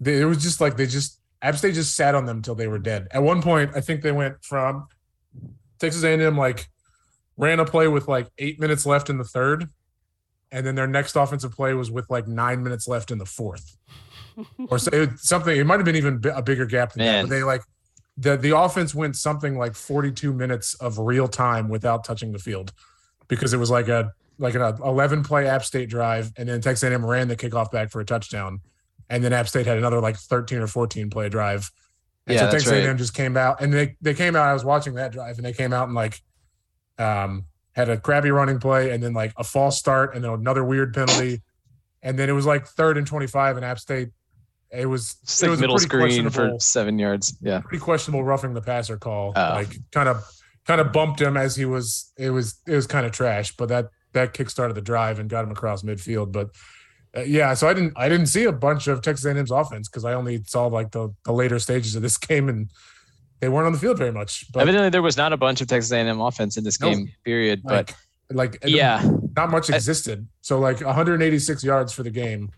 they, 0.00 0.20
it 0.20 0.24
was 0.24 0.42
just 0.42 0.60
like 0.60 0.76
they 0.76 0.86
just 0.86 1.20
App 1.42 1.56
State 1.56 1.74
just 1.74 1.96
sat 1.96 2.14
on 2.14 2.26
them 2.26 2.36
until 2.38 2.54
they 2.54 2.68
were 2.68 2.78
dead. 2.78 3.08
At 3.10 3.22
one 3.22 3.42
point, 3.42 3.72
I 3.74 3.80
think 3.80 4.02
they 4.02 4.12
went 4.12 4.42
from 4.44 4.86
Texas 5.80 6.04
A&M 6.04 6.38
like 6.38 6.68
ran 7.36 7.58
a 7.58 7.64
play 7.64 7.88
with 7.88 8.06
like 8.06 8.28
eight 8.38 8.60
minutes 8.60 8.86
left 8.86 9.10
in 9.10 9.18
the 9.18 9.24
third, 9.24 9.68
and 10.52 10.64
then 10.64 10.76
their 10.76 10.86
next 10.86 11.16
offensive 11.16 11.52
play 11.52 11.74
was 11.74 11.90
with 11.90 12.08
like 12.08 12.28
nine 12.28 12.62
minutes 12.62 12.86
left 12.86 13.10
in 13.10 13.18
the 13.18 13.26
fourth, 13.26 13.76
or 14.68 14.78
so, 14.78 14.90
it, 14.92 15.18
something. 15.18 15.56
It 15.56 15.66
might 15.66 15.76
have 15.76 15.84
been 15.84 15.96
even 15.96 16.22
a 16.34 16.42
bigger 16.42 16.66
gap 16.66 16.92
than 16.92 17.04
that. 17.04 17.22
But 17.22 17.30
they 17.30 17.42
like 17.42 17.62
the 18.16 18.36
the 18.36 18.56
offense 18.56 18.94
went 18.94 19.16
something 19.16 19.56
like 19.58 19.74
42 19.74 20.32
minutes 20.32 20.74
of 20.74 20.98
real 20.98 21.28
time 21.28 21.68
without 21.68 22.04
touching 22.04 22.32
the 22.32 22.38
field 22.38 22.72
because 23.28 23.52
it 23.52 23.58
was 23.58 23.70
like 23.70 23.88
a 23.88 24.12
like 24.38 24.54
an 24.54 24.62
11 24.62 25.22
play 25.22 25.46
App 25.48 25.64
State 25.64 25.88
drive, 25.88 26.32
and 26.36 26.48
then 26.48 26.60
Texas 26.60 26.88
A&M 26.88 27.04
ran 27.04 27.28
the 27.28 27.36
kickoff 27.36 27.70
back 27.70 27.90
for 27.90 28.00
a 28.00 28.04
touchdown, 28.04 28.60
and 29.08 29.22
then 29.22 29.32
App 29.32 29.48
State 29.48 29.66
had 29.66 29.78
another 29.78 30.00
like 30.00 30.16
13 30.16 30.58
or 30.58 30.66
14 30.66 31.10
play 31.10 31.28
drive. 31.28 31.70
And 32.26 32.34
Yeah, 32.34 32.46
so 32.46 32.50
Texas 32.50 32.72
right. 32.72 32.84
A&M 32.84 32.96
just 32.96 33.14
came 33.14 33.36
out, 33.36 33.60
and 33.60 33.72
they 33.72 33.96
they 34.00 34.14
came 34.14 34.36
out. 34.36 34.48
I 34.48 34.52
was 34.52 34.64
watching 34.64 34.94
that 34.94 35.12
drive, 35.12 35.36
and 35.36 35.44
they 35.44 35.52
came 35.52 35.72
out 35.72 35.86
and 35.86 35.94
like 35.94 36.20
um 36.98 37.46
had 37.72 37.88
a 37.88 37.98
crappy 37.98 38.30
running 38.30 38.60
play, 38.60 38.90
and 38.90 39.02
then 39.02 39.12
like 39.12 39.32
a 39.36 39.44
false 39.44 39.78
start, 39.78 40.14
and 40.14 40.24
then 40.24 40.30
another 40.30 40.64
weird 40.64 40.94
penalty, 40.94 41.42
and 42.02 42.18
then 42.18 42.28
it 42.28 42.32
was 42.32 42.46
like 42.46 42.66
third 42.66 42.96
and 42.96 43.06
25, 43.06 43.56
and 43.56 43.64
App 43.64 43.78
State. 43.78 44.10
It 44.76 44.86
was 44.86 45.14
Just 45.26 45.42
it 45.42 45.48
was 45.50 45.60
middle 45.60 45.76
pretty 45.76 46.12
screen 46.14 46.30
for 46.30 46.52
seven 46.58 46.98
yards. 46.98 47.36
Yeah. 47.40 47.60
pretty 47.60 47.78
questionable 47.82 48.24
roughing 48.24 48.54
the 48.54 48.60
passer 48.62 48.96
call. 48.96 49.32
Oh. 49.36 49.40
Like 49.40 49.76
kind 49.92 50.08
of 50.08 50.24
kind 50.66 50.80
of 50.80 50.92
bumped 50.92 51.20
him 51.20 51.36
as 51.36 51.54
he 51.56 51.64
was 51.64 52.12
it 52.16 52.30
was 52.30 52.60
it 52.66 52.74
was 52.74 52.86
kind 52.86 53.06
of 53.06 53.12
trash, 53.12 53.54
but 53.56 53.68
that 53.68 53.88
that 54.12 54.32
kick 54.32 54.50
started 54.50 54.74
the 54.74 54.80
drive 54.82 55.18
and 55.18 55.28
got 55.28 55.44
him 55.44 55.50
across 55.50 55.82
midfield. 55.82 56.32
But 56.32 56.50
uh, 57.16 57.22
yeah, 57.22 57.54
so 57.54 57.68
I 57.68 57.74
didn't 57.74 57.92
I 57.96 58.08
didn't 58.08 58.26
see 58.26 58.44
a 58.44 58.52
bunch 58.52 58.86
of 58.88 59.02
Texas 59.02 59.24
A&M's 59.26 59.50
offense 59.50 59.88
because 59.88 60.04
I 60.04 60.14
only 60.14 60.42
saw 60.46 60.66
like 60.66 60.90
the 60.90 61.14
the 61.24 61.32
later 61.32 61.58
stages 61.58 61.94
of 61.94 62.02
this 62.02 62.16
game 62.28 62.48
and 62.48 62.70
they 63.40 63.48
weren't 63.48 63.66
on 63.66 63.72
the 63.72 63.78
field 63.78 63.98
very 63.98 64.12
much. 64.12 64.50
But 64.52 64.60
Evidently, 64.62 64.88
there 64.90 65.02
was 65.02 65.16
not 65.16 65.32
a 65.32 65.36
bunch 65.36 65.60
of 65.60 65.66
Texas 65.66 65.92
A&M 65.92 66.20
offense 66.20 66.56
in 66.56 66.64
this 66.64 66.80
No. 66.80 66.90
game. 66.90 67.12
Period. 67.24 67.62
But 67.62 67.94
like 68.30 68.54
like 68.54 68.58
yeah, 68.64 69.06
not 69.36 69.50
much 69.50 69.68
existed. 69.68 70.26
So 70.40 70.58
like 70.58 70.80
186 70.80 71.62
yards 71.62 71.92
for 71.92 72.02
the 72.02 72.10
game. 72.10 72.50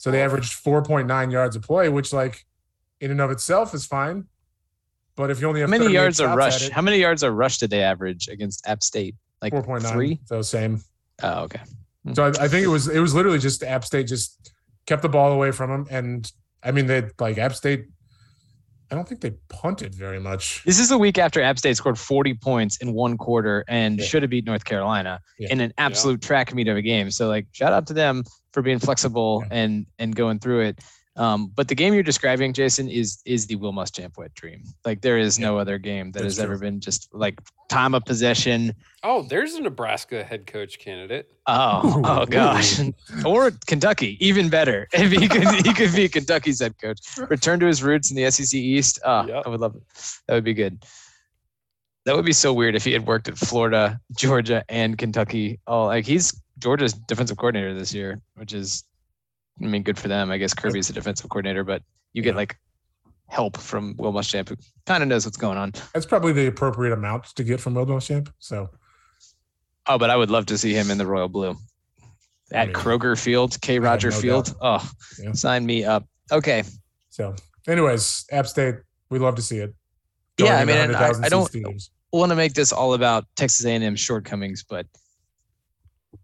So 0.00 0.10
they 0.10 0.22
averaged 0.22 0.64
4.9 0.64 1.30
yards 1.30 1.56
a 1.56 1.60
play, 1.60 1.90
which 1.90 2.10
like 2.10 2.46
in 3.02 3.10
and 3.10 3.20
of 3.20 3.30
itself 3.30 3.74
is 3.74 3.84
fine. 3.84 4.24
But 5.14 5.30
if 5.30 5.42
you 5.42 5.46
only 5.46 5.60
have 5.60 5.68
how 5.68 5.76
many 5.76 5.92
yards 5.92 6.22
are 6.22 6.34
rush? 6.34 6.68
it, 6.68 6.72
How 6.72 6.80
many 6.80 6.96
yards 6.96 7.22
are 7.22 7.30
rush 7.30 7.58
did 7.58 7.68
they 7.68 7.82
average 7.82 8.26
against 8.28 8.66
App 8.66 8.82
State? 8.82 9.14
Like 9.42 9.52
4.9. 9.52 9.92
three. 9.92 10.18
So 10.24 10.40
same. 10.40 10.80
Oh, 11.22 11.42
okay. 11.42 11.60
Hmm. 12.06 12.14
So 12.14 12.24
I, 12.24 12.28
I 12.28 12.48
think 12.48 12.64
it 12.64 12.68
was 12.68 12.88
it 12.88 12.98
was 12.98 13.14
literally 13.14 13.38
just 13.38 13.62
App 13.62 13.84
State 13.84 14.06
just 14.06 14.54
kept 14.86 15.02
the 15.02 15.10
ball 15.10 15.32
away 15.32 15.50
from 15.50 15.68
them, 15.68 15.86
and 15.90 16.32
I 16.62 16.70
mean 16.72 16.86
they 16.86 17.10
like 17.18 17.36
App 17.36 17.54
State. 17.54 17.84
I 18.90 18.96
don't 18.96 19.08
think 19.08 19.20
they 19.20 19.30
punted 19.48 19.94
very 19.94 20.18
much. 20.18 20.64
This 20.64 20.80
is 20.80 20.88
the 20.88 20.98
week 20.98 21.16
after 21.16 21.40
App 21.40 21.58
State 21.58 21.76
scored 21.76 21.98
40 21.98 22.34
points 22.34 22.76
in 22.78 22.92
one 22.92 23.16
quarter 23.16 23.64
and 23.68 23.98
Yeah. 23.98 24.04
should 24.04 24.22
have 24.22 24.30
beat 24.30 24.44
North 24.46 24.64
Carolina 24.64 25.20
Yeah. 25.38 25.48
in 25.52 25.60
an 25.60 25.72
absolute 25.78 26.20
track 26.20 26.52
meet 26.54 26.66
of 26.66 26.76
a 26.76 26.82
game. 26.82 27.10
So 27.12 27.28
like 27.28 27.46
shout 27.52 27.72
out 27.72 27.86
to 27.88 27.94
them 27.94 28.24
for 28.52 28.62
being 28.62 28.80
flexible 28.80 29.44
Yeah. 29.46 29.58
and 29.58 29.86
and 30.00 30.14
going 30.16 30.40
through 30.40 30.60
it. 30.62 30.80
Um, 31.16 31.50
but 31.54 31.68
the 31.68 31.74
game 31.74 31.92
you're 31.92 32.02
describing, 32.04 32.52
Jason, 32.52 32.88
is 32.88 33.20
is 33.24 33.46
the 33.46 33.56
Will 33.56 33.72
Muschamp 33.72 34.16
wet 34.16 34.32
dream. 34.34 34.62
Like 34.84 35.00
there 35.00 35.18
is 35.18 35.38
no 35.38 35.58
other 35.58 35.76
game 35.76 36.12
that 36.12 36.22
That's 36.22 36.36
has 36.36 36.44
ever 36.44 36.56
been 36.56 36.80
just 36.80 37.12
like 37.12 37.40
time 37.68 37.94
of 37.94 38.04
possession. 38.04 38.74
Oh, 39.02 39.22
there's 39.22 39.54
a 39.54 39.60
Nebraska 39.60 40.22
head 40.22 40.46
coach 40.46 40.78
candidate. 40.78 41.30
Oh, 41.46 42.00
oh 42.04 42.26
gosh. 42.26 42.80
or 43.24 43.50
Kentucky, 43.66 44.16
even 44.24 44.48
better. 44.48 44.88
If 44.92 45.10
he 45.10 45.28
could 45.28 45.66
he 45.66 45.74
could 45.74 45.94
be 45.94 46.08
Kentucky's 46.08 46.60
head 46.60 46.78
coach. 46.80 47.00
Return 47.28 47.58
to 47.60 47.66
his 47.66 47.82
roots 47.82 48.10
in 48.10 48.16
the 48.16 48.30
SEC 48.30 48.54
East. 48.54 49.00
Oh, 49.04 49.26
Yep. 49.26 49.42
I 49.46 49.48
would 49.48 49.60
love 49.60 49.74
it. 49.74 49.82
That 50.28 50.34
would 50.34 50.44
be 50.44 50.54
good. 50.54 50.82
That 52.06 52.16
would 52.16 52.24
be 52.24 52.32
so 52.32 52.52
weird 52.52 52.76
if 52.76 52.84
he 52.84 52.92
had 52.92 53.06
worked 53.06 53.28
at 53.28 53.36
Florida, 53.36 54.00
Georgia, 54.16 54.64
and 54.68 54.96
Kentucky. 54.96 55.58
Oh, 55.66 55.86
like 55.86 56.06
he's 56.06 56.40
Georgia's 56.58 56.92
defensive 56.94 57.36
coordinator 57.36 57.74
this 57.74 57.92
year, 57.92 58.20
which 58.36 58.52
is 58.54 58.84
I 59.62 59.66
mean, 59.66 59.82
good 59.82 59.98
for 59.98 60.08
them. 60.08 60.30
I 60.30 60.38
guess 60.38 60.54
Kirby's 60.54 60.88
the 60.88 60.94
defensive 60.94 61.28
coordinator, 61.28 61.64
but 61.64 61.82
you 62.12 62.22
get 62.22 62.36
like 62.36 62.56
help 63.28 63.56
from 63.58 63.94
Will 63.98 64.12
Muschamp, 64.12 64.48
who 64.48 64.56
kind 64.86 65.02
of 65.02 65.08
knows 65.08 65.24
what's 65.24 65.36
going 65.36 65.58
on. 65.58 65.72
That's 65.94 66.06
probably 66.06 66.32
the 66.32 66.46
appropriate 66.46 66.92
amount 66.92 67.24
to 67.36 67.44
get 67.44 67.60
from 67.60 67.74
Will 67.74 67.86
Muschamp. 67.86 68.32
So 68.38 68.70
Oh, 69.86 69.98
but 69.98 70.10
I 70.10 70.16
would 70.16 70.30
love 70.30 70.46
to 70.46 70.58
see 70.58 70.72
him 70.74 70.90
in 70.90 70.98
the 70.98 71.06
royal 71.06 71.28
blue 71.28 71.56
at 72.52 72.68
mean, 72.68 72.76
Kroger 72.76 73.20
Field, 73.20 73.60
K. 73.60 73.78
Roger 73.78 74.10
no 74.10 74.20
Field. 74.20 74.46
doubt. 74.46 74.56
Oh, 74.60 74.90
Yeah. 75.18 75.32
sign 75.32 75.64
me 75.64 75.84
up. 75.84 76.06
Okay. 76.32 76.62
so 77.08 77.34
anyways, 77.66 78.24
App 78.30 78.46
State, 78.46 78.76
we 79.10 79.18
love 79.18 79.34
to 79.36 79.42
see 79.42 79.58
it. 79.58 79.74
Yeah, 80.38 80.56
I 80.58 80.64
mean, 80.64 80.76
I, 80.94 81.12
I 81.22 81.28
don't 81.28 81.50
want 82.12 82.30
to 82.30 82.36
make 82.36 82.54
this 82.54 82.72
all 82.72 82.94
about 82.94 83.26
Texas 83.36 83.66
A&M 83.66 83.94
shortcomings, 83.94 84.64
but 84.68 84.86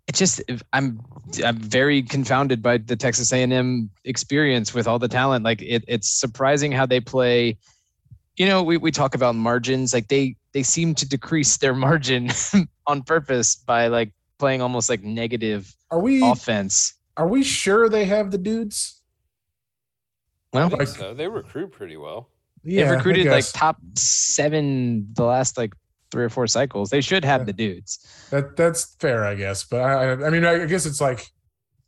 it 0.08 0.14
just 0.14 0.40
I'm 0.72 1.00
I'm 1.44 1.56
very 1.58 2.02
confounded 2.02 2.62
by 2.62 2.78
the 2.78 2.96
Texas 2.96 3.32
A&M 3.32 3.90
experience 4.04 4.72
with 4.74 4.86
all 4.88 4.98
the 4.98 5.08
talent. 5.08 5.44
Like 5.44 5.62
it, 5.62 5.84
it's 5.88 6.08
surprising 6.08 6.72
how 6.72 6.86
they 6.86 7.00
play. 7.00 7.56
You 8.36 8.46
know, 8.46 8.62
we, 8.62 8.76
we 8.76 8.90
talk 8.90 9.14
about 9.14 9.34
margins. 9.34 9.94
Like 9.94 10.08
they 10.08 10.36
they 10.52 10.62
seem 10.62 10.94
to 10.96 11.08
decrease 11.08 11.56
their 11.58 11.74
margin 11.88 12.30
on 12.86 13.02
purpose 13.02 13.56
by 13.56 13.88
like 13.88 14.12
playing 14.38 14.60
almost 14.62 14.88
like 14.90 15.02
negative 15.02 15.74
Are 15.90 16.00
we 16.00 16.22
offense. 16.22 16.94
are 17.16 17.26
we 17.28 17.42
sure 17.42 17.88
they 17.88 18.04
have 18.04 18.30
the 18.30 18.38
dudes? 18.38 19.00
I 20.52 20.58
Well, 20.58 20.68
think 20.68 20.78
like- 20.80 20.88
so. 20.88 21.14
They 21.14 21.28
recruit 21.28 21.72
pretty 21.72 21.96
well. 21.96 22.28
they've 22.64 22.88
recruited 22.90 23.26
like 23.26 23.44
top 23.52 23.78
seven 23.94 25.08
the 25.14 25.24
last 25.24 25.56
like 25.56 25.72
three 26.10 26.24
or 26.24 26.28
four 26.28 26.46
cycles. 26.46 26.90
They 26.90 27.00
should 27.00 27.24
have 27.24 27.42
Yeah. 27.42 27.44
the 27.46 27.52
dudes. 27.52 27.98
that 28.30 28.56
that's 28.56 28.94
fair, 29.00 29.24
I 29.24 29.34
guess. 29.34 29.64
But 29.64 29.80
I 29.82 30.12
I- 30.12 30.26
I 30.26 30.30
mean 30.30 30.44
I 30.44 30.66
guess 30.66 30.86
it's 30.86 31.00
like 31.00 31.30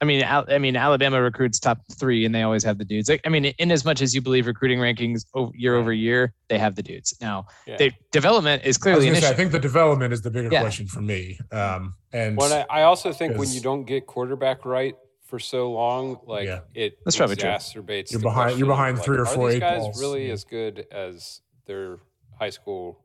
I 0.00 0.04
mean, 0.04 0.22
Al- 0.22 0.46
I 0.48 0.58
mean, 0.58 0.76
Alabama 0.76 1.20
recruits 1.20 1.58
top 1.58 1.80
three, 1.98 2.24
and 2.24 2.32
they 2.32 2.42
always 2.42 2.62
have 2.62 2.78
the 2.78 2.84
dudes. 2.84 3.08
Like, 3.08 3.20
I 3.24 3.30
mean, 3.30 3.46
in 3.46 3.72
as 3.72 3.84
much 3.84 4.00
as 4.00 4.14
you 4.14 4.20
believe 4.22 4.46
recruiting 4.46 4.78
rankings 4.78 5.24
o- 5.34 5.50
year 5.56 5.74
over 5.74 5.92
year, 5.92 6.32
they 6.48 6.56
have 6.56 6.76
the 6.76 6.84
dudes. 6.84 7.16
Now, 7.20 7.46
Yeah. 7.66 7.78
the 7.78 7.90
development 8.12 8.62
is 8.64 8.76
I 8.76 8.80
clearly 8.80 9.08
an 9.08 9.14
gonna 9.14 9.22
say, 9.26 9.30
I 9.30 9.34
think 9.34 9.50
the 9.50 9.58
development 9.58 10.12
is 10.12 10.22
the 10.22 10.30
bigger 10.30 10.50
Yeah. 10.52 10.60
question 10.60 10.86
for 10.86 11.00
me. 11.00 11.40
Um 11.50 11.96
and 12.12 12.36
When 12.36 12.52
I, 12.52 12.64
I 12.70 12.82
also 12.82 13.12
think 13.12 13.38
when 13.38 13.50
you 13.50 13.60
don't 13.60 13.86
get 13.86 14.06
quarterback 14.06 14.64
right 14.64 14.94
for 15.24 15.40
so 15.40 15.72
long, 15.72 16.20
like 16.28 16.46
Yeah. 16.46 16.60
it 16.76 16.98
That's 17.04 17.16
probably 17.16 17.34
true. 17.34 17.50
exacerbates. 17.50 18.12
You're 18.12 18.20
the 18.20 18.22
behind- 18.22 18.56
you're 18.56 18.58
question 18.58 18.62
of, 18.62 18.68
behind 18.68 18.96
like, 18.98 19.04
three 19.04 19.16
or 19.18 19.22
are 19.22 19.26
four 19.26 19.48
these 19.48 19.56
eight 19.56 19.60
guys 19.60 19.80
balls? 19.80 20.00
really 20.00 20.26
Yeah. 20.28 20.32
as 20.34 20.44
good 20.44 20.86
as 20.92 21.40
their 21.66 21.98
high 22.38 22.50
school 22.50 23.04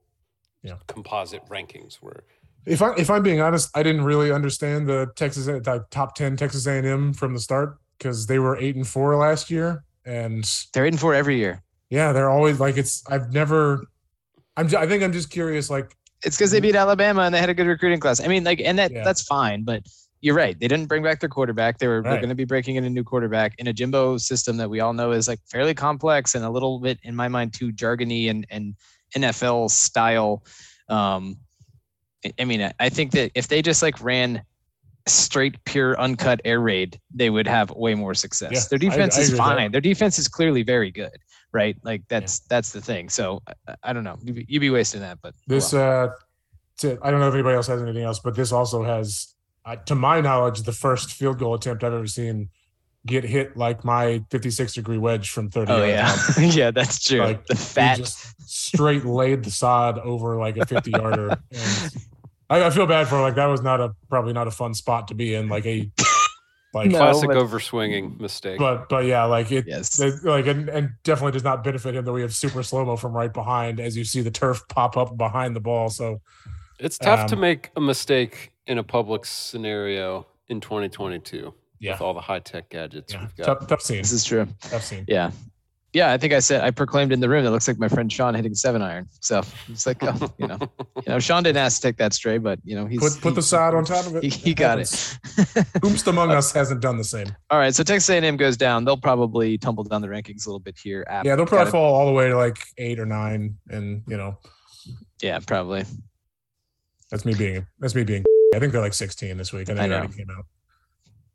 Yeah. 0.63 0.75
composite 0.87 1.45
rankings 1.49 2.01
were? 2.01 2.23
if 2.65 2.81
I 2.81 2.93
if 2.97 3.09
I'm 3.09 3.21
being 3.23 3.41
honest, 3.41 3.69
I 3.75 3.83
didn't 3.83 4.03
really 4.05 4.31
understand 4.31 4.87
the 4.87 5.11
Texas 5.15 5.45
the 5.45 5.85
top 5.91 6.15
ten 6.15 6.37
Texas 6.37 6.65
A&M 6.65 7.13
from 7.13 7.33
the 7.33 7.39
start 7.39 7.77
because 7.97 8.25
they 8.27 8.39
were 8.39 8.57
eight 8.57 8.75
and 8.77 8.87
four 8.87 9.15
last 9.17 9.51
year, 9.51 9.83
and 10.05 10.43
They're 10.73 10.85
eight 10.85 10.93
and 10.93 10.99
four 10.99 11.13
every 11.13 11.37
year. 11.37 11.61
yeah, 11.89 12.13
they're 12.13 12.29
always 12.29 12.59
like 12.61 12.77
it's. 12.77 13.03
I've 13.09 13.33
never. 13.33 13.85
I'm. 14.55 14.67
I 14.75 14.87
think 14.87 15.03
I'm 15.03 15.11
just 15.11 15.29
curious. 15.29 15.69
Like 15.69 15.95
It's 16.23 16.37
because 16.37 16.51
they 16.51 16.61
beat 16.61 16.75
Alabama 16.75 17.23
and 17.23 17.35
they 17.35 17.39
had 17.39 17.49
a 17.49 17.53
good 17.53 17.67
recruiting 17.67 17.99
class. 17.99 18.21
I 18.21 18.27
mean, 18.27 18.43
like, 18.45 18.61
and 18.61 18.79
that 18.79 18.91
Yeah. 18.91 19.03
that's 19.03 19.23
fine, 19.23 19.63
but 19.63 19.83
you're 20.21 20.35
right. 20.35 20.57
They 20.57 20.69
didn't 20.69 20.85
bring 20.87 21.03
back 21.03 21.19
their 21.19 21.27
quarterback. 21.27 21.79
They 21.79 21.87
were 21.87 22.01
they're 22.01 22.13
Right. 22.13 22.19
going 22.21 22.29
to 22.29 22.35
be 22.35 22.45
breaking 22.45 22.77
in 22.77 22.85
a 22.85 22.89
new 22.89 23.03
quarterback 23.03 23.55
in 23.57 23.67
a 23.67 23.73
Jimbo 23.73 24.17
system 24.19 24.55
that 24.55 24.69
we 24.69 24.79
all 24.79 24.93
know 24.93 25.11
is 25.11 25.27
like 25.27 25.39
fairly 25.51 25.73
complex 25.73 26.33
and 26.33 26.45
a 26.45 26.49
little 26.49 26.79
bit, 26.79 26.97
in 27.03 27.13
my 27.13 27.27
mind, 27.27 27.53
too 27.53 27.73
jargony 27.73 28.29
and 28.29 28.47
and 28.49 28.75
NFL 29.15 29.69
style. 29.71 30.43
Um, 30.89 31.37
I- 32.25 32.33
I 32.39 32.45
mean, 32.45 32.61
I- 32.61 32.73
I 32.79 32.89
think 32.89 33.11
that 33.11 33.31
if 33.35 33.47
they 33.47 33.61
just 33.61 33.81
like 33.81 34.01
ran 34.03 34.43
straight, 35.07 35.61
pure, 35.65 35.99
uncut 35.99 36.39
air 36.45 36.61
raid, 36.61 36.99
they 37.13 37.29
would 37.29 37.47
have 37.47 37.71
way 37.71 37.93
more 37.93 38.13
success. 38.13 38.51
Yeah, 38.53 38.61
Their 38.69 38.79
defense 38.79 39.17
I 39.17 39.21
is 39.21 39.27
agree 39.29 39.37
fine. 39.37 39.71
Their 39.71 39.81
defense 39.81 40.17
is 40.17 40.27
clearly 40.29 40.63
very 40.63 40.91
good, 40.91 41.17
right? 41.51 41.75
Like 41.83 42.03
that's 42.07 42.39
that's 42.41 42.71
the 42.71 42.79
thing. 42.81 43.09
So 43.09 43.41
I, 43.67 43.75
I 43.83 43.93
don't 43.93 44.03
know. 44.05 44.17
You 44.23 44.33
be, 44.33 44.45
you 44.47 44.59
be 44.59 44.69
wasting 44.69 45.01
that, 45.01 45.19
but 45.21 45.33
oh 45.37 45.43
this. 45.47 45.73
well. 45.73 46.05
uh 46.05 46.09
to, 46.79 46.97
I 47.03 47.11
don't 47.11 47.19
know 47.19 47.27
if 47.27 47.33
anybody 47.35 47.55
else 47.55 47.67
has 47.67 47.81
anything 47.81 48.03
else, 48.03 48.19
but 48.19 48.33
this 48.35 48.51
also 48.51 48.81
has, 48.83 49.35
uh, 49.63 49.75
to 49.85 49.93
my 49.93 50.21
knowledge, 50.21 50.63
the 50.63 50.71
first 50.71 51.11
field 51.13 51.37
goal 51.37 51.53
attempt 51.53 51.83
I've 51.83 51.93
ever 51.93 52.07
seen 52.07 52.49
get 53.05 53.23
hit 53.23 53.57
like 53.57 53.83
my 53.83 54.23
56 54.31 54.73
degree 54.73 54.97
wedge 54.97 55.29
from 55.29 55.49
30 55.49 55.71
Oh 55.71 55.83
yeah, 55.85 56.09
out. 56.37 56.37
yeah, 56.55 56.71
that's 56.71 57.03
true. 57.03 57.19
Like, 57.19 57.45
the 57.47 57.55
He 57.55 57.59
fat. 57.61 57.97
just 57.97 58.49
straight 58.49 59.03
laid 59.05 59.43
the 59.43 59.51
sod 59.51 59.99
over 59.99 60.37
like 60.37 60.57
a 60.57 60.65
50 60.65 60.91
yarder. 60.91 61.37
I, 62.49 62.63
I 62.65 62.69
feel 62.69 62.85
bad 62.87 63.07
for 63.07 63.19
like 63.21 63.35
that 63.35 63.47
was 63.47 63.61
not 63.61 63.81
a 63.81 63.93
probably 64.09 64.33
not 64.33 64.47
a 64.47 64.51
fun 64.51 64.73
spot 64.73 65.07
to 65.09 65.15
be 65.15 65.33
in. 65.35 65.49
Like 65.49 65.65
a 65.65 65.89
like 66.73 66.91
No, 66.91 66.97
Classic 66.99 67.27
but- 67.29 67.37
overswinging 67.37 68.19
mistake. 68.19 68.59
but 68.59 68.87
but 68.89 69.05
yeah, 69.05 69.23
like 69.25 69.51
it 69.51 69.65
Yes. 69.67 69.97
they- 69.97 70.11
like 70.23 70.47
and, 70.47 70.69
and 70.69 70.91
definitely 71.03 71.31
does 71.33 71.43
not 71.43 71.63
benefit 71.63 71.95
him 71.95 72.05
that 72.05 72.13
we 72.13 72.21
have 72.21 72.33
super 72.33 72.63
slow 72.63 72.85
mo 72.85 72.95
from 72.95 73.13
right 73.13 73.33
behind 73.33 73.79
as 73.79 73.97
you 73.97 74.03
see 74.05 74.21
the 74.21 74.31
turf 74.31 74.61
pop 74.69 74.97
up 74.97 75.17
behind 75.17 75.55
the 75.55 75.59
ball. 75.61 75.89
So 75.89 76.21
it's 76.79 76.97
tough 76.97 77.27
to 77.27 77.35
um, 77.35 77.41
make 77.41 77.71
a 77.75 77.81
mistake 77.81 78.51
in 78.67 78.77
a 78.77 78.83
public 78.83 79.25
scenario 79.25 80.25
in 80.49 80.59
2022 80.61 81.53
yeah, 81.83 81.91
with 81.93 82.01
all 82.01 82.13
the 82.13 82.21
high 82.21 82.39
tech 82.39 82.69
gadgets 82.69 83.13
yeah. 83.13 83.21
we've 83.21 83.35
got. 83.35 83.45
tough 83.45 83.67
tough 83.67 83.81
scene. 83.81 83.97
This 83.97 84.11
is 84.11 84.23
true. 84.23 84.47
Tough 84.61 84.83
scene. 84.83 85.05
Yeah. 85.07 85.31
Yeah, 85.91 86.11
I 86.11 86.17
think 86.17 86.33
I 86.33 86.39
said 86.39 86.61
I 86.63 86.71
proclaimed 86.71 87.11
in 87.11 87.19
the 87.19 87.29
room 87.29 87.43
that 87.43 87.51
looks 87.51 87.67
like 87.67 87.77
my 87.77 87.87
friend 87.87 88.11
Sean 88.11 88.33
hitting 88.33 88.55
seven 88.55 88.81
iron. 88.81 89.07
So 89.19 89.43
it's 89.69 89.85
like, 89.85 89.97
oh, 90.01 90.33
you 90.39 90.47
know, 90.47 90.57
you 90.95 91.03
know, 91.05 91.19
Sean 91.19 91.43
didn't 91.43 91.57
ask 91.57 91.79
to 91.81 91.87
take 91.87 91.97
that 91.97 92.13
stray, 92.13 92.39
but 92.39 92.57
you 92.63 92.75
know, 92.75 92.87
he's 92.87 92.99
Put 92.99 93.21
put 93.21 93.29
he- 93.29 93.35
the 93.35 93.41
sod 93.43 93.75
on 93.75 93.85
top 93.85 94.07
of 94.07 94.15
it. 94.15 94.23
He, 94.23 94.29
he 94.29 94.53
got 94.55 94.79
it. 94.79 94.85
Whomst 95.83 96.07
among 96.07 96.31
us 96.31 96.51
hasn't 96.51 96.81
done 96.81 96.97
the 96.97 97.03
same. 97.03 97.27
All 97.51 97.59
right, 97.59 97.75
so 97.75 97.83
Texas 97.83 98.09
A&M 98.09 98.37
goes 98.37 98.57
down. 98.57 98.85
They'll 98.85 98.97
probably 98.97 99.59
tumble 99.59 99.83
down 99.83 100.01
the 100.01 100.07
rankings 100.07 100.47
a 100.47 100.49
little 100.49 100.59
bit 100.59 100.79
here. 100.81 101.05
App 101.07 101.25
Yeah, 101.25 101.35
they'll 101.35 101.45
probably 101.45 101.65
gotta- 101.65 101.71
fall 101.71 101.93
all 101.93 102.07
the 102.07 102.11
way 102.13 102.27
to 102.27 102.35
like 102.37 102.57
eight 102.79 102.99
or 102.99 103.05
nine, 103.05 103.55
and 103.69 104.01
you 104.07 104.17
know 104.17 104.39
Yeah, 105.21 105.37
probably. 105.45 105.85
that's 107.11 107.23
me 107.23 107.35
being 107.35 107.67
that's 107.77 107.93
me 107.93 108.03
being. 108.03 108.23
I 108.55 108.59
think 108.59 108.71
they're 108.71 108.81
like 108.81 108.95
16 108.95 109.37
this 109.37 109.53
week. 109.53 109.69
I 109.69 109.73
think 109.73 109.79
I 109.79 109.85
it 109.85 109.87
know. 109.89 109.97
already 109.97 110.13
came 110.15 110.29
out. 110.35 110.45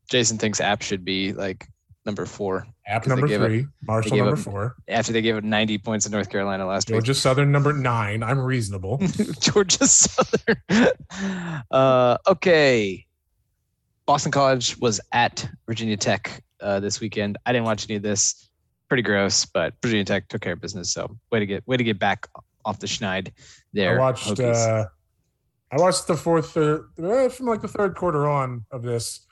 Jason 0.08 0.38
thinks 0.38 0.60
App 0.60 0.82
should 0.82 1.04
be 1.04 1.32
like 1.32 1.66
number 2.04 2.24
four 2.26 2.66
App 2.88 3.06
number 3.06 3.28
three, 3.28 3.66
Marshall 3.82 4.16
number 4.16 4.32
up- 4.32 4.38
four, 4.38 4.76
after 4.88 5.12
they 5.12 5.20
gave 5.20 5.36
it 5.36 5.44
90 5.44 5.76
points 5.78 6.06
in 6.06 6.12
North 6.12 6.30
Carolina 6.30 6.66
last 6.66 6.88
week. 6.88 6.94
Georgia 6.94 7.14
Southern 7.14 7.52
number 7.52 7.74
nine. 7.74 8.22
I'm 8.22 8.38
reasonable. 8.38 8.98
Georgia 9.40 9.86
Southern. 9.86 10.56
uh, 11.70 12.16
okay. 12.26 13.04
Boston 14.06 14.32
College 14.32 14.78
was 14.78 15.02
at 15.12 15.46
Virginia 15.66 15.98
Tech 15.98 16.42
uh, 16.62 16.80
this 16.80 16.98
weekend. 16.98 17.36
I 17.44 17.52
didn't 17.52 17.66
watch 17.66 17.84
any 17.90 17.96
of 17.96 18.02
this. 18.02 18.48
Pretty 18.88 19.02
gross, 19.02 19.44
but 19.44 19.74
Virginia 19.82 20.06
Tech 20.06 20.28
took 20.28 20.40
care 20.40 20.54
of 20.54 20.62
business. 20.62 20.90
So 20.94 21.14
way 21.30 21.40
to 21.40 21.46
get 21.46 21.66
way 21.68 21.76
to 21.76 21.84
get 21.84 21.98
back 21.98 22.26
off 22.64 22.78
the 22.78 22.86
schneid 22.86 23.32
there. 23.74 23.98
I 23.98 24.00
watched. 24.00 24.40
Uh 24.40 24.86
I 25.70 25.76
watched 25.76 26.06
the 26.06 26.16
fourth 26.16 26.56
uh, 26.56 26.78
from 27.28 27.46
like 27.46 27.60
the 27.60 27.68
third 27.68 27.94
quarter 27.96 28.26
on 28.26 28.64
of 28.70 28.80
this 28.82 29.26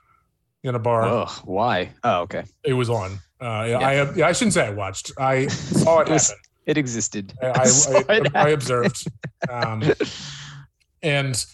in 0.66 0.74
a 0.74 0.78
bar. 0.78 1.02
Ugh, 1.02 1.30
why? 1.44 1.90
Oh, 2.04 2.20
okay. 2.22 2.44
It 2.64 2.72
was 2.74 2.90
on. 2.90 3.12
Uh, 3.40 3.66
yeah, 3.68 3.78
I 3.78 4.12
yeah, 4.14 4.26
I 4.28 4.32
shouldn't 4.32 4.54
say 4.54 4.66
I 4.66 4.70
watched. 4.70 5.12
I 5.18 5.46
saw 5.48 6.00
it 6.00 6.08
It 6.08 6.12
was- 6.12 6.28
happen. 6.30 6.42
It 6.66 6.76
existed. 6.78 7.32
I, 7.40 7.46
I, 7.46 7.50
I, 8.08 8.16
it 8.16 8.34
I 8.34 8.48
observed. 8.48 9.06
Um, 9.48 9.84
and 11.02 11.44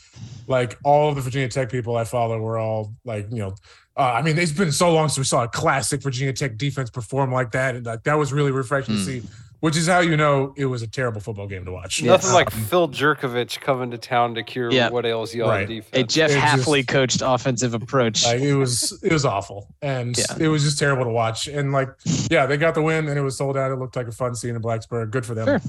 like 0.47 0.79
all 0.85 1.11
of 1.11 1.17
the 1.17 1.21
Virginia 1.21 1.49
Tech 1.49 1.71
people 1.71 1.97
I 1.97 2.05
follow 2.05 2.39
were 2.39 2.57
all 2.59 2.95
like, 3.05 3.27
you 3.31 3.39
know, 3.39 3.55
uh, 3.97 4.13
I 4.13 4.23
mean, 4.23 4.39
it's 4.39 4.53
been 4.53 4.73
so 4.73 4.91
long 4.93 5.09
since 5.09 5.19
we 5.19 5.25
saw 5.25 5.43
a 5.45 5.49
classic 5.49 6.03
Virginia 6.03 6.33
Tech 6.33 6.57
defense 6.57 6.89
perform 6.89 7.31
like 7.31 7.51
that, 7.53 7.75
and 7.77 7.85
like 7.85 8.05
that 8.05 8.15
was 8.17 8.33
really 8.33 8.51
refreshing 8.53 8.95
to 8.97 9.01
Hmm. 9.01 9.07
see 9.07 9.23
which 9.63 9.77
is 9.77 9.87
how 9.87 10.01
you 10.01 10.17
know 10.17 10.53
it 10.57 10.67
was 10.67 10.83
a 10.83 10.89
terrible 10.89 11.21
football 11.21 11.47
game 11.47 11.65
to 11.65 11.71
watch. 11.73 12.01
Yes. 12.01 12.09
Nothing 12.09 12.33
like 12.35 12.53
Um, 12.55 12.63
Phil 12.65 12.89
Jurkovec 12.89 13.61
coming 13.61 13.93
to 13.93 13.99
town 13.99 14.35
to 14.35 14.43
cure 14.43 14.73
Yeah. 14.73 14.91
what 14.91 15.07
ails 15.07 15.33
you 15.33 15.45
on 15.45 15.51
Right. 15.51 15.69
defense. 15.69 16.03
A 16.03 16.03
Jeff 16.05 16.31
It 16.31 16.35
just- 16.35 16.67
Hafley 16.69 16.87
coached 16.87 17.23
offensive 17.25 17.73
approach. 17.75 18.25
Like 18.27 18.41
it 18.41 18.55
was, 18.55 19.01
it 19.05 19.13
was 19.13 19.25
awful, 19.25 19.75
and 19.81 20.19
Yeah. 20.19 20.25
it 20.41 20.49
was 20.49 20.65
just 20.65 20.79
terrible 20.81 21.05
to 21.05 21.11
watch. 21.11 21.47
And 21.47 21.73
like, 21.73 21.89
yeah, 22.31 22.47
they 22.47 22.57
got 22.57 22.75
the 22.75 22.83
win, 22.83 23.09
and 23.09 23.17
it 23.19 23.23
was 23.23 23.37
sold 23.39 23.57
out. 23.57 23.71
It 23.71 23.77
looked 23.77 23.95
like 23.97 24.09
a 24.09 24.13
fun 24.13 24.35
scene 24.35 24.57
in 24.57 24.61
Blacksburg. 24.63 25.11
Good 25.13 25.25
for 25.25 25.35
them. 25.35 25.47
Sure. 25.47 25.61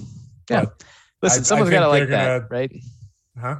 Yeah. 0.50 0.62
But- 0.66 0.84
Listen, 1.22 1.38
I- 1.38 1.42
I 1.42 1.44
someone's 1.44 1.70
got 1.72 1.80
to 1.82 1.88
like 1.88 2.00
they're 2.02 2.08
that, 2.08 2.40
gonna- 2.42 2.48
right? 2.50 2.72
Huh? 3.40 3.56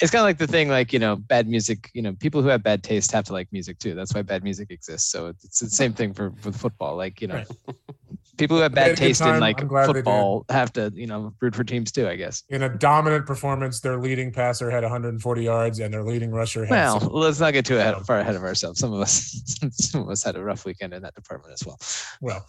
It's 0.00 0.10
kind 0.10 0.20
of 0.20 0.24
like 0.24 0.38
the 0.38 0.46
thing, 0.46 0.68
like 0.68 0.92
you 0.92 0.98
know, 0.98 1.16
bad 1.16 1.46
music. 1.48 1.90
You 1.94 2.02
know, 2.02 2.12
people 2.14 2.42
who 2.42 2.48
have 2.48 2.62
bad 2.62 2.82
taste 2.82 3.12
have 3.12 3.24
to 3.26 3.32
like 3.32 3.46
music 3.52 3.78
too. 3.78 3.94
That's 3.94 4.12
why 4.14 4.22
bad 4.22 4.42
music 4.42 4.70
exists. 4.70 5.10
So 5.12 5.26
it's 5.28 5.60
the 5.60 5.68
same 5.70 5.92
thing 5.92 6.12
for 6.14 6.30
with 6.44 6.56
football. 6.56 6.96
Like 6.96 7.20
you 7.20 7.28
know, 7.28 7.34
Right. 7.36 7.76
People 8.38 8.56
who 8.56 8.62
have 8.62 8.74
bad 8.74 8.96
taste 8.96 9.20
in 9.20 9.40
like 9.40 9.60
I'm 9.60 9.68
glad 9.68 9.82
they 9.88 9.92
did. 9.92 9.96
football 9.98 10.44
have 10.48 10.72
to 10.74 10.90
you 10.94 11.06
know 11.06 11.34
root 11.40 11.54
for 11.54 11.64
teams 11.64 11.92
too. 11.92 12.08
I 12.08 12.16
guess. 12.16 12.42
In 12.48 12.62
a 12.62 12.68
dominant 12.68 13.26
performance, 13.26 13.80
their 13.80 13.98
leading 13.98 14.32
passer 14.32 14.70
had 14.70 14.82
140 14.82 15.42
yards, 15.42 15.78
and 15.80 15.92
their 15.92 16.02
leading 16.04 16.30
rusher 16.30 16.64
had. 16.64 16.70
Well, 16.70 17.00
some- 17.00 17.12
let's 17.12 17.40
not 17.40 17.52
get 17.52 17.64
too 17.66 17.78
ahead, 17.78 17.94
far 18.06 18.18
ahead 18.20 18.34
of 18.36 18.42
ourselves. 18.42 18.78
Some 18.80 18.92
of 18.92 19.00
us, 19.00 19.58
some 19.72 20.02
of 20.02 20.08
us 20.10 20.22
had 20.22 20.36
a 20.36 20.42
rough 20.42 20.64
weekend 20.64 20.94
in 20.94 21.02
that 21.02 21.14
department 21.14 21.52
as 21.52 21.66
well. 21.66 21.78
well, 22.20 22.46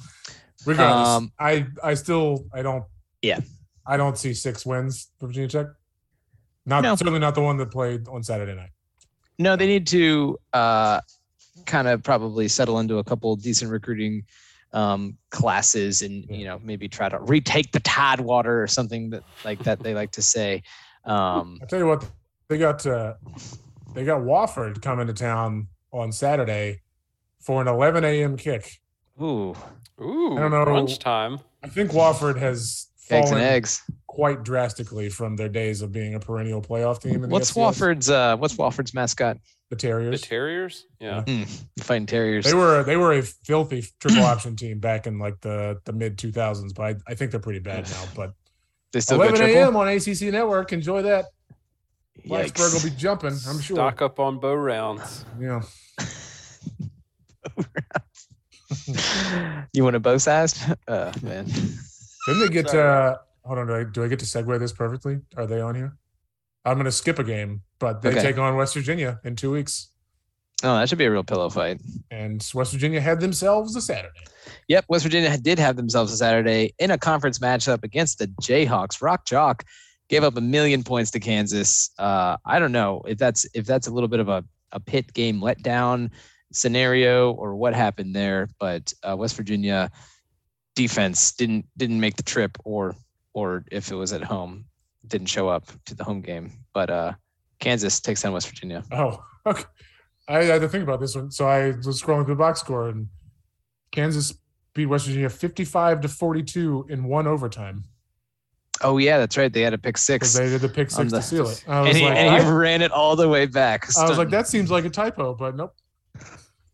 regardless, 0.65 1.07
Um, 1.09 1.31
I 1.39 1.67
I 1.83 1.93
still 1.95 2.45
I 2.53 2.61
don't. 2.61 2.83
Yeah. 3.21 3.39
I 3.85 3.97
don't 3.97 4.17
see 4.17 4.33
six 4.33 4.65
wins 4.65 5.09
for 5.19 5.27
Virginia 5.27 5.49
Tech. 5.49 5.67
Not 6.65 6.83
No. 6.83 6.95
certainly 6.95 7.19
not 7.19 7.35
the 7.35 7.41
one 7.41 7.57
that 7.57 7.69
played 7.71 8.07
on 8.07 8.23
Saturday 8.23 8.55
night. 8.55 8.69
No, 9.37 9.57
they 9.57 9.67
need 9.67 9.85
to 9.87 10.37
uh, 10.53 11.01
kind 11.65 11.89
of 11.89 12.01
probably 12.03 12.47
settle 12.47 12.79
into 12.79 12.99
a 12.99 13.03
couple 13.03 13.35
decent 13.35 13.69
recruiting 13.71 14.23
um, 14.73 15.17
classes 15.29 16.01
and 16.01 16.25
Yeah. 16.29 16.35
you 16.37 16.45
know 16.45 16.59
maybe 16.63 16.87
try 16.87 17.07
to 17.09 17.19
retake 17.19 17.71
the 17.71 17.79
Tidewater 17.81 18.61
or 18.61 18.67
something 18.67 19.09
that 19.11 19.23
like 19.45 19.59
that 19.63 19.79
they 19.79 19.93
like 19.93 20.11
to 20.11 20.21
say. 20.21 20.63
Um, 21.05 21.59
I 21.61 21.65
tell 21.65 21.79
you 21.79 21.87
what, 21.87 22.05
they 22.47 22.57
got 22.57 22.85
uh, 22.85 23.13
they 23.93 24.03
got 24.05 24.21
Wofford 24.21 24.81
coming 24.81 25.07
to 25.07 25.13
town 25.13 25.67
on 25.91 26.11
Saturday 26.11 26.81
for 27.39 27.61
an 27.61 27.67
11 27.67 28.03
a.m. 28.05 28.37
kick. 28.37 28.79
ooh, 29.21 29.53
Ooh, 30.01 30.35
I 30.37 30.39
don't 30.39 30.51
know. 30.51 30.63
crunch 30.65 30.97
time. 30.99 31.39
I 31.61 31.67
think 31.67 31.91
Wofford 31.91 32.37
has 32.39 32.87
eggs 33.09 33.29
and 33.29 33.29
fallen 33.29 33.43
eggs. 33.43 33.83
quite 34.07 34.43
drastically 34.43 35.09
from 35.09 35.35
their 35.35 35.49
days 35.49 35.81
of 35.81 35.91
being 35.91 36.15
a 36.15 36.19
perennial 36.19 36.61
playoff 36.61 37.01
team. 37.01 37.15
In 37.15 37.21
the 37.21 37.27
What's 37.27 37.51
FCS. 37.51 37.55
Wofford's 37.79 38.09
uh, 38.09 38.37
What's 38.37 38.55
Wofford's 38.55 38.93
mascot? 38.93 39.37
The 39.73 39.79
Terriers. 39.87 40.21
The 40.21 40.27
Terriers. 40.27 40.85
Terriers? 40.99 41.25
Yeah. 41.27 41.45
Mm, 41.45 41.83
fighting 41.83 42.05
Terriers. 42.05 42.45
They 42.45 42.53
were 42.53 42.83
they 42.83 42.95
were 42.95 43.13
a 43.13 43.23
filthy 43.23 43.83
triple 43.99 44.23
option 44.23 44.55
team 44.55 44.79
back 44.79 45.07
in 45.07 45.17
like 45.17 45.41
the 45.41 45.79
the 45.85 45.93
mid 45.93 46.17
2000s, 46.17 46.75
but 46.75 46.83
I, 46.83 46.95
I 47.11 47.15
think 47.15 47.31
they're 47.31 47.39
pretty 47.39 47.59
bad 47.59 47.89
now. 47.89 48.03
But 48.15 48.33
They 48.91 48.99
still 48.99 49.17
go 49.17 49.23
11 49.23 49.49
a.m. 49.49 49.75
on 49.75 49.87
ACC 49.87 50.21
Network. 50.31 50.73
Enjoy 50.73 51.01
that. 51.01 51.25
Blacksburg 52.27 52.73
will 52.83 52.89
be 52.89 52.95
jumping. 52.95 53.35
I'm 53.47 53.59
sure. 53.59 53.77
Stock 53.77 54.01
up 54.03 54.19
on 54.19 54.39
Bo-Rounds. 54.39 55.25
Yeah. 55.39 55.61
you 59.73 59.83
want 59.83 59.95
a 59.95 59.99
bow 59.99 60.17
sized? 60.17 60.57
Uh, 60.87 61.11
man. 61.23 61.45
Didn't 61.45 62.39
they 62.39 62.49
get? 62.49 62.69
Sorry. 62.69 63.13
uh 63.13 63.17
Hold 63.45 63.59
on. 63.59 63.67
Do 63.67 63.75
I, 63.75 63.83
do 63.83 64.03
I 64.03 64.07
get 64.07 64.19
to 64.19 64.25
segue 64.25 64.57
this 64.59 64.71
perfectly? 64.71 65.19
Are 65.35 65.45
they 65.47 65.59
on 65.59 65.75
here? 65.75 65.97
I'm 66.65 66.75
going 66.75 66.85
to 66.85 66.91
skip 66.91 67.19
a 67.19 67.23
game, 67.23 67.61
but 67.79 68.01
they 68.01 68.09
Okay. 68.09 68.21
take 68.21 68.37
on 68.37 68.55
West 68.55 68.73
Virginia 68.73 69.19
in 69.23 69.35
two 69.35 69.51
weeks, 69.51 69.89
Oh, 70.65 70.77
that 70.77 70.87
should 70.87 70.97
be 70.97 71.03
a 71.05 71.11
real 71.11 71.25
pillow 71.25 71.49
fight. 71.49 71.81
and 72.09 72.45
West 72.53 72.71
Virginia 72.71 73.01
had 73.01 73.19
themselves 73.19 73.75
a 73.75 73.81
Saturday. 73.81 74.23
Yep, 74.69 74.85
West 74.87 75.03
Virginia 75.03 75.37
did 75.37 75.59
have 75.59 75.75
themselves 75.75 76.13
a 76.13 76.17
Saturday 76.17 76.73
in 76.79 76.89
a 76.91 76.97
conference 76.97 77.39
matchup 77.39 77.83
against 77.83 78.17
the 78.19 78.27
Jayhawks. 78.41 79.01
Rock 79.01 79.25
Jock 79.25 79.65
gave 80.07 80.23
up 80.23 80.37
a 80.37 80.41
million 80.41 80.81
points 80.83 81.11
to 81.11 81.19
Kansas. 81.19 81.89
Uh, 81.99 82.37
I 82.45 82.59
don't 82.59 82.71
know 82.71 83.01
if 83.05 83.17
that's 83.17 83.45
if 83.53 83.65
that's 83.65 83.87
a 83.87 83.91
little 83.91 84.07
bit 84.07 84.21
of 84.21 84.29
a, 84.29 84.45
a 84.71 84.79
Pitt 84.79 85.11
game 85.13 85.41
letdown 85.41 86.11
scenario 86.53 87.31
or 87.33 87.55
what 87.57 87.73
happened 87.73 88.15
there, 88.15 88.47
but 88.57 88.93
uh, 89.03 89.17
West 89.17 89.35
Virginia 89.35 89.91
defense 90.75 91.33
didn't 91.33 91.65
didn't 91.77 91.99
make 91.99 92.15
the 92.15 92.23
trip, 92.23 92.57
or 92.63 92.95
or 93.33 93.65
if 93.71 93.91
it 93.91 93.95
was 93.95 94.13
at 94.13 94.23
home, 94.23 94.65
didn't 95.07 95.27
show 95.27 95.49
up 95.49 95.67
to 95.85 95.95
the 95.95 96.03
home 96.03 96.21
game. 96.21 96.51
But 96.73 96.89
uh, 96.89 97.13
Kansas 97.59 97.99
takes 97.99 98.21
down 98.21 98.33
West 98.33 98.47
Virginia. 98.47 98.83
Oh, 98.91 99.23
okay. 99.45 99.63
I 100.27 100.43
had 100.43 100.61
to 100.61 100.69
think 100.69 100.83
about 100.83 100.99
this 100.99 101.15
one. 101.15 101.31
So 101.31 101.47
I 101.47 101.71
was 101.71 102.01
scrolling 102.01 102.25
through 102.25 102.35
the 102.35 102.39
box 102.39 102.61
score, 102.61 102.89
and 102.89 103.07
Kansas 103.91 104.33
beat 104.73 104.85
West 104.85 105.05
Virginia 105.05 105.29
55 105.29 106.01
to 106.01 106.07
42 106.07 106.87
in 106.89 107.03
one 107.03 107.27
overtime 107.27 107.83
Oh 108.81 108.97
yeah, 108.97 109.17
that's 109.17 109.37
right. 109.37 109.51
They 109.51 109.61
had 109.61 109.73
a 109.73 109.77
pick 109.77 109.97
six, 109.97 110.33
they 110.33 110.49
did 110.49 110.61
the 110.61 110.69
pick 110.69 110.89
six 110.89 111.11
the- 111.11 111.17
to 111.17 111.23
seal 111.23 111.47
it. 111.47 111.63
I 111.67 111.81
was 111.81 111.89
and 111.89 111.97
he, 111.97 112.05
like, 112.05 112.17
and 112.17 112.43
he 112.43 112.49
I, 112.49 112.51
ran 112.51 112.81
it 112.81 112.91
all 112.91 113.15
the 113.15 113.29
way 113.29 113.45
back. 113.45 113.85
I 113.97 114.07
was 114.07 114.17
like, 114.17 114.29
that 114.29 114.47
seems 114.47 114.71
like 114.71 114.85
a 114.85 114.89
typo, 114.89 115.33
but 115.33 115.55
nope. 115.55 115.75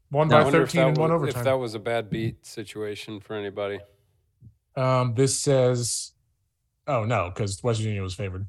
One 0.10 0.28
No, 0.28 0.42
by 0.42 0.48
if 0.48 0.52
13 0.52 0.82
that, 0.82 0.88
in 0.90 0.94
one 0.96 1.22
was, 1.22 1.36
if 1.36 1.44
that 1.44 1.54
was 1.54 1.76
a 1.76 1.80
bad 1.80 2.10
beat 2.10 2.46
situation 2.46 3.20
for 3.20 3.36
anybody. 3.36 3.80
Um, 4.76 5.14
this 5.14 5.40
says, 5.40 6.14
oh 6.90 7.06
no, 7.06 7.32
because 7.34 7.64
West 7.64 7.80
Virginia 7.80 8.02
was 8.02 8.14
favored. 8.16 8.46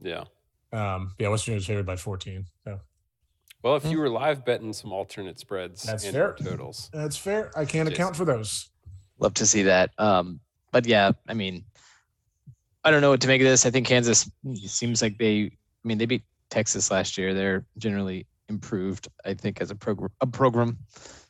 Yeah. 0.00 0.24
Um, 0.72 1.12
yeah, 1.18 1.28
West 1.28 1.44
Virginia 1.44 1.56
was 1.58 1.66
favored 1.66 1.86
by 1.86 1.96
14. 1.96 2.44
So 2.64 2.80
Well, 3.62 3.74
if 3.76 3.84
you 3.86 3.98
were 3.98 4.08
live 4.08 4.44
betting 4.44 4.72
some 4.72 4.92
alternate 4.92 5.38
spreads 5.40 5.82
That's 5.82 6.04
and 6.04 6.12
fair. 6.14 6.34
totals, 6.34 6.90
that's 6.92 7.16
fair. 7.16 7.50
I 7.58 7.64
can't 7.64 7.88
account 7.88 8.14
for 8.14 8.24
those. 8.24 8.70
love 9.18 9.34
to 9.34 9.46
see 9.46 9.62
that. 9.64 9.90
Um, 9.98 10.38
but 10.70 10.86
yeah, 10.86 11.10
I 11.26 11.34
mean, 11.34 11.64
I 12.84 12.90
don't 12.90 13.00
know 13.00 13.10
what 13.10 13.20
to 13.22 13.28
make 13.28 13.40
of 13.40 13.46
this. 13.48 13.66
I 13.66 13.70
think 13.70 13.86
Kansas 13.86 14.30
seems 14.66 15.02
like 15.02 15.18
they. 15.18 15.50
I 15.84 15.88
mean, 15.88 15.98
they 15.98 16.06
beat 16.06 16.22
Texas 16.50 16.90
last 16.90 17.16
year. 17.18 17.32
They're 17.34 17.64
generally 17.78 18.26
improved. 18.48 19.08
I 19.24 19.34
think 19.34 19.60
as 19.60 19.70
a 19.70 19.74
program. 19.74 20.10
A 20.20 20.26
program. 20.26 20.78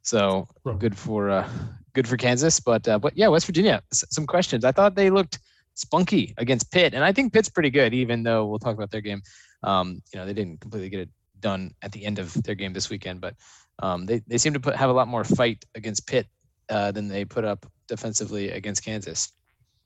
So 0.03 0.49
Program. 0.63 0.79
good 0.79 0.97
for 0.99 1.31
uh, 1.31 1.49
good 1.95 2.07
for 2.09 2.17
Kansas. 2.17 2.61
But 2.61 2.87
uh, 2.89 2.99
but 2.99 3.17
yeah, 3.17 3.29
West 3.29 3.47
Virginia. 3.47 3.83
S- 3.93 4.05
some 4.11 4.27
questions. 4.27 4.65
I 4.65 4.73
thought 4.73 4.95
they 4.97 5.11
looked 5.11 5.39
spunky 5.79 6.35
against 6.37 6.71
Pitt, 6.71 6.95
and 6.95 7.05
I 7.05 7.13
think 7.13 7.33
Pitt's 7.33 7.49
pretty 7.49 7.71
good. 7.71 7.95
Even 7.95 8.23
though 8.23 8.47
we'll 8.47 8.59
talk 8.59 8.75
about 8.75 8.91
their 8.91 9.01
game. 9.01 9.23
Um, 9.63 10.03
you 10.13 10.21
know, 10.21 10.27
they 10.27 10.35
didn't 10.35 10.61
completely 10.61 10.89
get 10.89 11.01
it 11.01 11.09
done 11.41 11.75
at 11.83 11.91
the 11.93 12.05
end 12.05 12.19
of 12.19 12.33
their 12.45 12.55
game 12.55 12.73
this 12.73 12.91
weekend, 12.91 13.21
but 13.21 13.35
um, 13.81 14.07
they 14.07 14.21
they 14.27 14.39
seem 14.39 14.53
to 14.55 14.61
put 14.61 14.77
have 14.77 14.91
a 14.91 14.93
lot 14.93 15.09
more 15.09 15.25
fight 15.25 15.65
against 15.75 16.07
Pitt 16.07 16.27
uh, 16.69 16.93
than 16.93 17.09
they 17.09 17.25
put 17.25 17.45
up 17.45 17.67
defensively 17.87 18.51
against 18.51 18.85
Kansas. 18.85 19.33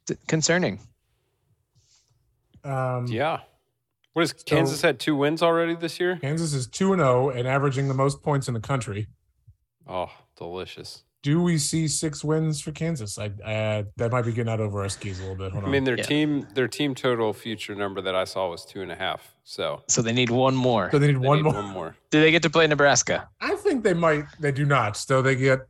D- 0.07 0.17
concerning. 0.27 0.81
Um, 2.65 3.07
yeah. 3.07 3.41
What 4.13 4.23
is 4.23 4.33
Kansas 4.33 4.83
had 4.83 5.01
two 5.01 5.17
wins 5.17 5.43
already 5.43 5.75
this 5.75 5.99
year? 5.99 6.19
Kansas 6.21 6.53
is 6.53 6.67
2 6.67 6.93
and 6.93 7.01
0 7.01 7.31
and 7.31 7.49
averaging 7.49 7.89
the 7.89 7.95
most 7.95 8.23
points 8.23 8.47
in 8.47 8.55
the 8.55 8.61
country. 8.61 9.07
Oh, 9.89 10.11
delicious. 10.37 11.03
Do 11.23 11.41
we 11.41 11.57
see 11.57 11.87
six 11.87 12.25
wins 12.25 12.61
for 12.61 12.73
Kansas? 12.73 13.17
I 13.17 13.27
uh, 13.27 13.85
that 13.97 14.11
might 14.11 14.23
be 14.25 14.33
getting 14.33 14.53
out 14.53 14.59
over 14.61 14.83
our 14.83 14.89
skis 14.89 15.21
a 15.21 15.23
little 15.23 15.37
bit. 15.37 15.53
Hold 15.53 15.63
I 15.63 15.67
on. 15.67 15.71
mean, 15.73 15.85
their 15.85 15.97
Yeah. 15.97 16.03
team 16.05 16.49
their 16.55 16.67
team 16.67 16.95
total 16.97 17.33
future 17.33 17.75
number 17.77 18.01
that 18.01 18.15
I 18.17 18.25
saw 18.25 18.51
was 18.51 18.65
two 18.65 18.83
and 18.83 18.91
a 18.91 18.97
half. 18.97 19.33
So 19.45 19.83
So 19.89 20.03
they 20.03 20.13
need 20.13 20.31
one 20.31 20.57
more. 20.57 20.91
so 20.91 20.99
they 20.99 21.07
need 21.09 21.15
they 21.23 21.29
one 21.29 21.39
need 21.39 21.45
more. 21.45 21.53
One 21.55 21.67
more. 21.73 21.97
Do 22.11 22.21
they 22.21 22.33
get 22.33 22.43
to 22.43 22.51
play 22.51 22.67
Nebraska? 22.67 23.29
I 23.41 23.55
think 23.57 23.85
they 23.85 23.95
might. 23.95 24.25
They 24.41 24.51
do 24.53 24.65
not. 24.67 24.97
So 24.97 25.23
they 25.23 25.37
get. 25.37 25.61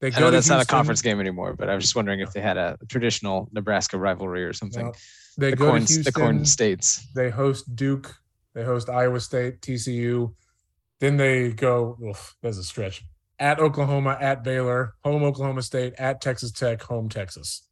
They 0.00 0.08
I 0.08 0.10
go 0.10 0.20
know 0.20 0.26
to 0.26 0.30
that's 0.32 0.48
not 0.48 0.62
a 0.62 0.66
conference 0.66 1.02
game 1.02 1.20
anymore, 1.20 1.54
but 1.54 1.68
I 1.70 1.74
was 1.74 1.84
just 1.84 1.96
wondering 1.96 2.20
if 2.20 2.32
they 2.32 2.40
had 2.40 2.56
a 2.56 2.78
traditional 2.88 3.48
Nebraska 3.52 3.98
rivalry 3.98 4.44
or 4.44 4.52
something. 4.54 4.86
No. 4.86 4.92
They 5.38 5.50
the 5.50 5.56
go 5.56 5.68
corn, 5.68 5.84
to 5.84 5.92
Houston. 5.92 6.02
the 6.04 6.12
corn 6.12 6.44
states. 6.46 7.06
They 7.14 7.28
host 7.30 7.76
Duke. 7.76 8.14
They 8.54 8.64
host 8.64 8.88
Iowa 8.88 9.20
State, 9.20 9.60
TCU. 9.60 10.34
Then 11.00 11.18
they 11.18 11.52
go. 11.52 11.98
Oof, 12.02 12.34
that's 12.42 12.56
a 12.56 12.64
stretch. 12.64 13.04
At 13.38 13.58
Oklahoma, 13.58 14.16
at 14.20 14.42
Baylor, 14.42 14.94
home 15.04 15.22
Oklahoma 15.22 15.62
State, 15.62 15.94
at 15.98 16.20
Texas 16.22 16.52
Tech, 16.52 16.82
home 16.82 17.08
Texas. 17.08 17.62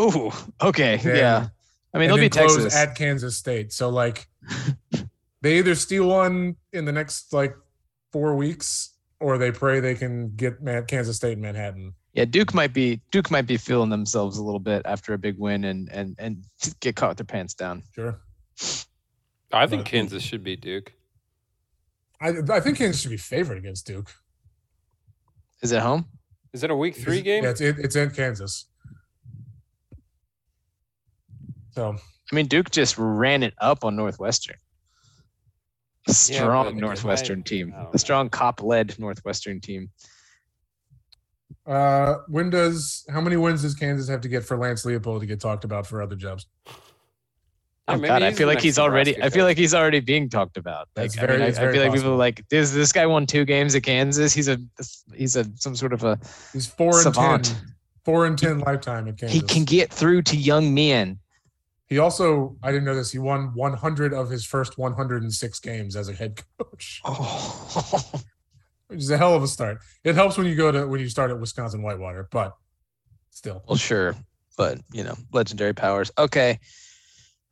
Ooh, 0.00 0.30
okay, 0.62 0.96
Then- 0.98 1.16
yeah. 1.16 1.48
I 1.94 1.98
mean, 1.98 2.10
and 2.10 2.18
they'll 2.18 2.24
be 2.24 2.28
Texas. 2.28 2.76
at 2.76 2.94
Kansas 2.94 3.36
State. 3.36 3.72
So 3.72 3.88
like, 3.88 4.28
they 5.40 5.58
either 5.58 5.74
steal 5.74 6.06
one 6.08 6.56
in 6.72 6.84
the 6.84 6.92
next 6.92 7.32
like 7.32 7.56
four 8.12 8.36
weeks, 8.36 8.94
or 9.20 9.38
they 9.38 9.50
pray 9.50 9.80
they 9.80 9.94
can 9.94 10.36
get 10.36 10.58
Kansas 10.86 11.16
State 11.16 11.32
in 11.32 11.40
Manhattan. 11.40 11.94
yeah, 12.12 12.26
Duke 12.26 12.52
might 12.54 12.72
be 12.74 13.00
Duke 13.10 13.30
might 13.30 13.46
be 13.46 13.56
feeling 13.56 13.88
themselves 13.90 14.36
a 14.38 14.44
little 14.44 14.60
bit 14.60 14.82
after 14.84 15.14
a 15.14 15.18
big 15.18 15.38
win 15.38 15.64
and 15.64 15.88
and 15.90 16.14
and 16.18 16.44
get 16.80 16.94
caught 16.94 17.08
with 17.08 17.16
their 17.18 17.24
pants 17.24 17.54
down. 17.54 17.82
Sure. 17.94 18.20
I 19.50 19.66
think 19.66 19.82
But- 19.84 19.90
Kansas 19.90 20.22
should 20.22 20.44
beat 20.44 20.60
Duke. 20.60 20.92
I 22.20 22.34
I 22.50 22.60
think 22.60 22.76
Kansas 22.78 23.00
should 23.00 23.10
be 23.10 23.16
favored 23.16 23.56
against 23.58 23.86
Duke. 23.86 24.12
Is 25.62 25.72
it 25.72 25.80
home? 25.80 26.06
Is 26.52 26.64
it 26.64 26.70
a 26.70 26.76
week 26.76 26.96
three 26.96 27.18
It's- 27.18 27.24
game? 27.24 27.44
Yeah, 27.44 27.50
it's, 27.50 27.60
it, 27.60 27.78
it's 27.78 27.96
in 27.96 28.10
Kansas. 28.10 28.66
So 31.72 31.96
I 32.32 32.34
mean, 32.34 32.46
Duke 32.46 32.70
just 32.70 32.96
ran 32.98 33.42
it 33.42 33.54
up 33.58 33.84
on 33.84 33.96
Northwestern. 33.96 34.56
A 36.08 36.12
strong 36.12 36.64
but 36.66 36.74
Northwestern 36.76 37.40
I- 37.40 37.42
team, 37.42 37.74
I 37.76 37.86
a 37.92 37.98
strong 37.98 38.28
cop-led 38.30 38.98
Northwestern 38.98 39.60
team. 39.60 39.90
Uh, 41.66 42.16
when 42.28 42.48
does 42.48 43.04
how 43.10 43.20
many 43.20 43.36
wins 43.36 43.60
does 43.62 43.74
Kansas 43.74 44.08
have 44.08 44.22
to 44.22 44.28
get 44.28 44.42
for 44.44 44.56
Lance 44.56 44.86
Leipold 44.86 45.20
to 45.20 45.26
get 45.26 45.38
talked 45.40 45.64
about 45.64 45.86
for 45.86 46.00
other 46.00 46.16
jobs? 46.16 46.46
Yeah, 47.88 47.94
Oh 47.94 47.98
maybe 47.98 48.08
God, 48.08 48.22
I 48.22 48.32
feel 48.32 48.46
like 48.46 48.60
he's 48.60 48.78
already. 48.78 49.16
I 49.16 49.22
feel 49.30 49.30
coach. 49.30 49.42
like 49.42 49.56
he's 49.56 49.74
already 49.74 50.00
being 50.00 50.28
talked 50.28 50.56
about. 50.56 50.88
Like, 50.96 51.12
That's 51.12 51.18
I, 51.18 51.32
mean, 51.32 51.42
I, 51.42 51.46
I 51.46 51.50
very 51.52 51.72
feel 51.72 51.82
like 51.84 51.94
people 51.94 52.12
are 52.12 52.16
like 52.16 52.44
this. 52.50 52.70
This 52.72 52.92
guy 52.92 53.06
won 53.06 53.26
two 53.26 53.44
games 53.44 53.74
at 53.74 53.82
Kansas. 53.82 54.32
He's 54.34 54.48
a 54.48 54.58
he's 55.14 55.36
a 55.36 55.46
some 55.56 55.74
sort 55.74 55.92
of 55.92 56.04
a 56.04 56.18
He's 56.52 56.66
four 56.66 56.94
and 56.94 57.02
savant. 57.02 57.44
ten. 57.46 57.56
Four 58.04 58.26
and 58.26 58.38
ten 58.38 58.58
lifetime 58.60 59.08
at 59.08 59.18
Kansas. 59.18 59.34
He 59.38 59.40
can 59.46 59.64
get 59.64 59.90
through 59.92 60.22
to 60.22 60.36
young 60.36 60.74
men. 60.74 61.18
He 61.88 61.98
also, 61.98 62.56
I 62.62 62.70
didn't 62.70 62.84
know 62.84 62.94
this. 62.94 63.10
He 63.12 63.18
won 63.18 63.54
100 63.54 64.12
of 64.12 64.28
his 64.28 64.44
first 64.44 64.76
106 64.76 65.60
games 65.60 65.96
as 65.96 66.10
a 66.10 66.12
head 66.12 66.38
coach, 66.58 67.00
Oh, 67.06 68.04
which 68.88 68.98
is 69.00 69.10
a 69.10 69.16
hell 69.16 69.34
of 69.34 69.42
a 69.42 69.48
start. 69.48 69.78
It 70.04 70.14
helps 70.14 70.36
when 70.36 70.46
you 70.46 70.54
go 70.54 70.70
to 70.70 70.86
when 70.86 71.00
you 71.00 71.08
start 71.08 71.30
at 71.30 71.40
Wisconsin 71.40 71.80
Whitewater, 71.82 72.28
but 72.30 72.54
still, 73.30 73.62
well, 73.66 73.76
sure, 73.76 74.14
but 74.58 74.78
you 74.92 75.02
know, 75.02 75.14
legendary 75.32 75.72
powers. 75.72 76.10
Okay, 76.18 76.58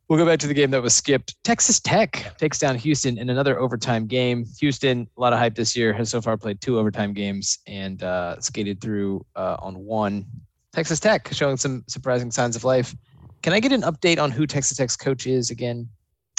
we'll 0.07 0.19
go 0.19 0.25
back 0.25 0.39
to 0.39 0.47
the 0.47 0.53
game 0.53 0.71
that 0.71 0.81
was 0.81 0.93
skipped. 0.93 1.35
Texas 1.43 1.79
Tech 1.79 2.37
takes 2.37 2.59
down 2.59 2.75
Houston 2.75 3.17
in 3.17 3.29
another 3.29 3.59
overtime 3.59 4.07
game. 4.07 4.45
Houston, 4.59 5.07
a 5.17 5.21
lot 5.21 5.33
of 5.33 5.39
hype 5.39 5.55
this 5.55 5.75
year, 5.75 5.93
has 5.93 6.09
so 6.09 6.21
far 6.21 6.37
played 6.37 6.61
two 6.61 6.79
overtime 6.79 7.13
games 7.13 7.59
and 7.67 8.03
uh, 8.03 8.39
skated 8.39 8.81
through 8.81 9.25
uh, 9.35 9.57
on 9.59 9.75
one. 9.79 10.25
Texas 10.73 10.99
Tech 10.99 11.29
showing 11.33 11.57
some 11.57 11.83
surprising 11.87 12.31
signs 12.31 12.55
of 12.55 12.63
life. 12.63 12.95
Can 13.41 13.53
I 13.53 13.59
get 13.59 13.71
an 13.71 13.81
update 13.81 14.19
on 14.19 14.31
who 14.31 14.45
Texas 14.45 14.77
Tech's 14.77 14.95
coach 14.97 15.27
is 15.27 15.51
again? 15.51 15.87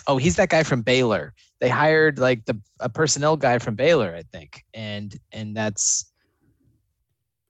Oh, 0.06 0.16
he's 0.16 0.36
that 0.36 0.48
guy 0.48 0.62
from 0.62 0.82
Baylor. 0.82 1.34
They 1.60 1.68
hired 1.68 2.18
like 2.18 2.44
the 2.46 2.58
a 2.80 2.88
personnel 2.88 3.36
guy 3.36 3.58
from 3.58 3.74
Baylor, 3.74 4.14
I 4.14 4.22
think, 4.22 4.64
and 4.72 5.14
and 5.32 5.56
that's 5.56 6.10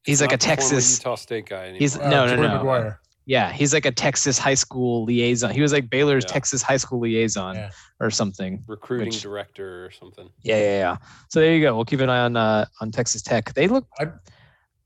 he's 0.05 0.21
like 0.21 0.31
a 0.31 0.35
Not 0.35 0.41
the 0.41 0.47
former 0.47 0.57
Texas. 0.57 0.99
Utah 0.99 1.15
State 1.15 1.47
guy. 1.47 1.63
Anymore. 1.63 1.79
He's 1.79 1.97
uh, 1.97 2.09
no, 2.09 2.27
no, 2.27 2.37
Jordan 2.37 2.51
no. 2.51 2.65
McGuire. 2.65 2.97
Yeah, 3.29 3.53
he's 3.53 3.75
like 3.75 3.85
a 3.85 3.93
Texas 3.93 4.39
high 4.39 4.55
school 4.55 5.05
liaison. 5.05 5.51
He 5.53 5.61
was 5.61 5.71
like 5.71 5.91
Baylor's 5.91 6.25
Yeah. 6.27 6.33
Texas 6.33 6.63
high 6.63 6.79
school 6.79 6.99
liaison 7.01 7.57
Yeah. 7.57 7.71
or 8.01 8.11
something. 8.11 8.65
recruiting 8.67 9.09
which- 9.09 9.21
director 9.21 9.85
or 9.85 9.91
something. 9.91 10.31
Yeah, 10.41 10.57
yeah, 10.57 10.79
yeah. 10.79 10.97
So 11.29 11.41
there 11.41 11.55
you 11.55 11.61
go. 11.61 11.77
We'll 11.77 11.85
keep 11.85 12.01
an 12.01 12.09
eye 12.09 12.21
on 12.21 12.37
uh, 12.39 12.65
on 12.81 12.91
Texas 12.91 13.21
Tech. 13.21 13.53
They 13.53 13.69
look. 13.69 13.87
I- 14.01 14.13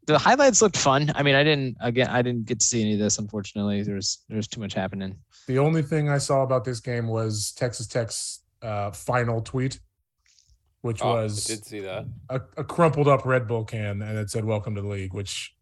the 0.08 0.18
highlights 0.18 0.60
looked 0.60 0.76
fun. 0.76 1.12
I 1.14 1.22
mean, 1.22 1.36
I 1.36 1.44
didn't 1.44 1.76
again. 1.80 2.08
I 2.08 2.20
didn't 2.22 2.46
get 2.46 2.58
to 2.58 2.66
see 2.66 2.82
any 2.82 2.94
of 2.94 2.98
this. 2.98 3.18
Unfortunately, 3.18 3.84
there's 3.84 4.24
there's 4.28 4.48
too 4.48 4.60
much 4.60 4.74
happening. 4.74 5.16
The 5.46 5.60
only 5.60 5.82
thing 5.82 6.08
I 6.10 6.18
saw 6.18 6.42
about 6.42 6.64
this 6.64 6.80
game 6.80 7.06
was 7.06 7.52
Texas 7.52 7.86
Tech's 7.86 8.40
uh, 8.60 8.90
final 8.90 9.40
tweet, 9.42 9.78
which 10.80 11.00
Oh, 11.00 11.14
was 11.14 11.48
I 11.48 11.54
did 11.54 11.64
see 11.64 11.80
that. 11.80 12.06
a, 12.28 12.40
a 12.56 12.64
crumpled 12.64 13.06
up 13.06 13.24
Red 13.24 13.46
Bull 13.46 13.64
can, 13.64 14.02
and 14.02 14.18
it 14.18 14.28
said 14.30 14.44
"Welcome 14.44 14.74
to 14.74 14.80
the 14.82 14.88
league," 14.88 15.14
which 15.14 15.54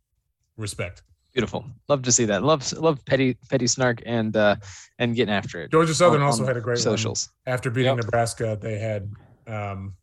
respect. 0.57 1.03
Beautiful. 1.33 1.65
Love 1.89 2.03
to 2.03 2.13
see 2.13 2.25
that. 2.25 2.43
Love 2.43 2.73
love 2.73 3.05
petty 3.05 3.37
petty 3.49 3.67
snark 3.69 4.03
and 4.05 4.37
uh 4.37 4.57
and 4.99 5.15
getting 5.15 5.33
after 5.33 5.61
it. 5.63 5.71
Georgia 5.71 5.95
Southern 5.95 6.21
on- 6.23 6.27
also 6.27 6.43
on 6.43 6.49
had 6.49 6.57
a 6.57 6.61
great 6.61 6.75
one. 6.75 6.83
socials. 6.83 7.29
after 7.47 7.71
beating 7.71 7.95
Yep. 7.97 8.05
Nebraska, 8.05 8.59
they 8.61 8.79
had 8.79 9.11
um, 9.47 9.95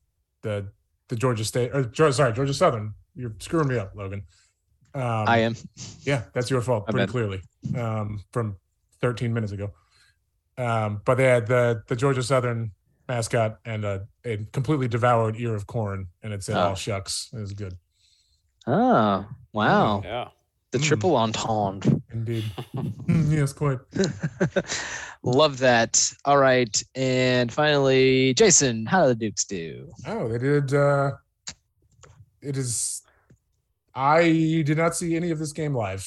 the 0.41 0.67
the 1.09 1.15
Georgia 1.15 1.43
State 1.43 1.71
or 1.73 1.91
sorry 2.11 2.33
Georgia 2.33 2.53
Southern. 2.53 2.93
You're 3.15 3.33
screwing 3.39 3.67
me 3.67 3.77
up, 3.77 3.93
Logan. 3.95 4.23
Um, 4.93 5.03
I 5.27 5.39
am. 5.39 5.55
Yeah, 6.03 6.23
that's 6.33 6.49
your 6.49 6.61
fault, 6.61 6.87
pretty 6.87 7.11
clearly, 7.11 7.41
um, 7.77 8.23
from 8.31 8.55
13 9.01 9.33
minutes 9.33 9.51
ago. 9.51 9.71
Um, 10.57 11.01
but 11.05 11.15
they 11.15 11.25
had 11.25 11.45
the 11.47 11.83
the 11.87 11.95
Georgia 11.95 12.23
Southern 12.23 12.71
mascot 13.07 13.59
and 13.65 13.85
a, 13.85 14.07
a 14.25 14.37
completely 14.53 14.87
devoured 14.87 15.35
ear 15.39 15.53
of 15.55 15.67
corn, 15.67 16.07
and 16.23 16.33
it 16.33 16.43
said 16.43 16.55
Oh. 16.57 16.69
"all 16.69 16.75
shucks." 16.75 17.29
It 17.33 17.39
was 17.39 17.53
good, 17.53 17.73
Oh 18.65 19.25
wow. 19.53 20.01
Yeah. 20.03 20.27
The 20.71 20.79
Mm. 20.79 20.83
triple 20.83 21.15
entendre. 21.15 22.01
indeed. 22.11 22.43
Mm, 23.07 23.31
yes, 23.31 23.53
quite. 23.53 23.79
Love 25.23 25.59
that. 25.59 26.11
All 26.25 26.37
right. 26.37 26.83
And 26.93 27.51
finally, 27.51 28.33
Jason, 28.33 28.85
how 28.85 29.03
do 29.03 29.07
the 29.09 29.15
Dukes 29.15 29.45
do? 29.45 29.89
Oh, 30.05 30.27
they 30.27 30.37
did. 30.37 30.73
Uh, 30.73 31.11
it 32.41 32.57
is. 32.57 33.01
I 33.95 34.23
did 34.65 34.77
not 34.77 34.95
see 34.95 35.15
any 35.15 35.31
of 35.31 35.39
this 35.39 35.53
game 35.53 35.73
live. 35.73 36.05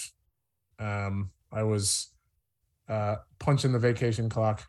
Um, 0.78 1.30
I 1.50 1.62
was 1.62 2.10
uh, 2.88 3.16
punching 3.38 3.72
the 3.72 3.78
vacation 3.78 4.28
clock, 4.28 4.68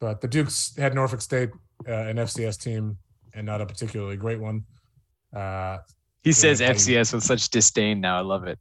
but 0.00 0.20
the 0.20 0.28
Dukes 0.28 0.76
had 0.76 0.92
Norfolk 0.94 1.20
State, 1.22 1.50
uh, 1.88 1.92
an 1.92 2.16
FCS 2.16 2.58
team, 2.60 2.98
and 3.32 3.46
not 3.46 3.60
a 3.60 3.66
particularly 3.66 4.16
great 4.16 4.40
one. 4.40 4.64
Uh, 5.34 5.78
He 6.22 6.32
says 6.32 6.60
FCS 6.60 7.14
with 7.14 7.24
such 7.24 7.48
disdain 7.48 8.00
now. 8.00 8.18
I 8.18 8.20
love 8.20 8.46
it. 8.46 8.58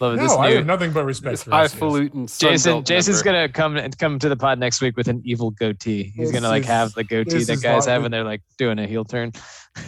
Love 0.00 0.14
it. 0.14 0.16
no, 0.16 0.22
This 0.22 0.32
I 0.32 0.48
new- 0.48 0.56
have 0.56 0.66
nothing 0.66 0.92
but 0.92 1.04
respect 1.04 1.38
for 1.40 1.50
FCS. 1.50 1.52
highfalutin 1.72 2.26
Jason, 2.26 2.84
Jason's 2.84 3.24
member. 3.24 3.38
gonna 3.40 3.48
come 3.52 3.76
and 3.76 3.98
come 3.98 4.18
to 4.18 4.28
the 4.28 4.36
pod 4.36 4.58
next 4.58 4.80
week 4.80 4.96
with 4.96 5.08
an 5.08 5.20
evil 5.24 5.50
goatee. 5.50 6.04
He's 6.16 6.30
This 6.30 6.32
gonna 6.32 6.48
like 6.48 6.62
is- 6.62 6.68
have 6.68 6.92
the 6.94 7.04
goatee 7.04 7.30
this 7.38 7.46
that 7.48 7.52
is 7.54 7.62
guys 7.62 7.86
not- 7.86 7.92
have 7.92 8.02
when 8.02 8.10
they're 8.10 8.24
like 8.24 8.40
doing 8.58 8.78
a 8.78 8.86
heel 8.86 9.04
turn. 9.04 9.32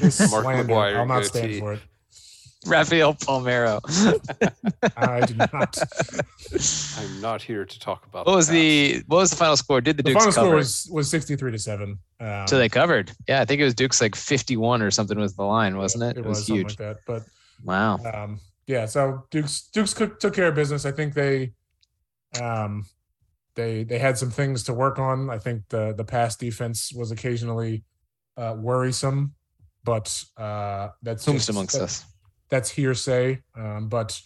This 0.01 0.21
Mark 0.31 0.45
slander, 0.45 0.65
McGwire 0.73 0.97
I'll 0.97 1.07
not 1.07 1.25
stand 1.25 1.47
goatee. 1.49 1.61
for 1.61 1.73
it. 1.75 1.81
Rafael 2.71 3.15
Palmeiro. 3.15 3.81
I 4.97 5.21
do 5.27 5.35
not. 5.35 5.79
I'm 6.99 7.21
not 7.21 7.43
here 7.43 7.65
to 7.65 7.79
talk 7.81 8.07
about. 8.07 8.27
what 8.27 8.37
was 8.37 8.47
past. 8.47 8.53
the 8.53 9.03
what 9.07 9.19
was 9.19 9.31
the 9.31 9.37
final 9.37 9.57
score? 9.57 9.81
Did 9.81 9.97
the 9.97 10.03
The 10.03 10.11
Dukes 10.11 10.25
final 10.25 10.33
cover? 10.35 10.47
score 10.49 10.57
was 10.57 10.89
was 10.93 11.11
63 11.11 11.53
to 11.53 11.59
seven. 11.59 11.99
Um, 12.21 12.47
so 12.49 12.59
they 12.59 12.69
covered. 12.69 13.13
Yeah, 13.29 13.41
I 13.41 13.45
think 13.45 13.61
it 13.61 13.65
was 13.65 13.75
Dukes 13.75 14.01
like 14.01 14.15
51 14.15 14.83
or 14.83 14.91
something 14.91 15.19
was 15.19 15.35
the 15.37 15.45
line, 15.45 15.77
wasn't 15.77 16.05
it? 16.05 16.17
It, 16.17 16.21
It, 16.21 16.25
was, 16.27 16.39
something 16.47 16.57
huge. 16.57 16.69
like 16.71 16.79
that, 16.79 16.97
but. 17.07 17.23
Wow. 17.65 17.99
um, 18.13 18.41
yeah, 18.67 18.87
so 18.87 19.25
Dukes 19.31 19.69
Dukes 19.73 19.95
cook, 19.95 20.19
took 20.21 20.35
care 20.35 20.49
of 20.49 20.55
business. 20.55 20.85
I 20.87 20.93
think 20.93 21.15
they 21.15 21.53
um, 22.41 22.85
they 23.55 23.85
they 23.85 23.99
had 23.99 24.19
some 24.19 24.31
things 24.31 24.65
to 24.65 24.75
work 24.75 24.99
on. 24.99 25.31
I 25.31 25.39
think 25.39 25.63
the 25.69 25.95
the 25.97 26.05
pass 26.05 26.37
defense 26.37 26.93
was 26.95 27.11
occasionally 27.11 27.85
uh, 28.37 28.55
worrisome, 28.59 29.35
but 29.85 30.23
uh, 30.37 30.89
that's 31.03 31.25
Whomst 31.27 31.35
just- 31.35 31.49
amongst 31.51 31.75
that- 31.77 31.83
us. 31.85 32.05
That's 32.51 32.71
hearsay. 32.71 33.43
Um, 33.57 33.89
but 33.89 34.21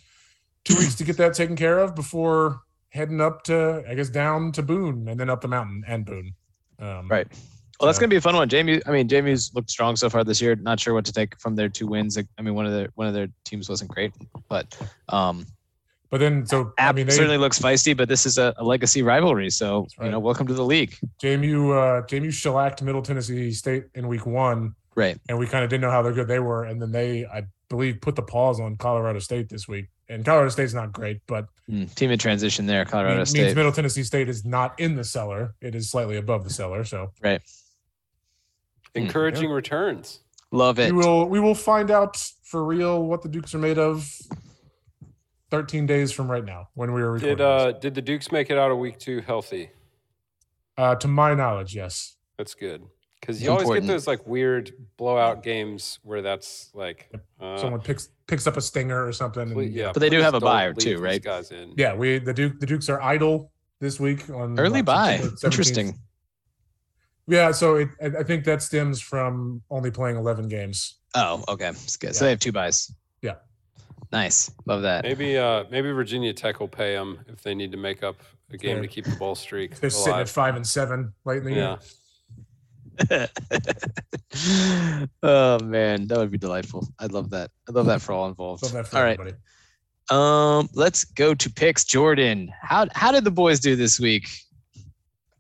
two 0.65 0.77
weeks 0.77 0.95
to 0.97 1.05
get 1.05 1.17
that 1.17 1.35
taken 1.35 1.57
care 1.57 1.79
of 1.79 1.95
before 1.95 2.61
heading 2.91 3.21
up 3.21 3.43
to 3.45 3.85
I 3.89 3.95
guess 3.95 4.09
down 4.09 4.53
to 4.53 4.63
Boone 4.63 5.09
and 5.09 5.19
then 5.19 5.31
up 5.31 5.41
the 5.41 5.49
mountain 5.49 5.85
and 5.87 6.05
Boone. 6.05 6.35
Um, 6.79 7.09
Right. 7.09 7.27
Well, 7.81 7.87
that's 7.87 7.99
gonna 7.99 8.11
be 8.11 8.17
a 8.17 8.21
fun 8.21 8.35
one. 8.35 8.49
Jamie, 8.49 8.83
I 8.87 8.91
mean, 8.91 9.07
Jamie's 9.07 9.55
looked 9.55 9.71
strong 9.71 9.95
so 9.95 10.11
far 10.11 10.25
this 10.25 10.43
year. 10.43 10.57
Not 10.57 10.81
sure 10.81 10.95
what 10.95 11.05
to 11.05 11.13
take 11.13 11.39
from 11.39 11.55
their 11.55 11.69
two 11.69 11.87
wins. 11.87 12.17
Like, 12.17 12.27
I 12.37 12.43
mean, 12.43 12.55
one 12.55 12.67
of 12.67 12.73
their 12.73 12.89
one 12.97 13.07
of 13.07 13.15
their 13.15 13.29
teams 13.45 13.69
wasn't 13.69 13.91
great, 13.91 14.13
but 14.49 14.77
um, 15.11 15.47
But 16.11 16.19
then 16.19 16.45
so 16.45 16.73
I 16.77 16.91
mean 16.93 17.07
they 17.07 17.13
certainly 17.13 17.39
looks 17.39 17.57
feisty. 17.57 17.97
But 17.97 18.09
this 18.09 18.27
is 18.27 18.37
a, 18.37 18.53
a 18.57 18.65
legacy 18.65 19.03
rivalry, 19.03 19.49
so 19.51 19.87
right. 19.97 20.07
you 20.07 20.11
know, 20.11 20.19
welcome 20.19 20.49
to 20.49 20.55
the 20.55 20.65
league. 20.65 20.97
JMU 21.23 21.71
uh, 21.71 22.03
JMU 22.07 22.33
shellacked 22.33 22.83
Middle 22.83 23.03
Tennessee 23.03 23.53
State 23.53 23.85
in 23.95 24.09
week 24.09 24.27
one. 24.27 24.75
Right. 24.99 25.17
and 25.29 25.39
we 25.39 25.47
kind 25.47 25.63
of 25.63 25.71
didn't 25.71 25.83
know 25.83 25.93
how 25.93 26.03
they're 26.03 26.13
good 26.13 26.27
they 26.27 26.41
were. 26.41 26.65
And 26.65 26.83
then 26.83 26.91
they, 26.91 27.25
I 27.25 27.45
believe, 27.69 28.01
put 28.01 28.17
the 28.17 28.23
pause 28.23 28.61
on 28.61 28.77
Colorado 28.77 29.19
State 29.19 29.49
this 29.49 29.69
week. 29.69 29.87
And 30.09 30.25
Colorado 30.25 30.49
State's 30.51 30.73
not 30.75 30.93
great, 30.93 31.21
but 31.27 31.47
Mm, 31.71 31.95
team 31.95 32.11
in 32.11 32.19
transition 32.19 32.65
there, 32.65 32.85
Colorado 32.87 33.11
mean- 33.17 33.19
means 33.19 33.31
State. 33.31 33.57
Middle 33.57 33.73
Tennessee 33.73 34.03
State 34.03 34.29
is 34.31 34.43
not 34.45 34.79
in 34.81 34.95
the 34.97 35.05
cellar; 35.05 35.55
it 35.61 35.75
is 35.75 35.91
slightly 35.91 36.17
above 36.17 36.45
the 36.45 36.51
cellar. 36.51 36.83
So 36.85 37.13
Right. 37.23 37.43
encouraging 38.95 39.51
returns? 39.51 40.21
Love 40.51 40.79
it. 40.79 40.91
we 40.95 40.99
will 40.99 41.29
we 41.29 41.39
will 41.41 41.55
find 41.55 41.91
out 41.91 42.17
for 42.43 42.65
real 42.65 43.03
what 43.05 43.21
the 43.23 43.29
Dukes 43.29 43.55
are 43.55 43.59
made 43.59 43.79
of. 43.79 44.11
Thirteen 45.51 45.85
days 45.87 46.11
from 46.13 46.31
right 46.31 46.45
now, 46.45 46.69
when 46.75 46.93
we 46.95 47.03
were 47.03 47.13
recording. 47.13 47.37
Did 47.39 47.45
uh 47.45 47.73
did 47.73 47.95
the 47.95 48.03
Dukes 48.03 48.33
make 48.33 48.51
it 48.51 48.57
out 48.59 48.71
of 48.71 48.79
week 48.79 48.99
two 48.99 49.21
healthy? 49.21 49.71
uh, 50.79 50.95
to 50.95 51.09
my 51.09 51.35
knowledge, 51.35 51.75
yes. 51.75 52.17
That's 52.39 52.55
good 52.55 52.83
because 53.21 53.43
you 53.43 53.51
always 53.51 53.69
get 53.69 53.87
those 53.87 54.07
like 54.07 54.27
weird 54.27 54.73
blowout 54.97 55.43
games 55.43 55.99
where 56.03 56.23
that's 56.23 56.71
like 56.75 57.11
uh, 57.41 57.59
Someone 57.59 57.81
picks 57.81 58.09
picks 58.27 58.47
up 58.47 58.57
a 58.57 58.61
stinger 58.61 59.07
or 59.07 59.13
something. 59.13 59.51
ple- 59.53 59.61
And, 59.63 59.73
yeah, 59.73 59.91
But 59.93 60.01
they 60.01 60.11
do 60.11 60.21
have 60.21 60.35
a 60.35 60.41
don't 60.41 60.49
bye 60.49 60.65
or 60.65 60.75
two, 60.75 60.99
right? 60.99 61.23
Guys 61.23 61.51
in. 61.51 61.75
yeah. 61.77 61.95
We 61.95 62.19
the 62.19 62.35
Duke 62.35 62.61
the 62.61 62.67
Dukes 62.67 62.89
are 62.89 63.01
idle 63.03 63.51
this 63.81 63.99
week 64.01 64.29
on 64.31 64.59
Early 64.59 64.83
buy. 64.83 65.19
17th. 65.19 65.45
Interesting. 65.45 65.99
Yeah, 67.27 67.53
so 67.53 67.77
it, 67.77 67.89
I 68.03 68.07
I 68.21 68.23
think 68.23 68.45
that 68.45 68.63
stems 68.63 69.01
from 69.01 69.63
only 69.71 69.91
playing 69.91 70.17
eleven 70.17 70.49
games. 70.49 70.97
Oh, 71.15 71.45
okay. 71.49 71.69
It's 71.69 71.97
good. 71.97 72.15
So 72.15 72.25
they 72.25 72.31
have 72.31 72.41
two 72.41 72.53
buys. 72.53 72.93
Yeah. 73.23 73.35
Nice. 74.13 74.51
Love 74.67 74.83
that. 74.83 75.05
Maybe 75.05 75.37
uh 75.37 75.65
maybe 75.71 75.91
Virginia 75.91 76.33
Tech 76.33 76.61
will 76.61 76.69
pay 76.69 76.95
them 76.95 77.19
if 77.29 77.43
they 77.43 77.55
need 77.55 77.71
to 77.73 77.79
make 77.79 78.03
up 78.03 78.17
a 78.51 78.57
game 78.57 78.77
They're- 78.77 78.83
to 78.83 78.89
keep 78.89 79.05
the 79.05 79.17
ball 79.17 79.35
streak 79.35 79.79
They're 79.79 79.91
sitting 79.91 80.19
at 80.19 80.29
five 80.29 80.57
and 80.57 80.67
seven 80.67 81.13
late 81.27 81.43
in 81.43 81.49
year. 81.51 81.59
Yeah, 81.59 81.77
oh 85.23 85.59
man, 85.65 86.07
that 86.09 86.19
would 86.19 86.31
be 86.31 86.39
delightful. 86.39 86.89
I'd 86.99 87.13
love 87.13 87.31
that. 87.31 87.51
I'd 87.69 87.75
love 87.75 87.87
that 87.87 88.01
for 88.03 88.13
all 88.13 88.29
involved. 88.29 88.63
Love 88.63 88.73
that 88.73 88.87
for 88.89 88.97
all 88.97 89.03
right. 89.03 89.19
everybody. 89.19 89.37
Um, 90.11 90.69
let's 90.75 91.05
go 91.05 91.35
to 91.35 91.51
picks. 91.51 91.85
Jordan, 91.85 92.53
how 92.63 92.87
how 92.95 93.13
did 93.13 93.25
the 93.25 93.31
boys 93.31 93.61
do 93.61 93.77
this 93.77 94.01
week? 94.01 94.29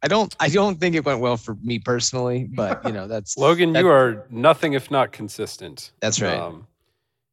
I 0.02 0.08
don't 0.08 0.34
I 0.38 0.48
don't 0.48 0.78
think 0.78 0.94
it 0.94 1.04
went 1.04 1.20
well 1.20 1.36
for 1.36 1.56
me 1.62 1.78
personally, 1.78 2.44
but 2.44 2.84
you 2.86 2.92
know 2.92 3.08
that's 3.08 3.36
Logan, 3.38 3.72
That- 3.72 3.80
you 3.84 3.88
are 3.88 4.26
nothing 4.30 4.74
if 4.74 4.90
not 4.90 5.12
consistent. 5.12 5.92
that's 6.00 6.20
right. 6.20 6.38
Um, 6.38 6.66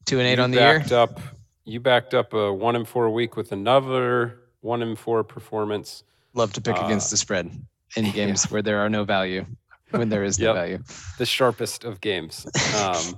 Two 0.06 0.20
and 0.20 0.28
eight 0.28 0.40
on 0.40 0.52
the 0.52 0.58
year. 0.60 0.84
up 0.92 1.20
you 1.64 1.80
backed 1.80 2.14
up 2.14 2.34
a 2.34 2.54
one 2.54 2.76
and 2.76 2.88
four 2.88 3.10
week 3.10 3.36
with 3.36 3.52
another 3.52 4.40
one 4.62 4.84
and 4.84 4.98
four 4.98 5.24
performance. 5.24 6.04
Love 6.36 6.54
to 6.54 6.62
pick 6.62 6.78
Uh, 6.78 6.86
against 6.86 7.10
the 7.10 7.18
spread 7.18 7.50
in 7.96 8.12
games 8.14 8.50
where 8.52 8.62
there 8.62 8.80
are 8.80 8.90
no 8.90 9.04
value, 9.04 9.46
when 9.92 10.10
there 10.10 10.24
is 10.24 10.40
no 10.40 10.48
Yep. 10.48 10.56
value. 10.56 10.80
the 11.18 11.26
sharpest 11.26 11.84
of 11.84 12.02
games. 12.02 12.46
Um, 12.76 13.18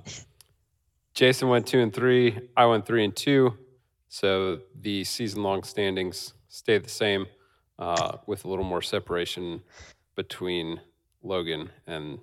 Jason 1.14 1.50
went 1.50 1.66
two 1.66 1.80
and 1.80 1.92
three. 1.94 2.38
I 2.56 2.66
went 2.68 2.86
three 2.86 3.04
and 3.04 3.16
two. 3.16 3.54
So 4.08 4.60
the 4.82 5.04
season 5.04 5.42
long 5.44 5.64
standings 5.64 6.34
stay 6.48 6.78
the 6.78 6.90
same, 6.90 7.26
uh, 7.80 8.18
with 8.28 8.46
a 8.46 8.48
little 8.48 8.64
more 8.64 8.82
separation 8.84 9.62
between 10.16 10.80
Logan 11.24 11.70
and 11.88 12.20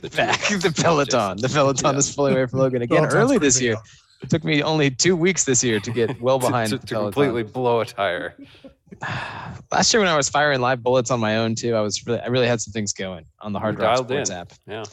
the 0.00 0.08
Back 0.10 0.50
of 0.52 0.62
the 0.62 0.72
peloton. 0.72 1.36
The 1.38 1.48
peloton 1.48 1.92
Yeah. 1.94 1.98
is 1.98 2.14
fully 2.14 2.32
away 2.32 2.46
from 2.46 2.60
Logan 2.60 2.82
again 2.82 2.98
Peloton's 2.98 3.14
early 3.14 3.38
this 3.38 3.60
year. 3.60 3.74
up. 3.76 3.82
It 4.22 4.30
took 4.30 4.44
me 4.44 4.62
only 4.62 4.90
two 4.90 5.16
weeks 5.16 5.44
this 5.44 5.62
year 5.64 5.80
to 5.80 5.90
get 5.90 6.20
well 6.22 6.38
behind 6.38 6.70
to, 6.70 6.78
the 6.78 6.86
to 6.88 6.94
completely 6.94 7.42
blow 7.42 7.80
a 7.80 7.84
tire. 7.86 8.34
Last 9.72 9.92
year 9.92 10.00
when 10.00 10.08
I 10.08 10.16
was 10.16 10.28
firing 10.28 10.60
live 10.60 10.82
bullets 10.82 11.10
on 11.10 11.18
my 11.20 11.38
own 11.38 11.54
too, 11.54 11.74
I 11.74 11.80
was 11.80 12.06
really 12.06 12.20
I 12.20 12.26
really 12.26 12.46
had 12.46 12.60
some 12.60 12.72
things 12.72 12.92
going 12.92 13.24
on 13.40 13.52
the 13.52 13.58
Hard 13.58 13.76
You 13.78 13.82
Rock 13.84 13.94
dialed 13.96 14.08
Sports 14.08 14.30
in. 14.30 14.36
app. 14.36 14.52
Yeah. 14.66 14.84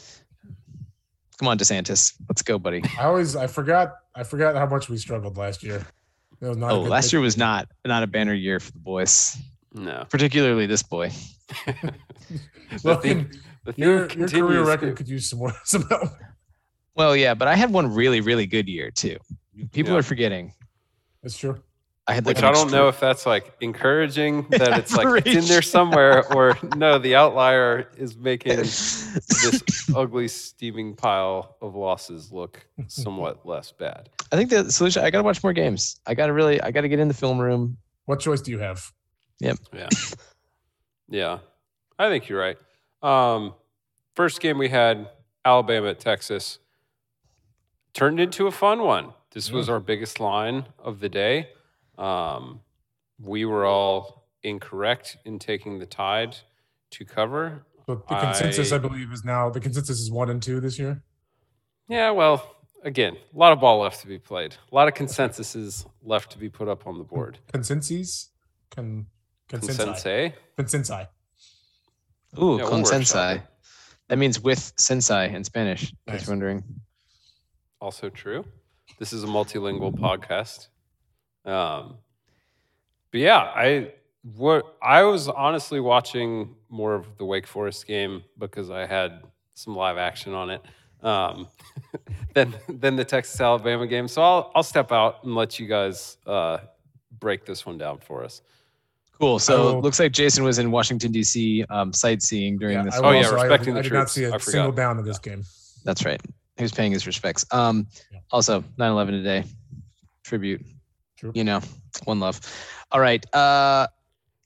Come 1.38 1.48
on, 1.48 1.58
DeSantis, 1.58 2.14
let's 2.28 2.42
go, 2.42 2.58
buddy. 2.58 2.82
I 2.98 3.04
always 3.04 3.36
I 3.36 3.46
forgot 3.46 3.94
I 4.14 4.24
forgot 4.24 4.56
how 4.56 4.66
much 4.66 4.88
we 4.88 4.96
struggled 4.98 5.36
last 5.36 5.62
year. 5.62 5.86
It 6.40 6.46
was 6.48 6.56
not. 6.56 6.72
Oh, 6.72 6.80
last 6.80 7.06
pick. 7.06 7.12
year 7.12 7.20
was 7.22 7.36
not 7.36 7.68
not 7.86 8.02
a 8.02 8.06
banner 8.06 8.34
year 8.34 8.58
for 8.60 8.72
the 8.72 8.78
boys, 8.78 9.36
No. 9.74 10.04
particularly 10.10 10.66
this 10.66 10.82
boy. 10.82 11.10
The 12.70 12.80
Logan, 12.84 13.02
theme, 13.02 13.30
the 13.64 13.72
theme 13.72 13.82
your 13.84 13.96
your 13.96 14.06
career 14.06 14.28
continues. 14.28 14.68
record 14.68 14.96
could 14.96 15.08
use 15.08 15.28
some 15.28 15.40
more 15.40 15.52
some 15.64 15.82
help. 15.88 16.10
Well, 16.96 17.16
yeah, 17.16 17.34
but 17.34 17.48
I 17.48 17.54
had 17.56 17.72
one 17.72 17.92
really 17.94 18.20
really 18.20 18.46
good 18.46 18.68
year 18.68 18.90
too. 18.90 19.16
People 19.72 19.92
Yeah. 19.92 19.98
are 19.98 20.02
forgetting. 20.02 20.52
That's 21.22 21.36
true. 21.36 21.60
I 22.06 22.14
had 22.14 22.26
like 22.26 22.36
Which 22.36 22.42
an 22.42 22.48
I 22.48 22.52
don't 22.52 22.72
know 22.72 22.88
if 22.88 22.98
that's 22.98 23.24
like 23.26 23.52
encouraging 23.60 24.46
that 24.50 24.76
it's 24.78 24.96
like 24.96 25.06
it's 25.24 25.28
in 25.28 25.44
there 25.44 25.58
Average. 25.58 25.66
somewhere, 25.68 26.32
or 26.34 26.58
no, 26.74 26.98
the 26.98 27.14
outlier 27.14 27.88
is 27.96 28.16
making 28.16 28.56
this 28.56 29.88
ugly 29.94 30.26
steaming 30.26 30.96
pile 30.96 31.56
of 31.62 31.76
losses 31.76 32.32
look 32.32 32.66
somewhat 32.88 33.46
less 33.46 33.70
bad. 33.70 34.08
I 34.32 34.36
think 34.36 34.50
the 34.50 34.72
solution. 34.72 35.04
I 35.04 35.10
got 35.10 35.18
to 35.18 35.24
watch 35.24 35.42
more 35.44 35.52
games. 35.52 36.00
I 36.06 36.14
got 36.14 36.26
to 36.26 36.32
really. 36.32 36.60
I 36.60 36.70
got 36.72 36.80
to 36.80 36.88
get 36.88 36.98
in 36.98 37.06
the 37.08 37.14
film 37.14 37.38
room. 37.38 37.76
What 38.06 38.18
choice 38.18 38.40
do 38.40 38.50
you 38.50 38.58
have? 38.58 38.90
Yeah. 39.38 39.52
Yeah. 39.72 39.88
Yeah. 41.08 41.38
I 41.98 42.08
think 42.08 42.28
you're 42.28 42.40
right. 42.40 42.56
Um, 43.02 43.54
first 44.16 44.40
game 44.40 44.58
we 44.58 44.68
had 44.68 45.08
Alabama 45.44 45.88
at 45.88 46.00
Texas 46.00 46.58
turned 47.92 48.20
into 48.20 48.46
a 48.46 48.50
fun 48.50 48.82
one. 48.82 49.12
This 49.32 49.50
was 49.50 49.68
our 49.68 49.80
biggest 49.80 50.18
line 50.20 50.64
of 50.78 51.00
the 51.00 51.08
day. 51.08 51.48
Um, 51.98 52.60
we 53.20 53.44
were 53.44 53.64
all 53.66 54.26
incorrect 54.42 55.16
in 55.24 55.38
taking 55.38 55.78
the 55.78 55.86
tide 55.86 56.36
to 56.92 57.04
cover. 57.04 57.64
But 57.86 58.06
the 58.08 58.16
consensus, 58.16 58.72
I, 58.72 58.76
I- 58.76 58.78
believe, 58.78 59.12
is 59.12 59.24
now 59.24 59.50
the 59.50 59.60
consensus 59.60 60.00
is 60.00 60.10
one 60.10 60.30
and 60.30 60.42
two 60.42 60.60
this 60.60 60.78
year. 60.78 61.02
Yeah, 61.88 62.10
well, 62.12 62.56
again, 62.84 63.16
a 63.34 63.38
lot 63.38 63.52
of 63.52 63.60
ball 63.60 63.80
left 63.80 64.00
to 64.02 64.06
be 64.06 64.18
played. 64.18 64.54
A 64.70 64.74
lot 64.74 64.88
of 64.88 64.94
consensuses 64.94 65.86
left 66.02 66.30
to 66.32 66.38
be 66.38 66.48
put 66.48 66.68
up 66.68 66.86
on 66.86 66.98
the 66.98 67.04
board. 67.04 67.38
Consensus, 67.52 68.30
con, 68.70 69.06
consensi, 69.48 69.76
Consensus. 69.76 70.32
consensi. 70.58 71.08
Ooh, 72.40 72.58
Yeah, 72.58 72.64
we'll 72.64 72.78
workshop 72.82 73.00
consensai. 73.00 73.42
That 74.08 74.18
means 74.18 74.40
with 74.40 74.72
sensei 74.76 75.32
in 75.34 75.44
Spanish. 75.44 75.92
I 76.08 76.12
was 76.12 76.22
Nice. 76.22 76.28
wondering. 76.28 76.64
Also 77.80 78.08
true. 78.10 78.44
This 78.98 79.12
is 79.12 79.24
a 79.24 79.26
multilingual 79.26 79.94
podcast. 79.98 80.68
Um, 81.44 81.96
but 83.10 83.20
yeah, 83.20 83.38
I 83.38 83.92
what 84.36 84.76
I 84.82 85.02
was 85.04 85.28
honestly 85.28 85.80
watching 85.80 86.54
more 86.68 86.94
of 86.94 87.06
the 87.18 87.24
Wake 87.24 87.46
Forest 87.46 87.86
game 87.86 88.22
because 88.38 88.70
I 88.70 88.86
had 88.86 89.22
some 89.54 89.74
live 89.74 89.96
action 89.98 90.34
on 90.34 90.50
it 90.50 90.62
um, 91.02 91.48
than 92.34 92.54
than 92.68 92.96
the 92.96 93.04
Texas 93.04 93.40
Alabama 93.40 93.86
game. 93.86 94.08
So 94.08 94.22
I'll 94.22 94.52
I'll 94.54 94.62
step 94.62 94.92
out 94.92 95.24
and 95.24 95.34
let 95.34 95.58
you 95.58 95.66
guys 95.66 96.18
uh, 96.26 96.58
break 97.18 97.46
this 97.46 97.64
one 97.64 97.78
down 97.78 97.98
for 97.98 98.22
us. 98.24 98.42
Cool. 99.18 99.38
So 99.38 99.62
will- 99.64 99.78
it 99.78 99.82
looks 99.82 100.00
like 100.00 100.12
Jason 100.12 100.44
was 100.44 100.58
in 100.58 100.70
Washington 100.70 101.12
D.C. 101.12 101.64
Um, 101.70 101.92
sightseeing 101.92 102.58
during 102.58 102.76
Yeah, 102.78 102.84
this. 102.84 102.94
I 102.94 102.98
Oh, 102.98 103.10
yeah, 103.12 103.18
also- 103.18 103.36
I- 103.38 103.42
respecting 103.42 103.74
I, 103.74 103.76
the 103.78 103.82
did 103.84 103.92
not 103.92 104.10
see 104.10 104.24
a 104.24 104.38
single 104.40 104.72
down 104.72 104.98
in 104.98 105.04
this 105.04 105.18
game. 105.18 105.44
That's 105.84 106.04
right. 106.04 106.20
Was 106.60 106.72
paying 106.72 106.92
his 106.92 107.06
respects. 107.06 107.44
Um, 107.52 107.86
Yeah. 108.12 108.20
also 108.30 108.62
9/11 108.78 109.10
today, 109.12 109.44
tribute. 110.24 110.64
True. 111.16 111.32
You 111.34 111.44
know, 111.44 111.60
one 112.04 112.20
love. 112.20 112.40
All 112.92 113.00
right. 113.00 113.24
Uh, 113.34 113.86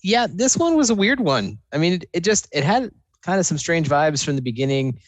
yeah, 0.03 0.27
this 0.29 0.57
one 0.57 0.77
was 0.77 0.91
a 0.91 0.95
weird 0.95 1.21
one. 1.21 1.59
I 1.73 1.79
mean, 1.79 1.95
it, 1.95 2.05
it 2.13 2.21
just 2.25 2.49
it 2.53 2.65
had 2.65 2.91
kind 3.23 3.41
of 3.41 3.47
some 3.47 3.59
strange 3.59 3.89
vibes 3.89 4.25
from 4.25 4.37
the 4.37 4.43
beginning. 4.43 4.99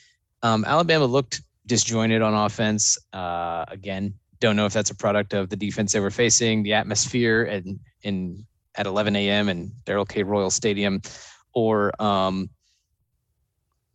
Um, 0.42 0.64
Alabama 0.64 1.04
looked 1.06 1.42
disjointed 1.66 2.22
on 2.22 2.34
offense. 2.34 2.96
Uh, 3.12 3.64
again, 3.68 4.14
don't 4.40 4.56
know 4.56 4.66
if 4.66 4.72
that's 4.72 4.90
a 4.90 4.94
product 4.94 5.34
of 5.34 5.48
the 5.48 5.56
defense 5.56 5.92
they 5.92 6.00
were 6.00 6.10
facing, 6.10 6.62
the 6.62 6.72
atmosphere, 6.74 7.44
and 7.44 7.78
in 8.02 8.46
at 8.76 8.86
11 8.86 9.16
a.m. 9.16 9.48
in 9.48 9.72
Darrell 9.84 10.04
K. 10.04 10.22
Royal 10.22 10.50
Stadium, 10.50 11.00
or 11.54 11.92
um, 12.00 12.48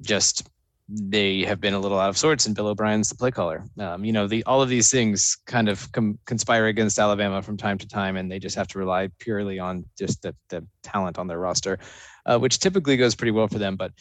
just 0.02 0.48
they 0.94 1.44
have 1.44 1.62
been 1.62 1.74
a 1.74 1.80
little 1.80 2.00
out 2.00 2.10
of 2.10 2.18
sorts, 2.18 2.46
and 2.46 2.56
Bill 2.56 2.68
O'Brien's 2.68 3.10
the 3.10 3.16
play 3.16 3.32
caller. 3.32 3.64
Um, 3.80 4.04
you 4.04 4.12
know, 4.12 4.28
the 4.28 4.44
all 4.44 4.62
of 4.62 4.70
these 4.70 4.92
things 4.92 5.38
kind 5.46 5.70
of 5.70 5.90
com- 5.92 6.20
conspire 6.26 6.68
against 6.68 7.00
Alabama 7.00 7.42
from 7.42 7.56
time 7.56 7.78
to 7.78 7.88
time, 7.88 8.18
and 8.18 8.30
they 8.32 8.40
just 8.40 8.56
have 8.56 8.68
to 8.70 8.80
rely 8.80 9.10
purely 9.20 9.58
on 9.58 9.86
just 9.98 10.22
the, 10.22 10.36
the 10.50 10.66
talent 10.84 11.18
on 11.18 11.28
their 11.28 11.40
roster, 11.40 11.80
uh, 12.26 12.38
which 12.38 12.60
typically 12.60 12.98
goes 12.98 13.16
pretty 13.16 13.32
well 13.32 13.48
for 13.48 13.58
them. 13.58 13.78
But 13.78 13.94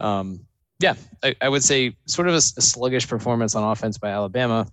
um, 0.00 0.40
yeah, 0.80 0.94
I, 1.22 1.36
I 1.40 1.48
would 1.48 1.62
say 1.62 1.96
sort 2.06 2.28
of 2.28 2.34
a 2.34 2.40
sluggish 2.40 3.08
performance 3.08 3.54
on 3.54 3.62
offense 3.62 3.98
by 3.98 4.10
Alabama. 4.10 4.66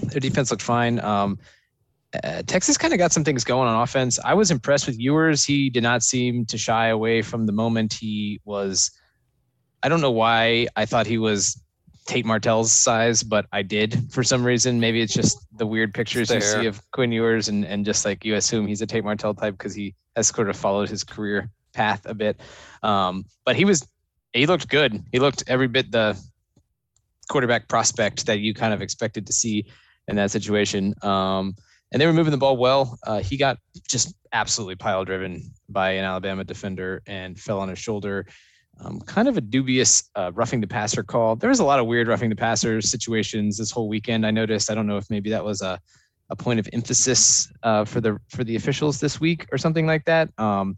Their 0.00 0.20
defense 0.20 0.50
looked 0.50 0.62
fine. 0.62 1.00
Um, 1.00 1.38
uh, 2.22 2.42
Texas 2.46 2.78
kind 2.78 2.94
of 2.94 2.98
got 2.98 3.12
some 3.12 3.24
things 3.24 3.44
going 3.44 3.68
on 3.68 3.82
offense. 3.82 4.18
I 4.24 4.34
was 4.34 4.50
impressed 4.50 4.86
with 4.86 4.98
Ewers. 4.98 5.44
He 5.44 5.68
did 5.68 5.82
not 5.82 6.02
seem 6.02 6.46
to 6.46 6.56
shy 6.56 6.88
away 6.88 7.22
from 7.22 7.46
the 7.46 7.52
moment 7.52 7.92
he 7.92 8.40
was. 8.44 8.90
I 9.84 9.88
don't 9.88 10.00
know 10.00 10.10
why 10.10 10.66
I 10.76 10.86
thought 10.86 11.06
he 11.06 11.18
was 11.18 11.60
Tate 12.06 12.24
Martell's 12.24 12.72
size, 12.72 13.22
but 13.22 13.46
I 13.52 13.60
did 13.60 14.10
for 14.10 14.22
some 14.24 14.42
reason. 14.42 14.80
Maybe 14.80 15.02
it's 15.02 15.12
just 15.12 15.38
the 15.58 15.66
weird 15.66 15.92
pictures 15.92 16.30
you 16.30 16.40
see 16.40 16.66
of 16.66 16.80
Quinn 16.90 17.12
Ewers, 17.12 17.48
and 17.48 17.64
and 17.66 17.84
just 17.84 18.04
like 18.04 18.24
you 18.24 18.34
assume 18.34 18.66
he's 18.66 18.80
a 18.80 18.86
Tate 18.86 19.04
Martell 19.04 19.34
type 19.34 19.56
because 19.56 19.74
he 19.74 19.94
has 20.16 20.28
sort 20.28 20.48
of 20.48 20.56
followed 20.56 20.88
his 20.88 21.04
career 21.04 21.50
path 21.74 22.06
a 22.06 22.14
bit. 22.14 22.40
Um, 22.82 23.26
but 23.44 23.56
he 23.56 23.66
was 23.66 23.86
he 24.32 24.46
looked 24.46 24.68
good. 24.68 25.04
He 25.12 25.18
looked 25.18 25.44
every 25.46 25.68
bit 25.68 25.92
the 25.92 26.18
quarterback 27.28 27.68
prospect 27.68 28.26
that 28.26 28.40
you 28.40 28.54
kind 28.54 28.72
of 28.72 28.80
expected 28.80 29.26
to 29.26 29.32
see 29.32 29.66
in 30.08 30.16
that 30.16 30.30
situation. 30.30 30.94
Um, 31.02 31.54
and 31.92 32.00
they 32.00 32.06
were 32.06 32.12
moving 32.12 32.32
the 32.32 32.38
ball 32.38 32.56
well. 32.56 32.98
Uh, 33.06 33.20
he 33.20 33.36
got 33.36 33.58
just 33.88 34.14
absolutely 34.32 34.74
pile 34.76 35.04
driven 35.04 35.42
by 35.68 35.92
an 35.92 36.04
Alabama 36.04 36.42
defender 36.42 37.02
and 37.06 37.38
fell 37.38 37.60
on 37.60 37.68
his 37.68 37.78
shoulder. 37.78 38.26
Um, 38.80 39.00
kind 39.00 39.28
of 39.28 39.36
a 39.36 39.40
dubious 39.40 40.10
uh, 40.14 40.32
roughing 40.34 40.60
the 40.60 40.66
passer 40.66 41.02
call. 41.02 41.36
There 41.36 41.48
was 41.48 41.60
a 41.60 41.64
lot 41.64 41.78
of 41.78 41.86
weird 41.86 42.08
roughing 42.08 42.30
the 42.30 42.36
passer 42.36 42.80
situations 42.80 43.56
this 43.56 43.70
whole 43.70 43.88
weekend. 43.88 44.26
I 44.26 44.30
noticed. 44.30 44.70
I 44.70 44.74
don't 44.74 44.86
know 44.86 44.96
if 44.96 45.08
maybe 45.10 45.30
that 45.30 45.44
was 45.44 45.62
a, 45.62 45.80
a 46.30 46.36
point 46.36 46.60
of 46.60 46.68
emphasis 46.72 47.52
uh, 47.62 47.84
for 47.84 48.00
the 48.00 48.18
for 48.28 48.44
the 48.44 48.56
officials 48.56 49.00
this 49.00 49.20
week 49.20 49.46
or 49.52 49.58
something 49.58 49.86
like 49.86 50.04
that. 50.06 50.28
Um, 50.38 50.76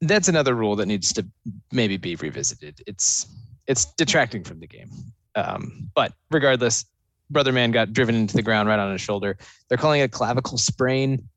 that's 0.00 0.28
another 0.28 0.54
rule 0.54 0.76
that 0.76 0.86
needs 0.86 1.12
to 1.14 1.26
maybe 1.70 1.96
be 1.96 2.16
revisited. 2.16 2.82
It's 2.86 3.26
it's 3.66 3.86
detracting 3.94 4.44
from 4.44 4.60
the 4.60 4.66
game. 4.66 4.90
Um, 5.34 5.90
but 5.94 6.12
regardless, 6.30 6.84
brother 7.30 7.52
man 7.52 7.70
got 7.70 7.92
driven 7.92 8.14
into 8.14 8.34
the 8.34 8.42
ground 8.42 8.68
right 8.68 8.78
on 8.78 8.92
his 8.92 9.00
shoulder. 9.00 9.38
They're 9.68 9.78
calling 9.78 10.00
it 10.00 10.04
a 10.04 10.08
clavicle 10.08 10.58
sprain. 10.58 11.28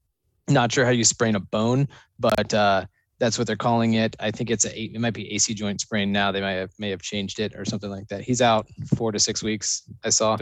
Not 0.48 0.72
sure 0.72 0.86
how 0.86 0.92
you 0.92 1.04
sprain 1.04 1.36
a 1.36 1.40
bone, 1.40 1.88
but 2.20 2.54
uh, 2.54 2.86
that's 3.20 3.38
what 3.38 3.48
they're 3.48 3.56
calling 3.56 3.94
it. 3.94 4.16
I 4.20 4.32
think 4.32 4.50
it's 4.50 4.66
a 4.66 4.78
it 4.78 5.00
might 5.00 5.14
be 5.14 5.32
AC 5.34 5.54
joint 5.54 5.82
sprain 5.82 6.12
now. 6.12 6.32
They 6.32 6.42
might 6.42 6.54
have 6.54 6.72
may 6.80 6.90
have 6.90 7.02
changed 7.02 7.40
it 7.40 7.56
or 7.56 7.66
something 7.66 7.90
like 7.90 8.08
that. 8.10 8.22
He's 8.22 8.42
out 8.42 8.68
four 8.96 9.12
to 9.12 9.20
six 9.20 9.42
weeks. 9.42 9.84
I 10.04 10.10
saw, 10.10 10.38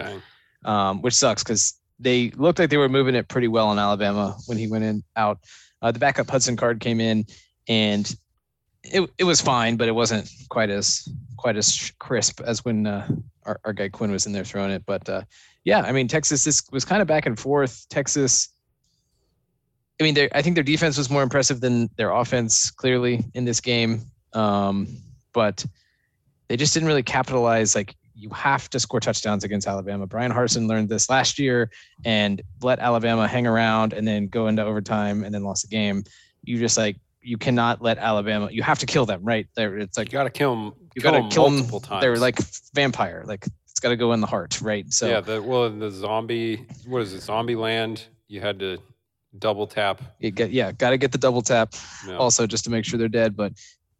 um, 0.65 1.01
which 1.01 1.13
sucks 1.13 1.43
because 1.43 1.79
they 1.99 2.31
looked 2.31 2.59
like 2.59 2.69
they 2.69 2.77
were 2.77 2.89
moving 2.89 3.15
it 3.15 3.27
pretty 3.27 3.47
well 3.47 3.71
in 3.71 3.79
Alabama 3.79 4.35
when 4.47 4.57
he 4.57 4.67
went 4.67 4.83
in 4.83 5.03
out. 5.15 5.39
Uh, 5.81 5.91
the 5.91 5.99
backup 5.99 6.29
Hudson 6.29 6.55
Card 6.55 6.79
came 6.79 6.99
in, 6.99 7.25
and 7.67 8.15
it 8.83 9.09
it 9.17 9.23
was 9.23 9.39
fine, 9.41 9.77
but 9.77 9.87
it 9.87 9.93
wasn't 9.93 10.29
quite 10.49 10.69
as 10.69 11.07
quite 11.37 11.57
as 11.57 11.91
crisp 11.99 12.41
as 12.41 12.65
when 12.65 12.87
uh, 12.87 13.07
our, 13.45 13.59
our 13.65 13.73
guy 13.73 13.89
Quinn 13.89 14.11
was 14.11 14.25
in 14.25 14.33
there 14.33 14.45
throwing 14.45 14.71
it. 14.71 14.83
But 14.85 15.07
uh, 15.07 15.23
yeah, 15.63 15.81
I 15.81 15.91
mean 15.91 16.07
Texas 16.07 16.43
this 16.43 16.63
was 16.71 16.85
kind 16.85 17.01
of 17.01 17.07
back 17.07 17.25
and 17.25 17.39
forth. 17.39 17.85
Texas. 17.89 18.49
I 19.99 20.03
mean, 20.03 20.17
I 20.33 20.41
think 20.41 20.55
their 20.55 20.63
defense 20.63 20.97
was 20.97 21.09
more 21.09 21.21
impressive 21.23 21.61
than 21.61 21.89
their 21.97 22.11
offense, 22.11 22.71
clearly 22.71 23.23
in 23.33 23.45
this 23.45 23.61
game. 23.61 24.01
Um, 24.33 24.87
but 25.33 25.65
they 26.47 26.57
just 26.57 26.73
didn't 26.73 26.87
really 26.87 27.03
capitalize. 27.03 27.75
Like 27.75 27.95
you 28.15 28.29
have 28.29 28.69
to 28.71 28.79
score 28.79 28.99
touchdowns 28.99 29.43
against 29.43 29.67
Alabama. 29.67 30.07
Brian 30.07 30.31
Harsin 30.31 30.67
learned 30.67 30.89
this 30.89 31.09
last 31.09 31.37
year 31.39 31.69
and 32.05 32.41
let 32.61 32.79
Alabama 32.79 33.27
hang 33.27 33.47
around 33.47 33.93
and 33.93 34.07
then 34.07 34.27
go 34.27 34.47
into 34.47 34.63
overtime 34.63 35.23
and 35.23 35.33
then 35.33 35.43
lost 35.43 35.63
the 35.63 35.67
game. 35.67 36.03
You 36.43 36.57
just 36.57 36.77
like 36.77 36.97
you 37.21 37.37
cannot 37.37 37.81
let 37.81 37.97
Alabama. 37.97 38.49
You 38.51 38.63
have 38.63 38.79
to 38.79 38.85
kill 38.85 39.05
them, 39.05 39.23
right? 39.23 39.47
There, 39.55 39.77
it's 39.77 39.97
like 39.97 40.11
You 40.11 40.17
got 40.17 40.23
to 40.25 40.29
kill 40.29 40.55
them. 40.55 40.73
you 40.95 41.01
got 41.01 41.11
to 41.11 41.27
kill 41.33 41.45
them. 41.45 41.55
multiple 41.55 41.79
times. 41.79 42.01
They're 42.01 42.17
like 42.17 42.39
vampire. 42.73 43.23
Like 43.25 43.45
it's 43.69 43.79
got 43.79 43.89
to 43.89 43.95
go 43.95 44.13
in 44.13 44.21
the 44.21 44.27
heart, 44.27 44.59
right? 44.61 44.91
So 44.91 45.07
yeah. 45.07 45.21
The 45.21 45.41
well, 45.41 45.69
the 45.69 45.89
zombie. 45.89 46.65
What 46.85 47.03
is 47.03 47.13
it? 47.13 47.21
Zombie 47.21 47.55
land. 47.55 48.03
You 48.27 48.41
had 48.41 48.59
to 48.59 48.79
double 49.39 49.67
tap. 49.67 50.01
you 50.19 50.31
get 50.31 50.51
yeah, 50.51 50.71
got 50.71 50.91
to 50.91 50.97
get 50.97 51.11
the 51.11 51.17
double 51.17 51.41
tap. 51.41 51.73
Yeah. 52.07 52.17
also 52.17 52.47
just 52.47 52.63
to 52.65 52.69
make 52.69 52.85
sure 52.85 52.97
they're 52.97 53.07
dead. 53.07 53.35
But 53.35 53.53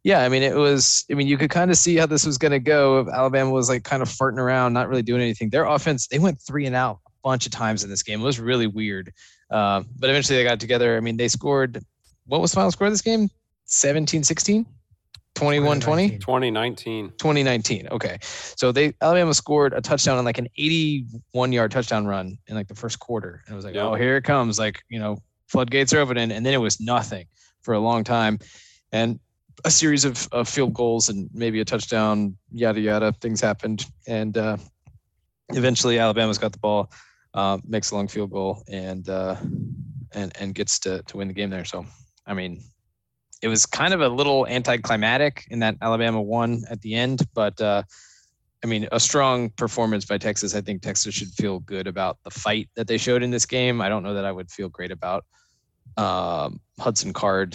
yeah, 0.04 0.22
I 0.22 0.28
mean, 0.28 0.42
it 0.42 0.54
was, 0.54 1.04
I 1.10 1.14
mean, 1.14 1.26
you 1.26 1.38
could 1.38 1.50
kind 1.50 1.70
of 1.70 1.78
see 1.78 1.96
how 1.96 2.06
this 2.06 2.26
was 2.26 2.36
going 2.36 2.52
to 2.52 2.58
go. 2.58 3.00
If 3.00 3.08
Alabama 3.08 3.50
was 3.50 3.68
like 3.68 3.84
kind 3.84 4.02
of 4.02 4.08
farting 4.08 4.38
around, 4.38 4.74
not 4.74 4.88
really 4.88 5.02
doing 5.02 5.22
anything. 5.22 5.48
Their 5.48 5.64
offense, 5.64 6.06
they 6.06 6.18
went 6.18 6.40
three 6.40 6.66
and 6.66 6.76
out 6.76 7.00
a 7.06 7.10
bunch 7.22 7.46
of 7.46 7.52
times 7.52 7.84
in 7.84 7.90
this 7.90 8.02
game. 8.02 8.20
It 8.20 8.24
was 8.24 8.38
really 8.38 8.66
weird. 8.66 9.12
Uh, 9.50 9.82
but 9.98 10.10
eventually 10.10 10.36
they 10.36 10.44
got 10.44 10.60
together. 10.60 10.96
I 10.96 11.00
mean, 11.00 11.16
they 11.16 11.28
scored, 11.28 11.82
what 12.26 12.40
was 12.40 12.50
the 12.50 12.56
final 12.56 12.70
score 12.70 12.86
of 12.86 12.92
this 12.92 13.00
game? 13.02 13.30
17 13.64 14.22
16? 14.24 14.66
21 15.34 15.80
20? 15.80 16.18
2019. 16.18 17.10
2019. 17.18 17.88
Okay. 17.90 18.18
So 18.22 18.70
they 18.72 18.94
Alabama 19.00 19.34
scored 19.34 19.72
a 19.72 19.80
touchdown 19.80 20.16
on 20.18 20.24
like 20.24 20.38
an 20.38 20.48
81 20.56 21.52
yard 21.52 21.70
touchdown 21.72 22.06
run 22.06 22.38
in 22.46 22.54
like 22.54 22.68
the 22.68 22.74
first 22.74 22.98
quarter. 23.00 23.42
And 23.46 23.52
it 23.52 23.56
was 23.56 23.64
like, 23.64 23.74
Yeah. 23.74 23.82
oh, 23.88 23.94
here 23.94 24.16
it 24.16 24.22
comes. 24.22 24.58
Like, 24.58 24.82
you 24.88 24.98
know, 24.98 25.18
floodgates 25.48 25.92
are 25.92 25.98
opening. 25.98 26.30
And 26.30 26.46
then 26.46 26.54
it 26.54 26.58
was 26.58 26.80
nothing 26.80 27.26
for 27.62 27.74
a 27.74 27.80
long 27.80 28.04
time. 28.04 28.38
And 28.92 29.18
a 29.64 29.70
series 29.70 30.04
of, 30.04 30.28
of 30.32 30.48
field 30.48 30.74
goals 30.74 31.08
and 31.08 31.28
maybe 31.32 31.60
a 31.60 31.64
touchdown, 31.64 32.36
yada 32.52 32.80
yada. 32.80 33.12
Things 33.20 33.40
happened. 33.40 33.86
And 34.06 34.36
uh 34.38 34.56
eventually 35.50 35.98
Alabama's 35.98 36.38
got 36.38 36.52
the 36.52 36.58
ball, 36.58 36.90
uh, 37.34 37.58
makes 37.66 37.90
a 37.90 37.96
long 37.96 38.08
field 38.08 38.30
goal 38.30 38.62
and 38.68 39.08
uh 39.08 39.36
and 40.12 40.32
and 40.40 40.54
gets 40.54 40.78
to 40.80 41.02
to 41.02 41.16
win 41.16 41.28
the 41.28 41.34
game 41.34 41.50
there. 41.50 41.64
So 41.64 41.84
I 42.26 42.34
mean, 42.34 42.62
it 43.44 43.48
was 43.48 43.66
kind 43.66 43.92
of 43.92 44.00
a 44.00 44.08
little 44.08 44.46
anticlimactic 44.46 45.46
in 45.50 45.58
that 45.58 45.76
Alabama 45.82 46.22
won 46.22 46.62
at 46.70 46.80
the 46.80 46.94
end, 46.94 47.20
but 47.34 47.60
uh, 47.60 47.82
I 48.64 48.66
mean, 48.66 48.88
a 48.90 48.98
strong 48.98 49.50
performance 49.50 50.06
by 50.06 50.16
Texas. 50.16 50.54
I 50.54 50.62
think 50.62 50.80
Texas 50.80 51.14
should 51.14 51.28
feel 51.28 51.58
good 51.58 51.86
about 51.86 52.16
the 52.24 52.30
fight 52.30 52.70
that 52.74 52.86
they 52.86 52.96
showed 52.96 53.22
in 53.22 53.30
this 53.30 53.44
game. 53.44 53.82
I 53.82 53.90
don't 53.90 54.02
know 54.02 54.14
that 54.14 54.24
I 54.24 54.32
would 54.32 54.50
feel 54.50 54.70
great 54.70 54.90
about 54.90 55.26
um, 55.98 56.58
Hudson 56.80 57.12
Card 57.12 57.54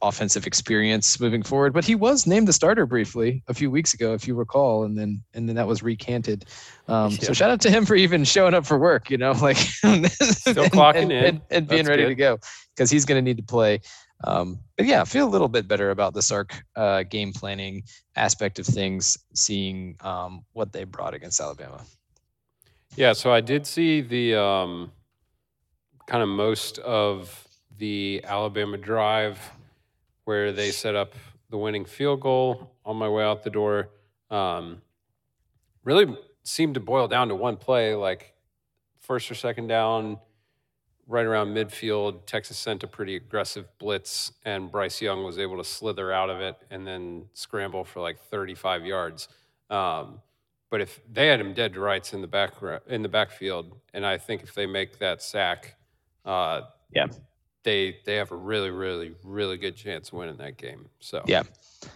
offensive 0.00 0.46
experience 0.46 1.20
moving 1.20 1.42
forward, 1.42 1.74
but 1.74 1.84
he 1.84 1.94
was 1.94 2.26
named 2.26 2.48
the 2.48 2.52
starter 2.54 2.86
briefly 2.86 3.42
a 3.48 3.54
few 3.54 3.70
weeks 3.70 3.92
ago, 3.92 4.14
if 4.14 4.26
you 4.26 4.34
recall, 4.34 4.84
and 4.84 4.96
then 4.96 5.22
and 5.34 5.46
then 5.46 5.56
that 5.56 5.66
was 5.66 5.82
recanted. 5.82 6.46
Um, 6.88 7.10
Yeah. 7.10 7.18
So 7.18 7.32
shout 7.34 7.50
out 7.50 7.60
to 7.60 7.70
him 7.70 7.84
for 7.84 7.96
even 7.96 8.24
showing 8.24 8.54
up 8.54 8.64
for 8.64 8.78
work. 8.78 9.10
You 9.10 9.18
know, 9.18 9.32
like 9.42 9.58
still 9.58 10.64
clocking 10.70 11.02
and, 11.02 11.12
in. 11.12 11.24
and, 11.24 11.40
and 11.50 11.68
being 11.68 11.84
That's 11.84 11.90
ready 11.90 12.04
good. 12.04 12.08
to 12.08 12.14
go 12.14 12.38
because 12.74 12.90
he's 12.90 13.04
going 13.04 13.18
to 13.18 13.22
need 13.22 13.36
to 13.36 13.42
play. 13.42 13.82
Um, 14.24 14.58
but 14.76 14.86
yeah, 14.86 15.02
I 15.02 15.04
feel 15.04 15.26
a 15.26 15.30
little 15.30 15.48
bit 15.48 15.68
better 15.68 15.90
about 15.90 16.14
the 16.14 16.22
Sark 16.22 16.62
uh, 16.74 17.02
game 17.02 17.32
planning 17.32 17.82
aspect 18.16 18.58
of 18.58 18.66
things, 18.66 19.18
seeing 19.34 19.96
um, 20.00 20.44
what 20.52 20.72
they 20.72 20.84
brought 20.84 21.14
against 21.14 21.40
Alabama. 21.40 21.84
Yeah, 22.96 23.12
so 23.12 23.30
I 23.30 23.40
did 23.40 23.66
see 23.66 24.00
the 24.00 24.36
um, 24.36 24.90
kind 26.06 26.22
of 26.22 26.28
most 26.28 26.78
of 26.78 27.46
the 27.78 28.22
Alabama 28.24 28.78
drive 28.78 29.38
where 30.24 30.50
they 30.50 30.70
set 30.70 30.94
up 30.94 31.14
the 31.50 31.58
winning 31.58 31.84
field 31.84 32.20
goal 32.20 32.72
on 32.84 32.96
my 32.96 33.08
way 33.08 33.22
out 33.22 33.42
the 33.42 33.50
door. 33.50 33.90
Um, 34.30 34.80
really 35.84 36.16
seemed 36.42 36.74
to 36.74 36.80
boil 36.80 37.06
down 37.06 37.28
to 37.28 37.34
one 37.34 37.56
play, 37.56 37.94
like 37.94 38.34
first 39.00 39.30
or 39.30 39.34
second 39.34 39.66
down, 39.66 40.18
right 41.06 41.24
around 41.24 41.54
midfield. 41.54 42.26
Texas 42.26 42.56
sent 42.56 42.82
a 42.82 42.86
pretty 42.86 43.16
aggressive 43.16 43.66
blitz, 43.78 44.32
and 44.44 44.70
Bryce 44.70 45.00
Young 45.00 45.22
was 45.24 45.38
able 45.38 45.56
to 45.58 45.64
slither 45.64 46.12
out 46.12 46.30
of 46.30 46.40
it 46.40 46.56
and 46.70 46.86
then 46.86 47.26
scramble 47.34 47.84
for 47.84 48.00
like 48.00 48.18
35 48.18 48.84
yards. 48.84 49.28
Um, 49.70 50.20
but 50.70 50.80
if 50.80 51.00
they 51.12 51.28
had 51.28 51.40
him 51.40 51.54
dead 51.54 51.74
to 51.74 51.80
rights 51.80 52.12
in 52.12 52.20
the 52.20 52.26
back 52.26 52.54
in 52.88 53.02
the 53.02 53.08
backfield, 53.08 53.76
and 53.94 54.04
I 54.04 54.18
think 54.18 54.42
if 54.42 54.54
they 54.54 54.66
make 54.66 54.98
that 54.98 55.22
sack, 55.22 55.76
uh, 56.24 56.62
Yeah. 56.92 57.06
they 57.62 57.98
they 58.04 58.16
have 58.16 58.32
a 58.32 58.36
really 58.36 58.70
really 58.70 59.14
really 59.24 59.56
good 59.56 59.76
chance 59.76 60.08
of 60.08 60.14
winning 60.14 60.36
that 60.38 60.56
game. 60.56 60.88
So 61.00 61.22
Yeah. 61.26 61.44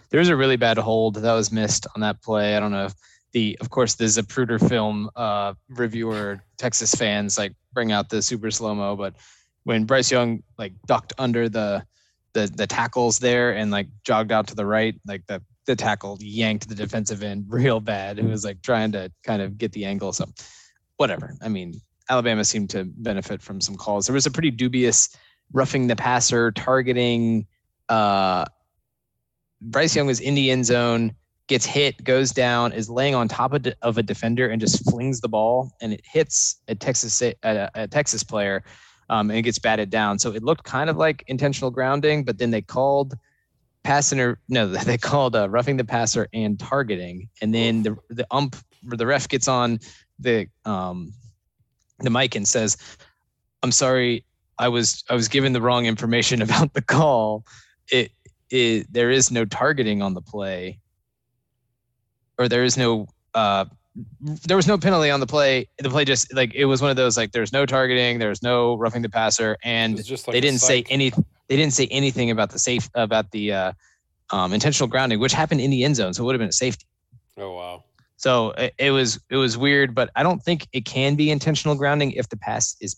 There 0.09 0.19
was 0.19 0.29
a 0.29 0.35
really 0.35 0.55
bad 0.57 0.77
hold 0.77 1.15
that 1.15 1.33
was 1.33 1.51
missed 1.51 1.85
on 1.95 2.01
that 2.01 2.21
play. 2.21 2.55
I 2.55 2.59
don't 2.61 2.71
know 2.71 2.85
if 2.85 2.93
the, 3.33 3.57
of 3.61 3.69
course, 3.69 3.95
the 3.95 4.05
Zapruder 4.05 4.59
film 4.67 5.09
uh, 5.15 5.53
reviewer, 5.69 6.43
Texas 6.57 6.93
fans 6.93 7.37
like 7.37 7.53
bring 7.73 7.91
out 7.91 8.09
the 8.09 8.21
super 8.21 8.51
slow 8.51 8.75
mo, 8.75 8.95
but 8.95 9.15
when 9.63 9.85
Bryce 9.85 10.11
Young 10.11 10.43
like 10.57 10.73
ducked 10.85 11.13
under 11.17 11.49
the 11.49 11.85
the 12.33 12.51
the 12.55 12.67
tackles 12.67 13.19
there 13.19 13.55
and 13.55 13.71
like 13.71 13.87
jogged 14.03 14.31
out 14.31 14.47
to 14.47 14.55
the 14.55 14.65
right, 14.65 14.95
like 15.05 15.25
the 15.27 15.41
the 15.65 15.75
tackle 15.75 16.17
yanked 16.19 16.67
the 16.67 16.75
defensive 16.75 17.23
end 17.23 17.45
real 17.49 17.79
bad. 17.79 18.17
Who 18.17 18.27
was 18.27 18.43
like 18.43 18.61
trying 18.61 18.91
to 18.93 19.11
kind 19.23 19.41
of 19.41 19.57
get 19.57 19.71
the 19.71 19.85
angle. 19.85 20.13
So 20.13 20.25
whatever. 20.97 21.35
I 21.41 21.49
mean, 21.49 21.81
Alabama 22.09 22.43
seemed 22.43 22.69
to 22.71 22.85
benefit 22.85 23.41
from 23.41 23.61
some 23.61 23.75
calls. 23.75 24.07
There 24.07 24.13
was 24.13 24.25
a 24.25 24.31
pretty 24.31 24.51
dubious 24.51 25.09
roughing 25.53 25.87
the 25.87 25.95
passer, 25.95 26.51
targeting. 26.51 27.47
Uh, 27.89 28.45
Bryce 29.61 29.95
Young 29.95 30.07
was 30.07 30.19
in 30.19 30.33
the 30.35 30.49
end 30.49 30.65
zone, 30.65 31.15
gets 31.51 31.65
hit, 31.65 32.01
goes 32.05 32.31
down, 32.31 32.71
is 32.71 32.89
laying 32.89 33.13
on 33.13 33.27
top 33.27 33.51
of, 33.51 33.67
of 33.81 33.97
a 33.97 34.03
defender, 34.03 34.47
and 34.47 34.61
just 34.61 34.89
flings 34.89 35.19
the 35.19 35.27
ball, 35.27 35.69
and 35.81 35.91
it 35.91 35.99
hits 36.05 36.61
a 36.69 36.75
Texas 36.75 37.21
a, 37.21 37.35
a 37.43 37.89
Texas 37.89 38.23
player, 38.23 38.63
um, 39.09 39.29
and 39.29 39.37
it 39.37 39.41
gets 39.41 39.59
batted 39.59 39.89
down. 39.89 40.17
So 40.17 40.31
it 40.31 40.43
looked 40.43 40.63
kind 40.63 40.89
of 40.89 40.95
like 40.95 41.25
intentional 41.27 41.69
grounding, 41.69 42.23
but 42.23 42.37
then 42.37 42.51
they 42.51 42.61
called 42.61 43.15
pass 43.83 44.13
inter 44.13 44.37
no, 44.47 44.65
they 44.85 44.97
called 44.97 45.35
uh, 45.35 45.49
roughing 45.49 45.75
the 45.75 45.83
passer 45.83 46.29
and 46.33 46.57
targeting, 46.57 47.27
and 47.41 47.53
then 47.53 47.83
the 47.83 47.97
the 48.09 48.25
ump 48.31 48.55
the 48.83 49.05
ref 49.05 49.27
gets 49.27 49.49
on 49.49 49.77
the 50.19 50.47
um 50.63 51.11
the 51.99 52.09
mic 52.09 52.33
and 52.33 52.47
says, 52.47 52.77
"I'm 53.61 53.73
sorry, 53.73 54.23
I 54.57 54.69
was 54.69 55.03
I 55.09 55.15
was 55.15 55.27
given 55.27 55.51
the 55.51 55.61
wrong 55.61 55.85
information 55.85 56.41
about 56.47 56.73
the 56.75 56.81
call. 56.81 57.43
It 57.91 58.13
it 58.49 58.87
there 58.89 59.11
is 59.11 59.31
no 59.31 59.43
targeting 59.43 60.01
on 60.01 60.13
the 60.13 60.21
play, 60.21 60.79
or 62.41 62.47
there 62.47 62.63
is 62.63 62.77
no 62.77 63.07
uh 63.33 63.65
there 64.21 64.55
was 64.55 64.67
no 64.67 64.77
penalty 64.77 65.09
on 65.09 65.19
the 65.19 65.27
play. 65.27 65.67
The 65.79 65.89
play 65.89 66.05
just 66.05 66.33
like 66.33 66.53
it 66.55 66.65
was 66.65 66.81
one 66.81 66.89
of 66.91 66.95
those 66.95 67.17
like 67.17 67.33
there's 67.33 67.51
no 67.51 67.65
targeting, 67.65 68.19
there's 68.19 68.41
no 68.41 68.75
roughing 68.77 69.01
the 69.01 69.09
passer, 69.09 69.57
and 69.63 69.97
like 69.97 70.25
they 70.27 70.41
didn't 70.41 70.61
say 70.61 70.85
any 70.89 71.09
they 71.49 71.57
didn't 71.57 71.73
say 71.73 71.87
anything 71.91 72.31
about 72.31 72.51
the 72.51 72.59
safe 72.59 72.89
about 72.95 73.31
the 73.31 73.51
uh, 73.51 73.71
um, 74.29 74.53
intentional 74.53 74.87
grounding, 74.87 75.19
which 75.19 75.33
happened 75.33 75.61
in 75.61 75.71
the 75.71 75.83
end 75.83 75.97
zone, 75.97 76.13
so 76.13 76.23
it 76.23 76.25
would 76.25 76.35
have 76.35 76.39
been 76.39 76.49
a 76.49 76.53
safety. 76.53 76.85
Oh 77.37 77.53
wow. 77.53 77.83
So 78.15 78.51
it, 78.51 78.73
it 78.77 78.91
was 78.91 79.19
it 79.29 79.35
was 79.35 79.57
weird, 79.57 79.93
but 79.93 80.09
I 80.15 80.23
don't 80.23 80.41
think 80.41 80.67
it 80.71 80.85
can 80.85 81.15
be 81.15 81.29
intentional 81.29 81.75
grounding 81.75 82.11
if 82.11 82.29
the 82.29 82.37
pass 82.37 82.77
is 82.79 82.95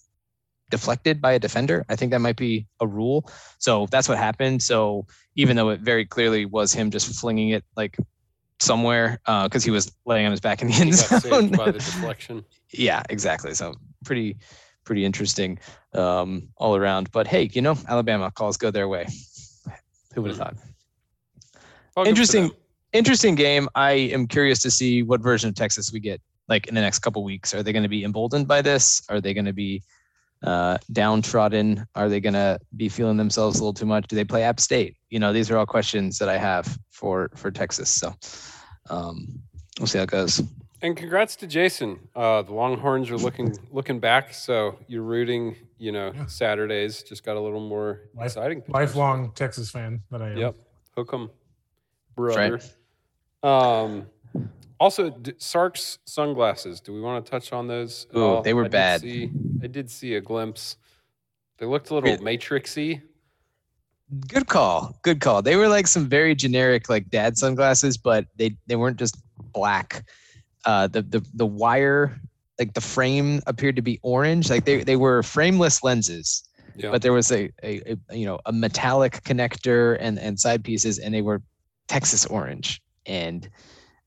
deflected 0.69 1.21
by 1.21 1.33
a 1.33 1.39
defender. 1.39 1.85
I 1.89 1.95
think 1.95 2.11
that 2.11 2.19
might 2.19 2.35
be 2.35 2.67
a 2.79 2.87
rule. 2.87 3.29
So 3.57 3.87
that's 3.91 4.07
what 4.07 4.17
happened. 4.17 4.61
So 4.61 5.05
even 5.35 5.55
though 5.55 5.69
it 5.69 5.79
very 5.79 6.05
clearly 6.05 6.45
was 6.45 6.73
him 6.73 6.91
just 6.91 7.19
flinging 7.19 7.49
it 7.49 7.63
like 7.75 7.97
somewhere 8.61 9.19
uh 9.25 9.43
because 9.47 9.63
he 9.63 9.71
was 9.71 9.91
laying 10.05 10.25
on 10.25 10.31
his 10.31 10.39
back 10.39 10.61
in 10.61 10.67
the 10.67 10.73
He 10.73 10.81
end 10.81 10.91
got 10.91 11.21
zone. 11.21 11.49
by 11.49 11.65
the 11.71 11.79
deflection. 11.79 12.45
yeah, 12.71 13.03
exactly. 13.09 13.53
So 13.53 13.75
pretty 14.05 14.37
pretty 14.85 15.05
interesting 15.05 15.59
um, 15.93 16.49
all 16.57 16.75
around. 16.75 17.09
But 17.11 17.25
hey, 17.27 17.49
you 17.53 17.61
know, 17.61 17.75
Alabama 17.87 18.31
calls 18.31 18.57
go 18.57 18.69
their 18.71 18.87
way. 18.87 19.05
Who 20.13 20.21
would 20.21 20.31
have 20.31 20.37
Hmm. 20.37 20.43
thought? 20.43 20.55
For 21.93 22.07
Interesting. 22.07 22.51
interesting 22.91 23.35
game. 23.35 23.69
I 23.75 23.91
am 23.91 24.27
curious 24.27 24.61
to 24.63 24.71
see 24.71 25.03
what 25.03 25.21
version 25.21 25.49
of 25.49 25.55
Texas 25.55 25.91
we 25.93 25.99
get 25.99 26.21
like 26.49 26.67
in 26.67 26.75
the 26.75 26.81
next 26.81 26.99
couple 26.99 27.23
weeks. 27.23 27.53
Are 27.53 27.63
they 27.63 27.71
going 27.71 27.83
to 27.83 27.89
be 27.89 28.03
emboldened 28.03 28.47
by 28.47 28.61
this? 28.61 29.01
Are 29.09 29.21
they 29.21 29.33
going 29.33 29.45
to 29.45 29.53
be 29.53 29.81
uh, 30.43 30.77
downtrodden? 30.91 31.85
Are 31.95 32.09
they 32.09 32.19
going 32.19 32.33
to 32.33 32.59
be 32.77 32.89
feeling 32.89 33.17
themselves 33.17 33.59
a 33.59 33.63
little 33.63 33.73
too 33.73 33.85
much? 33.85 34.07
Do 34.07 34.15
they 34.15 34.23
play 34.25 34.43
App 34.43 34.59
State? 34.59 34.97
You 35.09 35.19
know, 35.19 35.31
these 35.33 35.49
are 35.51 35.57
all 35.57 35.65
questions 35.65 36.17
that 36.19 36.29
I 36.29 36.37
have 36.37 36.77
for 36.91 37.29
for 37.35 37.51
Texas. 37.51 37.89
So 37.89 38.13
um, 38.89 39.41
we'll 39.79 39.87
see 39.87 39.97
how 39.99 40.03
it 40.03 40.09
goes. 40.09 40.41
And 40.81 40.97
congrats 40.97 41.37
to 41.37 41.47
Jason. 41.47 41.97
Uh, 42.13 42.41
the 42.41 42.53
Longhorns 42.53 43.09
are 43.09 43.17
looking 43.17 43.55
looking 43.71 43.99
back, 43.99 44.33
so 44.33 44.77
you're 44.87 45.03
rooting. 45.03 45.55
You 45.77 45.91
know, 45.91 46.11
Yeah. 46.13 46.25
Saturdays 46.27 47.03
just 47.03 47.23
got 47.25 47.35
a 47.37 47.39
little 47.41 47.59
more 47.67 48.01
Life- 48.15 48.27
exciting. 48.27 48.61
potentially. 48.61 48.85
Lifelong 48.85 49.31
Texas 49.33 49.69
fan 49.71 50.01
that 50.11 50.21
I 50.21 50.31
am. 50.31 50.37
Yep. 50.37 50.55
Hook 50.95 51.09
'em, 51.13 51.29
That's 52.17 52.37
right. 52.37 52.49
brother. 53.41 53.85
Um, 53.85 54.05
also, 54.79 55.09
d- 55.09 55.33
Sark's 55.37 55.99
sunglasses. 56.05 56.79
Do 56.81 56.93
we 56.93 57.01
want 57.01 57.25
to 57.25 57.29
touch 57.31 57.51
on 57.53 57.67
those? 57.67 58.07
at 58.11 58.17
Ooh, 58.17 58.41
they 58.43 58.53
were 58.53 58.65
I 58.65 58.69
bad. 58.69 59.01
see- 59.01 59.31
I 59.63 59.67
did 59.67 59.89
see 59.89 60.15
a 60.15 60.21
glimpse. 60.21 60.75
They 61.57 61.65
looked 61.65 61.89
a 61.89 61.95
little 61.95 62.09
It- 62.09 62.19
matrixy. 62.21 63.01
Good 64.27 64.47
call. 64.47 64.99
Good 65.01 65.21
call. 65.21 65.41
They 65.41 65.55
were 65.55 65.67
like 65.69 65.87
some 65.87 66.07
very 66.07 66.35
generic 66.35 66.89
like 66.89 67.09
dad 67.09 67.37
sunglasses, 67.37 67.97
but 67.97 68.25
they 68.35 68.55
they 68.67 68.75
weren't 68.75 68.97
just 68.97 69.17
black. 69.53 70.05
uh, 70.65 70.87
the 70.87 71.01
the 71.01 71.25
the 71.33 71.45
wire, 71.45 72.19
like 72.59 72.73
the 72.73 72.81
frame, 72.81 73.41
appeared 73.47 73.75
to 73.75 73.81
be 73.81 73.99
orange. 74.03 74.49
Like 74.49 74.65
they 74.65 74.83
they 74.83 74.95
were 74.97 75.21
frameless 75.23 75.83
lenses, 75.83 76.43
Yeah. 76.75 76.91
but 76.91 77.01
there 77.01 77.11
was 77.13 77.31
a, 77.31 77.49
a, 77.63 77.81
a 78.09 78.15
you 78.15 78.25
know 78.25 78.39
a 78.45 78.51
metallic 78.53 79.23
connector 79.23 79.97
and 79.99 80.19
and 80.19 80.39
side 80.39 80.63
pieces, 80.63 80.99
and 80.99 81.13
they 81.13 81.21
were 81.21 81.41
Texas 81.87 82.25
orange, 82.25 82.81
and 83.05 83.49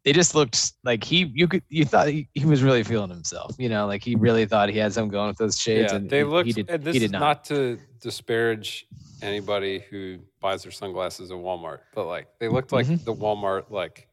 they 0.07 0.13
just 0.13 0.37
looked 0.37 0.73
like 0.85 1.03
he 1.03 1.31
you 1.35 1.49
could 1.49 1.65
you 1.69 1.85
thought 1.85 2.07
he, 2.07 2.29
he 2.33 2.47
was 2.47 2.63
really 2.63 2.85
feeling 2.85 3.11
himself. 3.11 3.57
You 3.59 3.69
know, 3.69 3.87
like 3.89 4.05
he 4.05 4.15
really 4.15 4.47
thought 4.47 4.69
he 4.69 4.79
had 4.79 4.93
something 4.93 5.11
going 5.11 5.27
with 5.29 5.37
those 5.37 5.59
shades, 5.59 5.93
yeah, 5.93 5.97
and 5.99 6.09
they 6.09 6.19
he, 6.19 6.25
looked. 6.25 6.47
he 6.47 6.53
did 6.53 6.71
and 6.71 6.85
this 6.85 6.93
he 6.95 7.01
did 7.01 7.07
is 7.07 7.11
not. 7.11 7.21
not. 7.21 7.45
to 7.47 7.79
disparage 8.01 8.87
anybody 9.21 9.81
who 9.91 10.19
buys 10.41 10.63
their 10.63 10.71
sunglasses 10.71 11.33
at 11.33 11.37
Walmart, 11.37 11.81
but 11.93 12.07
like 12.07 12.29
they 12.39 12.49
looked 12.49 12.71
like 12.73 12.87
Mhm. 12.87 13.05
the 13.05 13.13
Walmart 13.15 13.69
like 13.71 14.07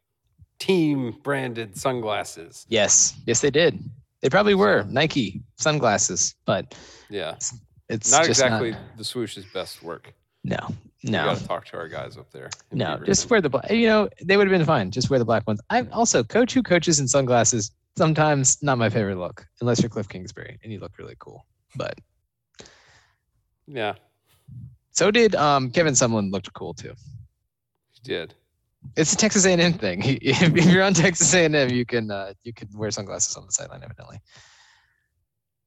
team 0.58 1.16
branded 1.24 1.78
sunglasses. 1.78 2.66
Yes, 2.70 3.14
yes, 3.28 3.42
they 3.42 3.52
did. 3.52 3.78
They 4.22 4.30
probably 4.30 4.56
were 4.56 4.86
Nike 4.90 5.44
sunglasses, 5.60 6.34
but 6.46 6.74
Yeah, 7.10 7.36
it's 7.88 8.10
not 8.12 8.26
exactly 8.26 8.76
the 8.98 9.04
swoosh's 9.04 9.46
best 9.54 9.84
work. 9.84 10.12
no, 10.44 10.58
no, 11.04 11.26
got 11.26 11.38
to 11.38 11.48
talk 11.48 11.66
to 11.66 11.78
our 11.78 11.88
guys 11.88 12.18
up 12.18 12.32
there. 12.32 12.50
in 12.72 12.78
no. 12.78 12.98
Just 13.06 13.30
wear 13.30 13.42
the 13.42 13.50
black. 13.50 13.70
You 13.70 13.88
know, 13.88 14.10
they 14.24 14.38
would 14.38 14.48
have 14.48 14.58
been 14.58 14.66
fine. 14.66 14.92
Just 14.92 15.10
wear 15.10 15.20
the 15.20 15.26
black 15.26 15.46
ones. 15.46 15.60
I 15.70 15.82
also 15.92 16.24
coach 16.24 16.54
who 16.54 16.64
coaches 16.64 17.00
in 17.00 17.08
sunglasses. 17.08 17.72
Sometimes 17.98 18.62
not 18.64 18.78
my 18.78 18.90
favorite 18.90 19.18
look, 19.18 19.46
unless 19.62 19.82
you're 19.82 19.90
Kliff 19.90 20.10
Kingsbury 20.10 20.58
and 20.64 20.72
you 20.72 20.80
look 20.80 20.98
really 20.98 21.16
cool. 21.20 21.46
But 21.76 22.00
yeah, 23.68 23.94
so 24.92 25.12
did 25.12 25.36
um, 25.36 25.72
Kevin 25.72 25.94
Sumlin. 25.94 26.32
Looked 26.32 26.52
cool 26.54 26.74
too. 26.74 26.94
he 27.92 28.00
did. 28.04 28.34
It's 28.98 29.14
a 29.14 29.18
Texas 29.18 29.46
A&M 29.46 29.74
thing. 29.74 30.02
If 30.22 30.66
you're 30.66 30.84
on 30.84 30.94
Texas 30.94 31.34
A&M, 31.34 31.70
you 31.70 31.86
can 31.86 32.12
uh, 32.12 32.34
you 32.44 32.54
can 32.54 32.70
wear 32.76 32.92
sunglasses 32.92 33.36
on 33.36 33.46
the 33.46 33.52
sideline, 33.52 33.84
evidently. 33.84 34.20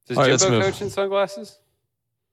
Does 0.07 0.17
All 0.17 0.23
right, 0.23 0.31
let's 0.31 0.45
Jimbo 0.45 0.61
coach 0.61 0.81
in 0.83 0.91
sunglasses? 0.91 1.59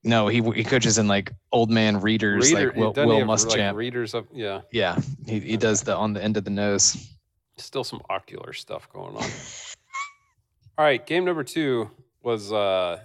No, 0.04 0.28
he 0.28 0.42
he 0.52 0.62
coaches 0.64 0.98
in 0.98 1.08
like 1.08 1.32
old 1.50 1.70
man 1.70 2.00
readers, 2.00 2.52
Reader, 2.52 2.66
like 2.68 2.76
Will, 2.76 2.92
Will 2.92 3.26
have, 3.26 3.44
like, 3.46 3.74
readers 3.74 4.14
up. 4.14 4.26
Yeah, 4.32 4.60
yeah, 4.70 5.00
he 5.26 5.40
he 5.40 5.56
does 5.56 5.82
the 5.82 5.96
on 5.96 6.12
the 6.12 6.22
end 6.22 6.36
of 6.36 6.44
the 6.44 6.50
nose. 6.50 7.08
still 7.56 7.84
some 7.84 8.02
ocular 8.10 8.52
stuff 8.52 8.88
going 8.92 9.16
on. 9.16 9.22
All 10.78 10.84
right, 10.84 11.04
game 11.06 11.24
number 11.24 11.44
two 11.44 11.90
was 12.22 12.52
uh, 12.52 13.00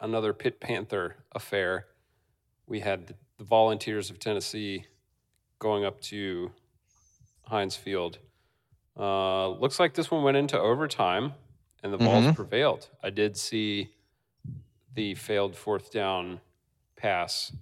another 0.00 0.32
Pitt 0.32 0.60
Panther 0.60 1.16
affair. 1.32 1.86
We 2.66 2.80
had 2.80 3.06
the, 3.08 3.14
Volunteers 3.44 4.08
of 4.10 4.18
Tennessee 4.20 4.86
going 5.58 5.84
up 5.84 6.00
to 6.02 6.52
Heinz 7.46 7.74
Field. 7.76 8.18
Uh, 8.96 9.48
looks 9.48 9.80
like 9.80 9.94
this 9.94 10.10
one 10.10 10.22
went 10.22 10.36
into 10.36 10.58
overtime, 10.58 11.32
and 11.82 11.92
the 11.92 11.96
Vols 11.96 12.24
Mhm. 12.26 12.36
prevailed. 12.36 12.88
I 13.02 13.10
did 13.10 13.36
see 13.36 13.90
the 14.94 15.14
failed 15.14 15.56
fourth 15.56 15.90
down 15.92 16.40
pass 16.96 17.52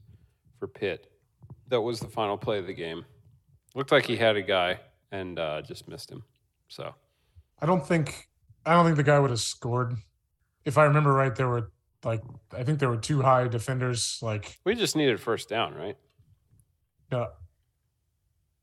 for 0.59 0.67
Pitt. 0.69 1.11
That 1.69 1.81
was 1.81 2.01
the 2.01 2.09
final 2.09 2.37
play 2.37 2.59
of 2.59 2.67
the 2.67 2.75
game. 2.75 3.05
Looked 3.75 3.93
like 3.93 4.07
he 4.07 4.17
had 4.17 4.37
a 4.37 4.43
guy 4.43 4.81
and 5.13 5.39
uh, 5.39 5.63
just 5.63 5.89
missed 5.89 6.11
him. 6.11 6.25
So 6.69 6.95
I 7.61 7.67
don't 7.67 7.87
think 7.87 8.29
I 8.67 8.73
don't 8.75 8.85
think 8.85 8.97
the 8.97 9.03
guy 9.05 9.19
would 9.19 9.31
have 9.31 9.41
scored. 9.41 9.95
If 10.65 10.77
I 10.79 10.85
remember 10.85 11.13
right, 11.13 11.35
there 11.35 11.49
were 11.49 11.71
like 12.05 12.23
I 12.53 12.65
think 12.65 12.79
there 12.81 12.89
were 12.89 12.97
two 12.97 13.23
high 13.23 13.47
defenders. 13.49 14.19
Like 14.23 14.59
we 14.65 14.75
just 14.75 14.97
needed 14.97 15.21
first 15.21 15.49
down, 15.49 15.75
right? 15.75 15.97
yeah. 17.13 17.27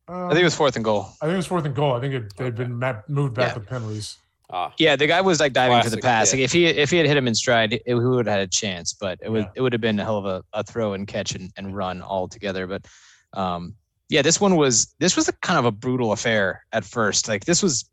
I 0.09 0.29
think 0.29 0.39
it 0.41 0.45
was 0.45 0.55
fourth 0.55 0.75
and 0.77 0.85
goal. 0.85 1.07
I 1.21 1.25
think 1.25 1.33
it 1.33 1.37
was 1.37 1.47
fourth 1.47 1.65
and 1.65 1.75
goal. 1.75 1.93
I 1.93 1.99
think 1.99 2.13
it, 2.13 2.33
they'd 2.37 2.45
Okay. 2.45 2.55
been 2.63 2.79
ma- 2.79 3.01
moved 3.09 3.33
back 3.33 3.49
Yeah. 3.49 3.53
to 3.55 3.59
penalties. 3.59 4.17
Ah, 4.49 4.73
Yeah, 4.77 4.95
the 4.95 5.07
guy 5.07 5.19
was 5.21 5.39
like 5.39 5.51
diving 5.53 5.83
for 5.83 5.89
the 5.89 5.97
pass. 6.01 6.31
Pitt. 6.31 6.39
Like 6.39 6.43
if 6.45 6.51
he 6.53 6.65
if 6.67 6.89
he 6.89 6.97
had 6.97 7.05
hit 7.05 7.17
him 7.17 7.27
in 7.27 7.35
stride, 7.35 7.73
it, 7.73 7.81
he 7.85 7.93
would 7.93 8.25
have 8.27 8.33
had 8.37 8.41
a 8.41 8.47
chance. 8.47 8.93
But 8.93 9.19
it 9.21 9.29
would 9.29 9.43
Yeah. 9.43 9.51
it 9.55 9.61
would 9.61 9.73
have 9.73 9.81
been 9.81 9.99
a 9.99 10.03
hell 10.03 10.17
of 10.17 10.25
a, 10.25 10.43
a 10.53 10.63
throw 10.63 10.93
and 10.93 11.07
catch 11.07 11.35
and, 11.35 11.51
and 11.57 11.75
run 11.75 12.01
all 12.01 12.27
together. 12.29 12.65
But 12.65 12.85
um, 13.33 13.75
yeah, 14.09 14.21
this 14.21 14.39
one 14.39 14.55
was 14.55 14.95
this 14.99 15.15
was 15.17 15.27
a 15.27 15.33
kind 15.33 15.59
of 15.59 15.65
a 15.65 15.71
brutal 15.71 16.13
affair 16.13 16.65
at 16.71 16.85
first. 16.85 17.27
Like 17.27 17.43
this 17.45 17.61
was 17.61 17.89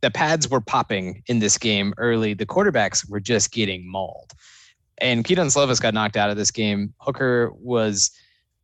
the 0.00 0.10
pads 0.10 0.48
were 0.48 0.62
popping 0.62 1.22
in 1.26 1.38
this 1.38 1.58
game 1.58 1.92
early. 1.98 2.32
The 2.32 2.46
quarterbacks 2.46 3.08
were 3.10 3.20
just 3.20 3.52
getting 3.52 3.86
mauled. 3.90 4.32
And 5.02 5.24
Kedon 5.24 5.48
Slovis 5.48 5.80
got 5.80 5.92
knocked 5.92 6.16
out 6.16 6.30
of 6.30 6.36
this 6.38 6.50
game. 6.50 6.94
Hooker 6.98 7.52
was 7.54 8.10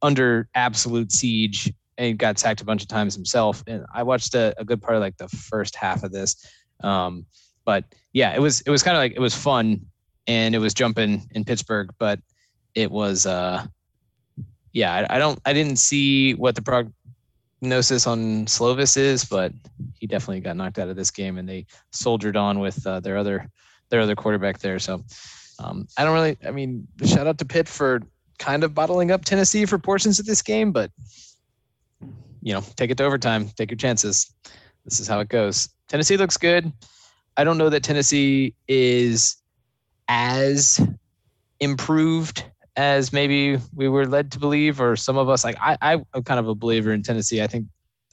under 0.00 0.48
absolute 0.54 1.12
siege 1.12 1.70
and 1.98 2.18
got 2.18 2.38
sacked 2.38 2.60
a 2.60 2.64
bunch 2.64 2.82
of 2.82 2.88
times 2.88 3.14
himself. 3.14 3.62
And 3.66 3.84
I 3.94 4.02
watched 4.02 4.34
a, 4.34 4.54
a 4.58 4.64
good 4.64 4.80
part 4.80 4.96
of 4.96 5.00
like 5.02 5.16
the 5.18 5.28
first 5.28 5.76
half 5.76 6.02
of 6.02 6.12
this. 6.12 6.36
Um, 6.82 7.26
but 7.64 7.84
yeah, 8.12 8.34
it 8.34 8.40
was 8.40 8.60
it 8.62 8.70
was 8.70 8.82
kind 8.82 8.96
of 8.96 9.00
like 9.00 9.12
it 9.12 9.20
was 9.20 9.34
fun 9.34 9.84
and 10.26 10.54
it 10.54 10.58
was 10.58 10.74
jumping 10.74 11.28
in 11.32 11.44
Pittsburgh, 11.44 11.90
but 11.98 12.20
it 12.74 12.90
was 12.90 13.26
uh 13.26 13.66
yeah, 14.72 14.92
I, 14.92 15.16
I 15.16 15.18
don't 15.18 15.38
I 15.44 15.52
didn't 15.52 15.76
see 15.76 16.34
what 16.34 16.54
the 16.54 16.62
prognosis 16.62 18.06
on 18.06 18.46
Slovis 18.46 18.96
is, 18.96 19.24
but 19.24 19.52
he 19.94 20.06
definitely 20.06 20.40
got 20.40 20.56
knocked 20.56 20.78
out 20.78 20.88
of 20.88 20.96
this 20.96 21.10
game 21.10 21.38
and 21.38 21.48
they 21.48 21.66
soldiered 21.92 22.36
on 22.36 22.60
with 22.60 22.86
uh, 22.86 23.00
their 23.00 23.16
other 23.16 23.50
their 23.88 24.00
other 24.00 24.14
quarterback 24.14 24.58
there. 24.58 24.78
So 24.78 25.02
um, 25.58 25.88
I 25.96 26.04
don't 26.04 26.14
really 26.14 26.36
I 26.46 26.50
mean 26.50 26.86
shout 27.04 27.26
out 27.26 27.38
to 27.38 27.44
Pitt 27.44 27.68
for 27.68 28.02
kind 28.38 28.64
of 28.64 28.74
bottling 28.74 29.10
up 29.10 29.24
Tennessee 29.24 29.64
for 29.64 29.78
portions 29.78 30.18
of 30.18 30.26
this 30.26 30.42
game, 30.42 30.72
but 30.72 30.90
you 32.42 32.52
know, 32.52 32.62
take 32.76 32.90
it 32.90 32.98
to 32.98 33.04
overtime, 33.04 33.48
take 33.56 33.70
your 33.70 33.76
chances. 33.76 34.32
This 34.86 35.00
is 35.00 35.08
how 35.08 35.18
it 35.20 35.28
goes. 35.28 35.68
Tennessee 35.88 36.16
looks 36.16 36.36
good. 36.36 36.72
I 37.36 37.44
don't 37.44 37.58
know 37.58 37.68
that 37.68 37.82
Tennessee 37.82 38.54
is 38.66 39.36
as 40.08 40.80
improved 41.60 42.44
as 42.76 43.12
maybe 43.12 43.58
we 43.74 43.88
were 43.88 44.06
led 44.06 44.30
to 44.32 44.38
believe, 44.38 44.80
or 44.80 44.96
some 44.96 45.18
of 45.18 45.28
us. 45.28 45.44
Like 45.44 45.56
I, 45.60 45.76
I'm 45.82 46.22
kind 46.22 46.40
of 46.40 46.48
a 46.48 46.54
believer 46.54 46.92
in 46.92 47.02
Tennessee. 47.02 47.42
I 47.42 47.46
think, 47.46 47.66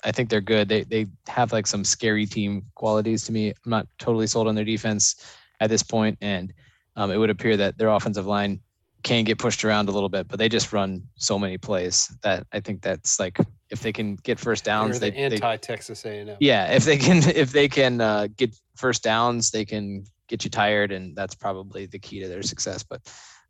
I 0.04 0.12
think 0.12 0.30
they're 0.30 0.42
good. 0.42 0.68
They 0.68 0.84
they 0.84 1.06
have 1.28 1.54
like 1.54 1.68
some 1.68 1.84
scary 1.84 2.26
team 2.26 2.64
qualities 2.76 3.24
to 3.26 3.32
me. 3.32 3.50
I'm 3.50 3.70
not 3.70 3.88
totally 4.00 4.28
sold 4.28 4.48
on 4.48 4.56
their 4.56 4.66
defense 4.66 5.16
at 5.60 5.70
this 5.70 5.84
point, 5.84 6.18
and 6.22 6.54
um, 6.96 7.12
it 7.12 7.18
would 7.18 7.30
appear 7.30 7.56
that 7.58 7.78
their 7.78 7.90
offensive 7.90 8.26
line 8.26 8.60
can 9.04 9.24
get 9.26 9.38
pushed 9.38 9.64
around 9.66 9.90
a 9.90 9.92
little 9.92 10.10
bit, 10.10 10.28
but 10.28 10.40
they 10.40 10.48
just 10.50 10.72
run 10.74 11.04
so 11.16 11.38
many 11.38 11.58
plays 11.58 12.16
that 12.24 12.48
I 12.54 12.60
think 12.62 12.82
that's 12.82 13.20
like 13.20 13.38
if 13.70 13.82
they 13.82 13.92
can 13.92 14.16
get 14.16 14.40
first 14.40 14.64
downs, 14.64 15.00
They're 15.00 15.12
they, 15.12 15.30
the 15.30 15.30
they 15.30 15.46
anti 15.46 15.58
Texas 15.58 16.06
A&M. 16.06 16.38
yeah 16.40 16.72
if 16.74 16.86
they 16.86 16.98
can 16.98 17.18
if 17.36 17.52
they 17.52 17.68
can 17.68 18.00
uh, 18.02 18.28
get 18.38 18.56
first 18.78 19.04
downs 19.04 19.52
they 19.52 19.66
can 19.66 20.06
get 20.30 20.44
you 20.44 20.50
tired 20.50 20.92
and 20.92 21.16
that's 21.16 21.36
probably 21.36 21.86
the 21.86 22.00
key 22.00 22.20
to 22.22 22.28
their 22.28 22.42
success 22.42 22.82
but 22.84 23.02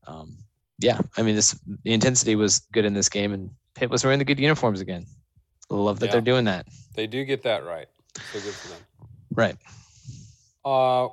um, 0.08 0.36
yeah 0.80 1.00
i 1.18 1.22
mean 1.22 1.36
this 1.36 1.58
the 1.84 1.94
intensity 1.94 2.36
was 2.36 2.60
good 2.74 2.84
in 2.84 2.94
this 2.94 3.08
game 3.08 3.32
and 3.32 3.50
pitt 3.76 3.90
was 3.90 4.04
wearing 4.04 4.20
the 4.20 4.26
good 4.26 4.40
uniforms 4.40 4.82
again 4.82 5.06
love 5.70 6.00
that 6.00 6.08
Yeah. 6.08 6.12
they're 6.14 6.22
doing 6.22 6.46
that 6.46 6.66
They 6.96 7.08
do 7.08 7.24
get 7.26 7.44
that 7.44 7.64
right. 7.64 7.88
So 8.32 8.40
good 8.40 8.54
for 8.54 8.68
them. 8.70 8.82
right 9.32 9.56
Uh, 10.66 11.10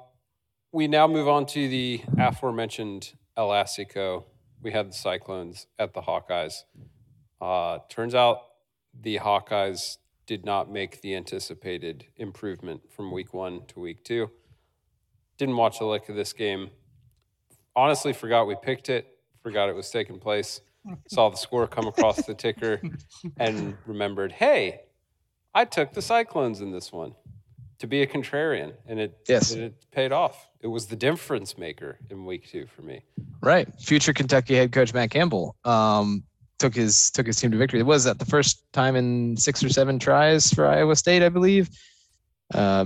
we 0.73 0.87
now 0.89 1.07
move 1.07 1.29
on 1.29 1.47
to 1.47 1.69
the 1.69 2.01
aforementioned 2.19 3.13
El 3.37 3.49
Assico. 3.49 4.25
We 4.63 4.73
had 4.73 4.91
the 4.91 4.95
Cyclones 4.95 5.67
at 5.79 5.95
the 5.95 6.03
Hawkeyes. 6.03 6.65
Uh, 7.41 7.79
turns 7.89 8.15
out 8.15 8.39
the 8.99 9.19
Hawkeyes 9.19 9.99
did 10.27 10.45
not 10.45 10.71
make 10.71 11.01
the 11.01 11.15
anticipated 11.15 12.07
improvement 12.17 12.83
from 12.91 13.11
week 13.11 13.33
one 13.33 13.67
to 13.69 13.81
week 13.81 14.05
two. 14.05 14.31
Didn't 15.39 15.57
watch 15.57 15.81
a 15.81 15.87
lick 15.87 16.09
of 16.09 16.17
this 16.17 16.33
game. 16.33 16.71
Honestly, 17.75 18.13
forgot 18.13 18.47
we 18.47 18.57
picked 18.61 18.91
it, 18.91 19.19
forgot 19.43 19.69
it 19.69 19.75
was 19.75 19.91
taking 19.91 20.19
place. 20.19 20.61
Saw 21.09 21.31
the 21.31 21.37
score 21.37 21.67
come 21.67 21.87
across 21.87 22.25
the 22.27 22.35
ticker 22.35 22.81
and 23.39 23.77
remembered, 23.87 24.33
hey, 24.33 24.83
I 25.55 25.65
took 25.65 25.93
the 25.93 26.03
Cyclones 26.03 26.61
in 26.61 26.71
this 26.71 26.93
one 26.93 27.15
to 27.81 27.87
be 27.87 28.03
a 28.03 28.07
contrarian, 28.07 28.73
and 28.87 29.01
it 29.01 29.19
Yes. 29.29 29.51
it 29.53 29.75
paid 29.91 30.13
off. 30.13 30.49
It 30.61 30.69
was 30.69 30.87
the 30.87 30.97
difference 30.97 31.59
maker 31.59 31.99
in 32.11 32.25
week 32.25 32.49
two 32.49 32.67
for 32.67 32.83
me. 32.83 33.01
right 33.43 33.67
future 33.81 34.13
kentucky 34.13 34.55
head 34.55 34.71
coach 34.71 34.93
matt 34.93 35.11
campbell 35.11 35.57
um, 35.65 36.23
took 36.59 36.75
his 36.75 37.11
took 37.11 37.27
his 37.27 37.37
team 37.41 37.51
to 37.51 37.57
victory 37.57 37.81
it 37.81 37.87
was 37.87 38.05
that 38.05 38.19
the 38.19 38.27
first 38.27 38.71
time 38.75 38.95
in 38.97 39.35
six 39.39 39.65
or 39.65 39.71
seven 39.71 39.99
tries 39.99 40.53
for 40.53 40.67
iowa 40.67 40.95
state 40.95 41.23
i 41.23 41.29
believe 41.31 41.71
uh, 42.55 42.85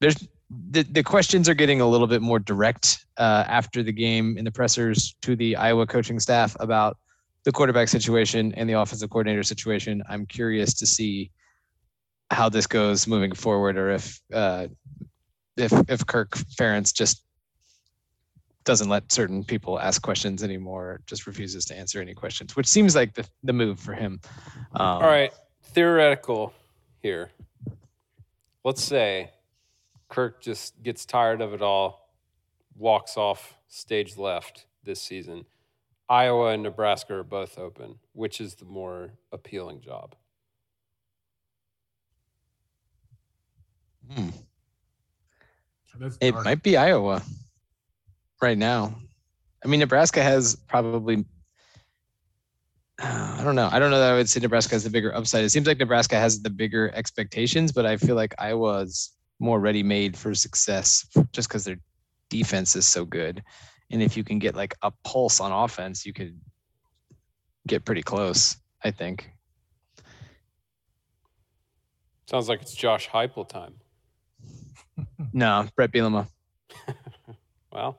there's 0.00 0.28
the, 0.70 0.82
the 0.82 1.02
questions 1.02 1.48
are 1.48 1.54
getting 1.54 1.80
a 1.80 1.86
little 1.86 2.06
bit 2.06 2.20
more 2.22 2.38
direct 2.38 3.06
uh, 3.16 3.44
after 3.48 3.82
the 3.82 3.92
game 3.92 4.36
in 4.36 4.44
the 4.44 4.50
pressers 4.52 5.14
to 5.22 5.34
the 5.34 5.56
iowa 5.56 5.86
coaching 5.86 6.20
staff 6.20 6.54
about 6.60 6.98
the 7.44 7.52
quarterback 7.52 7.88
situation 7.88 8.52
and 8.58 8.68
the 8.68 8.74
offensive 8.74 9.08
coordinator 9.08 9.42
situation 9.42 10.02
i'm 10.10 10.26
curious 10.26 10.74
to 10.74 10.86
see 10.86 11.30
how 12.30 12.48
this 12.48 12.66
goes 12.66 13.06
moving 13.06 13.32
forward 13.32 13.76
or 13.78 13.90
if 13.90 14.20
uh, 14.32 14.68
if 15.56 15.72
if 15.88 16.06
kirk 16.06 16.32
ferentz 16.32 16.92
just 16.92 17.24
doesn't 18.64 18.90
let 18.90 19.10
certain 19.10 19.42
people 19.42 19.80
ask 19.80 20.02
questions 20.02 20.42
anymore, 20.42 21.00
just 21.06 21.26
refuses 21.26 21.64
to 21.64 21.74
answer 21.74 22.02
any 22.02 22.12
questions, 22.12 22.54
which 22.54 22.66
seems 22.66 22.94
like 22.94 23.14
the, 23.14 23.26
the 23.42 23.52
move 23.54 23.80
for 23.80 23.94
him. 23.94 24.20
Um, 24.74 24.86
All 24.86 25.00
right, 25.00 25.32
theoretical 25.62 26.52
here. 27.00 27.30
Let's 28.64 28.82
say 28.82 29.30
Kirk 30.10 30.42
just 30.42 30.82
gets 30.82 31.06
tired 31.06 31.40
of 31.40 31.54
it 31.54 31.62
all, 31.62 32.10
walks 32.76 33.16
off 33.16 33.54
stage 33.68 34.18
left 34.18 34.66
this 34.84 35.00
season. 35.00 35.46
Iowa 36.10 36.50
and 36.50 36.62
Nebraska 36.62 37.14
are 37.14 37.22
both 37.22 37.58
open. 37.58 37.96
Which 38.12 38.38
is 38.38 38.56
the 38.56 38.64
more 38.66 39.12
appealing 39.32 39.80
job? 39.80 40.14
Hmm. 44.10 44.28
It 46.20 46.32
dark. 46.32 46.44
might 46.44 46.62
be 46.62 46.76
Iowa 46.76 47.22
right 48.40 48.56
now. 48.56 48.94
I 49.64 49.68
mean, 49.68 49.80
Nebraska 49.80 50.22
has 50.22 50.56
probably. 50.68 51.24
I 53.00 53.42
don't 53.44 53.54
know. 53.54 53.68
I 53.70 53.78
don't 53.78 53.90
know 53.90 54.00
that 54.00 54.12
I 54.12 54.16
would 54.16 54.28
say 54.28 54.40
Nebraska 54.40 54.74
has 54.74 54.84
the 54.84 54.90
bigger 54.90 55.14
upside. 55.14 55.44
It 55.44 55.50
seems 55.50 55.66
like 55.66 55.78
Nebraska 55.78 56.16
has 56.16 56.42
the 56.42 56.50
bigger 56.50 56.90
expectations, 56.94 57.70
but 57.70 57.86
I 57.86 57.96
feel 57.96 58.16
like 58.16 58.34
Iowa's 58.38 59.12
more 59.38 59.60
ready 59.60 59.84
made 59.84 60.16
for 60.16 60.34
success 60.34 61.06
just 61.32 61.48
because 61.48 61.64
their 61.64 61.78
defense 62.28 62.74
is 62.74 62.86
so 62.86 63.04
good. 63.04 63.42
And 63.90 64.02
if 64.02 64.16
you 64.16 64.24
can 64.24 64.40
get 64.40 64.56
like 64.56 64.74
a 64.82 64.92
pulse 65.04 65.40
on 65.40 65.52
offense, 65.52 66.04
you 66.04 66.12
could 66.12 66.38
get 67.68 67.84
pretty 67.84 68.02
close, 68.02 68.56
I 68.82 68.90
think. 68.90 69.30
Sounds 72.26 72.48
like 72.48 72.60
it's 72.60 72.74
Josh 72.74 73.08
Heupel 73.08 73.48
time. 73.48 73.74
No, 75.32 75.66
Bret 75.76 75.92
Bielema. 75.92 76.26
Well, 77.70 77.98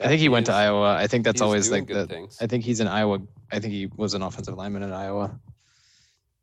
I 0.00 0.08
think 0.08 0.20
he 0.20 0.28
went 0.28 0.46
to 0.46 0.52
Iowa. 0.52 0.94
I 0.94 1.06
think 1.06 1.24
that's 1.24 1.40
always 1.40 1.70
like 1.70 1.86
the 1.86 2.06
things. 2.06 2.38
I 2.40 2.46
think 2.46 2.64
he's 2.64 2.80
in 2.80 2.86
Iowa. 2.86 3.20
I 3.50 3.58
think 3.58 3.72
he 3.72 3.90
was 3.96 4.14
an 4.14 4.22
offensive 4.22 4.56
lineman 4.56 4.82
in 4.82 4.92
Iowa. 4.92 5.40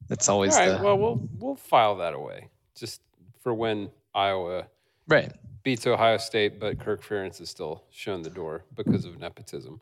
That's 0.07 0.27
always 0.27 0.53
All 0.55 0.59
right. 0.59 0.77
the 0.77 0.83
Well, 0.83 0.97
we'll 0.97 1.29
we'll 1.39 1.55
file 1.55 1.95
that 1.97 2.13
away 2.13 2.49
just 2.75 3.01
for 3.41 3.53
when 3.53 3.89
Iowa 4.13 4.67
right. 5.07 5.31
beats 5.63 5.87
Ohio 5.87 6.17
State, 6.17 6.59
but 6.59 6.79
Kirk 6.79 7.03
Ferentz 7.03 7.39
is 7.39 7.49
still 7.49 7.83
shown 7.91 8.21
the 8.21 8.29
door 8.29 8.65
because 8.75 9.05
of 9.05 9.19
nepotism. 9.19 9.79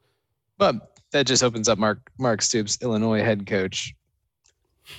But 0.58 1.00
that 1.12 1.26
just 1.26 1.44
opens 1.44 1.68
up 1.68 1.80
Mark 1.80 2.12
Mark 2.20 2.41
Stoops, 2.41 2.78
Illinois 2.82 3.22
head 3.22 3.48
coach. 3.48 3.96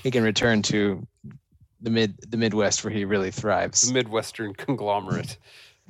He 0.03 0.11
can 0.11 0.25
return 0.25 0.63
to 0.63 1.07
the 1.81 1.91
mid 1.91 2.19
the 2.31 2.37
Midwest 2.37 2.85
where 2.85 2.93
he 2.93 3.05
really 3.05 3.31
thrives. 3.31 3.87
The. 3.89 3.93
Midwestern 3.95 4.55
conglomerate 4.55 5.37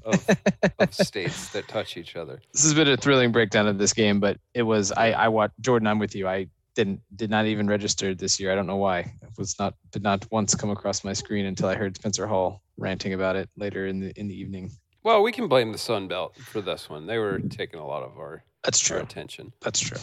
of, 0.05 0.27
of 0.79 0.95
states 0.95 1.51
that 1.53 1.69
touch 1.69 1.97
each 1.97 2.17
other. 2.17 2.41
This 2.53 2.63
has 2.65 2.75
been 2.75 2.89
a 2.89 2.97
thrilling 2.97 3.33
breakdown 3.33 3.67
of 3.67 3.79
this 3.79 3.93
game, 3.93 4.21
but 4.21 4.39
it 4.55 4.63
was 4.63 4.93
I 4.93 5.13
I 5.13 5.29
watched 5.29 5.61
Jordan. 5.61 5.87
I'm 5.87 5.99
with 5.99 6.15
you. 6.15 6.27
I 6.29 6.49
didn't 6.75 7.01
did 7.15 7.31
not 7.31 7.47
even 7.47 7.67
register 7.69 8.15
this 8.15 8.41
year. 8.41 8.51
I 8.53 8.55
don't 8.57 8.67
know 8.67 8.77
why. 8.77 8.99
It 9.01 9.31
was 9.39 9.59
not 9.59 9.75
did 9.93 10.03
not 10.03 10.27
once 10.31 10.55
come 10.55 10.71
across 10.71 11.05
my 11.05 11.13
screen 11.13 11.47
until 11.47 11.69
I 11.69 11.75
heard 11.77 11.97
Spencer 11.97 12.27
Hall 12.27 12.63
ranting 12.77 13.13
about 13.15 13.37
it 13.37 13.49
later 13.57 13.87
in 13.87 14.01
the 14.01 14.13
in 14.19 14.27
the 14.29 14.35
evening. 14.39 14.73
Well, 15.05 15.23
we 15.23 15.33
can 15.33 15.49
blame 15.49 15.71
the 15.71 15.79
Sun 15.79 16.09
Belt 16.09 16.35
for 16.37 16.63
this 16.63 16.89
one. 16.89 17.07
They 17.07 17.19
were 17.19 17.39
taking 17.39 17.79
a 17.79 17.87
lot 17.87 18.03
of 18.03 18.17
our, 18.17 18.43
That's 18.63 18.91
our 18.91 18.97
true. 18.97 19.05
attention 19.05 19.53
That's 19.61 19.79
true. 19.79 19.99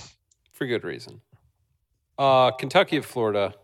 for 0.53 0.67
good 0.67 0.83
reason. 0.83 1.21
Uh, 2.19 2.51
Kentucky 2.51 2.97
at 2.97 3.03
Florida. 3.05 3.55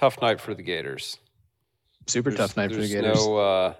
Tough 0.00 0.22
night 0.22 0.40
for 0.40 0.54
the 0.54 0.62
Gators. 0.62 1.18
Super 2.06 2.30
There's- 2.30 2.48
tough 2.48 2.56
night 2.56 2.72
for 2.72 2.80
the 2.80 2.88
Gators. 2.88 3.18
No, 3.26 3.36
uh, 3.36 3.74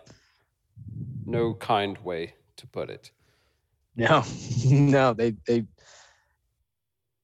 no 1.24 1.54
kind 1.54 1.96
way 2.04 2.34
to 2.58 2.66
put 2.66 2.90
it. 2.90 3.10
No, 3.96 4.22
no, 4.66 5.14
they 5.14 5.30
they. 5.46 5.64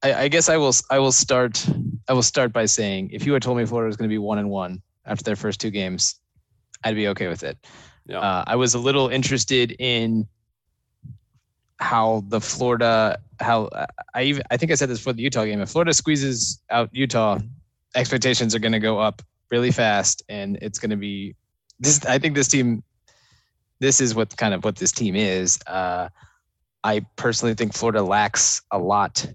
I, 0.01 0.13
I 0.23 0.27
guess 0.29 0.49
I 0.49 0.57
will 0.57 0.73
I 0.89 0.97
will 0.97 1.11
start 1.11 1.63
I 2.07 2.13
will 2.13 2.23
start 2.23 2.51
by 2.51 2.65
saying 2.65 3.11
if 3.13 3.23
you 3.23 3.33
had 3.33 3.43
told 3.43 3.59
me 3.59 3.65
Florida 3.67 3.85
was 3.85 3.97
going 3.97 4.09
to 4.09 4.13
be 4.13 4.17
one 4.17 4.39
and 4.39 4.49
one 4.49 4.81
after 5.05 5.23
their 5.23 5.35
first 5.35 5.61
two 5.61 5.69
games, 5.69 6.19
I'd 6.83 6.95
be 6.95 7.07
okay 7.09 7.27
with 7.27 7.43
it. 7.43 7.55
Yeah. 8.07 8.17
Uh, 8.19 8.45
I 8.47 8.55
was 8.55 8.73
a 8.73 8.79
little 8.79 9.09
interested 9.09 9.75
in 9.77 10.27
how 11.79 12.23
the 12.29 12.41
Florida 12.41 13.19
how 13.39 13.69
I 14.15 14.23
even 14.23 14.41
I 14.49 14.57
think 14.57 14.71
I 14.71 14.75
said 14.75 14.89
this 14.89 14.99
for 14.99 15.13
the 15.13 15.21
Utah 15.21 15.45
game. 15.45 15.61
If 15.61 15.69
Florida 15.69 15.93
squeezes 15.93 16.63
out 16.71 16.89
Utah, 16.93 17.37
expectations 17.95 18.55
are 18.55 18.59
going 18.59 18.71
to 18.71 18.79
go 18.79 18.99
up 18.99 19.21
really 19.51 19.71
fast, 19.71 20.23
and 20.29 20.57
it's 20.61 20.79
going 20.79 20.91
to 20.91 20.97
be 20.97 21.35
this. 21.79 22.05
I 22.05 22.17
think 22.19 22.35
this 22.35 22.47
team. 22.47 22.83
This 23.79 24.01
is 24.01 24.15
what 24.15 24.35
kind 24.37 24.55
of 24.55 24.63
what 24.63 24.75
this 24.75 24.91
team 24.91 25.15
is. 25.15 25.59
Uh, 25.67 26.09
I 26.83 27.05
personally 27.15 27.53
think 27.53 27.73
Florida 27.75 28.01
lacks 28.01 28.61
a 28.71 28.79
lot 28.79 29.25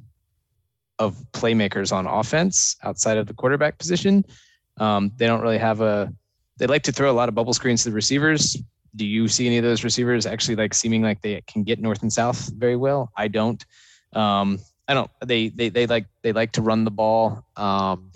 of 0.98 1.16
playmakers 1.32 1.92
on 1.92 2.06
offense 2.06 2.76
outside 2.82 3.18
of 3.18 3.26
the 3.26 3.34
quarterback 3.34 3.78
position. 3.78 4.24
Um, 4.78 5.12
they 5.16 5.26
don't 5.26 5.40
really 5.40 5.58
have 5.58 5.80
a. 5.80 6.12
They 6.58 6.66
like 6.66 6.82
to 6.84 6.92
throw 6.92 7.10
a 7.10 7.12
lot 7.12 7.28
of 7.28 7.34
bubble 7.34 7.52
screens 7.54 7.82
to 7.82 7.90
the 7.90 7.94
receivers. 7.94 8.56
Do 8.94 9.06
you 9.06 9.26
see 9.26 9.46
any 9.46 9.58
of 9.58 9.64
those 9.64 9.84
receivers 9.84 10.26
actually 10.26 10.56
like 10.56 10.74
seeming 10.74 11.02
like 11.02 11.22
they 11.22 11.42
can 11.46 11.62
get 11.64 11.80
north 11.80 12.02
and 12.02 12.12
south 12.12 12.52
very 12.56 12.76
well? 12.76 13.10
I 13.16 13.28
don't. 13.28 13.64
Um, 14.12 14.58
I 14.86 14.94
don't. 14.94 15.10
They 15.24 15.48
they 15.48 15.70
they 15.70 15.86
like 15.86 16.06
they 16.22 16.32
like 16.32 16.52
to 16.52 16.62
run 16.62 16.84
the 16.84 16.90
ball. 16.90 17.44
Um, 17.56 18.11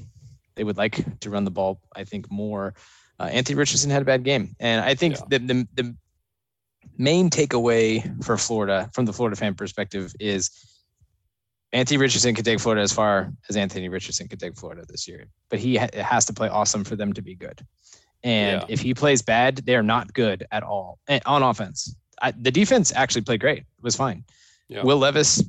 they 0.57 0.65
would 0.65 0.77
like 0.77 1.21
to 1.21 1.31
run 1.31 1.45
the 1.45 1.51
ball. 1.51 1.81
I 1.95 2.05
think 2.05 2.31
more. 2.31 2.75
Uh, 3.21 3.25
Anthony 3.25 3.57
Richardson 3.57 3.91
had 3.91 4.03
a 4.03 4.05
bad 4.05 4.25
game, 4.25 4.57
and 4.61 4.85
I 4.85 4.95
think 4.95 5.17
Yeah. 5.17 5.23
the, 5.31 5.39
the 5.39 5.69
the 5.75 5.97
main 6.99 7.31
takeaway 7.31 8.25
for 8.25 8.37
Florida, 8.37 8.91
from 8.93 9.05
the 9.05 9.13
Florida 9.13 9.37
fan 9.37 9.55
perspective, 9.55 10.15
is 10.21 10.51
Anthony 11.73 11.99
Richardson 11.99 12.35
could 12.35 12.45
take 12.45 12.61
Florida 12.61 12.83
as 12.83 12.93
far 12.93 13.33
as 13.49 13.57
Anthony 13.57 13.89
Richardson 13.89 14.29
could 14.29 14.41
take 14.41 14.57
Florida 14.57 14.85
this 14.89 15.07
year, 15.09 15.27
but 15.51 15.59
he 15.59 15.77
ha- 15.77 15.89
has 15.95 16.25
to 16.27 16.33
play 16.33 16.49
awesome 16.49 16.85
for 16.85 16.97
them 16.97 17.13
to 17.15 17.23
be 17.23 17.35
good. 17.35 17.65
And 18.23 18.61
Yeah. 18.63 18.67
if 18.69 18.81
he 18.81 18.95
plays 18.95 19.23
bad, 19.23 19.57
they 19.59 19.77
are 19.77 19.83
not 19.83 20.13
good 20.13 20.47
at 20.51 20.63
all 20.63 20.99
and 21.09 21.23
on 21.27 21.43
offense. 21.43 21.95
I, 22.23 22.31
the 22.31 22.51
defense 22.51 22.93
actually 22.95 23.23
played 23.23 23.41
great; 23.41 23.59
it 23.59 23.67
was 23.83 23.95
fine. 23.97 24.25
Yeah. 24.69 24.83
Will 24.85 24.97
Levis, 24.99 25.43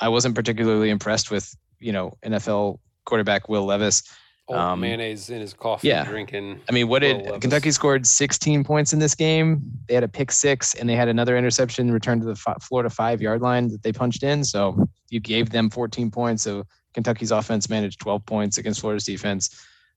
I 0.00 0.08
wasn't 0.08 0.34
particularly 0.34 0.90
impressed 0.90 1.30
with. 1.30 1.54
You 1.78 1.92
know, 1.92 2.16
NFL 2.24 2.78
quarterback 3.04 3.48
Will 3.50 3.64
Levis. 3.66 4.02
Old 4.48 4.58
Um, 4.58 4.80
mayonnaise 4.80 5.28
in 5.28 5.40
his 5.40 5.52
coffee, 5.52 5.88
yeah. 5.88 6.04
drinking. 6.04 6.60
I 6.68 6.72
mean, 6.72 6.86
what 6.86 7.00
did. 7.00 7.40
Kentucky 7.40 7.72
scored 7.72 8.06
16 8.06 8.62
points 8.62 8.92
in 8.92 9.00
this 9.00 9.14
game? 9.14 9.60
They 9.88 9.94
had 9.94 10.04
a 10.04 10.08
pick 10.08 10.30
six 10.30 10.74
and 10.74 10.88
they 10.88 10.94
had 10.94 11.08
another 11.08 11.36
interception 11.36 11.90
returned 11.90 12.22
to 12.22 12.28
the 12.28 12.36
Florida 12.60 12.88
five 12.88 13.20
yard 13.20 13.42
line 13.42 13.68
that 13.68 13.82
they 13.82 13.92
punched 13.92 14.22
in. 14.22 14.44
So 14.44 14.86
you 15.10 15.18
gave 15.18 15.50
them 15.50 15.68
14 15.68 16.12
points. 16.12 16.44
So 16.44 16.64
Kentucky's 16.94 17.32
offense 17.32 17.68
managed 17.68 17.98
12 18.00 18.24
points 18.24 18.58
against 18.58 18.80
Florida's 18.80 19.04
defense 19.04 19.48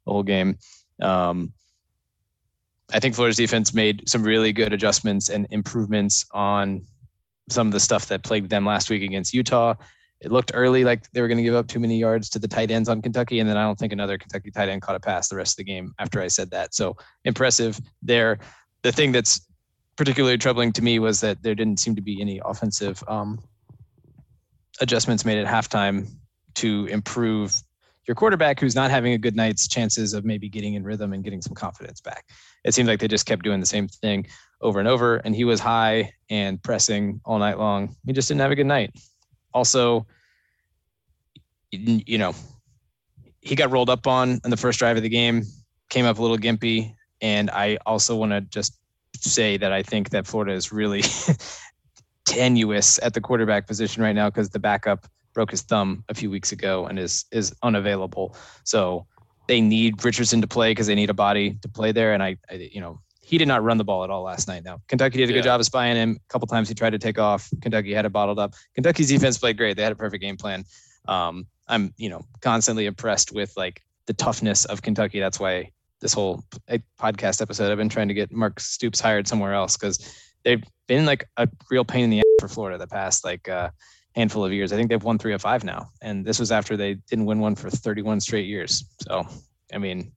the 0.05 0.11
whole 0.11 0.23
game. 0.23 0.57
Um, 0.99 1.53
I 2.91 2.99
think 2.99 3.13
Florida's 3.13 3.37
defense 3.37 3.73
made 3.73 4.09
some 4.09 4.23
really 4.23 4.51
good 4.51 4.73
adjustments 4.73 5.29
and 5.29 5.45
improvements 5.51 6.25
on 6.31 6.85
some 7.49 7.67
of 7.67 7.73
the 7.73 7.79
stuff 7.79 8.07
that 8.07 8.23
plagued 8.23 8.49
them 8.49 8.65
last 8.65 8.89
week 8.89 9.03
against 9.03 9.33
Utah. 9.33 9.75
It 10.21 10.31
looked 10.31 10.51
early 10.53 10.83
like 10.83 11.09
they 11.11 11.21
were 11.21 11.27
going 11.27 11.37
to 11.37 11.43
give 11.43 11.55
up 11.55 11.67
too 11.67 11.79
many 11.79 11.97
yards 11.97 12.29
to 12.31 12.39
the 12.39 12.47
tight 12.47 12.71
ends 12.71 12.89
on 12.89 13.01
Kentucky, 13.01 13.39
and 13.39 13.49
then 13.49 13.55
I 13.55 13.63
don't 13.63 13.79
think 13.79 13.93
another 13.93 14.17
Kentucky 14.17 14.51
tight 14.51 14.67
end 14.69 14.81
caught 14.81 14.95
a 14.95 14.99
pass 14.99 15.29
the 15.29 15.37
rest 15.37 15.53
of 15.53 15.57
the 15.57 15.71
game 15.71 15.93
after 15.97 16.21
I 16.21 16.27
said 16.27 16.51
that. 16.51 16.73
So 16.73 16.97
impressive 17.23 17.79
there. 18.01 18.39
The 18.81 18.91
thing 18.91 19.11
that's 19.11 19.41
particularly 19.95 20.37
troubling 20.37 20.73
to 20.73 20.81
me 20.81 20.99
was 20.99 21.21
that 21.21 21.41
there 21.41 21.55
didn't 21.55 21.79
seem 21.79 21.95
to 21.95 22.01
be 22.01 22.21
any 22.21 22.41
offensive 22.43 23.03
um, 23.07 23.39
adjustments 24.81 25.25
made 25.25 25.37
at 25.37 25.47
halftime 25.47 26.07
to 26.55 26.85
improve 26.87 27.53
your 28.07 28.15
quarterback 28.15 28.59
who's 28.59 28.75
not 28.75 28.89
having 28.89 29.13
a 29.13 29.17
good 29.17 29.35
night's 29.35 29.67
chances 29.67 30.13
of 30.13 30.25
maybe 30.25 30.49
getting 30.49 30.73
in 30.73 30.83
rhythm 30.83 31.13
and 31.13 31.23
getting 31.23 31.41
some 31.41 31.53
confidence 31.53 32.01
back. 32.01 32.25
It 32.65 32.73
seemed 32.73 32.87
like 32.87 32.99
they 32.99 33.07
just 33.07 33.25
kept 33.25 33.43
doing 33.43 33.59
the 33.59 33.65
same 33.65 33.87
thing 33.87 34.25
over 34.61 34.79
and 34.79 34.87
over, 34.87 35.17
and 35.17 35.35
he 35.35 35.45
was 35.45 35.59
high 35.59 36.13
and 36.29 36.61
pressing 36.61 37.21
all 37.23 37.37
night 37.37 37.59
long. 37.59 37.95
He 38.05 38.13
just 38.13 38.27
didn't 38.27 38.41
have 38.41 38.51
a 38.51 38.55
good 38.55 38.65
night. 38.65 38.91
Also, 39.53 40.05
you 41.71 42.17
know, 42.17 42.33
he 43.41 43.55
got 43.55 43.71
rolled 43.71 43.89
up 43.89 44.07
on 44.07 44.39
in 44.43 44.51
the 44.51 44.57
first 44.57 44.79
drive 44.79 44.97
of 44.97 45.03
the 45.03 45.09
game, 45.09 45.43
came 45.89 46.05
up 46.05 46.17
a 46.19 46.21
little 46.21 46.37
gimpy, 46.37 46.95
and 47.21 47.49
I 47.49 47.77
also 47.85 48.15
want 48.15 48.31
to 48.31 48.41
just 48.41 48.77
say 49.15 49.57
that 49.57 49.71
I 49.71 49.83
think 49.83 50.09
that 50.11 50.27
Florida 50.27 50.53
is 50.53 50.71
really 50.71 51.03
tenuous 52.25 52.99
at 53.01 53.13
the 53.13 53.21
quarterback 53.21 53.67
position 53.67 54.03
right 54.03 54.15
now 54.15 54.29
because 54.29 54.49
the 54.49 54.59
backup 54.59 55.07
broke 55.33 55.51
his 55.51 55.61
thumb 55.61 56.03
a 56.09 56.13
few 56.13 56.29
weeks 56.29 56.51
ago 56.51 56.85
and 56.85 56.99
is 56.99 57.25
is 57.31 57.53
unavailable. 57.63 58.35
So 58.63 59.05
they 59.47 59.61
need 59.61 60.03
Richardson 60.05 60.41
to 60.41 60.47
play 60.47 60.71
because 60.71 60.87
they 60.87 60.95
need 60.95 61.09
a 61.09 61.13
body 61.13 61.57
to 61.61 61.69
play 61.69 61.91
there. 61.91 62.13
And 62.13 62.21
I, 62.21 62.37
I, 62.51 62.69
you 62.71 62.79
know, 62.79 62.99
he 63.29 63.37
did 63.37 63.47
not 63.47 63.63
run 63.63 63.77
the 63.77 63.83
ball 63.83 64.03
at 64.03 64.09
all 64.09 64.23
last 64.23 64.47
night. 64.47 64.63
Now 64.63 64.81
Kentucky 64.87 65.19
did 65.19 65.29
a 65.29 65.33
good 65.33 65.39
Yeah. 65.45 65.51
job 65.51 65.59
of 65.59 65.65
spying 65.67 65.95
him. 65.95 66.17
A 66.17 66.33
couple 66.33 66.47
times 66.47 66.67
he 66.67 66.73
tried 66.73 66.89
to 66.91 66.97
take 66.97 67.19
off. 67.19 67.47
Kentucky 67.61 67.93
had 67.93 68.05
it 68.05 68.11
bottled 68.11 68.39
up. 68.39 68.55
Kentucky's 68.73 69.07
defense 69.09 69.37
played 69.37 69.55
great. 69.55 69.77
They 69.77 69.83
had 69.83 69.91
a 69.91 69.95
perfect 69.95 70.21
game 70.21 70.35
plan. 70.35 70.65
Um, 71.07 71.45
I'm, 71.67 71.93
you 71.97 72.09
know, 72.09 72.25
constantly 72.41 72.87
impressed 72.87 73.31
with 73.31 73.53
like 73.55 73.83
the 74.07 74.13
toughness 74.13 74.65
of 74.65 74.81
Kentucky. 74.81 75.19
That's 75.19 75.39
why 75.39 75.71
this 76.01 76.13
whole 76.13 76.43
podcast 76.99 77.41
episode, 77.41 77.71
I've 77.71 77.77
been 77.77 77.89
trying 77.89 78.07
to 78.07 78.15
get 78.15 78.31
Mark 78.31 78.59
Stoops 78.59 78.99
hired 78.99 79.27
somewhere 79.27 79.53
else 79.53 79.77
because 79.77 79.99
they've 80.43 80.63
been 80.87 81.05
like 81.05 81.25
a 81.37 81.47
real 81.69 81.85
pain 81.85 82.05
in 82.05 82.09
the 82.09 82.19
ass 82.19 82.23
for 82.39 82.47
Florida 82.47 82.79
the 82.79 82.87
past 82.87 83.23
like 83.23 83.47
uh, 83.47 83.69
handful 84.15 84.43
of 84.43 84.51
years. 84.51 84.73
I 84.73 84.75
think 84.75 84.89
they've 84.89 85.03
won 85.03 85.19
three 85.19 85.33
of 85.33 85.41
five 85.41 85.63
now, 85.63 85.91
and 86.01 86.25
this 86.25 86.39
was 86.39 86.51
after 86.51 86.75
they 86.75 86.95
didn't 87.09 87.25
win 87.25 87.39
one 87.39 87.53
for 87.53 87.69
31 87.69 88.21
straight 88.21 88.47
years. 88.47 88.85
So, 89.03 89.27
I 89.71 89.77
mean, 89.77 90.11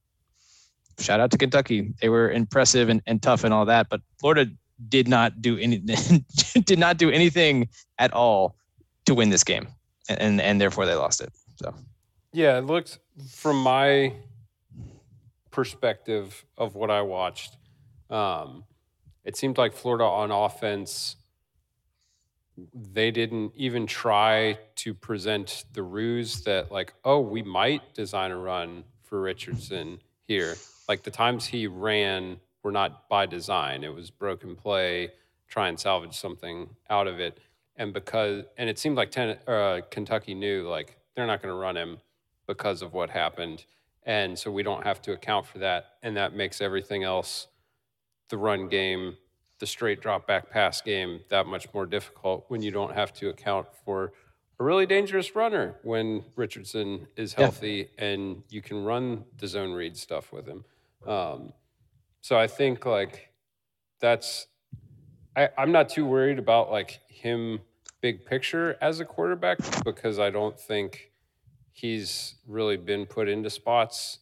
shout 0.99 1.19
out 1.19 1.31
to 1.31 1.37
Kentucky. 1.37 1.93
They 2.01 2.09
were 2.09 2.31
impressive 2.31 2.89
and, 2.89 3.01
and 3.07 3.21
tough 3.21 3.43
and 3.43 3.53
all 3.53 3.65
that, 3.65 3.89
but 3.89 4.01
Florida 4.19 4.49
did 4.89 5.07
not 5.07 5.41
do 5.41 5.57
any 5.57 5.77
did 6.65 6.79
not 6.79 6.97
do 6.97 7.09
anything 7.09 7.69
at 7.99 8.13
all 8.13 8.55
to 9.05 9.15
win 9.15 9.29
this 9.29 9.43
game, 9.43 9.67
and 10.09 10.41
and 10.41 10.59
therefore 10.59 10.85
they 10.85 10.95
lost 10.95 11.21
it. 11.21 11.31
So 11.55 11.73
Yeah, 12.31 12.57
it 12.57 12.65
looked 12.65 12.99
from 13.29 13.57
my 13.57 14.13
perspective 15.51 16.45
of 16.57 16.75
what 16.75 16.89
I 16.89 17.01
watched. 17.01 17.57
Um, 18.09 18.65
it 19.23 19.37
seemed 19.37 19.57
like 19.57 19.73
Florida 19.73 20.03
on 20.03 20.31
offense, 20.31 21.15
they 22.73 23.11
didn't 23.11 23.53
even 23.55 23.87
try 23.87 24.59
to 24.75 24.93
present 24.93 25.65
the 25.73 25.83
ruse 25.83 26.41
that 26.41 26.71
like, 26.71 26.93
oh, 27.05 27.19
we 27.19 27.41
might 27.41 27.93
design 27.93 28.31
a 28.31 28.37
run 28.37 28.83
for 29.03 29.21
Richardson 29.21 29.99
here. 30.27 30.55
Like 30.87 31.03
the 31.03 31.11
times 31.11 31.45
he 31.45 31.67
ran 31.67 32.37
were 32.63 32.71
not 32.71 33.09
by 33.09 33.25
design. 33.25 33.83
It 33.83 33.93
was 33.93 34.09
broken 34.09 34.55
play, 34.55 35.11
try 35.47 35.67
and 35.67 35.79
salvage 35.79 36.17
something 36.17 36.69
out 36.89 37.07
of 37.07 37.19
it. 37.19 37.39
And 37.75 37.93
because 37.93 38.45
and 38.57 38.69
it 38.69 38.77
seemed 38.79 38.97
like 38.97 39.11
ten, 39.11 39.37
uh, 39.47 39.81
Kentucky 39.89 40.33
knew 40.33 40.67
like 40.67 40.97
they're 41.15 41.27
not 41.27 41.41
going 41.41 41.53
to 41.53 41.59
run 41.59 41.77
him 41.77 41.97
because 42.47 42.81
of 42.81 42.93
what 42.93 43.09
happened. 43.09 43.65
And 44.05 44.37
so 44.37 44.51
we 44.51 44.63
don't 44.63 44.83
have 44.83 45.01
to 45.03 45.13
account 45.13 45.45
for 45.45 45.59
that. 45.59 45.97
And 46.03 46.17
that 46.17 46.35
makes 46.35 46.59
everything 46.61 47.03
else, 47.03 47.47
the 48.29 48.37
run 48.37 48.67
game, 48.67 49.17
the 49.59 49.65
straight 49.65 50.01
drop 50.01 50.27
back 50.27 50.49
pass 50.49 50.81
game, 50.81 51.21
that 51.29 51.47
much 51.47 51.73
more 51.73 51.85
difficult 51.85 52.45
when 52.49 52.61
you 52.61 52.71
don't 52.71 52.93
have 52.93 53.13
to 53.13 53.29
account 53.29 53.67
for 53.85 54.11
a 54.59 54.63
really 54.63 54.85
dangerous 54.85 55.35
runner 55.35 55.75
when 55.83 56.23
Richardson 56.35 57.07
is 57.15 57.33
Yeah. 57.33 57.43
healthy 57.45 57.89
and 57.97 58.43
you 58.49 58.61
can 58.61 58.83
run 58.83 59.25
the 59.37 59.47
zone 59.47 59.73
read 59.73 59.97
stuff 59.97 60.31
with 60.31 60.47
him. 60.47 60.63
Um, 61.05 61.53
so 62.21 62.37
I 62.39 62.47
think 62.47 62.85
like 62.85 63.29
that's, 63.99 64.47
I, 65.35 65.49
I'm 65.57 65.71
not 65.71 65.89
too 65.89 66.05
worried 66.05 66.39
about 66.39 66.71
like 66.71 67.01
him 67.07 67.59
big 68.01 68.25
picture 68.25 68.77
as 68.81 68.99
a 68.99 69.05
quarterback 69.05 69.57
because 69.83 70.19
I 70.19 70.29
don't 70.29 70.59
think 70.59 71.11
he's 71.71 72.35
really 72.47 72.77
been 72.77 73.05
put 73.05 73.27
into 73.27 73.49
spots 73.49 74.19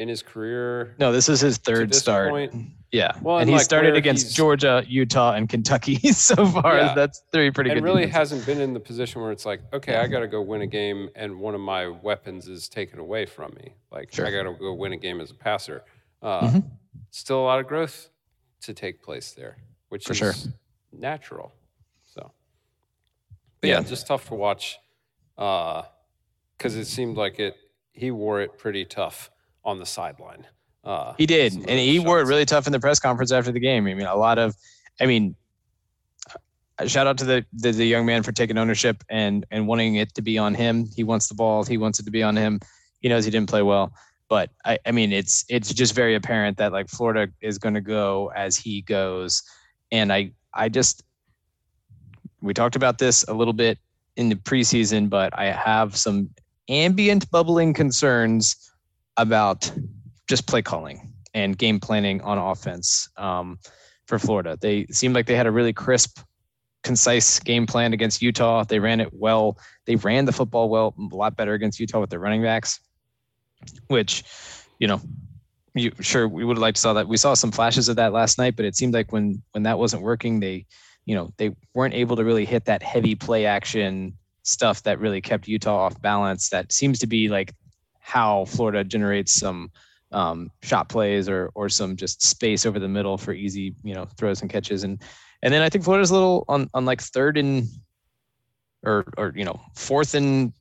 in 0.00 0.08
his 0.08 0.22
career. 0.22 0.94
no, 0.98 1.12
this 1.12 1.28
is 1.28 1.40
his 1.40 1.58
third 1.58 1.94
start. 1.94 2.30
point. 2.30 2.54
Yeah, 2.90 3.12
Well, 3.22 3.36
and 3.36 3.42
and, 3.42 3.50
he 3.50 3.54
like, 3.56 3.64
started 3.64 3.94
against 3.94 4.34
Georgia, 4.34 4.82
Utah, 4.88 5.34
and 5.34 5.48
Kentucky 5.48 5.96
so 6.12 6.44
far. 6.46 6.76
Yeah. 6.76 6.94
That's 6.94 7.22
three 7.30 7.50
pretty 7.52 7.70
good. 7.70 7.76
and 7.76 7.84
good. 7.86 7.88
really 7.92 8.06
defenses. 8.06 8.32
hasn't 8.40 8.46
been 8.46 8.60
in 8.60 8.74
the 8.74 8.80
position 8.80 9.20
where 9.22 9.30
it's 9.30 9.46
like, 9.46 9.60
okay, 9.72 9.94
I 9.96 10.08
got 10.08 10.20
to 10.20 10.26
go 10.26 10.42
win 10.42 10.62
a 10.62 10.66
game, 10.66 11.08
and 11.14 11.38
one 11.38 11.54
of 11.54 11.60
my 11.60 11.86
weapons 11.86 12.48
is 12.48 12.68
taken 12.68 12.98
away 12.98 13.26
from 13.26 13.54
me. 13.54 13.74
Like 13.92 14.12
Sure. 14.12 14.26
I 14.26 14.32
got 14.32 14.42
to 14.44 14.54
go 14.58 14.72
win 14.74 14.92
a 14.92 14.96
game 14.96 15.20
as 15.20 15.30
a 15.30 15.34
passer. 15.34 15.84
Uh, 16.22 16.40
Mhm. 16.40 16.64
Still 17.10 17.40
a 17.40 17.46
lot 17.46 17.60
of 17.60 17.66
growth 17.68 18.08
to 18.62 18.74
take 18.74 19.02
place 19.02 19.32
there, 19.32 19.56
which 19.90 20.06
For 20.06 20.12
is 20.12 20.18
sure. 20.18 20.32
natural. 20.92 21.52
So, 22.06 22.32
but 23.60 23.68
yeah. 23.70 23.78
Yeah. 23.80 23.82
just 23.88 24.06
tough 24.08 24.26
to 24.28 24.34
watch 24.34 24.78
because 25.36 26.74
it 26.76 26.86
seemed 26.86 27.16
like 27.16 27.38
it. 27.38 27.54
He 27.92 28.10
wore 28.10 28.40
it 28.40 28.58
pretty 28.58 28.84
tough 28.84 29.30
on 29.64 29.78
the 29.78 29.86
sideline. 29.86 30.46
Uh, 30.84 31.14
He 31.18 31.26
did, 31.26 31.52
and 31.52 31.78
he 31.78 31.98
wore 31.98 32.20
it 32.20 32.26
really 32.26 32.46
tough 32.46 32.66
in 32.66 32.72
the 32.72 32.80
press 32.80 32.98
conference 32.98 33.32
after 33.32 33.52
the 33.52 33.60
game. 33.60 33.86
I 33.86 33.94
mean, 33.94 34.06
a 34.06 34.16
lot 34.16 34.38
of, 34.38 34.56
I 35.00 35.06
mean, 35.06 35.36
uh, 36.78 36.86
shout 36.86 37.06
out 37.06 37.18
to 37.18 37.24
the, 37.24 37.44
the 37.52 37.72
the 37.72 37.84
young 37.84 38.06
man 38.06 38.22
for 38.22 38.32
taking 38.32 38.56
ownership 38.56 39.04
and 39.10 39.44
and 39.50 39.66
wanting 39.66 39.96
it 39.96 40.14
to 40.14 40.22
be 40.22 40.38
on 40.38 40.54
him. 40.54 40.86
He 40.96 41.04
wants 41.04 41.28
the 41.28 41.34
ball. 41.34 41.64
He 41.64 41.76
wants 41.76 42.00
it 42.00 42.04
to 42.04 42.10
be 42.10 42.22
on 42.22 42.36
him. 42.36 42.60
He 43.00 43.08
knows 43.08 43.24
he 43.24 43.30
didn't 43.30 43.50
play 43.50 43.62
well, 43.62 43.92
but 44.28 44.50
I 44.64 44.78
I 44.86 44.92
mean, 44.92 45.12
it's 45.12 45.44
it's 45.50 45.72
just 45.74 45.94
very 45.94 46.14
apparent 46.14 46.56
that 46.56 46.72
like 46.72 46.88
Florida 46.88 47.30
is 47.42 47.58
going 47.58 47.74
to 47.74 47.82
go 47.82 48.32
as 48.34 48.56
he 48.56 48.80
goes, 48.80 49.42
and 49.92 50.10
I 50.10 50.32
I 50.54 50.70
just 50.70 51.02
we 52.40 52.54
talked 52.54 52.76
about 52.76 52.96
this 52.96 53.22
a 53.24 53.34
little 53.34 53.52
bit 53.52 53.78
in 54.16 54.30
the 54.30 54.36
preseason, 54.36 55.10
but 55.10 55.38
I 55.38 55.46
have 55.46 55.94
some 55.96 56.30
ambient 56.68 57.30
bubbling 57.30 57.74
concerns 57.74 58.69
about 59.20 59.70
just 60.28 60.46
play 60.46 60.62
calling 60.62 61.12
and 61.34 61.56
game 61.56 61.78
planning 61.78 62.20
on 62.22 62.38
offense 62.38 63.08
um, 63.16 63.58
for 64.06 64.18
Florida. 64.18 64.56
They 64.60 64.86
seemed 64.86 65.14
like 65.14 65.26
they 65.26 65.36
had 65.36 65.46
a 65.46 65.50
really 65.50 65.72
crisp, 65.72 66.20
concise 66.82 67.38
game 67.38 67.66
plan 67.66 67.92
against 67.92 68.22
Utah. 68.22 68.64
They 68.64 68.78
ran 68.78 69.00
it 69.00 69.10
well. 69.12 69.58
They 69.84 69.96
ran 69.96 70.24
the 70.24 70.32
football 70.32 70.68
well, 70.68 70.94
a 70.98 71.14
lot 71.14 71.36
better 71.36 71.54
against 71.54 71.78
Utah 71.78 72.00
with 72.00 72.10
their 72.10 72.18
running 72.18 72.42
backs, 72.42 72.80
which, 73.88 74.24
you 74.78 74.88
know, 74.88 75.00
you 75.74 75.92
sure 76.00 76.26
we 76.26 76.44
would 76.44 76.56
have 76.56 76.62
liked 76.62 76.76
to 76.76 76.80
saw 76.80 76.92
that. 76.94 77.06
We 77.06 77.16
saw 77.16 77.34
some 77.34 77.52
flashes 77.52 77.88
of 77.88 77.96
that 77.96 78.12
last 78.12 78.38
night, 78.38 78.56
but 78.56 78.64
it 78.64 78.74
seemed 78.74 78.94
like 78.94 79.12
when 79.12 79.42
when 79.52 79.62
that 79.64 79.78
wasn't 79.78 80.02
working, 80.02 80.40
they, 80.40 80.66
you 81.04 81.14
know, 81.14 81.32
they 81.36 81.54
weren't 81.74 81.94
able 81.94 82.16
to 82.16 82.24
really 82.24 82.44
hit 82.44 82.64
that 82.64 82.82
heavy 82.82 83.14
play 83.14 83.46
action 83.46 84.14
stuff 84.42 84.82
that 84.82 84.98
really 84.98 85.20
kept 85.20 85.46
Utah 85.46 85.76
off 85.76 86.00
balance. 86.00 86.48
That 86.48 86.72
seems 86.72 86.98
to 87.00 87.06
be 87.06 87.28
like 87.28 87.52
how 88.10 88.44
Florida 88.46 88.82
generates 88.82 89.32
some 89.32 89.70
um, 90.12 90.50
shot 90.62 90.88
plays 90.88 91.28
or 91.28 91.50
or 91.54 91.68
some 91.68 91.96
just 91.96 92.22
space 92.22 92.66
over 92.66 92.78
the 92.78 92.88
middle 92.88 93.16
for 93.16 93.32
easy 93.32 93.74
you 93.84 93.94
know 93.94 94.06
throws 94.16 94.42
and 94.42 94.50
catches. 94.50 94.82
And 94.82 95.00
and 95.42 95.54
then 95.54 95.62
I 95.62 95.68
think 95.68 95.84
Florida's 95.84 96.10
a 96.10 96.14
little 96.14 96.44
on 96.48 96.68
on 96.74 96.84
like 96.84 97.00
third 97.00 97.38
and 97.38 97.68
or 98.84 99.04
or 99.16 99.32
you 99.36 99.44
know 99.44 99.60
fourth 99.74 100.14
and 100.14 100.52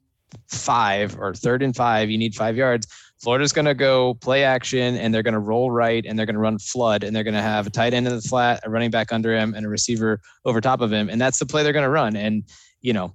five 0.48 1.18
or 1.18 1.34
third 1.34 1.64
and 1.64 1.76
five. 1.76 2.10
You 2.10 2.18
need 2.18 2.36
five 2.36 2.56
yards. 2.56 2.88
Florida's 3.20 3.52
going 3.52 3.66
to 3.66 3.74
go 3.74 4.14
play 4.14 4.46
action 4.46 4.96
and 4.96 5.14
they're 5.14 5.24
going 5.24 5.34
to 5.34 5.40
roll 5.40 5.72
right 5.72 6.06
and 6.06 6.18
they're 6.18 6.26
going 6.26 6.36
to 6.36 6.40
run 6.40 6.58
flood 6.58 7.04
and 7.04 7.14
they're 7.14 7.24
going 7.24 7.34
to 7.34 7.42
have 7.42 7.68
a 7.68 7.70
tight 7.70 7.94
end 7.94 8.08
in 8.08 8.16
the 8.16 8.22
flat 8.22 8.62
a 8.64 8.70
running 8.70 8.92
back 8.92 9.12
under 9.12 9.36
him 9.36 9.54
and 9.56 9.66
a 9.66 9.70
receiver 9.70 10.22
over 10.46 10.62
top 10.62 10.80
of 10.80 10.94
him. 10.94 11.10
And 11.10 11.20
that's 11.20 11.40
the 11.40 11.46
play 11.46 11.64
they're 11.64 11.74
going 11.74 11.84
to 11.84 11.90
run. 11.90 12.16
And 12.16 12.44
you 12.82 12.94
know 12.94 13.14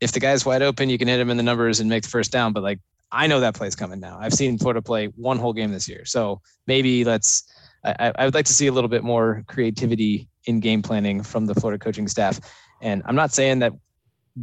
if 0.00 0.12
the 0.12 0.20
guy's 0.20 0.44
wide 0.44 0.62
open 0.62 0.90
you 0.90 0.98
can 0.98 1.08
hit 1.08 1.18
him 1.18 1.30
in 1.30 1.38
the 1.38 1.42
numbers 1.42 1.80
and 1.80 1.88
make 1.88 2.02
the 2.02 2.08
first 2.08 2.30
down. 2.30 2.52
But 2.52 2.62
like 2.62 2.78
I 3.12 3.26
know 3.26 3.40
that 3.40 3.54
play's 3.54 3.76
coming 3.76 4.00
now. 4.00 4.18
I've 4.20 4.34
seen 4.34 4.58
Florida 4.58 4.82
play 4.82 5.06
one 5.16 5.38
whole 5.38 5.52
game 5.52 5.70
this 5.72 5.88
year. 5.88 6.04
So 6.04 6.40
maybe 6.66 7.04
let's, 7.04 7.44
I, 7.84 8.12
I 8.16 8.24
would 8.24 8.34
like 8.34 8.46
to 8.46 8.52
see 8.52 8.66
a 8.66 8.72
little 8.72 8.88
bit 8.88 9.04
more 9.04 9.44
creativity 9.46 10.28
in 10.46 10.60
game 10.60 10.82
planning 10.82 11.22
from 11.22 11.46
the 11.46 11.54
Florida 11.54 11.78
coaching 11.82 12.08
staff. 12.08 12.40
And 12.82 13.02
I'm 13.06 13.14
not 13.14 13.32
saying 13.32 13.60
that 13.60 13.72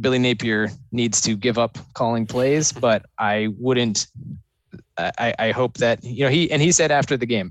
Billy 0.00 0.18
Napier 0.18 0.70
needs 0.92 1.20
to 1.22 1.36
give 1.36 1.58
up 1.58 1.78
calling 1.94 2.26
plays, 2.26 2.72
but 2.86 3.04
I 3.18 3.48
wouldn't, 3.58 4.06
I, 4.96 5.34
I 5.38 5.50
hope 5.50 5.78
that, 5.78 6.02
you 6.02 6.24
know, 6.24 6.30
he, 6.30 6.50
and 6.50 6.62
he 6.62 6.72
said 6.72 6.90
after 6.90 7.16
the 7.16 7.26
game, 7.26 7.50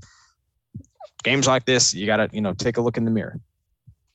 games 1.23 1.47
like 1.47 1.65
this, 1.65 1.93
you 1.93 2.05
got 2.05 2.17
to, 2.17 2.29
you 2.33 2.41
know, 2.41 2.53
take 2.53 2.77
a 2.77 2.81
look 2.81 2.97
in 2.97 3.05
the 3.05 3.11
mirror. 3.11 3.39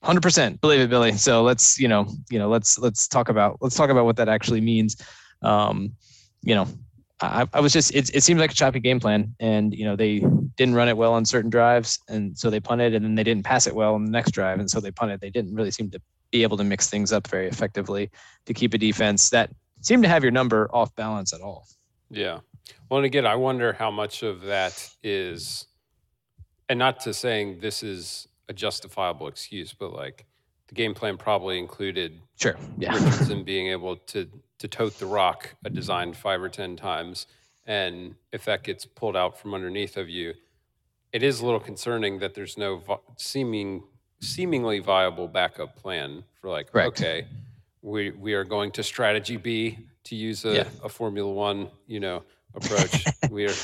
100% 0.04 0.60
believe 0.60 0.80
it, 0.80 0.90
Billy. 0.90 1.12
So 1.12 1.42
let's, 1.42 1.78
you 1.78 1.88
know, 1.88 2.06
you 2.30 2.38
know, 2.38 2.48
let's, 2.48 2.78
let's 2.78 3.08
talk 3.08 3.28
about, 3.28 3.58
let's 3.60 3.76
talk 3.76 3.90
about 3.90 4.04
what 4.04 4.16
that 4.16 4.28
actually 4.28 4.60
means. 4.60 4.96
Um, 5.42 5.92
you 6.42 6.54
know, 6.54 6.66
I, 7.20 7.48
I 7.52 7.60
was 7.60 7.72
just 7.72 7.94
it, 7.94 8.14
it 8.14 8.22
seemed 8.22 8.38
like 8.38 8.52
a 8.52 8.54
choppy 8.54 8.80
game 8.80 9.00
plan 9.00 9.34
and 9.40 9.74
you 9.74 9.84
know 9.84 9.96
they 9.96 10.20
didn't 10.56 10.74
run 10.74 10.88
it 10.88 10.96
well 10.96 11.12
on 11.12 11.24
certain 11.24 11.50
drives 11.50 11.98
and 12.08 12.38
so 12.38 12.48
they 12.50 12.60
punted 12.60 12.94
and 12.94 13.04
then 13.04 13.14
they 13.14 13.24
didn't 13.24 13.44
pass 13.44 13.66
it 13.66 13.74
well 13.74 13.94
on 13.94 14.04
the 14.04 14.10
next 14.10 14.30
drive 14.32 14.60
and 14.60 14.70
so 14.70 14.80
they 14.80 14.90
punted. 14.90 15.20
They 15.20 15.30
didn't 15.30 15.54
really 15.54 15.70
seem 15.70 15.90
to 15.90 16.00
be 16.30 16.42
able 16.42 16.56
to 16.56 16.64
mix 16.64 16.88
things 16.90 17.12
up 17.12 17.26
very 17.26 17.48
effectively 17.48 18.10
to 18.46 18.54
keep 18.54 18.74
a 18.74 18.78
defense 18.78 19.30
that 19.30 19.50
seemed 19.80 20.02
to 20.02 20.08
have 20.08 20.22
your 20.22 20.32
number 20.32 20.68
off 20.72 20.94
balance 20.94 21.32
at 21.32 21.40
all. 21.40 21.66
Yeah. 22.10 22.40
Well, 22.88 22.98
and 22.98 23.06
again, 23.06 23.26
I 23.26 23.34
wonder 23.34 23.72
how 23.72 23.90
much 23.90 24.22
of 24.22 24.42
that 24.42 24.90
is, 25.02 25.66
and 26.68 26.78
not 26.78 27.00
to 27.00 27.14
saying 27.14 27.60
this 27.60 27.82
is 27.82 28.28
a 28.48 28.52
justifiable 28.52 29.28
excuse, 29.28 29.72
but 29.72 29.92
like 29.92 30.26
the 30.68 30.74
game 30.74 30.94
plan 30.94 31.16
probably 31.16 31.58
included 31.58 32.20
sure. 32.36 32.56
Yeah. 32.78 32.92
Richardson 32.92 33.44
being 33.44 33.68
able 33.68 33.96
to 33.96 34.28
to 34.58 34.68
tote 34.68 34.98
the 34.98 35.06
rock 35.06 35.54
a 35.64 35.70
designed 35.70 36.16
five 36.16 36.42
or 36.42 36.48
ten 36.48 36.76
times, 36.76 37.26
and 37.66 38.14
if 38.32 38.44
that 38.44 38.62
gets 38.64 38.84
pulled 38.86 39.16
out 39.16 39.38
from 39.38 39.54
underneath 39.54 39.96
of 39.96 40.08
you, 40.08 40.34
it 41.12 41.22
is 41.22 41.40
a 41.40 41.44
little 41.44 41.60
concerning 41.60 42.18
that 42.18 42.34
there's 42.34 42.58
no 42.58 42.76
vi- 42.78 42.98
seeming 43.16 43.82
seemingly 44.20 44.80
viable 44.80 45.28
backup 45.28 45.76
plan 45.76 46.24
for 46.40 46.50
like 46.50 46.72
Correct. 46.72 46.88
okay, 47.00 47.26
we 47.82 48.10
we 48.10 48.34
are 48.34 48.44
going 48.44 48.70
to 48.72 48.82
strategy 48.82 49.36
B 49.36 49.78
to 50.04 50.16
use 50.16 50.44
a, 50.44 50.54
Yeah. 50.54 50.64
a 50.82 50.88
Formula 50.88 51.30
One 51.32 51.68
you 51.86 52.00
know 52.00 52.22
approach. 52.54 53.04
we 53.30 53.46
are 53.46 53.54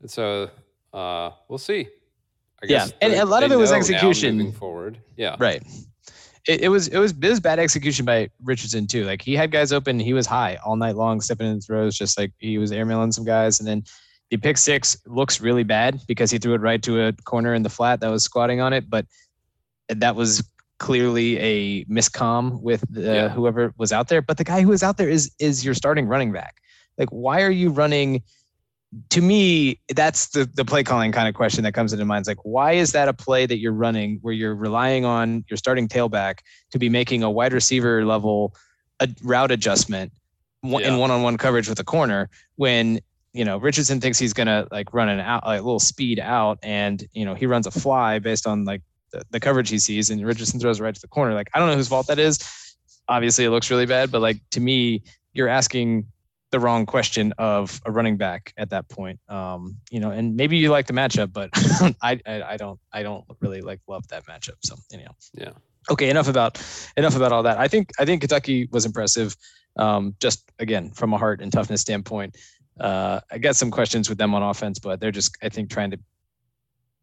and 0.00 0.10
so 0.10 0.48
uh, 0.92 1.30
we'll 1.48 1.58
see. 1.58 1.88
I 2.62 2.66
Yeah, 2.68 2.86
and 3.02 3.12
a 3.14 3.24
lot 3.24 3.42
of 3.42 3.50
it 3.52 3.56
was 3.56 3.72
execution. 3.72 4.36
moving 4.38 4.52
forward. 4.52 4.98
Yeah, 5.16 5.36
right 5.38 5.62
it, 6.48 6.62
it 6.62 6.68
was 6.68 6.88
it 6.88 6.98
was 6.98 7.12
it 7.12 7.28
was 7.28 7.40
bad 7.40 7.58
execution 7.58 8.04
by 8.04 8.28
Richardson 8.44 8.86
too. 8.86 9.04
Like 9.04 9.22
he 9.22 9.34
had 9.34 9.50
guys 9.50 9.72
open, 9.72 9.98
he 9.98 10.12
was 10.12 10.26
high 10.26 10.56
all 10.64 10.76
night 10.76 10.96
long, 10.96 11.20
stepping 11.20 11.48
in 11.48 11.60
throws, 11.60 11.96
just 11.96 12.18
like 12.18 12.32
he 12.38 12.58
was 12.58 12.70
airmailing 12.72 13.12
some 13.12 13.24
guys, 13.24 13.58
and 13.58 13.68
then 13.68 13.84
the 14.30 14.36
pick 14.36 14.56
six 14.58 14.96
looks 15.06 15.40
really 15.40 15.62
bad 15.62 16.00
because 16.08 16.30
he 16.30 16.38
threw 16.38 16.54
it 16.54 16.60
right 16.60 16.82
to 16.82 17.06
a 17.06 17.12
corner 17.24 17.54
in 17.54 17.62
the 17.62 17.68
flat 17.68 18.00
that 18.00 18.08
was 18.10 18.24
squatting 18.24 18.60
on 18.60 18.72
it, 18.72 18.90
but 18.90 19.06
that 19.88 20.16
was 20.16 20.48
clearly 20.78 21.38
a 21.38 21.84
miscom 21.86 22.60
with 22.60 22.84
the, 22.90 23.00
Yeah. 23.00 23.28
whoever 23.28 23.72
was 23.78 23.92
out 23.92 24.08
there. 24.08 24.20
But 24.20 24.36
the 24.36 24.44
guy 24.44 24.62
who 24.62 24.68
was 24.68 24.82
out 24.82 24.96
there 24.96 25.08
is 25.08 25.32
is 25.38 25.64
your 25.64 25.74
starting 25.74 26.06
running 26.06 26.32
back. 26.32 26.56
Like, 26.98 27.08
why 27.10 27.42
are 27.42 27.50
you 27.50 27.70
running 27.70 28.22
to 29.10 29.20
me, 29.20 29.80
that's 29.94 30.28
the 30.28 30.48
the 30.54 30.64
play 30.64 30.82
calling 30.82 31.12
kind 31.12 31.28
of 31.28 31.34
question 31.34 31.64
that 31.64 31.72
comes 31.72 31.92
into 31.92 32.04
mind. 32.04 32.22
It's 32.22 32.28
like, 32.28 32.44
why 32.44 32.72
is 32.72 32.92
that 32.92 33.08
a 33.08 33.12
play 33.12 33.46
that 33.46 33.58
you're 33.58 33.72
running 33.72 34.18
where 34.22 34.34
you're 34.34 34.54
relying 34.54 35.04
on 35.04 35.44
your 35.48 35.56
starting 35.56 35.88
tailback 35.88 36.38
to 36.70 36.78
be 36.78 36.88
making 36.88 37.22
a 37.22 37.30
wide 37.30 37.52
receiver 37.52 38.04
level 38.04 38.54
a 39.00 39.08
route 39.22 39.50
adjustment 39.50 40.12
one- 40.62 40.82
in 40.82 40.96
one-on-one 40.98 41.36
coverage 41.36 41.68
with 41.68 41.78
a 41.80 41.84
corner 41.84 42.30
when 42.56 43.00
you 43.32 43.44
know 43.44 43.58
Richardson 43.58 44.00
thinks 44.00 44.18
he's 44.18 44.32
gonna 44.32 44.66
like 44.70 44.94
run 44.94 45.08
an 45.08 45.20
out 45.20 45.44
like 45.44 45.60
a 45.60 45.62
little 45.62 45.80
speed 45.80 46.18
out 46.18 46.58
and 46.62 47.04
you 47.12 47.24
know 47.24 47.34
he 47.34 47.46
runs 47.46 47.66
a 47.66 47.70
fly 47.70 48.18
based 48.18 48.46
on 48.46 48.64
like 48.64 48.82
the, 49.12 49.22
the 49.30 49.40
coverage 49.40 49.68
he 49.68 49.78
sees 49.78 50.10
and 50.10 50.24
Richardson 50.24 50.58
throws 50.58 50.80
it 50.80 50.82
right 50.82 50.94
to 50.94 51.00
the 51.00 51.08
corner. 51.08 51.34
Like 51.34 51.48
I 51.54 51.58
don't 51.58 51.68
know 51.68 51.76
whose 51.76 51.88
fault 51.88 52.06
that 52.06 52.18
is. 52.18 52.38
Obviously 53.08 53.44
it 53.44 53.50
looks 53.50 53.70
really 53.70 53.86
bad, 53.86 54.10
but 54.10 54.20
like 54.20 54.38
to 54.52 54.60
me, 54.60 55.02
you're 55.32 55.48
asking 55.48 56.06
the 56.50 56.60
wrong 56.60 56.86
question 56.86 57.32
of 57.38 57.80
a 57.84 57.90
running 57.90 58.16
back 58.16 58.52
at 58.56 58.70
that 58.70 58.88
point. 58.88 59.18
Um, 59.28 59.78
you 59.90 60.00
know, 60.00 60.10
and 60.10 60.36
maybe 60.36 60.56
you 60.56 60.70
like 60.70 60.86
the 60.86 60.92
matchup, 60.92 61.32
but 61.32 61.50
I, 62.02 62.20
I 62.26 62.42
I 62.42 62.56
don't 62.56 62.78
I 62.92 63.02
don't 63.02 63.24
really 63.40 63.60
like 63.62 63.80
love 63.88 64.06
that 64.08 64.26
matchup. 64.26 64.56
So 64.62 64.76
anyhow. 64.92 65.12
Yeah. 65.34 65.50
Okay, 65.90 66.10
enough 66.10 66.28
about 66.28 66.60
enough 66.96 67.16
about 67.16 67.32
all 67.32 67.42
that. 67.44 67.58
I 67.58 67.68
think 67.68 67.90
I 67.98 68.04
think 68.04 68.20
Kentucky 68.22 68.68
was 68.72 68.84
impressive. 68.86 69.36
Um, 69.76 70.14
just 70.20 70.50
again 70.58 70.90
from 70.92 71.12
a 71.12 71.18
heart 71.18 71.40
and 71.40 71.52
toughness 71.52 71.80
standpoint. 71.80 72.36
Uh, 72.78 73.20
I 73.30 73.38
got 73.38 73.56
some 73.56 73.70
questions 73.70 74.08
with 74.08 74.18
them 74.18 74.34
on 74.34 74.42
offense, 74.42 74.78
but 74.78 75.00
they're 75.00 75.10
just 75.12 75.36
I 75.42 75.48
think 75.48 75.70
trying 75.70 75.90
to 75.92 75.98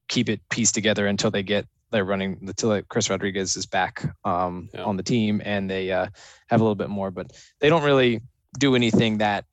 keep 0.07 0.29
it 0.29 0.41
pieced 0.49 0.75
together 0.75 1.07
until 1.07 1.31
they 1.31 1.43
get 1.43 1.65
they're 1.91 2.03
running 2.05 2.37
until 2.41 2.81
Chris 2.83 3.09
Rodriguez 3.09 3.55
is 3.55 3.65
back 3.65 4.03
um, 4.25 4.69
Yeah. 4.73 4.83
on 4.83 4.97
the 4.97 5.03
team 5.03 5.41
and 5.45 5.69
they 5.69 5.91
uh, 5.91 6.07
have 6.47 6.59
a 6.59 6.63
little 6.63 6.75
bit 6.75 6.89
more, 6.89 7.11
but 7.11 7.31
they 7.59 7.69
don't 7.69 7.83
really 7.83 8.21
do 8.59 8.75
anything 8.75 9.17
that 9.19 9.45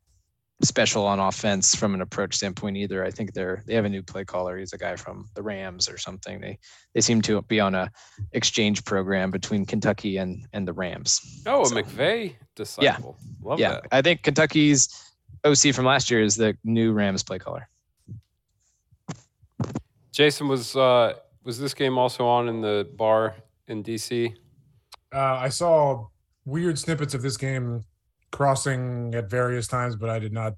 special 0.62 1.06
on 1.06 1.18
offense 1.18 1.74
from 1.74 1.94
an 1.94 2.00
approach 2.00 2.34
standpoint 2.34 2.76
either. 2.76 3.04
I 3.04 3.10
think 3.10 3.32
they're 3.32 3.62
they 3.66 3.74
have 3.74 3.84
a 3.84 3.88
new 3.88 4.02
play 4.02 4.24
caller. 4.24 4.58
He's 4.58 4.72
a 4.72 4.78
guy 4.78 4.96
from 4.96 5.28
the 5.34 5.42
Rams 5.42 5.88
or 5.88 5.96
something. 5.96 6.40
They 6.40 6.58
they 6.94 7.00
seem 7.00 7.22
to 7.22 7.40
be 7.42 7.60
on 7.60 7.74
a 7.74 7.90
exchange 8.32 8.84
program 8.84 9.30
between 9.30 9.64
Kentucky 9.64 10.18
and 10.18 10.46
and 10.52 10.66
the 10.66 10.72
Rams. 10.72 11.42
Oh, 11.46 11.62
a 11.62 11.66
So, 11.66 11.76
McVay 11.76 12.34
disciple. 12.54 13.16
Love 13.42 13.58
yeah, 13.58 13.72
that. 13.72 13.86
I 13.92 14.02
think 14.02 14.22
Kentucky's 14.22 14.88
OC 15.44 15.74
from 15.74 15.86
last 15.86 16.10
year 16.10 16.22
is 16.22 16.36
the 16.36 16.56
new 16.64 16.92
Rams 16.92 17.22
play 17.22 17.38
caller. 17.38 17.68
Jason 20.12 20.48
was 20.48 20.76
uh, 20.76 21.14
was 21.44 21.58
this 21.58 21.72
game 21.72 21.96
also 21.96 22.26
on 22.26 22.48
in 22.48 22.60
the 22.60 22.88
bar 22.96 23.34
in 23.68 23.82
DC? 23.82 24.34
Uh, 25.12 25.18
I 25.18 25.48
saw 25.48 26.08
weird 26.44 26.78
snippets 26.78 27.14
of 27.14 27.22
this 27.22 27.36
game 27.36 27.84
crossing 28.30 29.14
at 29.14 29.28
various 29.30 29.66
times, 29.66 29.96
but 29.96 30.08
I 30.10 30.18
did 30.18 30.32
not 30.32 30.54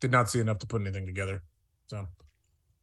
did 0.00 0.10
not 0.10 0.28
see 0.28 0.40
enough 0.40 0.58
to 0.58 0.66
put 0.66 0.80
anything 0.82 1.06
together. 1.06 1.42
So 1.86 2.06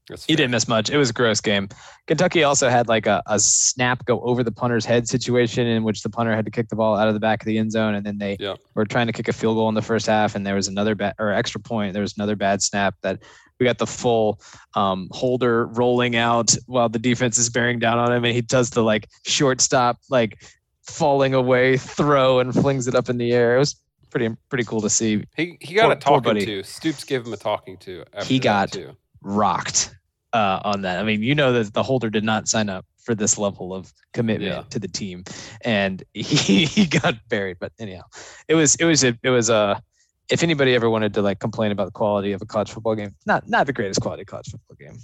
That's 0.10 0.26
He 0.26 0.36
didn't 0.36 0.52
miss 0.52 0.68
much. 0.68 0.90
It 0.90 0.98
was 0.98 1.10
a 1.12 1.14
gross 1.14 1.40
game. 1.42 1.70
Kentucky 2.08 2.44
also 2.44 2.68
had 2.70 2.88
like 2.88 3.06
a, 3.06 3.22
a 3.28 3.40
snap 3.40 4.06
go 4.06 4.20
over 4.22 4.44
the 4.44 4.52
punter's 4.52 4.86
head 4.86 5.08
situation 5.08 5.68
in 5.68 5.84
which 5.84 6.02
the 6.02 6.10
punter 6.10 6.36
had 6.36 6.46
to 6.46 6.52
kick 6.52 6.70
the 6.70 6.76
ball 6.76 6.96
out 6.96 7.08
of 7.08 7.14
the 7.14 7.20
back 7.20 7.42
of 7.42 7.46
the 7.46 7.58
end 7.58 7.72
zone, 7.72 7.94
and 7.96 8.06
then 8.06 8.18
they 8.18 8.38
Yeah. 8.40 8.56
were 8.74 8.86
trying 8.86 9.08
to 9.08 9.14
kick 9.14 9.28
a 9.28 9.34
field 9.34 9.58
goal 9.58 9.70
in 9.70 9.76
the 9.76 9.82
first 9.82 10.08
half, 10.08 10.36
and 10.36 10.46
there 10.46 10.56
was 10.56 10.68
another 10.68 10.96
bad 10.96 11.14
or 11.20 11.32
extra 11.32 11.62
point. 11.62 11.94
There 11.94 12.02
was 12.02 12.16
another 12.18 12.36
bad 12.36 12.62
snap 12.64 12.96
that 13.02 13.22
we 13.60 13.66
got 13.66 13.78
the 13.78 13.86
full 13.86 14.42
um, 14.74 15.08
holder 15.12 15.68
rolling 15.68 16.16
out 16.16 16.56
while 16.66 16.90
the 16.90 16.98
defense 16.98 17.38
is 17.38 17.50
bearing 17.50 17.78
down 17.78 18.00
on 18.00 18.12
him, 18.12 18.26
and 18.26 18.34
he 18.34 18.42
does 18.42 18.72
the 18.72 18.82
like 18.82 19.08
shortstop 19.26 20.00
like 20.10 20.42
falling 20.88 21.36
away 21.36 21.78
throw 21.78 22.40
and 22.40 22.54
flings 22.56 22.88
it 22.88 22.96
up 22.96 23.08
in 23.08 23.18
the 23.18 23.32
air. 23.34 23.56
It 23.56 23.60
was 23.60 23.76
pretty 24.12 24.36
pretty 24.50 24.64
cool 24.66 24.82
to 24.82 24.90
see. 24.90 25.24
He 25.36 25.58
he 25.62 25.74
got 25.74 25.86
Poor- 26.02 26.18
a 26.18 26.22
talking 26.22 26.46
to. 26.46 26.64
Stoops 26.64 27.04
gave 27.04 27.26
him 27.26 27.34
a 27.34 27.38
talking 27.38 27.78
to. 27.78 28.04
He 28.24 28.38
got- 28.40 28.72
too. 28.72 28.96
rocked 29.24 29.96
uh, 30.34 30.60
on 30.64 30.82
that. 30.84 31.00
I 31.00 31.04
mean, 31.04 31.24
you 31.24 31.34
know 31.36 31.52
that 31.54 31.74
the 31.74 31.84
holder 31.84 32.10
did 32.10 32.24
not 32.24 32.48
sign 32.48 32.70
up 32.70 32.86
for 33.04 33.16
this 33.16 33.38
level 33.38 33.74
of 33.74 33.92
commitment 34.14 34.52
Yeah. 34.54 34.64
to 34.70 34.80
the 34.80 34.88
team, 34.88 35.24
and 35.62 36.04
he, 36.14 36.66
he 36.66 36.86
got 36.86 37.16
buried. 37.30 37.58
But 37.60 37.72
anyhow, 37.80 38.04
it 38.48 38.56
was 38.56 38.76
it 38.76 38.86
was 38.86 39.04
a, 39.04 39.18
it 39.24 39.30
was 39.30 39.50
a. 39.50 39.82
If 40.30 40.44
anybody 40.44 40.74
ever 40.76 40.90
wanted 40.90 41.14
to 41.16 41.22
like 41.22 41.40
complain 41.40 41.72
about 41.72 41.86
the 41.86 41.92
quality 41.92 42.32
of 42.32 42.42
a 42.42 42.46
college 42.46 42.72
football 42.72 42.96
game, 42.96 43.14
not 43.26 43.50
not 43.50 43.66
the 43.68 43.74
greatest 43.74 44.00
quality 44.02 44.24
college 44.24 44.50
football 44.50 44.78
game. 44.80 44.98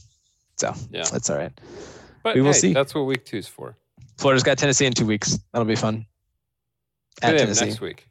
So 0.58 0.74
Yeah. 0.92 1.04
that's 1.12 1.30
all 1.30 1.38
right. 1.38 1.52
But 2.24 2.36
We 2.36 2.42
will 2.42 2.54
hey, 2.54 2.60
see. 2.60 2.74
That's 2.74 2.96
what 2.96 3.02
week 3.02 3.26
two's 3.26 3.48
for. 3.48 3.76
Florida's 4.18 4.44
got 4.44 4.58
Tennessee 4.58 4.86
in 4.86 4.94
two 4.94 5.06
weeks. 5.06 5.38
That'll 5.52 5.66
be 5.66 5.76
fun. 5.76 6.06
At 7.22 7.38
Tennessee, 7.38 7.66
next 7.66 7.82
week. 7.82 8.08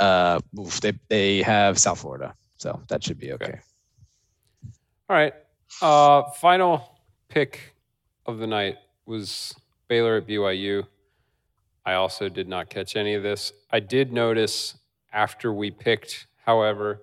Uh, 0.00 0.40
oof, 0.58 0.80
they 0.80 0.92
they 1.08 1.42
have 1.42 1.78
South 1.78 2.00
Florida, 2.00 2.34
so 2.56 2.80
that 2.88 3.02
should 3.02 3.18
be 3.18 3.32
okay. 3.32 3.44
Okay. 3.44 3.60
All 5.08 5.16
right. 5.16 5.34
Uh, 5.80 6.30
final 6.32 6.98
pick 7.28 7.74
of 8.26 8.38
the 8.38 8.46
night 8.46 8.76
was 9.06 9.54
Baylor 9.88 10.16
at 10.16 10.26
BYU. 10.26 10.86
I 11.84 11.94
also 11.94 12.28
did 12.28 12.48
not 12.48 12.68
catch 12.68 12.96
any 12.96 13.14
of 13.14 13.22
this. 13.22 13.52
I 13.70 13.80
did 13.80 14.12
notice 14.12 14.76
after 15.12 15.52
we 15.52 15.70
picked, 15.70 16.26
however, 16.44 17.00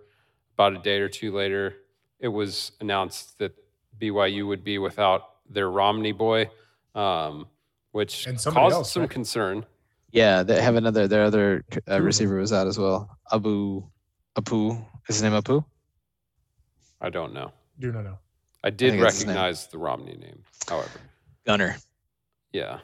about 0.54 0.76
a 0.76 0.80
day 0.80 1.00
or 1.00 1.10
two 1.10 1.32
later, 1.32 1.78
it 2.20 2.28
was 2.28 2.72
announced 2.80 3.40
that 3.40 3.54
BYU 4.00 4.48
would 4.48 4.64
be 4.64 4.78
without 4.78 5.22
their 5.50 5.70
Romney 5.70 6.12
boy, 6.12 6.50
um, 6.94 7.48
which 7.92 8.26
caused 8.26 8.74
else, 8.76 8.92
some 8.92 9.04
right? 9.04 9.10
concern. 9.10 9.66
Yeah, 10.16 10.44
they 10.44 10.62
have 10.62 10.76
another. 10.76 11.08
Their 11.08 11.26
other 11.26 11.66
uh, 11.92 12.02
receiver 12.02 12.38
was 12.38 12.54
out 12.54 12.68
as 12.68 12.80
well. 12.80 13.18
Abu 13.34 13.84
Apu 14.38 14.72
is 15.10 15.18
his 15.18 15.24
name 15.24 15.34
Apu? 15.34 15.64
I 17.02 17.10
don't 17.10 17.34
know. 17.34 17.52
do 17.80 17.92
not 17.92 18.06
know. 18.06 18.18
I 18.64 18.70
did 18.70 18.92
think 18.92 19.04
that's 19.04 19.18
his 19.18 19.26
name. 19.26 19.36
recognize 19.36 19.68
the 19.68 19.78
Romney 19.78 20.16
name, 20.16 20.42
however. 20.70 21.00
Gunner. 21.46 21.76
Yeah. 22.54 22.80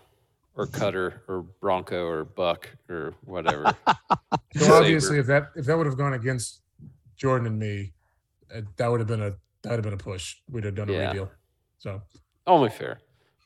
Or 0.56 0.68
Cutter 0.68 1.24
or 1.30 1.44
Bronco 1.62 2.06
or 2.06 2.26
Buck 2.26 2.70
or 2.90 3.14
whatever. 3.26 3.76
So 4.58 4.74
obviously, 4.74 5.18
if 5.18 5.28
that 5.28 5.52
if 5.56 5.66
that 5.66 5.78
would 5.78 5.88
have 5.88 5.98
gone 5.98 6.14
against 6.14 6.60
Jordan 7.16 7.48
and 7.48 7.58
me, 7.58 7.94
uh, 8.54 8.62
that 8.76 8.92
would 8.92 9.00
have 9.00 9.08
been 9.08 9.22
a 9.22 9.30
that 9.62 9.70
would 9.70 9.78
have 9.78 9.84
been 9.84 9.94
a 9.94 9.98
push. 9.98 10.36
We'd 10.50 10.66
have 10.66 10.76
done 10.76 10.90
a 10.90 10.94
Yeah. 10.94 11.08
redeal. 11.08 11.32
So 11.78 12.02
Only 12.46 12.70
fair. 12.70 13.00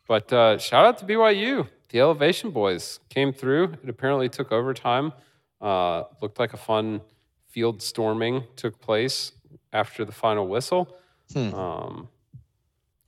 But 0.08 0.32
uh, 0.32 0.58
shout 0.58 0.86
out 0.86 0.98
to 1.00 1.06
BYU. 1.06 1.68
The 1.90 2.00
Elevation 2.00 2.52
Boys 2.52 3.00
came 3.10 3.34
through. 3.34 3.76
It 3.84 3.90
apparently 3.90 4.30
took 4.30 4.52
overtime. 4.52 5.14
Uh, 5.62 6.04
looked 6.22 6.40
like 6.40 6.54
a 6.54 6.58
fun 6.58 7.02
field 7.50 7.82
storming 7.82 8.44
took 8.56 8.80
place 8.82 9.32
after 9.72 10.04
the 10.04 10.12
final 10.12 10.48
whistle. 10.48 10.96
Hmm. 11.34 11.54
Um, 11.54 12.10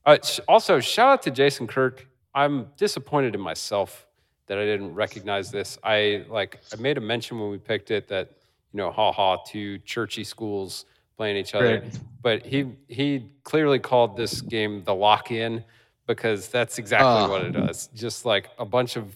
uh, 0.06 0.18
sh- 0.24 0.40
also, 0.48 0.80
shout 0.80 1.10
out 1.10 1.22
to 1.24 1.32
Jason 1.32 1.68
Kirk. 1.68 2.08
I'm 2.34 2.68
disappointed 2.78 3.36
in 3.36 3.42
myself 3.42 4.08
that 4.48 4.58
I 4.58 4.64
didn't 4.64 4.94
recognize 4.94 5.52
this. 5.52 5.78
I 5.84 6.26
like 6.30 6.60
I 6.72 6.78
made 6.78 6.98
a 6.98 7.02
mention 7.02 7.40
when 7.40 7.52
we 7.52 7.58
picked 7.58 7.92
it 7.92 8.08
that 8.08 8.32
you 8.72 8.78
know, 8.78 8.92
ha 8.92 9.12
ha, 9.12 9.38
two 9.44 9.80
churchy 9.80 10.24
schools 10.24 10.86
playing 11.18 11.38
each 11.38 11.54
other. 11.54 11.82
Right. 11.82 12.00
But 12.22 12.46
he 12.46 12.72
he 12.88 13.30
clearly 13.44 13.80
called 13.80 14.16
this 14.16 14.42
game 14.42 14.84
the 14.84 14.96
lock 14.96 15.32
in 15.32 15.64
because 16.08 16.48
that's 16.48 16.80
exactly 16.80 17.08
Oh. 17.08 17.30
what 17.30 17.44
it 17.44 17.52
does. 17.52 17.88
Just 17.94 18.26
like 18.26 18.50
a 18.58 18.66
bunch 18.66 18.96
of 18.96 19.16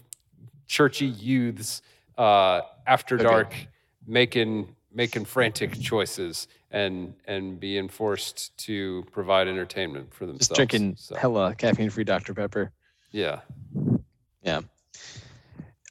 churchy 0.66 1.06
youths 1.06 1.82
uh, 2.18 2.60
after 2.86 3.16
Okay. 3.16 3.24
dark 3.24 3.54
making 4.06 4.76
making 4.94 5.24
frantic 5.24 5.80
choices 5.80 6.48
and 6.70 7.14
and 7.26 7.58
being 7.58 7.88
forced 7.88 8.54
to 8.58 9.04
provide 9.10 9.48
entertainment 9.48 10.12
for 10.12 10.26
themselves. 10.26 10.48
Just 10.48 10.54
drinking 10.56 10.96
So, 10.98 11.14
hella 11.16 11.54
caffeine-free 11.54 12.04
Dr 12.04 12.34
Pepper. 12.34 12.72
yeah. 13.10 13.40
Yeah. 14.42 14.60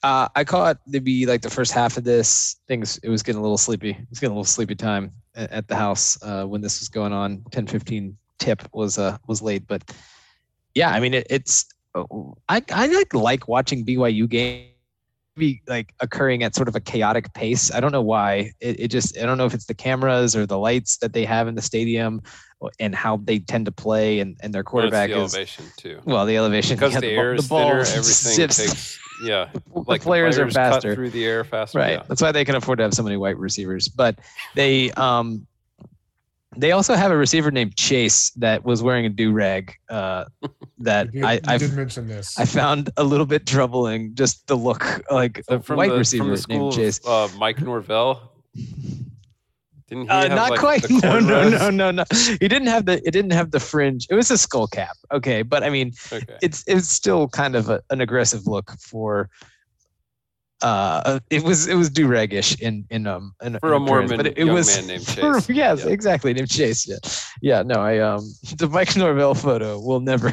Uh, 0.04 0.28
I 0.36 0.44
caught 0.44 0.80
maybe 0.88 1.26
like 1.26 1.42
the 1.42 1.50
first 1.50 1.72
half 1.74 1.96
of 1.98 2.04
this. 2.04 2.58
Things 2.68 2.98
it 3.04 3.10
was 3.10 3.22
getting 3.24 3.40
a 3.40 3.42
little 3.42 3.58
sleepy. 3.58 3.92
It 3.92 4.10
was 4.10 4.20
getting 4.20 4.32
a 4.32 4.36
little 4.36 4.44
sleepy 4.46 4.76
time 4.76 5.12
at, 5.36 5.52
at 5.52 5.68
the 5.68 5.76
house 5.76 6.22
uh, 6.24 6.44
when 6.46 6.62
this 6.62 6.80
was 6.80 6.90
going 6.90 7.14
on. 7.14 7.44
10, 7.52 7.68
15 7.68 8.18
tip 8.40 8.68
was 8.74 8.98
uh 8.98 9.18
was 9.28 9.42
late, 9.42 9.66
but 9.68 9.84
yeah, 10.76 10.90
I 10.92 11.00
mean 11.00 11.14
it, 11.14 11.28
it's 11.30 11.66
I 11.96 12.62
I 12.72 12.88
like 12.88 13.14
like 13.14 13.48
watching 13.48 13.86
BYU 13.86 14.28
game 14.30 14.68
be 15.38 15.62
like 15.68 15.94
occurring 16.02 16.44
at 16.44 16.56
sort 16.56 16.68
of 16.68 16.76
a 16.76 16.80
chaotic 16.80 17.34
pace. 17.34 17.72
I 17.74 17.80
don't 17.80 17.92
know 17.92 18.02
why. 18.02 18.52
It, 18.60 18.80
it 18.82 18.88
just 18.90 19.18
I 19.18 19.22
don't 19.26 19.38
know 19.38 19.46
if 19.46 19.54
it's 19.54 19.66
the 19.66 19.74
cameras 19.74 20.36
or 20.36 20.46
the 20.46 20.58
lights 20.58 20.98
that 20.98 21.14
they 21.14 21.26
have 21.26 21.48
in 21.48 21.56
the 21.56 21.62
stadium 21.62 22.22
and 22.80 22.94
how 22.94 23.18
they 23.18 23.40
tend 23.40 23.66
to 23.66 23.72
play 23.72 24.20
and, 24.20 24.38
and 24.42 24.54
their 24.54 24.64
quarterback 24.64 25.10
the 25.10 25.16
is 25.16 25.34
elevation 25.34 25.66
too. 25.78 26.00
well 26.06 26.26
the 26.26 26.38
elevation 26.38 26.76
Because 26.76 26.94
yeah, 26.94 27.00
the, 27.00 27.16
ball- 27.16 27.24
air 27.24 27.34
is 27.34 27.48
ball 27.48 27.60
thinner, 27.70 27.80
everything 27.80 28.48
takes 28.48 29.00
yeah. 29.24 29.50
the 29.54 29.62
Like 29.88 30.02
the 30.02 30.06
players, 30.06 30.38
are 30.38 30.50
faster. 30.50 30.96
through 30.96 31.12
the 31.12 31.26
air 31.26 31.44
faster. 31.44 31.78
Right. 31.80 31.94
Yeah. 32.00 32.04
That's 32.08 32.22
why 32.22 32.32
they 32.32 32.44
can 32.46 32.56
afford 32.56 32.78
to 32.80 32.84
have 32.84 32.94
so 32.94 33.04
many 33.04 33.18
white 33.18 33.38
receivers. 33.38 33.88
But 33.88 34.20
they 34.56 34.92
um 34.92 35.46
they 36.58 36.72
also 36.74 36.96
have 36.96 37.12
a 37.12 37.18
receiver 37.18 37.50
named 37.52 37.76
Chase 37.78 38.32
that 38.32 38.64
was 38.66 38.84
wearing 38.84 39.06
a 39.06 39.10
do 39.10 39.32
rag 39.32 39.74
uh, 39.90 40.26
that 40.80 41.14
you 41.14 41.22
did, 41.22 41.26
I 41.26 41.34
you 41.34 41.40
I, 41.48 41.58
did 41.58 41.74
mention 41.74 42.08
this. 42.08 42.38
I 42.38 42.46
found 42.46 42.90
a 42.98 43.04
little 43.04 43.26
bit 43.26 43.46
troubling. 43.48 44.14
Just 44.16 44.48
the 44.48 44.56
look 44.56 44.84
like 45.12 45.42
So 45.48 45.56
a 45.56 45.60
from 45.62 45.78
white 45.78 45.92
the, 45.92 45.98
receiver 45.98 46.36
from 46.38 46.42
the 46.42 46.48
named 46.60 46.74
Chase. 46.74 47.00
of 47.06 47.34
uh, 47.34 47.38
Mike 47.38 47.62
Norvell. 47.62 48.34
Didn't 49.88 50.04
he 50.06 50.10
Uh, 50.10 50.22
have, 50.22 50.32
not 50.32 50.52
like, 50.52 50.60
quite. 50.60 50.82
the 50.84 51.00
No, 51.04 51.20
no, 51.20 51.50
no, 51.50 51.70
no, 51.70 51.92
no. 51.92 52.04
He 52.40 52.48
didn't 52.48 52.68
have 52.68 52.86
the. 52.86 53.02
It 53.06 53.12
didn't 53.12 53.32
have 53.32 53.52
the 53.52 53.60
fringe. 53.60 54.08
It 54.10 54.16
was 54.16 54.32
a 54.32 54.38
skull 54.38 54.68
cap. 54.68 54.96
Okay, 55.12 55.42
but 55.42 55.64
I 55.64 55.70
mean, 55.70 55.92
Okay. 56.12 56.38
it's 56.42 56.64
it's 56.68 56.90
still 56.90 57.28
kind 57.28 57.56
of 57.56 57.70
a, 57.70 57.82
an 57.90 58.02
aggressive 58.02 58.48
look 58.48 58.72
for. 58.80 59.30
Uh, 60.62 61.20
it 61.30 61.44
was 61.44 61.68
it 61.68 61.76
was 61.76 61.90
do 61.90 62.08
ragish 62.08 62.60
in 62.62 62.86
in 62.90 63.08
um 63.08 63.34
in, 63.42 63.58
For 63.60 63.74
a 63.74 63.80
Mormon 63.80 64.18
but 64.18 64.28
it, 64.28 64.38
it 64.38 64.46
young 64.46 64.54
was 64.56 64.76
man 64.78 64.88
named 64.88 65.08
for- 65.08 65.34
Chase. 65.40 65.50
yes, 65.56 65.84
Yeah. 65.86 65.92
exactly 65.92 66.34
named 66.34 66.50
Chase. 66.50 66.88
Yeah, 66.88 66.98
yeah. 67.42 67.64
No, 67.64 67.76
I 67.82 67.98
um 68.00 68.22
the 68.58 68.68
Mike 68.68 68.96
Norvell 68.96 69.34
photo 69.34 69.80
will 69.80 70.00
never. 70.00 70.32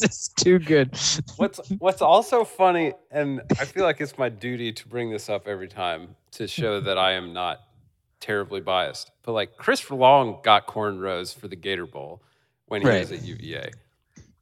it's 0.00 0.28
too 0.28 0.58
good. 0.58 0.96
What's 1.36 1.60
What's 1.78 2.02
also 2.02 2.44
funny, 2.44 2.92
and 3.10 3.40
I 3.58 3.64
feel 3.64 3.84
like 3.84 4.00
it's 4.00 4.18
my 4.18 4.28
duty 4.28 4.72
to 4.72 4.88
bring 4.88 5.10
this 5.10 5.28
up 5.28 5.48
every 5.48 5.68
time 5.68 6.14
to 6.32 6.46
show 6.46 6.80
that 6.80 6.98
I 6.98 7.12
am 7.12 7.32
not 7.32 7.60
terribly 8.20 8.60
biased. 8.60 9.10
But 9.22 9.32
like 9.32 9.56
Chris 9.56 9.88
Long 9.90 10.38
got 10.42 10.66
cornrows 10.66 11.34
for 11.34 11.48
the 11.48 11.56
Gator 11.56 11.86
Bowl 11.86 12.22
when 12.66 12.82
he 12.82 12.88
Right. 12.88 13.00
was 13.00 13.12
at 13.12 13.22
UVA, 13.22 13.70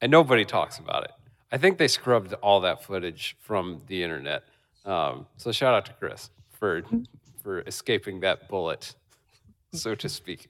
and 0.01 0.11
nobody 0.11 0.45
talks 0.45 0.79
about 0.79 1.05
it. 1.05 1.13
I 1.53 1.59
think 1.59 1.79
they 1.79 1.89
scrubbed 1.89 2.33
all 2.35 2.61
that 2.61 2.83
footage 2.85 3.37
from 3.41 3.83
the 3.89 4.03
internet. 4.03 4.45
Um, 4.85 5.27
so 5.37 5.53
shout 5.53 5.75
out 5.75 5.85
to 5.87 5.93
Chris 5.95 6.31
for 6.53 6.83
for 7.43 7.61
escaping 7.63 8.21
that 8.21 8.49
bullet, 8.49 8.95
so 9.73 9.95
to 9.95 10.09
speak. 10.09 10.49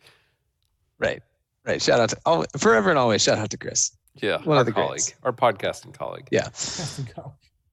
Right, 0.99 1.23
right. 1.65 1.81
Shout 1.81 2.01
out 2.01 2.11
to 2.11 2.19
al- 2.27 2.47
forever 2.59 2.91
and 2.91 2.99
always. 2.99 3.23
Shout 3.23 3.39
out 3.39 3.51
to 3.51 3.57
Chris. 3.57 3.93
Yeah, 4.17 4.39
One 4.43 4.57
our 4.57 4.61
of 4.61 4.67
the 4.67 4.73
colleague, 4.73 4.89
greats. 4.91 5.15
our 5.23 5.33
podcasting 5.33 5.95
colleague. 5.95 6.29
Yeah. 6.31 6.45
Boston 6.45 7.07
College. 7.15 7.33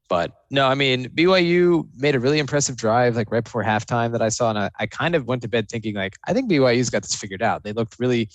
But 0.09 0.43
no, 0.49 0.67
I 0.67 0.75
mean 0.75 1.09
BYU 1.09 1.85
made 1.97 2.15
a 2.15 2.19
really 2.19 2.39
impressive 2.39 2.77
drive 2.77 3.17
like 3.17 3.29
right 3.29 3.43
before 3.43 3.63
halftime 3.63 4.13
that 4.13 4.21
I 4.21 4.29
saw, 4.29 4.49
and 4.49 4.57
I, 4.59 4.69
I 4.79 4.85
kind 4.87 5.15
of 5.15 5.27
went 5.27 5.41
to 5.41 5.49
bed 5.49 5.67
thinking 5.67 5.95
like 5.95 6.15
I 6.25 6.33
think 6.33 6.49
BYU's 6.49 6.89
got 6.89 7.01
this 7.01 7.13
figured 7.15 7.41
out. 7.41 7.63
They 7.63 7.73
looked 7.73 7.99
really, 7.99 8.29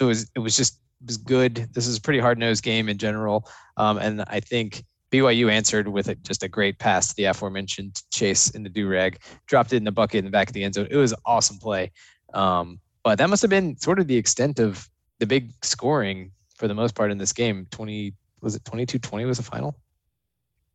it 0.00 0.04
was 0.04 0.30
it 0.34 0.40
was 0.40 0.54
just 0.56 0.74
it 0.74 0.80
was 1.04 1.16
good. 1.16 1.68
This 1.72 1.86
is 1.86 1.98
a 1.98 2.00
pretty 2.00 2.18
hard 2.18 2.38
nosed 2.38 2.62
game 2.62 2.88
in 2.88 2.98
general, 2.98 3.48
um, 3.76 3.98
and 3.98 4.22
I 4.28 4.40
think 4.40 4.84
BYU 5.10 5.50
answered 5.50 5.88
with 5.88 6.08
a, 6.08 6.14
just 6.16 6.42
a 6.42 6.48
great 6.48 6.78
pass 6.78 7.08
to 7.08 7.16
the 7.16 7.24
aforementioned 7.24 8.02
Chase 8.10 8.50
in 8.50 8.62
the 8.62 8.68
do 8.68 8.88
rag, 8.88 9.18
dropped 9.46 9.72
it 9.72 9.76
in 9.76 9.84
the 9.84 9.92
bucket 9.92 10.18
in 10.18 10.24
the 10.24 10.30
back 10.30 10.48
of 10.48 10.54
the 10.54 10.64
end 10.64 10.74
zone. 10.74 10.88
It 10.90 10.96
was 10.96 11.12
an 11.12 11.18
awesome 11.24 11.58
play, 11.58 11.92
um, 12.32 12.80
but 13.02 13.18
that 13.18 13.30
must 13.30 13.42
have 13.42 13.50
been 13.50 13.76
sort 13.78 13.98
of 13.98 14.06
the 14.06 14.16
extent 14.16 14.58
of 14.58 14.88
the 15.18 15.26
big 15.26 15.52
scoring 15.62 16.32
for 16.56 16.68
the 16.68 16.74
most 16.74 16.94
part 16.94 17.10
in 17.10 17.18
this 17.18 17.32
game. 17.32 17.66
Twenty 17.70 18.14
was 18.40 18.54
it 18.54 18.64
22-20 18.64 19.26
was 19.26 19.38
the 19.38 19.42
final? 19.42 19.74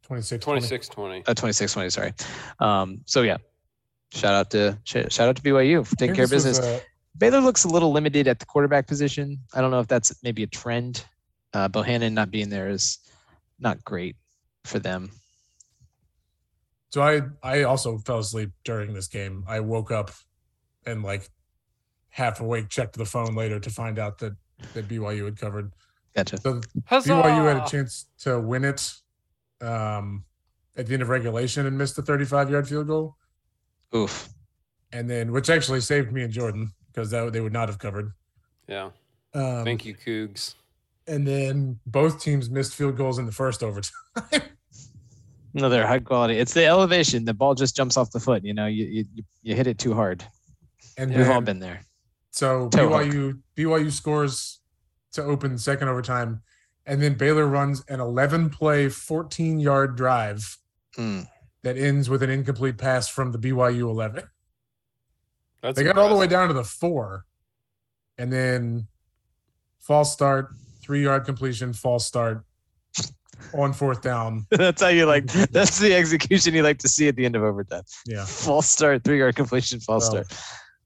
26. 0.03 0.43
26 0.43 0.89
20. 0.89 1.23
uh, 1.27 1.33
26 1.35 1.73
20 1.73 1.89
sorry 1.91 2.13
um 2.59 2.99
so 3.05 3.21
yeah 3.21 3.37
shout 4.11 4.33
out 4.33 4.49
to 4.49 4.75
shout 4.83 5.19
out 5.19 5.35
to 5.35 5.41
byu 5.43 5.85
for 5.85 5.95
taking 5.97 6.15
care 6.15 6.25
of 6.25 6.31
business 6.31 6.81
baylor 7.19 7.41
looks 7.41 7.65
a 7.65 7.67
little 7.67 7.91
limited 7.91 8.27
at 8.27 8.39
the 8.39 8.45
quarterback 8.45 8.87
position. 8.87 9.37
I 9.53 9.61
don't 9.61 9.71
know 9.71 9.79
if 9.79 9.87
that's 9.87 10.15
maybe 10.23 10.43
a 10.43 10.47
trend. 10.47 11.05
Uh 11.53 11.67
bohanon 11.67 12.13
not 12.13 12.31
being 12.31 12.49
there 12.49 12.69
is 12.69 12.99
not 13.59 13.83
great 13.83 14.15
for 14.65 14.79
them. 14.79 15.11
So 16.89 17.01
I 17.01 17.21
I 17.43 17.63
also 17.63 17.97
fell 17.99 18.19
asleep 18.19 18.51
during 18.63 18.93
this 18.93 19.07
game. 19.07 19.43
I 19.47 19.59
woke 19.59 19.91
up 19.91 20.11
and 20.85 21.03
like 21.03 21.29
half 22.09 22.41
awake 22.41 22.69
checked 22.69 22.97
the 22.97 23.05
phone 23.05 23.35
later 23.35 23.59
to 23.59 23.69
find 23.69 23.99
out 23.99 24.17
that 24.19 24.33
that 24.73 24.87
BYU 24.87 25.25
had 25.25 25.37
covered. 25.37 25.71
gotcha. 26.15 26.37
So 26.37 26.61
Huzzah! 26.85 27.09
BYU 27.09 27.53
had 27.53 27.65
a 27.65 27.69
chance 27.69 28.07
to 28.19 28.39
win 28.39 28.65
it 28.65 28.93
um, 29.61 30.25
at 30.75 30.87
the 30.87 30.93
end 30.93 31.01
of 31.01 31.09
regulation 31.09 31.65
and 31.65 31.77
missed 31.77 31.95
the 31.95 32.01
35 32.01 32.49
yard 32.49 32.67
field 32.67 32.87
goal, 32.87 33.15
oof. 33.95 34.29
And 34.91 35.09
then 35.09 35.31
which 35.31 35.49
actually 35.49 35.81
saved 35.81 36.11
me 36.11 36.23
and 36.23 36.33
Jordan 36.33 36.73
because 36.91 37.11
that 37.11 37.32
they 37.34 37.41
would 37.41 37.53
not 37.53 37.70
have 37.70 37.80
covered. 37.80 38.11
Yeah. 38.68 38.90
Um, 39.34 39.64
Thank 39.64 39.86
you, 39.86 39.95
Cougs. 39.95 40.56
And 41.07 41.28
then 41.28 41.80
both 41.86 42.22
teams 42.22 42.49
missed 42.49 42.74
field 42.76 42.98
goals 42.98 43.18
in 43.20 43.26
the 43.26 43.32
first 43.32 43.64
overtime. 43.64 43.94
another 45.56 45.86
high 45.88 45.99
quality 45.99 46.38
it's 46.38 46.53
the 46.53 46.64
elevation 46.66 47.26
the 47.26 47.34
ball 47.34 47.56
just 47.56 47.76
jumps 47.76 47.98
off 47.98 48.11
the 48.11 48.20
foot 48.20 48.44
you 48.45 48.53
know 48.53 48.68
you 48.68 48.86
you, 48.86 49.06
you- 49.16 49.24
you 49.41 49.56
hit 49.56 49.66
it 49.66 49.80
too 49.80 49.95
hard 49.95 50.24
and 50.98 51.11
we've 51.16 51.30
all 51.30 51.41
been 51.41 51.57
there 51.60 51.82
So 52.32 52.70
Toe 52.70 52.88
hook. 52.90 53.07
BYU 53.11 53.40
BYU 53.57 53.91
scores 53.91 54.60
to 55.14 55.24
open 55.24 55.53
the 55.53 55.57
second 55.60 55.88
overtime, 55.88 56.41
and 56.86 57.02
then 57.02 57.16
Baylor 57.16 57.48
runs 57.48 57.84
an 57.90 57.99
11 57.99 58.52
play, 58.52 58.90
14 58.90 59.60
yard 59.60 59.95
drive 59.98 60.57
Mm. 60.98 61.28
that 61.64 61.78
ends 61.78 62.10
with 62.11 62.22
an 62.22 62.30
incomplete 62.30 62.78
pass 62.78 63.07
from 63.10 63.32
the 63.32 63.40
BYU 63.40 63.90
11. 63.90 64.24
That's 65.61 65.77
they 65.77 65.84
got 65.84 65.98
all 65.98 66.10
the 66.10 66.15
way 66.15 66.27
down 66.27 66.48
to 66.48 66.53
the 66.53 66.64
four, 66.64 67.26
and 68.18 68.31
then 68.31 68.88
false 69.80 70.11
start, 70.14 70.52
three 70.81 71.03
yard 71.03 71.26
completion, 71.26 71.73
false 71.73 72.06
start 72.06 72.44
on 73.53 73.73
fourth 73.73 74.02
down. 74.02 74.45
that's 74.52 74.81
how 74.81 74.88
you 74.90 75.06
like 75.06 75.26
that's 75.52 75.80
the 75.80 75.94
execution 75.94 76.53
you 76.53 76.64
like 76.64 76.77
to 76.80 76.88
see 76.88 77.07
at 77.07 77.15
the 77.15 77.26
end 77.26 77.36
of 77.36 77.44
overtime 77.44 77.84
Yeah, 78.06 78.26
false 78.26 78.69
start 78.69 79.03
three 79.03 79.19
yard 79.19 79.36
completion 79.36 79.80
false 79.80 80.11
Well, 80.11 80.23
start 80.26 80.41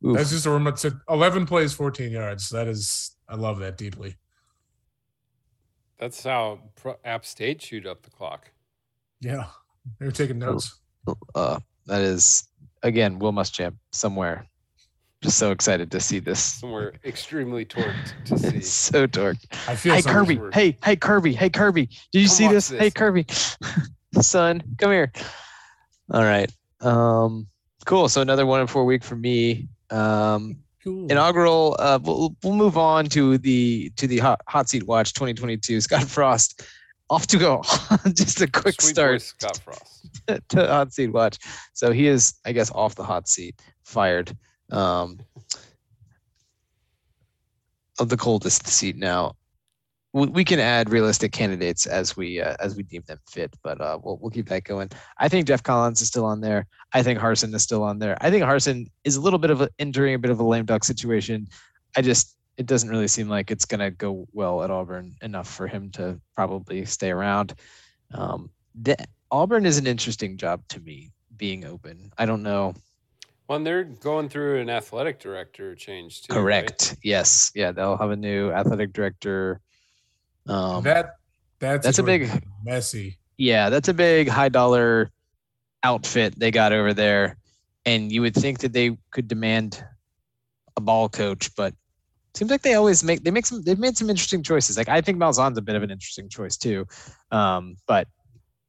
Oof. 0.06 0.18
that's 0.18 0.30
just 0.32 0.46
a 0.46 0.50
remote. 0.52 0.80
so 0.80 0.92
11 1.10 1.46
plays, 1.46 1.74
14 1.74 2.12
yards. 2.12 2.50
That 2.50 2.68
is, 2.68 3.16
I 3.30 3.36
love 3.36 3.60
that 3.60 3.78
deeply. 3.78 4.18
That's 5.98 6.24
how 6.24 6.60
Pro- 6.76 6.98
App 7.06 7.26
State 7.26 7.60
chewed 7.60 7.88
up 7.88 8.02
the 8.04 8.10
clock. 8.10 8.52
Yeah, 9.22 9.46
they 10.00 10.06
were 10.06 10.12
taking 10.12 10.40
notes. 10.40 10.80
uh, 11.36 11.60
that 11.86 12.02
is 12.02 12.48
again 12.82 13.20
Will 13.20 13.32
Muschamp 13.34 13.76
somewhere. 13.92 14.48
Just 15.24 15.38
so 15.40 15.52
excited 15.52 15.90
to 15.92 16.00
see 16.00 16.20
this. 16.20 16.40
Somewhere 16.44 16.94
extremely 17.06 17.66
torqued 17.66 18.14
to 18.26 18.38
see. 18.38 18.60
so 18.62 19.08
torqued. 19.08 19.46
I 19.70 19.76
feel 19.76 19.96
Hey 19.96 20.02
Kirby. 20.02 20.36
for- 20.36 20.52
Hey, 20.52 20.78
hey 20.84 20.96
Kirby. 20.98 21.34
Hey 21.34 21.50
Kirby. 21.50 21.86
Did 22.12 22.20
you 22.22 22.28
Come 22.28 22.36
see 22.36 22.44
watch 22.44 22.54
this? 22.54 22.70
Hey. 22.70 22.92
Kirby. 22.92 23.26
Son, 24.22 24.62
come 24.78 24.92
here. 24.92 25.12
All 26.12 26.24
right. 26.24 26.52
Um, 26.82 27.48
cool. 27.86 28.10
So 28.10 28.22
another 28.22 28.46
one 28.46 28.62
in 28.62 28.68
four 28.68 28.84
week 28.86 29.04
for 29.04 29.16
me. 29.16 29.68
Um, 29.90 30.58
Cool. 30.84 31.08
inaugural. 31.10 31.78
Uh, 31.80 31.98
we'll, 32.04 32.36
we'll 32.44 32.54
move 32.56 32.78
on 32.78 33.06
to 33.06 33.38
the 33.38 33.90
to 33.96 34.06
the 34.06 34.18
hot, 34.20 34.42
hot 34.50 34.68
seat 34.68 34.86
watch 34.86 35.14
2022. 35.14 35.80
Scott 35.80 36.04
Frost 36.04 36.62
off 37.10 37.26
to 37.28 37.38
go. 37.38 37.62
Just 38.14 38.42
a 38.42 38.48
quick 38.52 38.82
Sweet 38.82 38.92
start. 38.94 39.14
boy 39.14 39.18
Scott 39.20 39.60
Frost. 39.64 40.50
to 40.50 40.68
hot 40.68 40.92
seat 40.92 41.14
watch. 41.14 41.38
So 41.72 41.94
he 41.94 42.08
is, 42.08 42.34
I 42.46 42.52
guess, 42.52 42.70
off 42.72 42.96
the 42.96 43.04
hot 43.06 43.30
seat, 43.30 43.62
fired. 43.86 44.36
Um, 44.74 45.20
of 48.00 48.10
the 48.10 48.18
coldest 48.18 48.68
seat 48.68 48.98
now. 48.98 49.36
We, 50.14 50.28
we 50.28 50.44
can 50.44 50.60
add 50.60 50.92
realistic 50.92 51.32
candidates 51.32 51.86
as 51.86 52.16
we 52.16 52.42
uh, 52.42 52.56
as 52.60 52.76
we 52.76 52.84
deem 52.84 53.04
them 53.08 53.20
fit, 53.28 53.56
but 53.64 53.82
uh, 53.82 54.00
we'll 54.04 54.18
we'll 54.18 54.32
keep 54.32 54.48
that 54.50 54.64
going. 54.64 54.90
I 55.18 55.28
think 55.28 55.48
Geoff 55.48 55.64
Collins 55.64 56.02
is 56.02 56.08
still 56.08 56.26
on 56.26 56.42
there. 56.42 56.68
I 56.94 57.02
think 57.02 57.20
Harsin 57.20 57.54
is 57.54 57.64
still 57.64 57.84
on 57.84 58.00
there. 58.00 58.18
I 58.22 58.30
think 58.30 58.44
Harsin 58.44 58.90
is 59.04 59.16
a 59.16 59.22
little 59.22 59.40
bit 59.40 59.50
of 59.50 59.62
a, 59.62 59.70
entering 59.80 60.14
a 60.14 60.20
bit 60.20 60.32
of 60.32 60.40
a 60.40 60.44
lame 60.44 60.66
duck 60.66 60.84
situation. 60.84 61.48
I 61.96 62.02
just 62.02 62.36
it 62.58 62.68
doesn't 62.68 62.90
really 62.90 63.08
seem 63.08 63.28
like 63.28 63.50
it's 63.50 63.66
going 63.66 63.80
to 63.80 63.90
go 63.90 64.28
well 64.34 64.64
at 64.64 64.70
Auburn 64.70 65.16
enough 65.24 65.50
for 65.50 65.68
him 65.68 65.90
to 65.92 66.20
probably 66.36 66.86
stay 66.86 67.10
around. 67.10 67.56
Um, 68.14 68.52
the, 68.80 68.96
Auburn 69.32 69.66
is 69.66 69.80
an 69.80 69.88
interesting 69.88 70.38
job 70.38 70.62
to 70.70 70.80
me, 70.80 71.12
being 71.36 71.66
open. 71.66 72.12
I 72.18 72.28
don't 72.28 72.44
know. 72.44 72.76
Well, 73.54 73.58
and 73.60 73.68
they're 73.68 73.84
going 73.84 74.30
through 74.30 74.62
an 74.62 74.70
athletic 74.72 75.20
director 75.20 75.76
change 75.76 76.24
too. 76.24 76.34
right? 76.34 76.42
Correct. 76.42 76.98
Yes. 77.04 77.52
Yeah, 77.54 77.72
they'll 77.72 77.98
have 77.98 78.10
a 78.10 78.16
new 78.16 78.50
athletic 78.52 78.94
director. 78.94 79.62
Um, 80.48 80.84
that 80.86 81.18
that's 81.60 81.86
that's 81.86 82.00
a 82.00 82.04
big- 82.04 82.32
messy. 82.66 83.20
yeah, 83.38 83.70
that's 83.70 83.90
a 83.90 83.94
big 83.94 84.28
high 84.28 84.50
dollar 84.50 85.12
outfit 85.84 86.34
they 86.36 86.50
got 86.50 86.74
over 86.74 86.96
there. 86.96 87.38
And 87.86 88.12
you 88.12 88.22
would 88.22 88.34
think 88.34 88.58
that 88.62 88.74
they 88.74 88.98
could 89.12 89.28
demand 89.28 89.86
a 90.76 90.82
ball 90.82 91.08
coach, 91.08 91.56
but 91.56 91.76
seems 92.34 92.50
like 92.50 92.64
they 92.64 92.74
always 92.74 93.04
make 93.04 93.24
they 93.24 93.30
make 93.30 93.46
some 93.46 93.62
they've 93.62 93.78
made 93.78 93.96
some 93.96 94.10
interesting 94.10 94.42
choices. 94.42 94.78
Like 94.78 94.90
I 94.90 95.00
think 95.00 95.20
Malzahn's 95.20 95.60
a 95.60 95.62
bit 95.62 95.76
of 95.76 95.84
an 95.84 95.92
interesting 95.92 96.28
choice 96.28 96.58
too. 96.58 96.88
Um, 97.30 97.78
but 97.86 98.08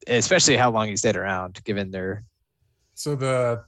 especially 0.05 0.57
how 0.57 0.69
long 0.69 0.89
he 0.89 0.95
stayed 0.95 1.15
around 1.15 1.63
given 1.63 1.89
their 1.89 2.23
So 2.93 3.15
the 3.15 3.63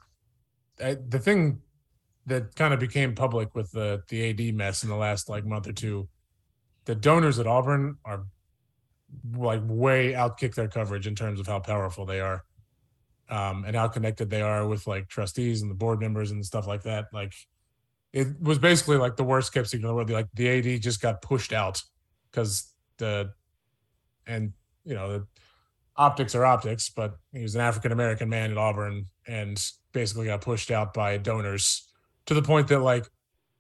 I, 0.83 0.95
the 0.95 1.19
thing 1.19 1.61
that 2.25 2.55
kind 2.55 2.73
of 2.73 2.79
became 2.79 3.15
public 3.15 3.55
with 3.55 3.71
the 3.71 4.03
the 4.09 4.29
AD 4.29 4.55
mess 4.55 4.83
in 4.83 4.89
the 4.89 4.95
last 4.95 5.29
like 5.29 5.45
month 5.45 5.67
or 5.67 5.73
two, 5.73 6.07
the 6.85 6.95
donors 6.95 7.39
at 7.39 7.47
Auburn 7.47 7.97
are 8.05 8.25
like 9.35 9.61
way 9.63 10.13
outkick 10.13 10.55
their 10.55 10.67
coverage 10.67 11.07
in 11.07 11.15
terms 11.15 11.39
of 11.39 11.47
how 11.47 11.59
powerful 11.59 12.05
they 12.05 12.19
are, 12.19 12.43
um, 13.29 13.63
and 13.65 13.75
how 13.75 13.87
connected 13.87 14.29
they 14.29 14.41
are 14.41 14.67
with 14.67 14.85
like 14.87 15.07
trustees 15.07 15.61
and 15.61 15.71
the 15.71 15.75
board 15.75 15.99
members 15.99 16.31
and 16.31 16.45
stuff 16.45 16.67
like 16.67 16.83
that. 16.83 17.05
Like 17.13 17.33
it 18.13 18.27
was 18.41 18.59
basically 18.59 18.97
like 18.97 19.15
the 19.15 19.23
worst 19.23 19.53
kept 19.53 19.67
secret 19.67 19.83
in 19.83 19.87
the 19.87 19.95
world. 19.95 20.09
Like 20.09 20.27
the 20.33 20.49
AD 20.49 20.81
just 20.81 21.01
got 21.01 21.21
pushed 21.21 21.53
out 21.53 21.81
because 22.29 22.73
the 22.97 23.31
and 24.25 24.53
you 24.83 24.93
know 24.93 25.11
the 25.11 25.27
optics 25.97 26.35
are 26.35 26.45
optics, 26.45 26.89
but 26.89 27.17
he 27.33 27.41
was 27.41 27.55
an 27.55 27.61
African 27.61 27.91
American 27.91 28.29
man 28.29 28.51
at 28.51 28.57
Auburn 28.57 29.07
and 29.27 29.61
basically 29.93 30.25
got 30.27 30.41
pushed 30.41 30.69
out 30.71 30.93
by 30.93 31.17
donors 31.17 31.87
to 32.27 32.33
the 32.33 32.41
point 32.41 32.67
that 32.67 32.79
like 32.79 33.05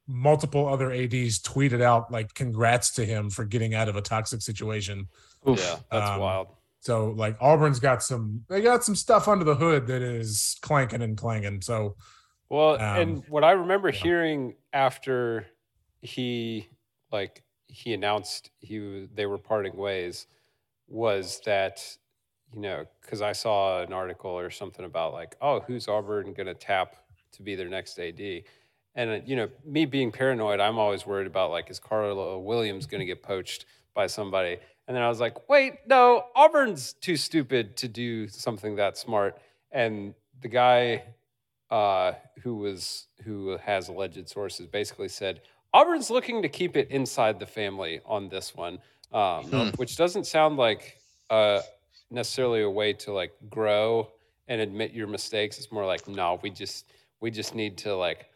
multiple 0.07 0.67
other 0.67 0.91
ads 0.91 1.39
tweeted 1.41 1.81
out 1.81 2.11
like 2.11 2.33
congrats 2.33 2.91
to 2.93 3.05
him 3.05 3.29
for 3.29 3.43
getting 3.43 3.73
out 3.75 3.89
of 3.89 3.95
a 3.95 4.01
toxic 4.01 4.41
situation 4.41 5.07
Oof. 5.49 5.59
Yeah, 5.59 5.75
that's 5.91 6.11
Um, 6.11 6.19
wild. 6.21 6.47
so 6.79 7.09
like 7.11 7.35
auburn's 7.41 7.79
got 7.79 8.01
some 8.01 8.43
they 8.47 8.61
got 8.61 8.85
some 8.85 8.95
stuff 8.95 9.27
under 9.27 9.43
the 9.43 9.55
hood 9.55 9.87
that 9.87 10.01
is 10.01 10.55
clanking 10.61 11.01
and 11.01 11.17
clanging 11.17 11.61
so 11.61 11.97
Well, 12.49 12.75
Um, 12.75 12.81
and 13.01 13.23
what 13.27 13.43
I 13.43 13.51
remember 13.51 13.89
yeah. 13.89 13.99
hearing 13.99 14.55
after 14.71 15.45
he 16.01 16.69
like 17.11 17.43
he 17.67 17.93
announced 17.93 18.51
he 18.59 19.09
they 19.13 19.25
were 19.25 19.37
parting 19.37 19.75
ways 19.75 20.27
was 20.87 21.41
that 21.45 21.83
you 22.57 22.63
know 22.63 22.85
because 23.01 23.21
I 23.21 23.33
saw 23.33 23.81
an 23.83 23.93
article 23.93 24.31
or 24.31 24.49
something 24.49 24.83
about 24.83 25.13
like 25.13 25.35
oh 25.41 25.59
who's 25.67 25.87
Auburn 25.87 26.33
going 26.33 26.47
to 26.47 26.55
tap 26.55 26.95
to 27.33 27.43
be 27.43 27.53
their 27.55 27.69
next 27.69 27.99
AD, 27.99 28.19
and 28.95 29.09
uh, 29.11 29.19
you 29.25 29.35
know 29.35 29.47
me 29.63 29.85
being 29.85 30.11
paranoid, 30.11 30.59
I'm 30.59 30.79
always 30.79 31.05
worried 31.05 31.27
about 31.27 31.51
like 31.51 31.69
is 31.69 31.79
Carla 31.79 32.39
Williams 32.39 32.87
going 32.87 32.99
to 32.99 33.05
get 33.05 33.21
poached 33.21 33.65
by 33.93 34.07
somebody, 34.07 34.57
and 34.87 34.97
then 34.97 35.03
I 35.03 35.07
was 35.07 35.19
like 35.19 35.47
wait 35.47 35.73
no 35.87 36.25
Auburn's 36.35 36.93
too 36.93 37.15
stupid 37.15 37.77
to 37.77 37.87
do 37.87 38.27
something 38.27 38.75
that 38.77 38.97
smart, 38.97 39.37
and 39.71 40.15
the 40.41 40.47
guy 40.47 41.03
uh, 41.69 42.13
who 42.41 42.55
was 42.55 43.05
who 43.23 43.57
has 43.61 43.87
alleged 43.89 44.27
sources 44.27 44.65
basically 44.65 45.09
said 45.09 45.41
Auburn's 45.75 46.09
looking 46.09 46.41
to 46.41 46.49
keep 46.49 46.75
it 46.75 46.89
inside 46.89 47.39
the 47.39 47.45
family 47.45 47.99
on 48.03 48.29
this 48.29 48.55
one, 48.55 48.79
um, 49.13 49.43
Hmm. 49.43 49.69
which 49.75 49.95
doesn't 49.95 50.25
sound 50.25 50.57
like 50.57 50.97
uh, 51.29 51.61
necessarily 52.09 52.61
a 52.61 52.69
way 52.69 52.93
to 52.93 53.11
like 53.11 53.33
grow 53.49 54.11
and 54.47 54.61
admit 54.61 54.91
your 54.91 55.07
mistakes. 55.07 55.57
It's 55.57 55.71
more 55.71 55.85
like 55.85 56.07
no, 56.07 56.39
we 56.41 56.49
just 56.49 56.91
we 57.19 57.31
just 57.31 57.55
need 57.55 57.77
to 57.79 57.95
like 57.95 58.29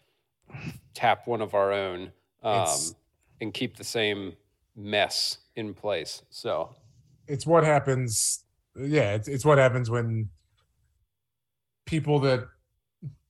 tap 0.93 1.27
one 1.27 1.41
of 1.41 1.53
our 1.53 1.71
own 1.71 2.11
um, 2.43 2.67
and 3.39 3.53
keep 3.53 3.77
the 3.77 3.83
same 3.83 4.33
mess 4.75 5.37
in 5.55 5.73
place. 5.73 6.23
So 6.29 6.75
it's 7.27 7.45
what 7.45 7.63
happens 7.63 8.43
yeah 8.75 9.13
it's, 9.13 9.27
it's 9.27 9.45
what 9.45 9.57
happens 9.57 9.89
when 9.89 10.29
people 11.85 12.19
that 12.19 12.47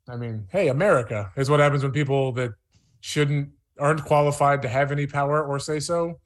i 0.08 0.16
mean 0.16 0.48
hey 0.52 0.68
america 0.68 1.32
is 1.36 1.50
what 1.50 1.60
happens 1.60 1.84
when 1.84 1.92
people 1.92 2.32
that 2.32 2.52
shouldn't 3.00 3.50
aren't 3.80 4.04
qualified 4.06 4.62
to 4.62 4.68
have 4.68 4.92
any 4.92 5.08
power 5.08 5.44
or 5.44 5.60
say 5.60 5.80
so 5.80 6.20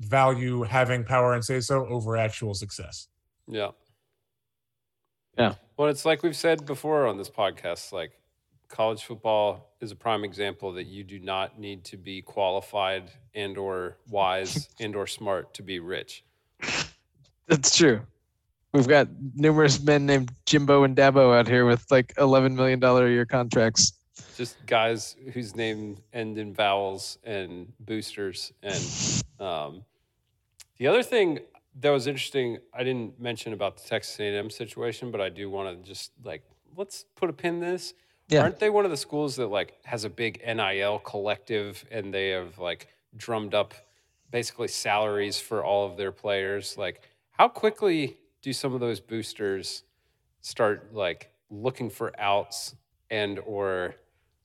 value 0.00 0.62
having 0.62 1.04
power 1.04 1.34
and 1.34 1.44
say 1.44 1.60
so 1.60 1.86
over 1.86 2.16
actual 2.16 2.54
success 2.54 3.08
Yeah. 3.46 3.70
Yeah. 5.38 5.54
Well, 5.76 5.88
it's 5.88 6.04
like 6.04 6.22
we've 6.22 6.36
said 6.36 6.66
before 6.66 7.06
on 7.06 7.16
this 7.16 7.30
podcast, 7.30 7.92
like 7.92 8.12
college 8.68 9.04
football 9.04 9.74
is 9.80 9.90
a 9.90 9.96
prime 9.96 10.24
example 10.24 10.72
that 10.72 10.84
you 10.84 11.04
do 11.04 11.18
not 11.18 11.58
need 11.58 11.84
to 11.84 11.96
be 11.96 12.22
qualified 12.22 13.10
and 13.34 13.56
or 13.56 13.98
wise 14.08 14.68
and 14.80 14.96
or 14.96 15.06
smart 15.06 15.54
to 15.54 15.62
be 15.62 15.80
rich. 15.80 16.24
That's 17.46 17.76
true. 17.76 18.00
We've 18.72 18.88
got 18.88 19.08
numerous 19.34 19.82
men 19.82 20.06
named 20.06 20.32
Jimbo 20.46 20.84
and 20.84 20.96
Dabo 20.96 21.38
out 21.38 21.46
here 21.46 21.66
with 21.66 21.84
like 21.90 22.14
eleven 22.16 22.56
million 22.56 22.80
dollar 22.80 23.06
a 23.06 23.10
year 23.10 23.26
contracts. 23.26 23.92
Just 24.36 24.56
guys 24.66 25.16
whose 25.34 25.54
name 25.54 25.98
end 26.14 26.38
in 26.38 26.54
vowels 26.54 27.18
and 27.24 27.70
boosters. 27.80 28.52
And 28.62 29.24
um, 29.38 29.84
the 30.78 30.86
other 30.86 31.02
thing 31.02 31.40
that 31.80 31.90
was 31.90 32.06
interesting, 32.06 32.58
I 32.74 32.84
didn't 32.84 33.20
mention 33.20 33.52
about 33.52 33.76
the 33.76 33.88
Texas 33.88 34.18
A&M 34.20 34.50
situation, 34.50 35.10
but 35.10 35.20
I 35.20 35.28
do 35.28 35.48
want 35.50 35.82
to 35.82 35.88
just 35.88 36.12
like 36.24 36.42
let's 36.76 37.04
put 37.16 37.30
a 37.30 37.32
pin 37.32 37.54
in 37.54 37.60
this. 37.60 37.94
Yeah. 38.28 38.42
Aren't 38.42 38.58
they 38.58 38.70
one 38.70 38.84
of 38.84 38.90
the 38.90 38.96
schools 38.96 39.36
that 39.36 39.48
like 39.48 39.78
has 39.84 40.04
a 40.04 40.10
big 40.10 40.40
NIL 40.46 40.98
collective 41.00 41.84
and 41.90 42.12
they 42.12 42.30
have 42.30 42.58
like 42.58 42.88
drummed 43.16 43.54
up 43.54 43.74
basically 44.30 44.68
salaries 44.68 45.38
for 45.38 45.64
all 45.64 45.86
of 45.90 45.96
their 45.96 46.12
players? 46.12 46.76
Like, 46.78 47.02
how 47.32 47.48
quickly 47.48 48.16
do 48.40 48.52
some 48.52 48.74
of 48.74 48.80
those 48.80 49.00
boosters 49.00 49.82
start 50.40 50.94
like 50.94 51.30
looking 51.50 51.90
for 51.90 52.12
outs 52.18 52.74
and 53.10 53.38
or 53.40 53.94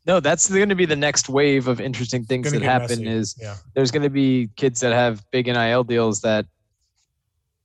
No, 0.05 0.19
that's 0.19 0.49
going 0.49 0.69
to 0.69 0.75
be 0.75 0.85
the 0.85 0.95
next 0.95 1.29
wave 1.29 1.67
of 1.67 1.79
interesting 1.79 2.23
things 2.25 2.51
that 2.51 2.61
happen. 2.61 3.03
messy. 3.03 3.07
Is 3.07 3.35
yeah 3.39 3.55
there's 3.73 3.91
going 3.91 4.03
to 4.03 4.09
be 4.09 4.49
kids 4.55 4.81
that 4.81 4.93
have 4.93 5.23
big 5.31 5.47
NIL 5.47 5.83
deals 5.83 6.21
that 6.21 6.45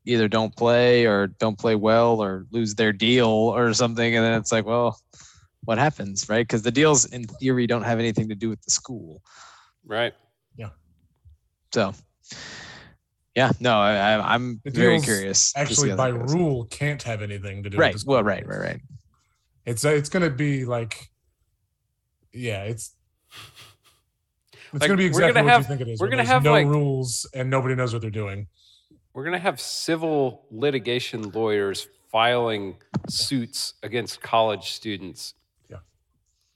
either 0.05 0.29
don't 0.29 0.55
play 0.57 1.07
or 1.07 1.29
don't 1.29 1.59
play 1.59 1.75
well 1.77 2.21
or 2.23 2.47
lose 2.51 2.75
their 2.75 2.93
deal 2.93 3.29
or 3.29 3.73
something, 3.75 4.17
and 4.17 4.25
then 4.25 4.35
it's 4.39 4.51
like, 4.53 4.67
well, 4.67 4.99
what 5.65 5.79
happens, 5.79 6.29
right? 6.29 6.47
Because 6.47 6.63
the 6.63 6.71
deals 6.73 7.05
in 7.07 7.25
theory 7.25 7.67
don't 7.69 7.85
have 7.85 7.99
anything 8.01 8.29
to 8.29 8.35
do 8.35 8.49
with 8.49 8.61
the 8.63 8.71
school. 8.71 9.23
right? 9.85 10.13
Yeah 10.57 10.71
so, 11.73 11.95
yeah, 13.35 13.51
no, 13.61 13.73
I, 13.79 13.95
I, 14.17 14.35
I'm 14.35 14.61
very 14.67 15.01
curious. 15.01 15.53
actually 15.57 15.95
by 15.95 16.11
that 16.11 16.19
goes. 16.19 16.35
rule 16.35 16.67
can't 16.67 17.03
have 17.05 17.23
anything 17.23 17.63
to 17.63 17.71
do 17.71 17.79
right? 17.79 17.95
with 17.95 18.03
the 18.03 18.11
Well, 18.11 18.19
school. 18.19 18.25
right, 18.29 18.47
right, 18.47 18.59
right. 18.61 18.81
it's 19.65 19.85
it's 19.85 20.09
gonna 20.11 20.29
be 20.31 20.65
like 20.67 21.09
yeah 22.35 22.65
it's 22.65 22.95
it's 24.73 24.81
Like, 24.81 24.89
gonna 24.89 24.97
be 24.99 25.05
exactly 25.07 25.33
gonna 25.35 25.45
what 25.45 25.53
have- 25.53 25.63
you 25.63 25.69
think 25.69 25.81
it 25.81 25.89
is 25.89 26.01
we're 26.01 26.09
gonna 26.09 26.25
have, 26.25 26.43
no 26.43 26.53
like- 26.53 26.67
rules 26.67 27.27
and 27.35 27.49
nobody 27.49 27.75
knows 27.75 27.93
what 27.93 28.03
they're 28.03 28.11
doing 28.11 28.49
We're 29.15 29.25
gonna 29.25 29.39
have 29.39 29.61
civil 29.61 30.47
litigation 30.51 31.31
lawyers 31.31 31.89
filing 32.11 32.77
suits 33.09 33.75
against 33.83 34.21
college 34.23 34.71
students 34.73 35.35
Yeah. 35.71 35.79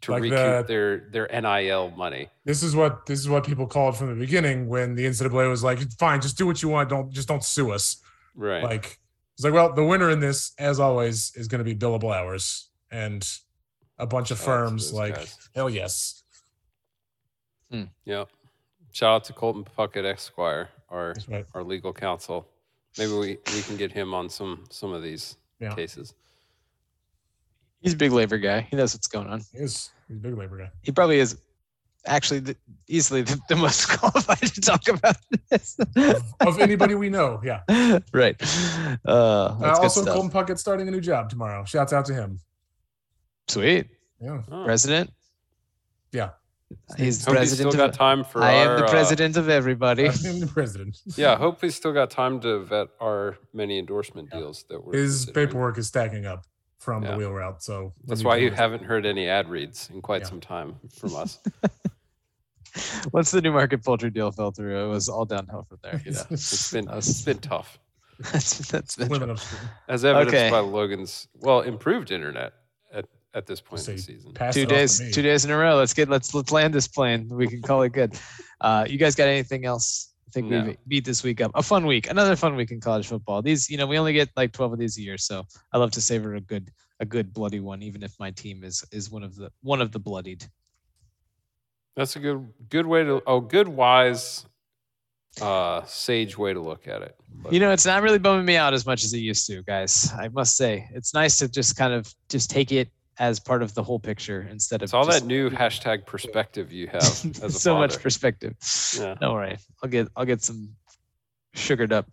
to 0.03 0.13
Like 0.13 0.23
recoup 0.23 0.39
the- 0.39 0.65
their 0.67 0.99
their 1.11 1.27
NIL 1.41 1.91
money. 1.93 2.29
this 2.45 2.63
is 2.63 2.75
what 2.77 3.07
this 3.07 3.21
is 3.21 3.29
what 3.29 3.45
people 3.45 3.67
called 3.67 3.97
from 3.97 4.09
the 4.09 4.15
beginning 4.15 4.69
when 4.69 4.95
the 4.95 5.05
NCAA 5.07 5.49
was 5.49 5.63
like, 5.65 5.79
"Fine, 5.99 6.21
just 6.23 6.37
do 6.39 6.47
what 6.47 6.63
you 6.63 6.69
want. 6.69 6.89
Don't 6.89 7.11
just 7.13 7.29
don't 7.29 7.45
sue 7.45 7.73
us." 7.73 7.99
Right. 8.35 8.63
Like 8.63 8.99
it's 9.35 9.45
like, 9.45 9.53
well, 9.53 9.73
the 9.75 9.85
winner 9.85 10.09
in 10.11 10.21
this, 10.21 10.53
as 10.59 10.81
always, 10.81 11.33
is 11.37 11.47
going 11.49 11.59
to 11.59 11.65
be 11.65 11.75
billable 11.75 12.15
hours 12.15 12.71
and 12.91 13.27
a 13.99 14.07
bunch 14.07 14.31
of 14.31 14.39
Shout 14.39 14.47
firms. 14.47 14.93
Like 14.95 15.15
guys. 15.15 15.49
hell 15.55 15.69
yes, 15.69 16.23
hmm. 17.71 17.85
Yep. 18.05 18.29
Shout 18.93 19.15
out 19.15 19.25
to 19.25 19.33
Colton 19.35 19.65
Puckett 19.77 20.05
Esquire, 20.07 20.71
our 20.89 21.15
right. 21.29 21.47
our 21.55 21.63
legal 21.63 21.93
counsel. 21.93 22.49
Maybe 22.99 23.13
we, 23.13 23.39
we 23.55 23.63
can 23.63 23.77
get 23.77 23.93
him 23.93 24.15
on 24.15 24.29
some 24.29 24.65
some 24.71 24.93
of 24.93 25.03
these 25.03 25.37
Yeah. 25.61 25.75
cases. 25.75 26.15
He's 27.81 27.93
a 27.93 27.97
big 27.97 28.13
labor 28.13 28.39
guy. 28.39 28.63
He 28.63 28.77
knows 28.77 28.95
what's 28.95 29.07
going 29.07 29.29
on. 29.29 29.43
He 29.53 29.59
is 29.59 29.91
he's 30.09 30.17
a 30.17 30.21
big 30.21 30.37
labor 30.37 30.59
guy. 30.59 30.71
He 30.83 30.93
probably 30.93 31.19
is 31.19 31.39
actually 32.07 32.39
the, 32.41 32.57
easily 32.89 33.23
the, 33.23 33.39
the 33.49 33.57
most 33.57 33.89
qualified 33.99 34.39
to 34.39 34.61
talk 34.61 34.87
about 34.89 35.17
this. 35.51 35.77
Of, 35.97 36.23
of 36.41 36.61
anybody 36.61 36.95
we 36.95 37.11
know, 37.11 37.41
yeah. 37.45 37.63
right. 38.13 38.37
Uh, 39.05 39.09
Uh, 39.11 39.49
that's 39.59 39.79
good 39.79 39.85
also, 39.85 40.03
stuff. 40.03 40.15
Colton 40.15 40.31
Puckett 40.31 40.59
starting 40.59 40.87
a 40.89 40.91
new 40.91 41.01
job 41.01 41.29
tomorrow. 41.31 41.65
Shouts 41.65 41.93
out 41.93 42.07
to 42.07 42.15
him. 42.15 42.39
Sweet. 43.49 43.89
Yeah, 44.21 44.43
Oh. 44.51 44.65
President. 44.65 45.11
Yeah. 46.13 46.31
He's 46.97 46.97
Hope 46.97 46.99
he's 46.99 47.21
still 47.23 47.35
president 47.35 47.77
got 47.77 47.91
of. 47.91 47.97
time 47.97 48.25
for 48.25 48.43
I 48.43 48.57
our, 48.65 48.73
am 48.75 48.81
the 48.81 48.87
uh, 48.87 48.91
president 48.91 49.37
of 49.37 49.49
everybody. 49.49 50.07
I'm 50.09 50.41
the 50.41 50.51
president. 50.53 50.99
yeah, 51.17 51.33
I 51.33 51.37
hope 51.37 51.61
he's 51.61 51.75
still 51.77 51.93
got 51.93 52.11
time 52.11 52.41
to 52.41 52.61
vet 52.65 52.89
our 53.01 53.39
many 53.53 53.79
endorsement 53.79 54.31
deals 54.31 54.65
that 54.69 54.85
we're 54.85 54.95
His 54.97 55.27
paperwork 55.27 55.79
is 55.79 55.87
stacking 55.89 56.27
up 56.27 56.45
from 56.79 57.03
Yeah. 57.05 57.13
the 57.13 57.17
wheel 57.19 57.33
route. 57.33 57.63
So 57.63 57.93
That's 58.05 58.25
why 58.25 58.37
you 58.39 58.51
haven't 58.51 58.83
heard 58.85 59.07
any 59.07 59.29
ad 59.29 59.49
reads 59.49 59.91
in 59.93 60.01
quite 60.03 60.23
Yeah. 60.23 60.29
some 60.29 60.41
time 60.41 60.77
from 60.99 61.15
us. 61.15 61.39
Once 63.13 63.31
the 63.31 63.41
new 63.41 63.53
market 63.53 63.83
poultry 63.85 64.11
deal 64.11 64.31
fell 64.31 64.51
through, 64.51 64.85
it 64.85 64.89
was 64.89 65.09
all 65.09 65.25
downhill 65.25 65.65
from 65.69 65.79
there. 65.83 66.03
You 66.05 66.11
know, 66.13 66.23
It's 66.31 66.73
been 66.73 66.89
Us. 66.89 67.09
it's 67.09 67.23
been 67.23 67.39
tough, 67.39 67.79
that's 68.33 68.59
that's 68.71 68.97
been 68.97 69.09
Women 69.09 69.31
upstream. 69.31 69.63
as 69.89 70.05
evidenced 70.05 70.35
Okay. 70.35 70.51
by 70.51 70.59
Logan's 70.61 71.29
well 71.35 71.61
improved 71.63 72.11
internet 72.11 72.53
at, 73.37 73.43
at 73.43 73.47
this 73.47 73.61
point 73.61 73.87
in 73.89 73.97
the 73.97 74.03
season. 74.03 74.33
Two 74.35 74.43
it 74.43 74.43
off 74.43 74.55
to 74.55 74.67
days 74.67 74.99
two 75.13 75.23
days 75.23 75.45
in 75.45 75.51
a 75.51 75.57
row. 75.57 75.77
Let's 75.77 75.93
get 75.95 76.09
let's 76.09 76.35
let's 76.35 76.51
land 76.51 76.73
this 76.75 76.89
plane. 76.89 77.29
We 77.29 77.47
can 77.47 77.63
call 77.63 77.83
it 77.83 77.93
good. 77.93 78.19
Uh 78.61 78.87
you 78.89 78.99
guys 78.99 79.15
got 79.15 79.29
anything 79.29 79.65
else? 79.65 80.15
I 80.27 80.31
think 80.31 80.49
No. 80.49 80.65
we 80.65 80.77
beat 80.89 81.05
this 81.05 81.23
week 81.23 81.41
up. 81.41 81.53
A 81.55 81.63
fun 81.63 81.87
week 81.87 82.11
another 82.11 82.37
fun 82.37 82.57
week 82.57 82.71
in 82.71 82.81
college 82.81 83.07
football. 83.07 83.43
These 83.43 83.71
you 83.71 83.77
know 83.77 83.87
we 83.87 83.99
only 83.99 84.13
get 84.13 84.31
like 84.37 84.53
12 84.53 84.73
of 84.75 84.79
these 84.79 84.99
a 84.99 85.03
year 85.03 85.19
so 85.19 85.45
i 85.73 85.79
love 85.79 85.91
to 85.93 86.01
savor 86.01 86.35
a 86.35 86.41
good 86.41 86.71
a 87.01 87.05
good 87.05 87.33
bloody 87.33 87.61
one 87.61 87.83
even 87.83 88.03
if 88.03 88.15
my 88.19 88.31
team 88.31 88.65
is 88.65 88.85
is 88.91 89.11
one 89.11 89.23
of 89.23 89.37
the 89.37 89.51
one 89.63 89.81
of 89.81 89.93
the 89.93 89.99
bloodied. 89.99 90.45
That's 91.95 92.17
a 92.17 92.19
good 92.19 92.49
good 92.69 92.87
way 92.87 93.05
to 93.05 93.23
oh 93.27 93.41
good 93.41 93.69
wise 93.69 94.47
uh 95.41 95.83
sage 95.85 96.39
way 96.39 96.55
to 96.55 96.61
look 96.61 96.89
at 96.89 97.03
it. 97.03 97.15
But 97.43 97.53
you 97.53 97.61
know 97.61 97.71
it's 97.71 97.85
not 97.87 98.03
really 98.03 98.19
bumming 98.19 98.47
me 98.47 98.57
out 98.57 98.73
as 98.73 98.87
much 98.87 99.05
as 99.05 99.13
it 99.13 99.19
used 99.19 99.47
to 99.49 99.63
guys 99.63 100.11
i 100.19 100.29
must 100.29 100.57
say. 100.57 100.89
It's 100.95 101.13
nice 101.15 101.37
to 101.39 101.49
just 101.49 101.77
kind 101.77 101.93
of 101.93 102.13
just 102.29 102.51
take 102.51 102.73
it 102.73 102.89
as 103.19 103.41
part 103.41 103.63
of 103.63 103.73
the 103.75 103.83
whole 103.83 103.99
picture 103.99 104.47
instead 104.51 104.81
of 104.83 104.85
it's 104.85 104.95
all 104.95 105.05
just- 105.07 105.21
that 105.21 105.27
new 105.27 105.49
hashtag 105.51 106.05
perspective 106.07 106.71
you 106.73 106.87
have 106.89 107.03
as 107.03 107.43
a 107.43 107.51
so 107.51 107.77
much 107.77 108.01
perspective 108.01 108.55
Yeah. 108.99 109.15
don't 109.21 109.33
worry 109.35 109.57
i'll 109.83 109.89
get 109.91 110.09
i'll 110.17 110.25
get 110.27 110.43
some 110.43 110.71
sugared 111.55 111.93
up 111.93 112.07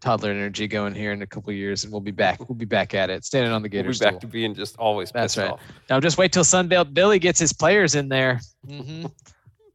toddler 0.00 0.30
energy 0.30 0.68
going 0.68 0.94
here 0.94 1.12
in 1.12 1.22
a 1.22 1.26
couple 1.26 1.50
years, 1.50 1.82
and 1.84 1.90
we'll 1.90 1.98
be 1.98 2.10
back. 2.10 2.46
We'll 2.46 2.58
be 2.58 2.66
back 2.66 2.92
at 2.92 3.08
it, 3.08 3.24
standing 3.24 3.50
on 3.52 3.62
the 3.62 3.70
We'll 3.72 3.80
Gator 3.84 3.88
be 3.88 3.94
stool. 3.94 4.10
back 4.10 4.20
to 4.20 4.26
being 4.26 4.54
just 4.54 4.76
always 4.76 5.10
That's 5.10 5.38
right. 5.38 5.52
off. 5.52 5.60
Now 5.88 5.98
just 5.98 6.18
wait 6.18 6.30
till 6.30 6.44
Sunbelt 6.44 6.92
Billy 6.92 7.18
gets 7.18 7.40
his 7.40 7.54
players 7.54 7.94
in 7.94 8.10
there. 8.10 8.38
Mhm. 8.68 9.10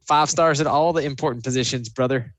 Five 0.06 0.30
stars 0.30 0.60
at 0.60 0.68
all 0.68 0.92
the 0.92 1.02
important 1.02 1.42
positions, 1.42 1.88
brother. 1.88 2.32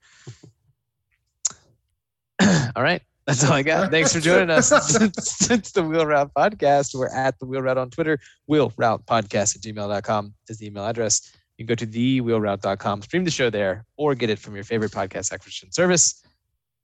all 2.41 2.81
right. 2.81 3.01
That's 3.27 3.43
all 3.43 3.53
I 3.53 3.61
got. 3.61 3.91
Thanks 3.91 4.13
for 4.13 4.19
joining 4.19 4.49
us. 4.49 4.71
It's 5.51 5.71
the 5.71 5.83
Wheel 5.83 6.05
Route 6.05 6.31
Podcast. 6.35 6.95
We're 6.95 7.13
at 7.13 7.37
the 7.39 7.45
Wheel 7.45 7.61
Route 7.61 7.77
on 7.77 7.89
Twitter. 7.89 8.19
Wheel 8.47 8.73
Route 8.77 9.05
Podcast 9.05 9.55
at 9.55 9.61
gmail.com 9.61 10.33
is 10.49 10.57
the 10.57 10.67
email 10.67 10.85
address. 10.85 11.31
You 11.57 11.65
can 11.65 11.75
go 11.75 11.75
to 11.75 11.85
thewheelroute.com, 11.85 13.03
stream 13.03 13.23
the 13.23 13.31
show 13.31 13.49
there, 13.49 13.85
or 13.95 14.15
get 14.15 14.29
it 14.29 14.39
from 14.39 14.55
your 14.55 14.63
favorite 14.63 14.91
podcast 14.91 15.31
acquisition 15.31 15.71
service. 15.71 16.23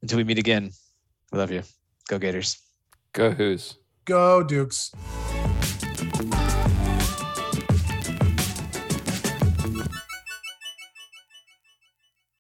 Until 0.02 0.18
we 0.18 0.24
meet 0.24 0.38
again, 0.38 0.72
we 1.32 1.40
love 1.40 1.52
you. 1.52 1.64
Go 2.08 2.20
Gators. 2.20 2.60
Go 3.14 3.32
Hoos. 3.32 3.76
Go 4.06 4.44
Dukes. 4.44 4.92